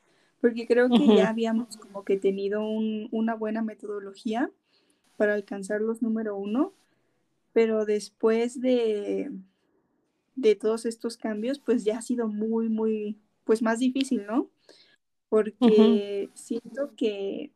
Porque 0.40 0.66
creo 0.66 0.92
que 0.92 1.10
Ujú. 1.10 1.12
ya 1.12 1.28
habíamos 1.30 1.76
como 1.76 2.04
que 2.04 2.18
tenido 2.18 2.62
un- 2.64 3.08
una 3.12 3.34
buena 3.34 3.62
metodología 3.62 4.50
para 5.16 5.34
alcanzar 5.34 5.80
los 5.80 6.02
número 6.02 6.36
uno, 6.36 6.74
pero 7.56 7.86
después 7.86 8.60
de, 8.60 9.30
de 10.34 10.56
todos 10.56 10.84
estos 10.84 11.16
cambios, 11.16 11.58
pues 11.58 11.84
ya 11.84 11.96
ha 11.96 12.02
sido 12.02 12.28
muy, 12.28 12.68
muy, 12.68 13.18
pues 13.44 13.62
más 13.62 13.78
difícil, 13.78 14.26
¿no? 14.26 14.50
Porque 15.30 16.28
siento 16.34 16.94
que 16.98 17.50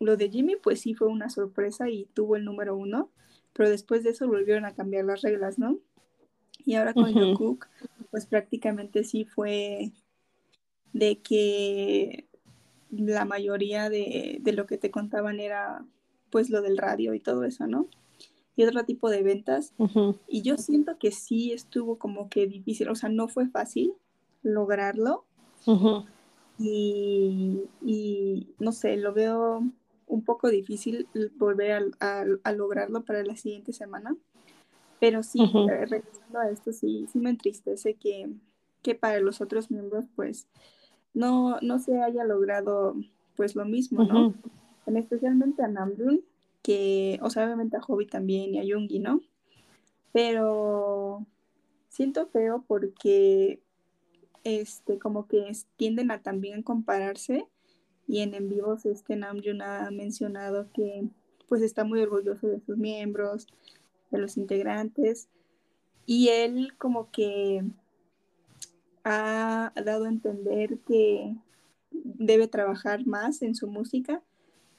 lo 0.00 0.16
de 0.16 0.30
Jimmy, 0.30 0.56
pues 0.56 0.80
sí 0.80 0.94
fue 0.94 1.06
una 1.06 1.30
sorpresa 1.30 1.88
y 1.88 2.06
tuvo 2.06 2.34
el 2.34 2.44
número 2.44 2.76
uno, 2.76 3.12
pero 3.52 3.70
después 3.70 4.02
de 4.02 4.10
eso 4.10 4.26
volvieron 4.26 4.64
a 4.64 4.74
cambiar 4.74 5.04
las 5.04 5.22
reglas, 5.22 5.60
¿no? 5.60 5.78
Y 6.66 6.74
ahora 6.74 6.92
con 6.92 7.12
Ujú. 7.12 7.20
Jungkook, 7.20 7.68
pues 8.10 8.26
prácticamente 8.26 9.04
sí 9.04 9.24
fue 9.24 9.92
de 10.92 11.20
que 11.20 12.26
la 12.90 13.24
mayoría 13.24 13.90
de, 13.90 14.38
de 14.40 14.52
lo 14.54 14.66
que 14.66 14.76
te 14.76 14.90
contaban 14.90 15.38
era 15.38 15.86
pues 16.30 16.50
lo 16.50 16.62
del 16.62 16.78
radio 16.78 17.14
y 17.14 17.20
todo 17.20 17.44
eso, 17.44 17.68
¿no? 17.68 17.88
Y 18.56 18.64
otro 18.64 18.84
tipo 18.84 19.10
de 19.10 19.22
ventas. 19.22 19.72
Y 20.28 20.42
yo 20.42 20.56
siento 20.56 20.98
que 20.98 21.10
sí 21.12 21.52
estuvo 21.52 21.98
como 21.98 22.28
que 22.28 22.46
difícil, 22.46 22.88
o 22.88 22.94
sea, 22.94 23.08
no 23.08 23.28
fue 23.28 23.48
fácil 23.48 23.92
lograrlo 24.42 25.24
y, 26.58 27.62
y, 27.82 28.54
no 28.58 28.72
sé, 28.72 28.96
lo 28.96 29.12
veo 29.12 29.62
un 30.06 30.24
poco 30.24 30.48
difícil 30.50 31.08
volver 31.36 31.92
a, 32.00 32.20
a- 32.20 32.26
a 32.44 32.52
lograrlo 32.52 33.04
para 33.04 33.24
la 33.24 33.36
siguiente 33.36 33.72
semana. 33.72 34.16
Pero 35.00 35.22
sí, 35.22 35.40
eh, 35.70 35.86
regresando 35.86 36.38
a 36.38 36.50
esto, 36.50 36.72
sí, 36.72 37.06
sí 37.12 37.18
me 37.18 37.30
entristece 37.30 37.94
que, 37.94 38.30
que 38.82 38.94
para 38.94 39.18
los 39.20 39.40
otros 39.40 39.70
miembros, 39.70 40.04
pues, 40.14 40.46
no, 41.12 41.58
no 41.60 41.78
se 41.78 42.00
haya 42.00 42.24
logrado, 42.24 42.94
pues, 43.36 43.56
lo 43.56 43.64
mismo, 43.64 44.02
¿no? 44.04 44.20
En 44.86 44.96
especialmente 44.96 45.62
a 45.62 45.68
Namjoon, 45.68 46.20
que, 46.64 47.18
o 47.20 47.28
sea, 47.28 47.44
obviamente 47.44 47.76
a 47.76 47.82
Hobby 47.82 48.06
también 48.06 48.54
y 48.54 48.58
a 48.58 48.64
Yoongi, 48.64 48.98
¿no? 48.98 49.20
Pero 50.12 51.26
siento 51.90 52.26
feo 52.26 52.64
porque, 52.66 53.60
este, 54.44 54.98
como 54.98 55.28
que 55.28 55.52
tienden 55.76 56.10
a 56.10 56.22
también 56.22 56.62
compararse 56.62 57.46
y 58.08 58.20
en 58.20 58.32
en 58.34 58.48
vivos 58.48 58.86
este 58.86 59.14
Namjoon 59.14 59.60
ha 59.60 59.90
mencionado 59.90 60.70
que, 60.72 61.06
pues, 61.48 61.60
está 61.60 61.84
muy 61.84 62.00
orgulloso 62.00 62.46
de 62.46 62.60
sus 62.60 62.78
miembros, 62.78 63.46
de 64.10 64.18
los 64.18 64.38
integrantes 64.38 65.28
y 66.06 66.28
él 66.28 66.72
como 66.78 67.10
que 67.10 67.62
ha 69.04 69.70
dado 69.84 70.06
a 70.06 70.08
entender 70.08 70.78
que 70.86 71.36
debe 71.90 72.48
trabajar 72.48 73.06
más 73.06 73.42
en 73.42 73.54
su 73.54 73.68
música 73.68 74.22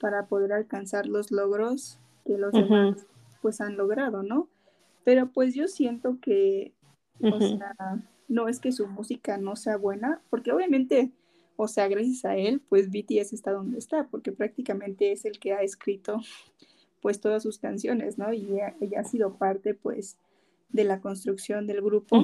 para 0.05 0.27
poder 0.27 0.53
alcanzar 0.53 1.07
los 1.07 1.31
logros 1.31 1.97
que 2.27 2.37
los 2.37 2.53
demás 2.53 3.07
pues 3.41 3.59
han 3.59 3.75
logrado, 3.75 4.21
¿no? 4.21 4.47
Pero 5.03 5.31
pues 5.31 5.55
yo 5.55 5.67
siento 5.67 6.19
que, 6.21 6.73
o 7.23 7.37
Ujú. 7.37 7.57
sea, 7.57 7.75
no 8.27 8.47
es 8.47 8.59
que 8.59 8.71
su 8.71 8.85
música 8.85 9.39
no 9.39 9.55
sea 9.55 9.77
buena, 9.77 10.21
porque 10.29 10.51
obviamente, 10.51 11.09
o 11.55 11.67
sea, 11.67 11.87
gracias 11.87 12.23
a 12.23 12.35
él, 12.35 12.61
pues 12.69 12.91
BTS 12.91 13.33
está 13.33 13.51
donde 13.51 13.79
está, 13.79 14.07
porque 14.09 14.31
prácticamente 14.31 15.11
es 15.11 15.25
el 15.25 15.39
que 15.39 15.53
ha 15.53 15.63
escrito 15.63 16.21
pues 17.01 17.19
todas 17.19 17.41
sus 17.41 17.57
canciones, 17.57 18.19
¿no? 18.19 18.31
Y 18.31 18.59
y 18.79 18.93
ha 18.93 19.03
sido 19.05 19.33
parte 19.33 19.73
pues 19.73 20.17
de 20.69 20.83
la 20.83 21.01
construcción 21.01 21.65
del 21.65 21.81
grupo 21.81 22.23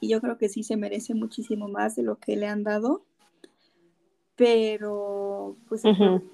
y 0.00 0.08
yo 0.08 0.20
creo 0.20 0.36
que 0.36 0.48
sí 0.48 0.64
se 0.64 0.76
merece 0.76 1.14
muchísimo 1.14 1.68
más 1.68 1.94
de 1.94 2.02
lo 2.02 2.18
que 2.18 2.34
le 2.34 2.48
han 2.48 2.64
dado, 2.64 3.04
pero 4.36 5.56
pues 5.68 5.82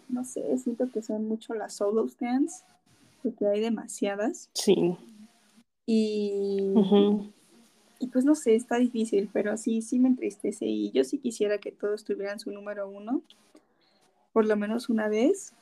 no 0.09 0.25
sé, 0.25 0.57
siento 0.59 0.91
que 0.91 1.03
son 1.03 1.27
mucho 1.27 1.55
las 1.55 1.75
solo 1.75 2.09
stands, 2.09 2.65
porque 3.23 3.47
hay 3.47 3.61
demasiadas. 3.61 4.51
Sí. 4.55 4.97
y, 5.87 6.75
y 7.99 8.07
pues 8.09 8.25
no 8.25 8.35
sé, 8.35 8.55
está 8.55 8.77
difícil, 8.77 9.29
pero 9.33 9.57
sí, 9.57 9.83
sí 9.83 9.99
me 9.99 10.09
entristece 10.09 10.67
y 10.67 10.91
yo 10.93 11.05
sí 11.05 11.19
quisiera 11.19 11.59
que 11.59 11.73
todos 11.73 12.05
tuvieran 12.05 12.39
su 12.39 12.51
número 12.53 12.89
uno, 12.89 13.23
por 14.33 14.47
lo 14.47 14.57
menos 14.57 14.89
una 14.89 15.09
vez, 15.09 15.55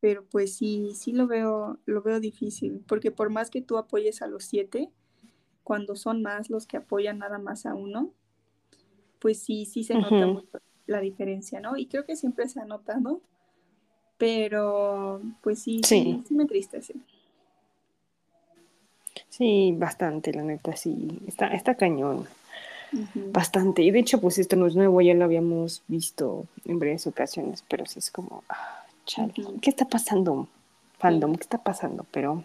pero 0.00 0.24
pues 0.24 0.54
sí, 0.56 0.92
sí 0.94 1.12
lo 1.12 1.26
veo, 1.26 1.78
lo 1.86 2.02
veo 2.02 2.20
difícil, 2.20 2.82
porque 2.88 3.10
por 3.10 3.30
más 3.30 3.50
que 3.50 3.62
tú 3.62 3.76
apoyes 3.78 4.22
a 4.22 4.26
los 4.26 4.44
siete, 4.44 4.90
cuando 5.62 5.94
son 5.94 6.22
más 6.22 6.50
los 6.50 6.66
que 6.66 6.78
apoyan 6.78 7.18
nada 7.18 7.38
más 7.38 7.66
a 7.66 7.74
uno, 7.74 8.10
pues 9.20 9.38
sí, 9.38 9.66
sí 9.66 9.84
se 9.84 9.94
nota 9.94 10.26
mucho 10.26 10.58
la 10.90 11.00
diferencia, 11.00 11.60
¿no? 11.60 11.76
Y 11.76 11.86
creo 11.86 12.04
que 12.04 12.16
siempre 12.16 12.48
se 12.48 12.60
ha 12.60 12.64
notado, 12.64 13.20
pero 14.18 15.20
pues 15.42 15.60
sí, 15.62 15.80
sí, 15.84 16.02
Sí. 16.02 16.24
sí 16.28 16.34
me 16.34 16.42
entristece. 16.42 16.94
Sí, 19.28 19.74
bastante, 19.76 20.32
la 20.32 20.42
neta, 20.42 20.76
sí. 20.76 21.20
Está, 21.26 21.48
está 21.48 21.74
cañón. 21.74 22.26
Bastante. 23.14 23.82
Y 23.82 23.90
de 23.92 24.00
hecho, 24.00 24.20
pues 24.20 24.38
esto 24.38 24.56
no 24.56 24.66
es 24.66 24.74
nuevo, 24.74 25.00
ya 25.00 25.14
lo 25.14 25.24
habíamos 25.24 25.82
visto 25.86 26.46
en 26.64 26.78
varias 26.80 27.06
ocasiones, 27.06 27.64
pero 27.68 27.86
sí 27.86 28.00
es 28.00 28.10
como, 28.10 28.42
ah, 28.48 28.84
chale. 29.06 29.32
¿qué 29.62 29.70
está 29.70 29.84
pasando? 29.86 30.48
Fandom, 30.98 31.36
¿qué 31.36 31.42
está 31.42 31.58
pasando? 31.58 32.04
Pero, 32.10 32.44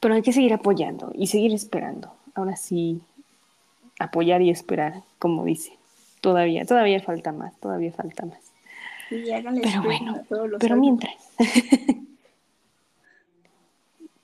pero 0.00 0.14
hay 0.14 0.22
que 0.22 0.32
seguir 0.32 0.52
apoyando 0.52 1.12
y 1.14 1.28
seguir 1.28 1.54
esperando. 1.54 2.12
Ahora 2.34 2.56
sí, 2.56 3.00
apoyar 4.00 4.42
y 4.42 4.50
esperar, 4.50 5.02
como 5.20 5.44
dice. 5.44 5.77
Todavía, 6.20 6.64
todavía 6.64 7.00
falta 7.00 7.32
más, 7.32 7.58
todavía 7.60 7.92
falta 7.92 8.26
más. 8.26 8.38
Pero 9.10 9.82
bueno, 9.82 10.22
pero 10.58 10.76
mientras. 10.76 11.14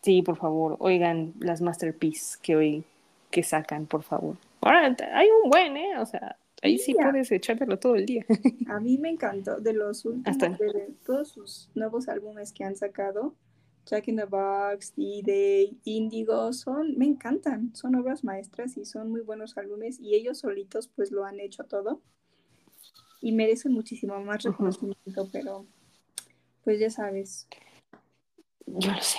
sí, 0.02 0.22
por 0.22 0.36
favor, 0.36 0.76
oigan 0.80 1.32
las 1.40 1.60
masterpieces 1.60 2.36
que 2.36 2.56
hoy 2.56 2.84
que 3.30 3.42
sacan, 3.42 3.86
por 3.86 4.02
favor. 4.02 4.36
Ahora 4.60 4.94
hay 5.14 5.28
un 5.42 5.50
buen, 5.50 5.76
¿eh? 5.76 5.98
O 5.98 6.06
sea, 6.06 6.36
ahí 6.62 6.78
sí 6.78 6.94
puedes 6.94 7.30
echártelo 7.32 7.78
todo 7.78 7.96
el 7.96 8.06
día. 8.06 8.24
A 8.68 8.78
mí 8.80 8.98
me 8.98 9.10
encantó 9.10 9.58
de 9.60 9.72
los 9.72 10.04
últimos, 10.04 10.28
Hasta- 10.28 10.50
de 10.50 10.90
todos 11.04 11.28
sus 11.28 11.68
nuevos 11.74 12.08
álbumes 12.08 12.52
que 12.52 12.64
han 12.64 12.76
sacado, 12.76 13.34
Jack 13.86 14.08
in 14.08 14.16
the 14.16 14.24
Box, 14.24 14.94
D-Day, 14.96 15.78
Indigo, 15.84 16.52
son, 16.52 16.96
me 16.96 17.04
encantan, 17.04 17.74
son 17.74 17.94
obras 17.96 18.24
maestras 18.24 18.76
y 18.76 18.84
son 18.84 19.10
muy 19.10 19.20
buenos 19.20 19.58
álbumes 19.58 20.00
y 20.00 20.14
ellos 20.14 20.38
solitos 20.38 20.88
pues 20.88 21.10
lo 21.10 21.24
han 21.24 21.38
hecho 21.38 21.64
todo 21.64 22.00
y 23.20 23.32
merecen 23.32 23.72
muchísimo 23.72 24.18
más 24.20 24.42
reconocimiento, 24.42 25.28
pero 25.32 25.66
pues 26.62 26.80
ya 26.80 26.90
sabes. 26.90 27.46
Yo 28.66 28.92
lo 28.92 29.00
sé. 29.02 29.18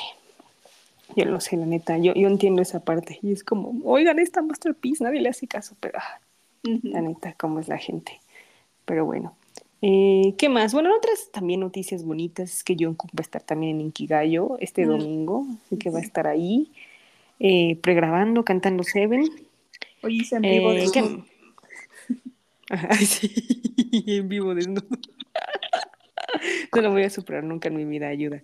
Yo 1.15 1.25
lo 1.25 1.39
sé, 1.39 1.57
la 1.57 1.65
neta. 1.65 1.97
Yo, 1.97 2.13
yo 2.13 2.27
entiendo 2.27 2.61
esa 2.61 2.83
parte. 2.83 3.19
Y 3.21 3.31
es 3.31 3.43
como, 3.43 3.79
oigan, 3.83 4.19
esta 4.19 4.41
masterpiece, 4.41 5.03
nadie 5.03 5.21
le 5.21 5.29
hace 5.29 5.47
caso, 5.47 5.75
pero 5.79 5.99
ah, 5.99 6.21
Ujú. 6.67 6.87
la 6.89 7.01
neta, 7.01 7.35
cómo 7.37 7.59
es 7.59 7.67
la 7.67 7.77
gente. 7.77 8.19
Pero 8.85 9.05
bueno. 9.05 9.35
Eh, 9.81 10.33
¿Qué 10.37 10.49
más? 10.49 10.73
Bueno, 10.73 10.95
otras 10.95 11.29
también 11.31 11.59
noticias 11.59 12.03
bonitas 12.03 12.51
es 12.53 12.63
que 12.63 12.75
Jungkook 12.79 13.11
va 13.11 13.19
a 13.19 13.21
estar 13.21 13.43
también 13.43 13.75
en 13.75 13.81
Inkigayo 13.87 14.57
este 14.59 14.85
Mm. 14.85 14.89
domingo, 14.89 15.45
así 15.65 15.77
que 15.77 15.89
va 15.89 15.99
a 15.99 16.01
estar 16.01 16.27
ahí 16.27 16.71
eh, 17.39 17.75
pregrabando, 17.81 18.45
cantando 18.45 18.83
Seven. 18.83 19.23
Hoy 20.01 20.21
hice 20.21 20.37
en 20.37 20.41
vivo 20.43 20.71
Eh, 20.71 20.85
de 20.85 20.91
¿qué- 20.91 21.03
Ajá, 22.69 22.89
sí, 22.95 23.29
en 24.07 24.29
vivo 24.29 24.55
desnudo. 24.55 24.87
No 26.73 26.81
lo 26.81 26.91
voy 26.91 27.03
a 27.03 27.09
superar 27.09 27.43
nunca 27.43 27.67
en 27.67 27.75
mi 27.75 27.85
vida, 27.85 28.07
ayuda. 28.07 28.41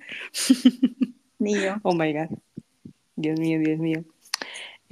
mío. 1.39 1.79
Oh 1.83 1.93
my 1.95 2.13
god. 2.13 2.37
Dios 3.15 3.39
mío, 3.39 3.59
Dios 3.59 3.79
mío. 3.79 4.03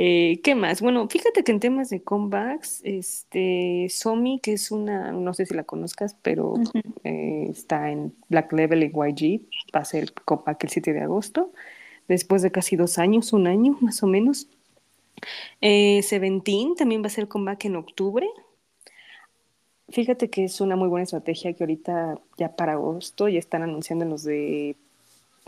Eh, 0.02 0.40
¿Qué 0.46 0.56
más? 0.56 0.82
Bueno, 0.82 1.10
fíjate 1.10 1.44
que 1.44 1.52
en 1.52 1.60
temas 1.60 1.90
de 1.90 2.02
comebacks, 2.02 2.80
este, 2.86 3.88
Somi, 3.90 4.40
que 4.40 4.54
es 4.54 4.72
una, 4.72 5.12
no 5.12 5.34
sé 5.34 5.46
si 5.46 5.54
la 5.54 5.66
conozcas, 5.66 6.16
pero 6.22 6.54
eh, 7.04 7.48
está 7.50 7.92
en 7.92 8.16
Black 8.30 8.54
Level 8.54 8.82
y 8.82 8.86
YG, 8.86 9.42
va 9.76 9.82
a 9.82 9.86
ser 9.86 10.04
el 10.04 10.14
comeback 10.14 10.64
el 10.64 10.70
7 10.70 10.94
de 10.94 11.02
agosto, 11.02 11.52
después 12.08 12.42
de 12.42 12.50
casi 12.50 12.78
dos 12.78 12.98
años, 12.98 13.34
un 13.34 13.46
año 13.46 13.78
más 13.82 14.02
o 14.02 14.08
menos. 14.08 14.48
Eh, 15.60 16.02
Seventeen 16.02 16.76
también 16.78 17.04
va 17.04 17.08
a 17.08 17.10
ser 17.10 17.28
comeback 17.28 17.66
en 17.66 17.76
octubre. 17.76 18.26
Fíjate 19.90 20.30
que 20.30 20.46
es 20.46 20.62
una 20.62 20.78
muy 20.78 20.88
buena 20.88 21.04
estrategia 21.04 21.52
que 21.52 21.64
ahorita 21.66 22.22
ya 22.38 22.56
para 22.56 22.72
agosto 22.74 23.28
ya 23.28 23.40
están 23.40 23.64
anunciando 23.64 24.06
en 24.06 24.12
los 24.12 24.24
de 24.24 24.78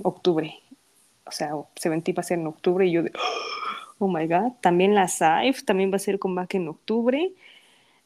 octubre. 0.04 0.54
O 1.26 1.32
sea, 1.32 1.54
Seventeen 1.78 2.18
va 2.18 2.20
a 2.20 2.24
ser 2.24 2.40
en 2.40 2.48
octubre 2.48 2.86
y 2.86 2.92
yo 2.92 3.04
de, 3.04 3.12
oh 3.16 3.61
my 4.08 4.28
god. 4.28 4.54
También 4.62 4.96
la 4.96 5.08
Saif 5.08 5.64
también 5.64 5.92
va 5.92 5.98
a 5.98 6.00
ser 6.00 6.20
comeback 6.20 6.56
en 6.56 6.68
octubre. 6.68 7.34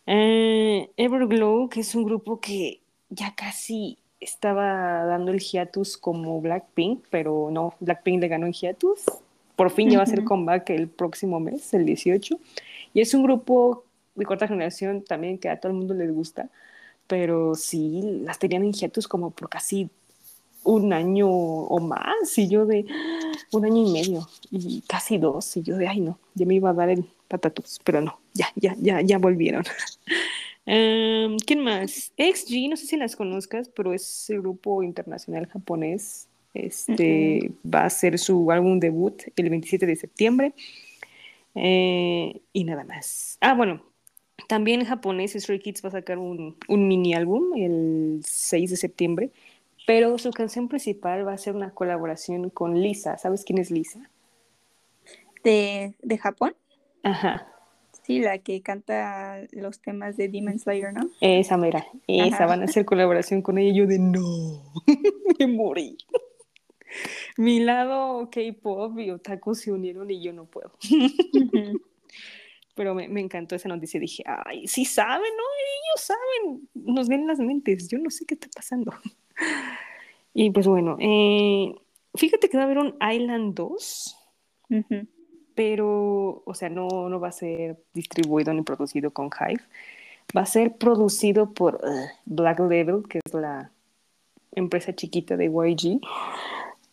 Eh, 0.05 0.89
Everglow, 0.97 1.69
que 1.69 1.81
es 1.81 1.95
un 1.95 2.03
grupo 2.03 2.39
que 2.39 2.81
ya 3.09 3.33
casi 3.35 3.97
estaba 4.19 5.05
dando 5.05 5.31
el 5.31 5.39
hiatus 5.39 5.97
como 5.97 6.41
Blackpink, 6.41 7.05
pero 7.09 7.49
no, 7.51 7.73
Blackpink 7.79 8.21
le 8.21 8.27
ganó 8.27 8.45
en 8.45 8.53
hiatus. 8.53 9.05
Por 9.55 9.71
fin 9.71 9.89
ya 9.89 9.97
va 9.97 10.03
a 10.03 10.07
Ujú. 10.07 10.25
comeback 10.25 10.69
el 10.71 10.89
próximo 10.89 11.39
mes, 11.39 11.73
el 11.73 11.85
18. 11.85 12.37
Y 12.93 13.01
es 13.01 13.13
un 13.13 13.23
grupo 13.23 13.85
de 14.15 14.25
cuarta 14.25 14.47
generación 14.47 15.03
también 15.03 15.37
que 15.37 15.49
a 15.49 15.59
todo 15.59 15.71
el 15.71 15.77
mundo 15.77 15.93
les 15.93 16.11
gusta, 16.11 16.49
pero 17.07 17.55
sí, 17.55 18.21
las 18.23 18.39
tenían 18.39 18.63
en 18.63 18.73
hiatus 18.73 19.07
como 19.07 19.31
por 19.31 19.49
casi 19.49 19.89
un 20.65 20.91
año 20.93 21.29
o 21.29 21.79
más, 21.79 22.37
y 22.37 22.49
yo 22.49 22.65
de 22.65 22.85
un 23.51 23.65
año 23.65 23.87
y 23.87 23.91
medio, 23.91 24.27
y 24.51 24.81
casi 24.81 25.17
dos, 25.17 25.55
y 25.57 25.61
yo 25.61 25.77
de, 25.77 25.87
ay 25.87 26.01
no, 26.01 26.19
ya 26.33 26.45
me 26.45 26.55
iba 26.55 26.71
a 26.71 26.73
dar 26.73 26.89
el 26.89 27.05
patatús, 27.27 27.79
pero 27.83 28.01
no, 28.01 28.19
ya, 28.33 28.47
ya, 28.55 28.75
ya, 28.79 29.01
ya 29.01 29.17
volvieron. 29.17 29.63
Em, 30.67 31.37
¿Quién 31.45 31.59
más? 31.59 32.11
XG, 32.17 32.69
no 32.69 32.75
sé 32.75 32.87
si 32.87 32.97
las 32.97 33.15
conozcas, 33.15 33.69
pero 33.69 33.93
es 33.93 34.31
el 34.31 34.41
grupo 34.41 34.81
internacional 34.81 35.45
japonés. 35.45 36.27
Este 36.55 37.51
va 37.63 37.81
a 37.81 37.85
hacer 37.85 38.17
su 38.17 38.49
álbum 38.51 38.79
debut 38.79 39.21
el 39.35 39.51
27 39.51 39.85
de 39.85 39.95
septiembre. 39.95 40.53
Eh, 41.53 42.41
y 42.51 42.63
nada 42.63 42.83
más. 42.83 43.37
Ah, 43.41 43.53
bueno, 43.53 43.83
también 44.47 44.81
en 44.81 44.87
japonés 44.87 45.33
Stray 45.33 45.59
Kids 45.59 45.83
va 45.83 45.89
a 45.89 45.93
sacar 45.93 46.17
un, 46.17 46.55
un 46.67 46.87
mini 46.87 47.13
álbum 47.13 47.55
el 47.55 48.21
6 48.23 48.69
de 48.71 48.77
septiembre, 48.77 49.31
pero 49.85 50.17
su 50.17 50.31
canción 50.31 50.67
principal 50.67 51.27
va 51.27 51.33
a 51.33 51.37
ser 51.37 51.55
una 51.55 51.71
colaboración 51.73 52.49
con 52.49 52.81
Lisa. 52.81 53.17
¿Sabes 53.17 53.43
quién 53.45 53.59
es 53.59 53.71
Lisa? 53.71 54.09
De, 55.43 55.93
de 56.01 56.17
Japón. 56.17 56.55
Ajá, 57.03 57.47
Sí, 58.05 58.19
la 58.19 58.37
que 58.37 58.61
canta 58.61 59.41
los 59.51 59.79
temas 59.79 60.15
de 60.15 60.29
Demon 60.29 60.59
Slayer, 60.59 60.93
¿no? 60.93 61.09
esa 61.21 61.57
mera, 61.57 61.87
esa 62.05 62.35
Ajá. 62.35 62.45
van 62.45 62.61
a 62.61 62.65
hacer 62.65 62.85
colaboración 62.85 63.41
con 63.41 63.57
ella. 63.57 63.71
y 63.71 63.77
Yo 63.77 63.87
de 63.87 63.97
no, 63.97 64.61
me 65.39 65.47
morí. 65.47 65.97
Mi 67.35 67.61
lado 67.61 68.29
K-pop 68.29 68.99
y 68.99 69.09
otaku 69.09 69.55
se 69.55 69.71
unieron 69.71 70.11
y 70.11 70.21
yo 70.21 70.33
no 70.33 70.45
puedo. 70.45 70.71
Pero 72.75 72.93
me, 72.93 73.07
me 73.07 73.21
encantó 73.21 73.55
esa 73.55 73.69
noticia. 73.69 73.99
Dije, 73.99 74.23
ay, 74.25 74.67
sí 74.67 74.85
saben, 74.85 75.31
¿no? 75.37 75.43
Ellos 75.75 76.05
saben, 76.05 76.69
nos 76.73 77.07
ven 77.07 77.25
las 77.25 77.39
mentes. 77.39 77.87
Yo 77.87 77.97
no 77.97 78.09
sé 78.09 78.25
qué 78.25 78.35
está 78.35 78.47
pasando. 78.53 78.93
Y 80.37 80.51
pues 80.51 80.67
bueno, 80.67 80.97
eh, 80.99 81.73
fíjate 82.13 82.49
que 82.49 82.57
va 82.57 82.63
a 82.63 82.65
haber 82.65 82.77
un 82.77 82.95
Island 83.01 83.55
2, 83.55 84.17
Ujú. 84.69 85.07
pero, 85.55 86.43
o 86.45 86.53
sea, 86.53 86.67
no, 86.67 87.07
no 87.07 87.21
va 87.21 87.29
a 87.29 87.31
ser 87.31 87.81
distribuido 87.93 88.53
ni 88.53 88.61
producido 88.61 89.11
con 89.11 89.27
Hive. 89.27 89.63
Va 90.35 90.41
a 90.41 90.45
ser 90.45 90.75
producido 90.75 91.53
por 91.53 91.75
uh, 91.75 92.07
Black 92.25 92.59
Label, 92.59 93.03
que 93.07 93.19
es 93.23 93.33
la 93.33 93.71
empresa 94.51 94.93
chiquita 94.93 95.37
de 95.37 95.45
YG. 95.45 96.01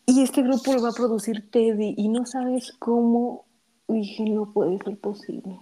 Y 0.07 0.23
este 0.23 0.43
grupo 0.43 0.73
lo 0.73 0.83
va 0.83 0.91
a 0.91 0.95
producir 0.95 1.51
Teddy. 1.51 1.95
Y 1.97 2.09
no 2.11 2.27
sabes 2.27 2.73
cómo 2.79 3.45
dije, 3.89 4.25
no 4.25 4.53
puede 4.53 4.79
ser 4.79 4.97
posible. 4.99 5.59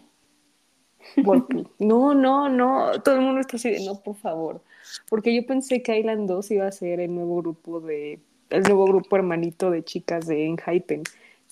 No, 1.78 2.14
no, 2.14 2.48
no, 2.48 2.92
todo 3.02 3.16
el 3.16 3.20
mundo 3.20 3.40
está 3.40 3.56
así 3.56 3.70
de, 3.70 3.84
no, 3.84 4.00
por 4.00 4.16
favor. 4.16 4.60
Porque 5.08 5.34
yo 5.34 5.46
pensé 5.46 5.82
que 5.82 5.98
Island 5.98 6.28
2 6.28 6.50
iba 6.50 6.66
a 6.66 6.72
ser 6.72 7.00
el 7.00 7.14
nuevo 7.14 7.36
grupo 7.36 7.80
de, 7.80 8.20
el 8.50 8.62
nuevo 8.62 8.84
grupo 8.86 9.16
hermanito 9.16 9.70
de 9.70 9.84
chicas 9.84 10.26
de 10.26 10.46
Enhypen, 10.46 11.02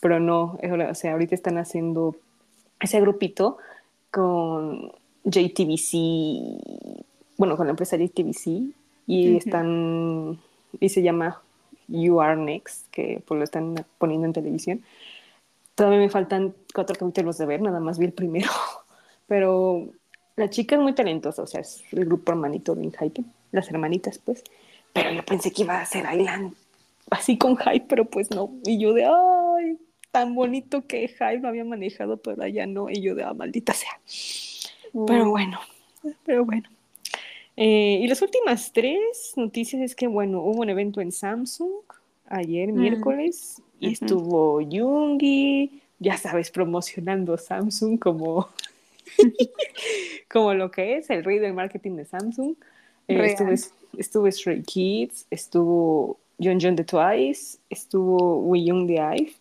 pero 0.01 0.20
no, 0.20 0.59
es 0.62 0.72
o 0.72 0.94
sea, 0.94 1.12
ahorita 1.12 1.35
están 1.35 1.59
haciendo 1.59 2.16
ese 2.80 3.01
grupito 3.01 3.59
con 4.10 4.93
JTBC, 5.24 7.05
bueno, 7.36 7.56
con 7.56 7.66
la 7.66 7.70
empresa 7.70 7.97
JTBC, 7.97 8.72
y 9.06 9.28
Ujú. 9.28 9.39
están, 9.39 10.39
y 10.80 10.89
se 10.89 11.02
llama 11.02 11.43
You 11.89 12.20
Are 12.20 12.36
Next, 12.36 12.90
que 12.90 13.22
pues 13.26 13.39
lo 13.39 13.44
están 13.44 13.74
poniendo 13.98 14.26
en 14.26 14.32
televisión. 14.32 14.82
Todavía 15.74 15.98
me 15.98 16.10
faltan 16.10 16.55
cuatro 16.74 16.97
capítulos 16.97 17.39
de 17.39 17.47
ver, 17.47 17.62
nada 17.62 17.80
más 17.80 17.98
vi 17.98 18.06
el 18.06 18.12
primero. 18.12 18.51
Pero 19.29 19.89
la 20.37 20.51
chica 20.51 20.77
es 20.77 20.83
muy 20.83 20.95
talentosa, 20.95 21.43
o 21.43 21.47
sea, 21.47 21.61
es 21.61 21.85
el 21.93 22.05
grupo 22.07 22.33
hermanito 22.33 22.75
de 22.75 22.91
Hype, 22.91 23.23
las 23.53 23.71
hermanitas, 23.71 24.19
pues. 24.19 24.43
Pero 24.93 25.13
yo 25.13 25.25
pensé 25.25 25.53
que 25.53 25.63
iba 25.63 25.81
a 25.81 25.87
ser 25.87 26.07
Island 26.13 26.55
así 27.11 27.39
con 27.39 27.57
Hype, 27.57 27.87
pero 27.89 28.05
pues 28.07 28.31
no. 28.31 28.51
Y 28.65 28.79
yo 28.79 28.93
de, 28.95 29.05
ay, 29.05 29.79
tan 30.11 30.35
bonito 30.35 30.87
que 30.87 31.09
Hype 31.09 31.41
lo 31.41 31.49
había 31.49 31.65
manejado, 31.65 32.17
pero 32.17 32.43
allá 32.43 32.67
no. 32.67 32.91
Y 32.91 33.01
yo 33.03 33.15
de, 33.15 33.23
ah, 33.23 33.35
maldita 33.35 33.75
sea. 33.75 34.01
Pero 35.07 35.31
bueno, 35.31 35.61
pero 36.25 36.45
bueno. 36.45 36.69
Eh, 37.57 38.01
y 38.03 38.07
las 38.07 38.23
últimas 38.23 38.73
tres 38.73 39.33
noticias 39.37 39.83
es 39.83 39.95
que, 39.95 40.07
bueno, 40.07 40.41
hubo 40.43 40.61
un 40.61 40.71
evento 40.71 41.01
en 41.01 41.13
Samsung 41.13 41.71
ayer, 42.29 42.73
Mm. 42.73 42.81
miércoles, 42.81 43.61
y 43.81 43.93
estuvo 43.93 44.61
Yungi, 44.61 45.83
ya 45.99 46.17
sabes, 46.17 46.51
promocionando 46.51 47.37
Samsung 47.37 47.99
como, 47.99 48.49
como 50.30 50.55
lo 50.55 50.70
que 50.70 50.97
es, 50.97 51.10
el 51.10 51.24
rey 51.24 51.39
del 51.39 51.55
marketing 51.55 51.97
de 51.97 52.05
Samsung. 52.05 52.55
Eh, 53.09 53.24
estuvo, 53.24 53.51
estuvo 53.97 54.30
Stray 54.30 54.62
Kids, 54.62 55.26
estuvo 55.30 56.18
John 56.40 56.59
John 56.60 56.76
de 56.76 56.85
Twice, 56.85 57.59
estuvo 57.70 58.40
Wee 58.40 58.64
Young 58.66 58.86
de 58.86 58.94
IVE, 58.94 59.32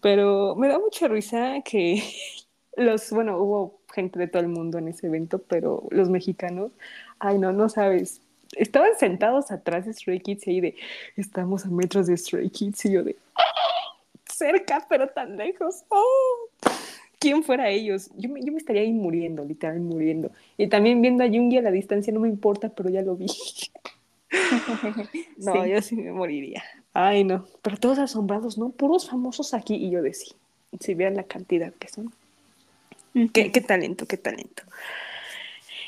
pero 0.00 0.54
me 0.56 0.68
da 0.68 0.78
mucha 0.78 1.08
risa 1.08 1.62
que 1.64 2.02
los, 2.76 3.10
bueno, 3.10 3.38
hubo 3.38 3.78
gente 3.92 4.18
de 4.18 4.28
todo 4.28 4.42
el 4.42 4.48
mundo 4.48 4.78
en 4.78 4.88
ese 4.88 5.06
evento, 5.06 5.38
pero 5.38 5.84
los 5.90 6.10
mexicanos, 6.10 6.72
ay 7.18 7.38
no, 7.38 7.52
no 7.52 7.68
sabes, 7.68 8.20
estaban 8.56 8.90
sentados 8.98 9.50
atrás 9.50 9.86
de 9.86 9.94
Stray 9.94 10.20
Kids 10.20 10.46
y 10.46 10.50
ahí 10.50 10.60
de, 10.60 10.76
estamos 11.16 11.64
a 11.64 11.70
metros 11.70 12.06
de 12.06 12.16
Stray 12.16 12.50
Kids 12.50 12.84
y 12.84 12.92
yo 12.92 13.02
de, 13.02 13.16
cerca, 14.38 14.86
pero 14.88 15.08
tan 15.08 15.36
lejos. 15.36 15.84
¡Oh! 15.88 16.48
¿Quién 17.18 17.42
fuera 17.42 17.68
ellos? 17.70 18.10
Yo 18.16 18.28
me, 18.28 18.42
yo 18.44 18.52
me 18.52 18.58
estaría 18.58 18.82
ahí 18.82 18.92
muriendo, 18.92 19.44
literal 19.44 19.80
muriendo. 19.80 20.30
Y 20.56 20.68
también 20.68 21.02
viendo 21.02 21.24
a 21.24 21.28
Jungi 21.28 21.58
a 21.58 21.62
la 21.62 21.70
distancia 21.70 22.12
no 22.12 22.20
me 22.20 22.28
importa, 22.28 22.68
pero 22.68 22.90
ya 22.90 23.02
lo 23.02 23.16
vi. 23.16 23.26
No, 25.38 25.64
Sí. 25.64 25.70
yo 25.70 25.80
sí 25.80 25.96
me 25.96 26.12
moriría. 26.12 26.62
Ay, 26.92 27.24
no. 27.24 27.46
Pero 27.62 27.76
todos 27.78 27.98
asombrados, 27.98 28.58
¿no? 28.58 28.68
Puros 28.70 29.08
famosos 29.08 29.54
aquí. 29.54 29.74
Y 29.74 29.90
yo 29.90 30.02
decía, 30.02 30.34
si 30.80 30.94
vean 30.94 31.16
la 31.16 31.22
cantidad 31.22 31.72
que 31.72 31.88
son. 31.88 32.12
Qué, 33.32 33.50
qué 33.50 33.60
talento, 33.62 34.04
qué 34.06 34.16
talento. 34.18 34.64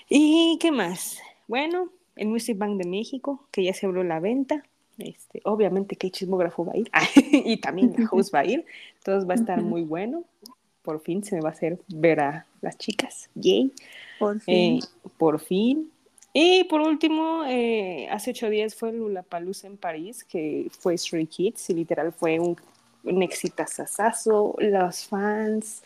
¿Y 0.09 0.57
qué 0.61 0.71
más? 0.73 1.21
Bueno, 1.49 1.91
el 2.17 2.29
Music 2.29 2.57
Bank 2.57 2.79
de 2.79 2.89
México, 2.89 3.45
que 3.51 3.63
ya 3.65 3.75
se 3.75 3.87
abrió 3.87 4.05
la 4.05 4.21
venta. 4.21 4.65
Este, 4.99 5.41
obviamente 5.45 5.97
que 5.97 6.07
el 6.09 6.13
chismógrafo 6.13 6.65
va 6.65 6.73
a 6.73 6.77
ir. 6.79 6.91
y 7.33 7.57
también 7.59 7.95
la 7.97 8.09
host 8.11 8.35
va 8.35 8.41
a 8.41 8.45
ir. 8.47 8.65
Entonces 8.99 9.29
va 9.29 9.35
a 9.35 9.37
estar 9.37 9.63
muy 9.63 9.83
bueno. 9.83 10.25
Por 10.83 11.01
fin 11.01 11.23
se 11.23 11.35
me 11.37 11.43
va 11.43 11.51
a 11.51 11.53
hacer 11.53 11.79
ver 11.89 12.21
a 12.21 12.47
las 12.61 12.79
chicas. 12.79 13.29
Yay. 13.35 13.73
Por 14.19 14.41
fin. 14.41 14.79
Eh, 14.79 14.81
por 15.19 15.41
fin. 15.41 15.91
Y 16.33 16.65
por 16.65 16.81
último, 16.81 17.45
eh, 17.47 18.09
hace 18.11 18.31
ocho 18.31 18.49
días 18.49 18.75
fue 18.75 18.93
Lollapalooza 18.93 19.67
en 19.67 19.77
París, 19.77 20.25
que 20.25 20.71
fue 20.71 20.97
Stray 20.97 21.27
Kids, 21.27 21.71
y 21.71 21.75
literal 21.75 22.13
fue 22.13 22.39
un, 22.39 22.57
un 23.05 23.23
exitazazazo. 23.23 24.55
Los 24.59 25.07
fans, 25.07 25.83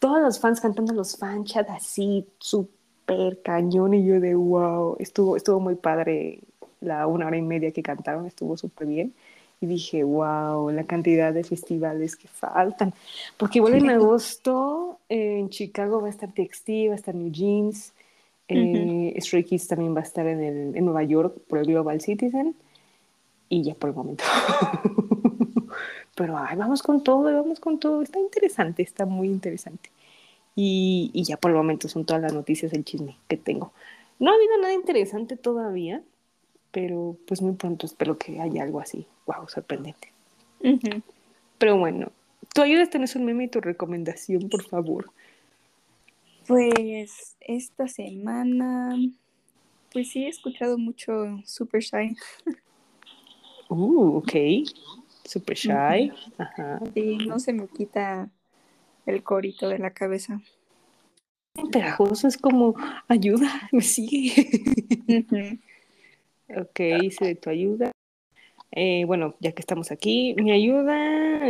todos 0.00 0.20
los 0.20 0.40
fans 0.40 0.60
cantando 0.60 0.92
los 0.92 1.16
fan 1.16 1.44
chat 1.44 1.70
así, 1.70 2.26
súper 2.38 3.40
cañón, 3.42 3.94
y 3.94 4.04
yo 4.04 4.18
de 4.18 4.34
wow, 4.34 4.96
estuvo, 4.98 5.36
estuvo 5.36 5.60
muy 5.60 5.76
padre 5.76 6.40
la 6.80 7.06
una 7.06 7.26
hora 7.26 7.36
y 7.36 7.42
media 7.42 7.70
que 7.70 7.82
cantaron, 7.82 8.26
estuvo 8.26 8.56
súper 8.56 8.88
bien. 8.88 9.14
Y 9.60 9.66
dije, 9.66 10.04
wow, 10.04 10.70
la 10.70 10.84
cantidad 10.84 11.32
de 11.32 11.42
festivales 11.42 12.16
que 12.16 12.28
faltan. 12.28 12.94
Porque 13.36 13.58
igual 13.58 13.74
en 13.74 13.90
agosto 13.90 14.98
eh, 15.08 15.38
en 15.38 15.50
Chicago 15.50 16.00
va 16.00 16.06
a 16.06 16.10
estar 16.10 16.32
TXT, 16.32 16.68
va 16.88 16.92
a 16.92 16.96
estar 16.96 17.14
New 17.14 17.32
Jeans, 17.32 17.92
eh, 18.48 19.14
Stray 19.20 19.44
Kids 19.44 19.68
también 19.68 19.94
va 19.94 20.00
a 20.00 20.04
estar 20.04 20.26
en, 20.26 20.40
el, 20.40 20.76
en 20.76 20.84
Nueva 20.84 21.02
York 21.02 21.36
por 21.48 21.58
el 21.58 21.66
Global 21.66 22.00
Citizen. 22.00 22.54
Y 23.48 23.62
ya 23.62 23.74
por 23.74 23.90
el 23.90 23.96
momento. 23.96 24.24
Pero 26.14 26.36
ay, 26.36 26.56
vamos 26.56 26.82
con 26.82 27.02
todo, 27.02 27.22
vamos 27.24 27.60
con 27.60 27.78
todo. 27.78 28.02
Está 28.02 28.18
interesante, 28.18 28.82
está 28.82 29.06
muy 29.06 29.28
interesante. 29.28 29.90
Y, 30.54 31.10
y 31.14 31.22
ya 31.24 31.36
por 31.36 31.50
el 31.50 31.56
momento 31.56 31.88
son 31.88 32.04
todas 32.04 32.20
las 32.20 32.32
noticias 32.32 32.72
del 32.72 32.84
chisme 32.84 33.16
que 33.28 33.36
tengo. 33.36 33.72
No 34.18 34.30
ha 34.30 34.34
habido 34.34 34.58
nada 34.58 34.74
interesante 34.74 35.36
todavía, 35.36 36.02
pero 36.70 37.16
pues 37.26 37.42
muy 37.42 37.54
pronto 37.54 37.86
espero 37.86 38.18
que 38.18 38.40
haya 38.40 38.62
algo 38.62 38.80
así. 38.80 39.06
Wow, 39.26 39.48
sorprendente. 39.48 40.12
Pero 41.58 41.78
bueno, 41.78 42.12
tú 42.54 42.62
ayudas, 42.62 42.90
tenés 42.90 43.16
un 43.16 43.24
meme 43.24 43.44
y 43.44 43.48
tu 43.48 43.60
recomendación, 43.60 44.48
por 44.48 44.64
favor. 44.64 45.10
Pues 46.46 47.36
esta 47.40 47.88
semana, 47.88 48.96
pues 49.92 50.10
sí 50.10 50.24
he 50.24 50.28
escuchado 50.28 50.78
mucho 50.78 51.40
Super 51.44 51.82
Shy. 51.82 52.16
Uh, 53.68 54.16
ok. 54.16 54.32
Super 55.24 55.56
shy. 55.56 56.10
Ajá. 56.38 56.80
Y 56.94 57.18
no 57.26 57.38
se 57.38 57.52
me 57.52 57.68
quita 57.68 58.30
el 59.04 59.22
corito 59.22 59.68
de 59.68 59.78
la 59.78 59.90
cabeza. 59.90 60.40
Pegajoso 61.70 62.28
es 62.28 62.38
como, 62.38 62.74
ayuda, 63.08 63.68
me 63.72 63.82
sigue. 63.82 65.60
Ujú. 66.48 66.60
Ok, 66.60 66.80
hice 66.80 67.26
de 67.26 67.34
tu 67.34 67.50
ayuda. 67.50 67.92
Eh, 68.70 69.04
bueno, 69.06 69.34
ya 69.40 69.52
que 69.52 69.60
estamos 69.60 69.90
aquí, 69.90 70.34
mi 70.36 70.52
ayuda 70.52 71.46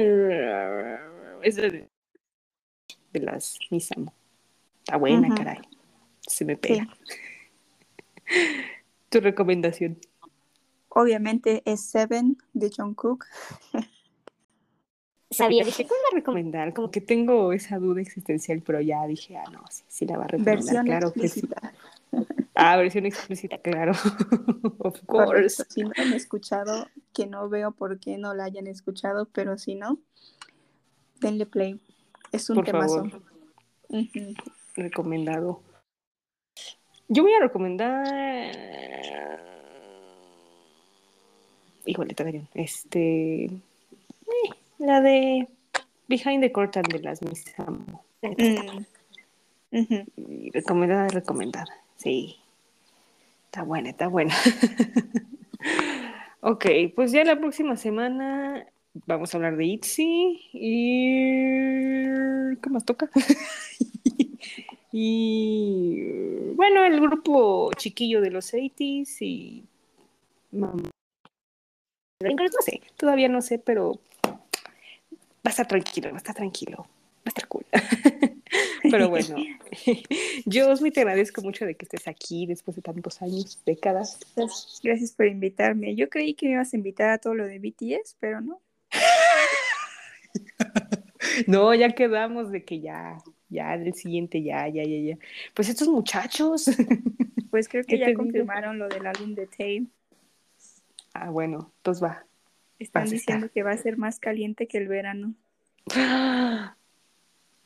es 1.43 1.57
de, 1.57 1.89
de 3.13 3.21
las 3.21 3.59
Misamo. 3.71 4.13
Está 4.81 4.97
buena, 4.97 5.29
Ujú. 5.29 5.37
caray. 5.37 5.59
Se 6.21 6.45
me 6.45 6.57
pega. 6.57 6.89
Tu 9.09 9.21
recomendación. 9.21 9.99
Obviamente 10.91 11.63
es 11.65 11.81
Seven 11.81 12.37
de 12.53 12.71
Jungkook. 12.71 13.25
Sabía, 15.31 15.65
dije, 15.65 15.87
¿cuál 15.87 16.01
va 16.05 16.09
a 16.13 16.15
recomendar? 16.17 16.75
Como 16.75 16.91
que 16.91 17.01
tengo 17.01 17.53
esa 17.53 17.79
duda 17.79 18.01
existencial, 18.01 18.63
pero 18.63 18.81
ya 18.81 19.07
dije, 19.07 19.37
ah, 19.37 19.45
no, 19.51 19.63
sí, 19.71 19.85
sí 19.89 20.07
la 20.07 20.17
va 20.19 20.25
a 20.25 20.29
recomendar. 20.29 20.65
Versión 20.65 20.87
claro 20.87 21.13
que 21.13 21.29
sí. 21.29 21.43
Ah, 22.61 22.77
versión 22.77 23.07
explícita, 23.07 23.59
claro. 23.59 23.93
of 24.81 25.01
course. 25.07 25.07
Correcto. 25.07 25.65
Si 25.69 25.83
no 25.83 25.93
han 25.97 26.13
escuchado, 26.13 26.89
que 27.15 27.27
no 27.27 27.49
veo 27.49 27.71
por 27.71 28.01
qué 28.01 28.19
no 28.19 28.35
la 28.35 28.45
hayan 28.45 28.67
escuchado, 28.67 29.27
pero 29.33 29.57
si 29.59 29.77
no, 29.77 30.01
denle 31.21 31.47
play. 31.47 31.81
Es 32.33 32.51
un 32.51 32.57
Por 32.57 32.65
temazo. 32.65 33.05
favor. 33.05 33.23
Recomendado. 34.75 35.63
Yo 37.07 37.23
voy 37.23 37.33
a 37.35 37.41
recomendar. 37.41 38.05
Híjole, 41.87 42.15
no. 42.19 42.49
Este. 42.55 43.45
eh, 43.45 43.61
la 44.79 45.01
de 45.01 45.49
Behind 46.09 46.43
the 46.43 46.51
Curtain 46.51 46.83
de 46.83 46.99
las 46.99 47.23
Misamo. 47.23 48.05
Mm. 48.21 48.85
Ujú. 49.71 50.05
Y 50.17 50.51
Recomendada, 50.51 51.07
recomendada. 51.09 51.73
Sí. 51.97 52.37
Está 53.49 53.63
buena, 53.63 53.89
está 53.89 54.09
buena. 54.09 54.35
ok, 56.43 56.67
pues 56.95 57.13
ya 57.13 57.25
la 57.25 57.39
próxima 57.39 57.79
semana 57.79 58.67
vamos 59.07 59.33
a 59.33 59.39
hablar 59.39 59.57
de 59.57 59.65
ITZY 59.65 60.51
y... 60.53 62.57
¿Qué 62.61 62.71
más 62.71 62.85
toca? 62.85 63.09
y... 64.93 66.03
Bueno, 66.57 66.85
el 66.85 67.01
grupo 67.01 67.71
chiquillo 67.75 68.21
de 68.21 68.33
los 68.33 68.53
80s 68.53 69.23
y... 69.23 69.65
No 70.53 70.75
sé, 72.61 72.83
todavía 72.99 73.31
no 73.31 73.41
sé, 73.41 73.59
pero 73.59 73.99
va 74.27 74.35
a 75.45 75.49
estar 75.49 75.67
tranquilo, 75.67 76.11
va 76.11 76.17
a 76.17 76.19
estar 76.19 76.35
tranquilo, 76.35 76.81
va 76.81 77.25
a 77.25 77.29
estar 77.29 77.49
cool. 77.49 77.65
Pero 78.91 79.09
bueno, 79.13 79.37
yo 80.45 80.71
Osmi 80.71 80.91
te 80.91 81.01
agradezco 81.01 81.43
mucho 81.43 81.67
de 81.67 81.77
que 81.77 81.85
estés 81.85 82.09
aquí 82.09 82.47
después 82.47 82.77
de 82.77 82.83
tantos 82.83 83.21
años, 83.23 83.61
décadas. 83.65 84.19
Gracias, 84.37 84.81
gracias 84.83 85.13
por 85.13 85.27
invitarme. 85.27 85.95
Yo 85.95 86.09
creí 86.09 86.35
que 86.35 86.47
me 86.47 86.53
ibas 86.53 86.73
a 86.73 86.77
invitar 86.77 87.11
a 87.11 87.19
todo 87.19 87.35
lo 87.35 87.47
de 87.47 87.59
BTS, 87.59 88.17
pero 88.21 88.41
no. 88.41 88.61
No, 91.47 91.75
ya 91.75 91.91
quedamos 91.91 92.51
de 92.51 92.65
que 92.65 92.81
ya, 92.81 93.19
ya, 93.49 93.77
del 93.77 93.95
siguiente, 93.95 94.43
ya, 94.43 94.69
ya, 94.69 94.83
ya, 94.83 94.99
ya. 94.99 95.19
Pues 95.55 95.69
estos 95.69 95.89
muchachos. 95.89 96.71
Pues 97.51 97.69
creo 97.69 97.85
¿Qué 97.85 97.95
que 97.95 97.99
ya 97.99 98.05
te 98.07 98.11
digo? 98.11 98.23
confirmaron 98.23 98.79
lo 98.79 98.89
del 98.89 99.07
álbum 99.07 99.35
de 99.35 99.47
Tame. 99.47 99.87
Ah, 101.15 101.31
bueno, 101.31 101.73
entonces 101.77 102.03
va. 102.03 102.25
Están 102.79 103.05
Vas 103.05 103.11
diciendo 103.11 103.51
que 103.53 103.63
va 103.63 103.73
a 103.73 103.79
ser 103.79 103.97
más 103.97 104.21
caliente 104.21 104.67
que 104.67 104.79
el 104.79 104.89
verano. 104.89 105.35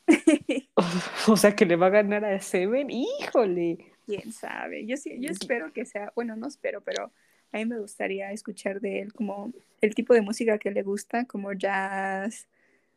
O 1.28 1.36
sea 1.36 1.54
que 1.54 1.66
le 1.66 1.76
va 1.76 1.86
a 1.86 1.90
ganar 1.90 2.24
a 2.24 2.40
Seven. 2.40 2.90
Híjole. 2.90 3.92
Quién 4.06 4.32
sabe. 4.32 4.86
Yo 4.86 4.96
sí, 4.96 5.16
yo 5.20 5.30
espero 5.30 5.72
que 5.72 5.84
sea, 5.86 6.12
bueno, 6.14 6.36
no 6.36 6.48
espero, 6.48 6.80
pero 6.80 7.12
a 7.52 7.58
mí 7.58 7.66
me 7.66 7.78
gustaría 7.78 8.32
escuchar 8.32 8.80
de 8.80 9.00
él 9.00 9.12
como 9.12 9.52
el 9.80 9.94
tipo 9.94 10.14
de 10.14 10.22
música 10.22 10.58
que 10.58 10.70
le 10.70 10.82
gusta, 10.82 11.24
como 11.26 11.52
jazz, 11.52 12.48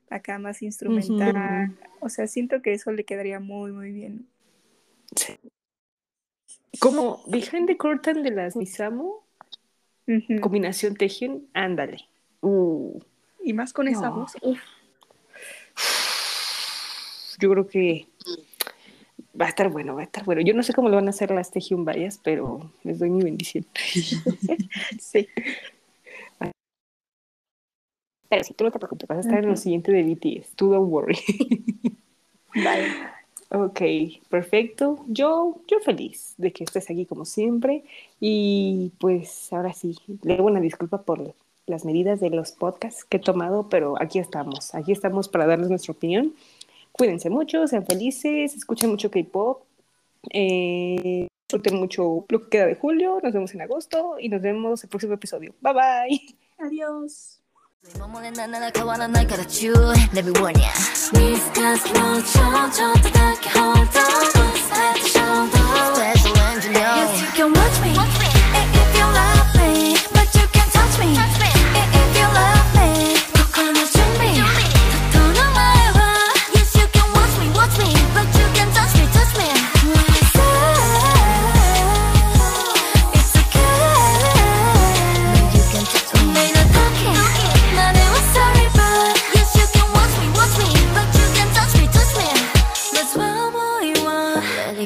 acá 0.09 0.39
más 0.39 0.61
instrumental. 0.61 1.75
O 1.99 2.09
sea, 2.09 2.27
siento 2.27 2.61
que 2.61 2.73
eso 2.73 2.91
le 2.91 3.03
quedaría 3.03 3.39
muy, 3.39 3.71
muy 3.71 3.91
bien. 3.91 4.27
Como 6.79 7.23
Behind 7.27 7.67
the 7.67 7.77
Curtain 7.77 8.23
de 8.23 8.31
las 8.31 8.55
Misamo, 8.55 9.25
Ujú. 10.07 10.39
combinación 10.41 10.95
Tejion, 10.95 11.47
ándale. 11.53 11.97
Uh, 12.41 12.99
Y 13.43 13.53
más 13.53 13.73
con 13.73 13.87
esa 13.87 14.09
voz. 14.09 14.35
Uf. 17.35 17.41
yo 17.41 17.49
creo 17.49 17.67
que 17.67 18.07
va 19.39 19.45
a 19.45 19.49
estar 19.49 19.69
bueno, 19.69 19.95
va 19.95 20.01
a 20.01 20.05
estar 20.05 20.23
bueno. 20.23 20.41
Yo 20.41 20.53
no 20.53 20.63
sé 20.63 20.73
cómo 20.73 20.89
lo 20.89 20.95
van 20.95 21.07
a 21.07 21.11
hacer 21.11 21.31
las 21.31 21.51
Bayas, 21.77 22.19
pero 22.23 22.71
les 22.83 22.99
doy 22.99 23.09
mi 23.09 23.23
bendición. 23.23 23.65
Sí. 24.99 25.27
Pero 28.27 28.43
si 28.43 28.53
tú 28.53 28.63
no 28.63 28.71
te 28.71 28.79
preocupes, 28.79 29.07
vas 29.07 29.17
a 29.17 29.21
estar 29.21 29.43
en 29.43 29.49
lo 29.49 29.55
siguiente 29.55 29.91
de 29.91 30.03
BTS. 30.03 30.55
Tú 30.55 30.69
don't 30.71 30.91
worry. 30.91 31.17
Vale. 32.55 32.87
Ok, 33.49 33.81
perfecto. 34.29 35.05
Yo, 35.07 35.61
yo 35.67 35.79
feliz 35.79 36.33
de 36.37 36.51
que 36.51 36.63
estés 36.63 36.89
aquí 36.89 37.05
como 37.05 37.25
siempre. 37.25 37.83
Y 38.19 38.91
pues 38.99 39.53
ahora 39.53 39.73
sí, 39.73 39.95
le 40.23 40.37
doy 40.37 40.45
una 40.45 40.59
disculpa 40.59 41.03
por 41.03 41.35
las 41.67 41.85
medidas 41.85 42.19
de 42.19 42.29
los 42.29 42.51
podcasts 42.51 43.05
que 43.05 43.17
he 43.17 43.19
tomado, 43.19 43.69
pero 43.69 44.01
aquí 44.01 44.19
estamos. 44.19 44.73
Aquí 44.75 44.91
estamos 44.91 45.29
para 45.29 45.45
darles 45.45 45.69
nuestra 45.69 45.93
opinión 45.93 46.33
cuídense 46.95 47.29
mucho, 47.29 47.67
sean 47.67 47.85
felices, 47.85 48.55
escuchen 48.55 48.89
mucho 48.89 49.11
K-pop, 49.11 49.63
eh, 50.31 51.27
disfruten 51.47 51.77
mucho 51.77 52.25
lo 52.29 52.41
que 52.43 52.49
queda 52.49 52.65
de 52.67 52.75
julio, 52.75 53.19
nos 53.21 53.33
vemos 53.33 53.53
en 53.53 53.61
agosto 53.61 54.15
y 54.19 54.29
nos 54.29 54.41
vemos 54.41 54.83
el 54.83 54.89
próximo 54.89 55.13
episodio. 55.13 55.53
Bye 55.61 55.73
bye. 55.73 56.21
Adiós. 56.57 57.41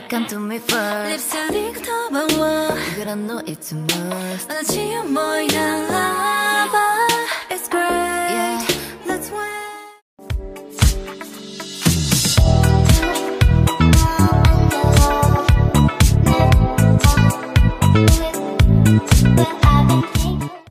come 0.09 0.25
to 0.25 0.39
me 0.39 0.57
first 0.59 1.31
립스틱 1.31 1.83
더 1.85 2.09
방워 2.09 2.69
그런 2.95 3.27
너 3.27 3.39
it's 3.45 3.71
a 3.71 3.77
must. 3.77 4.47
나 4.47 4.61
지금 4.63 5.13
뭐야 5.13 5.87
love, 5.87 6.77
It's 7.51 7.69
great. 7.69 7.85
Yeah. 7.85 8.65
Let's 9.07 9.29
win. 9.31 9.59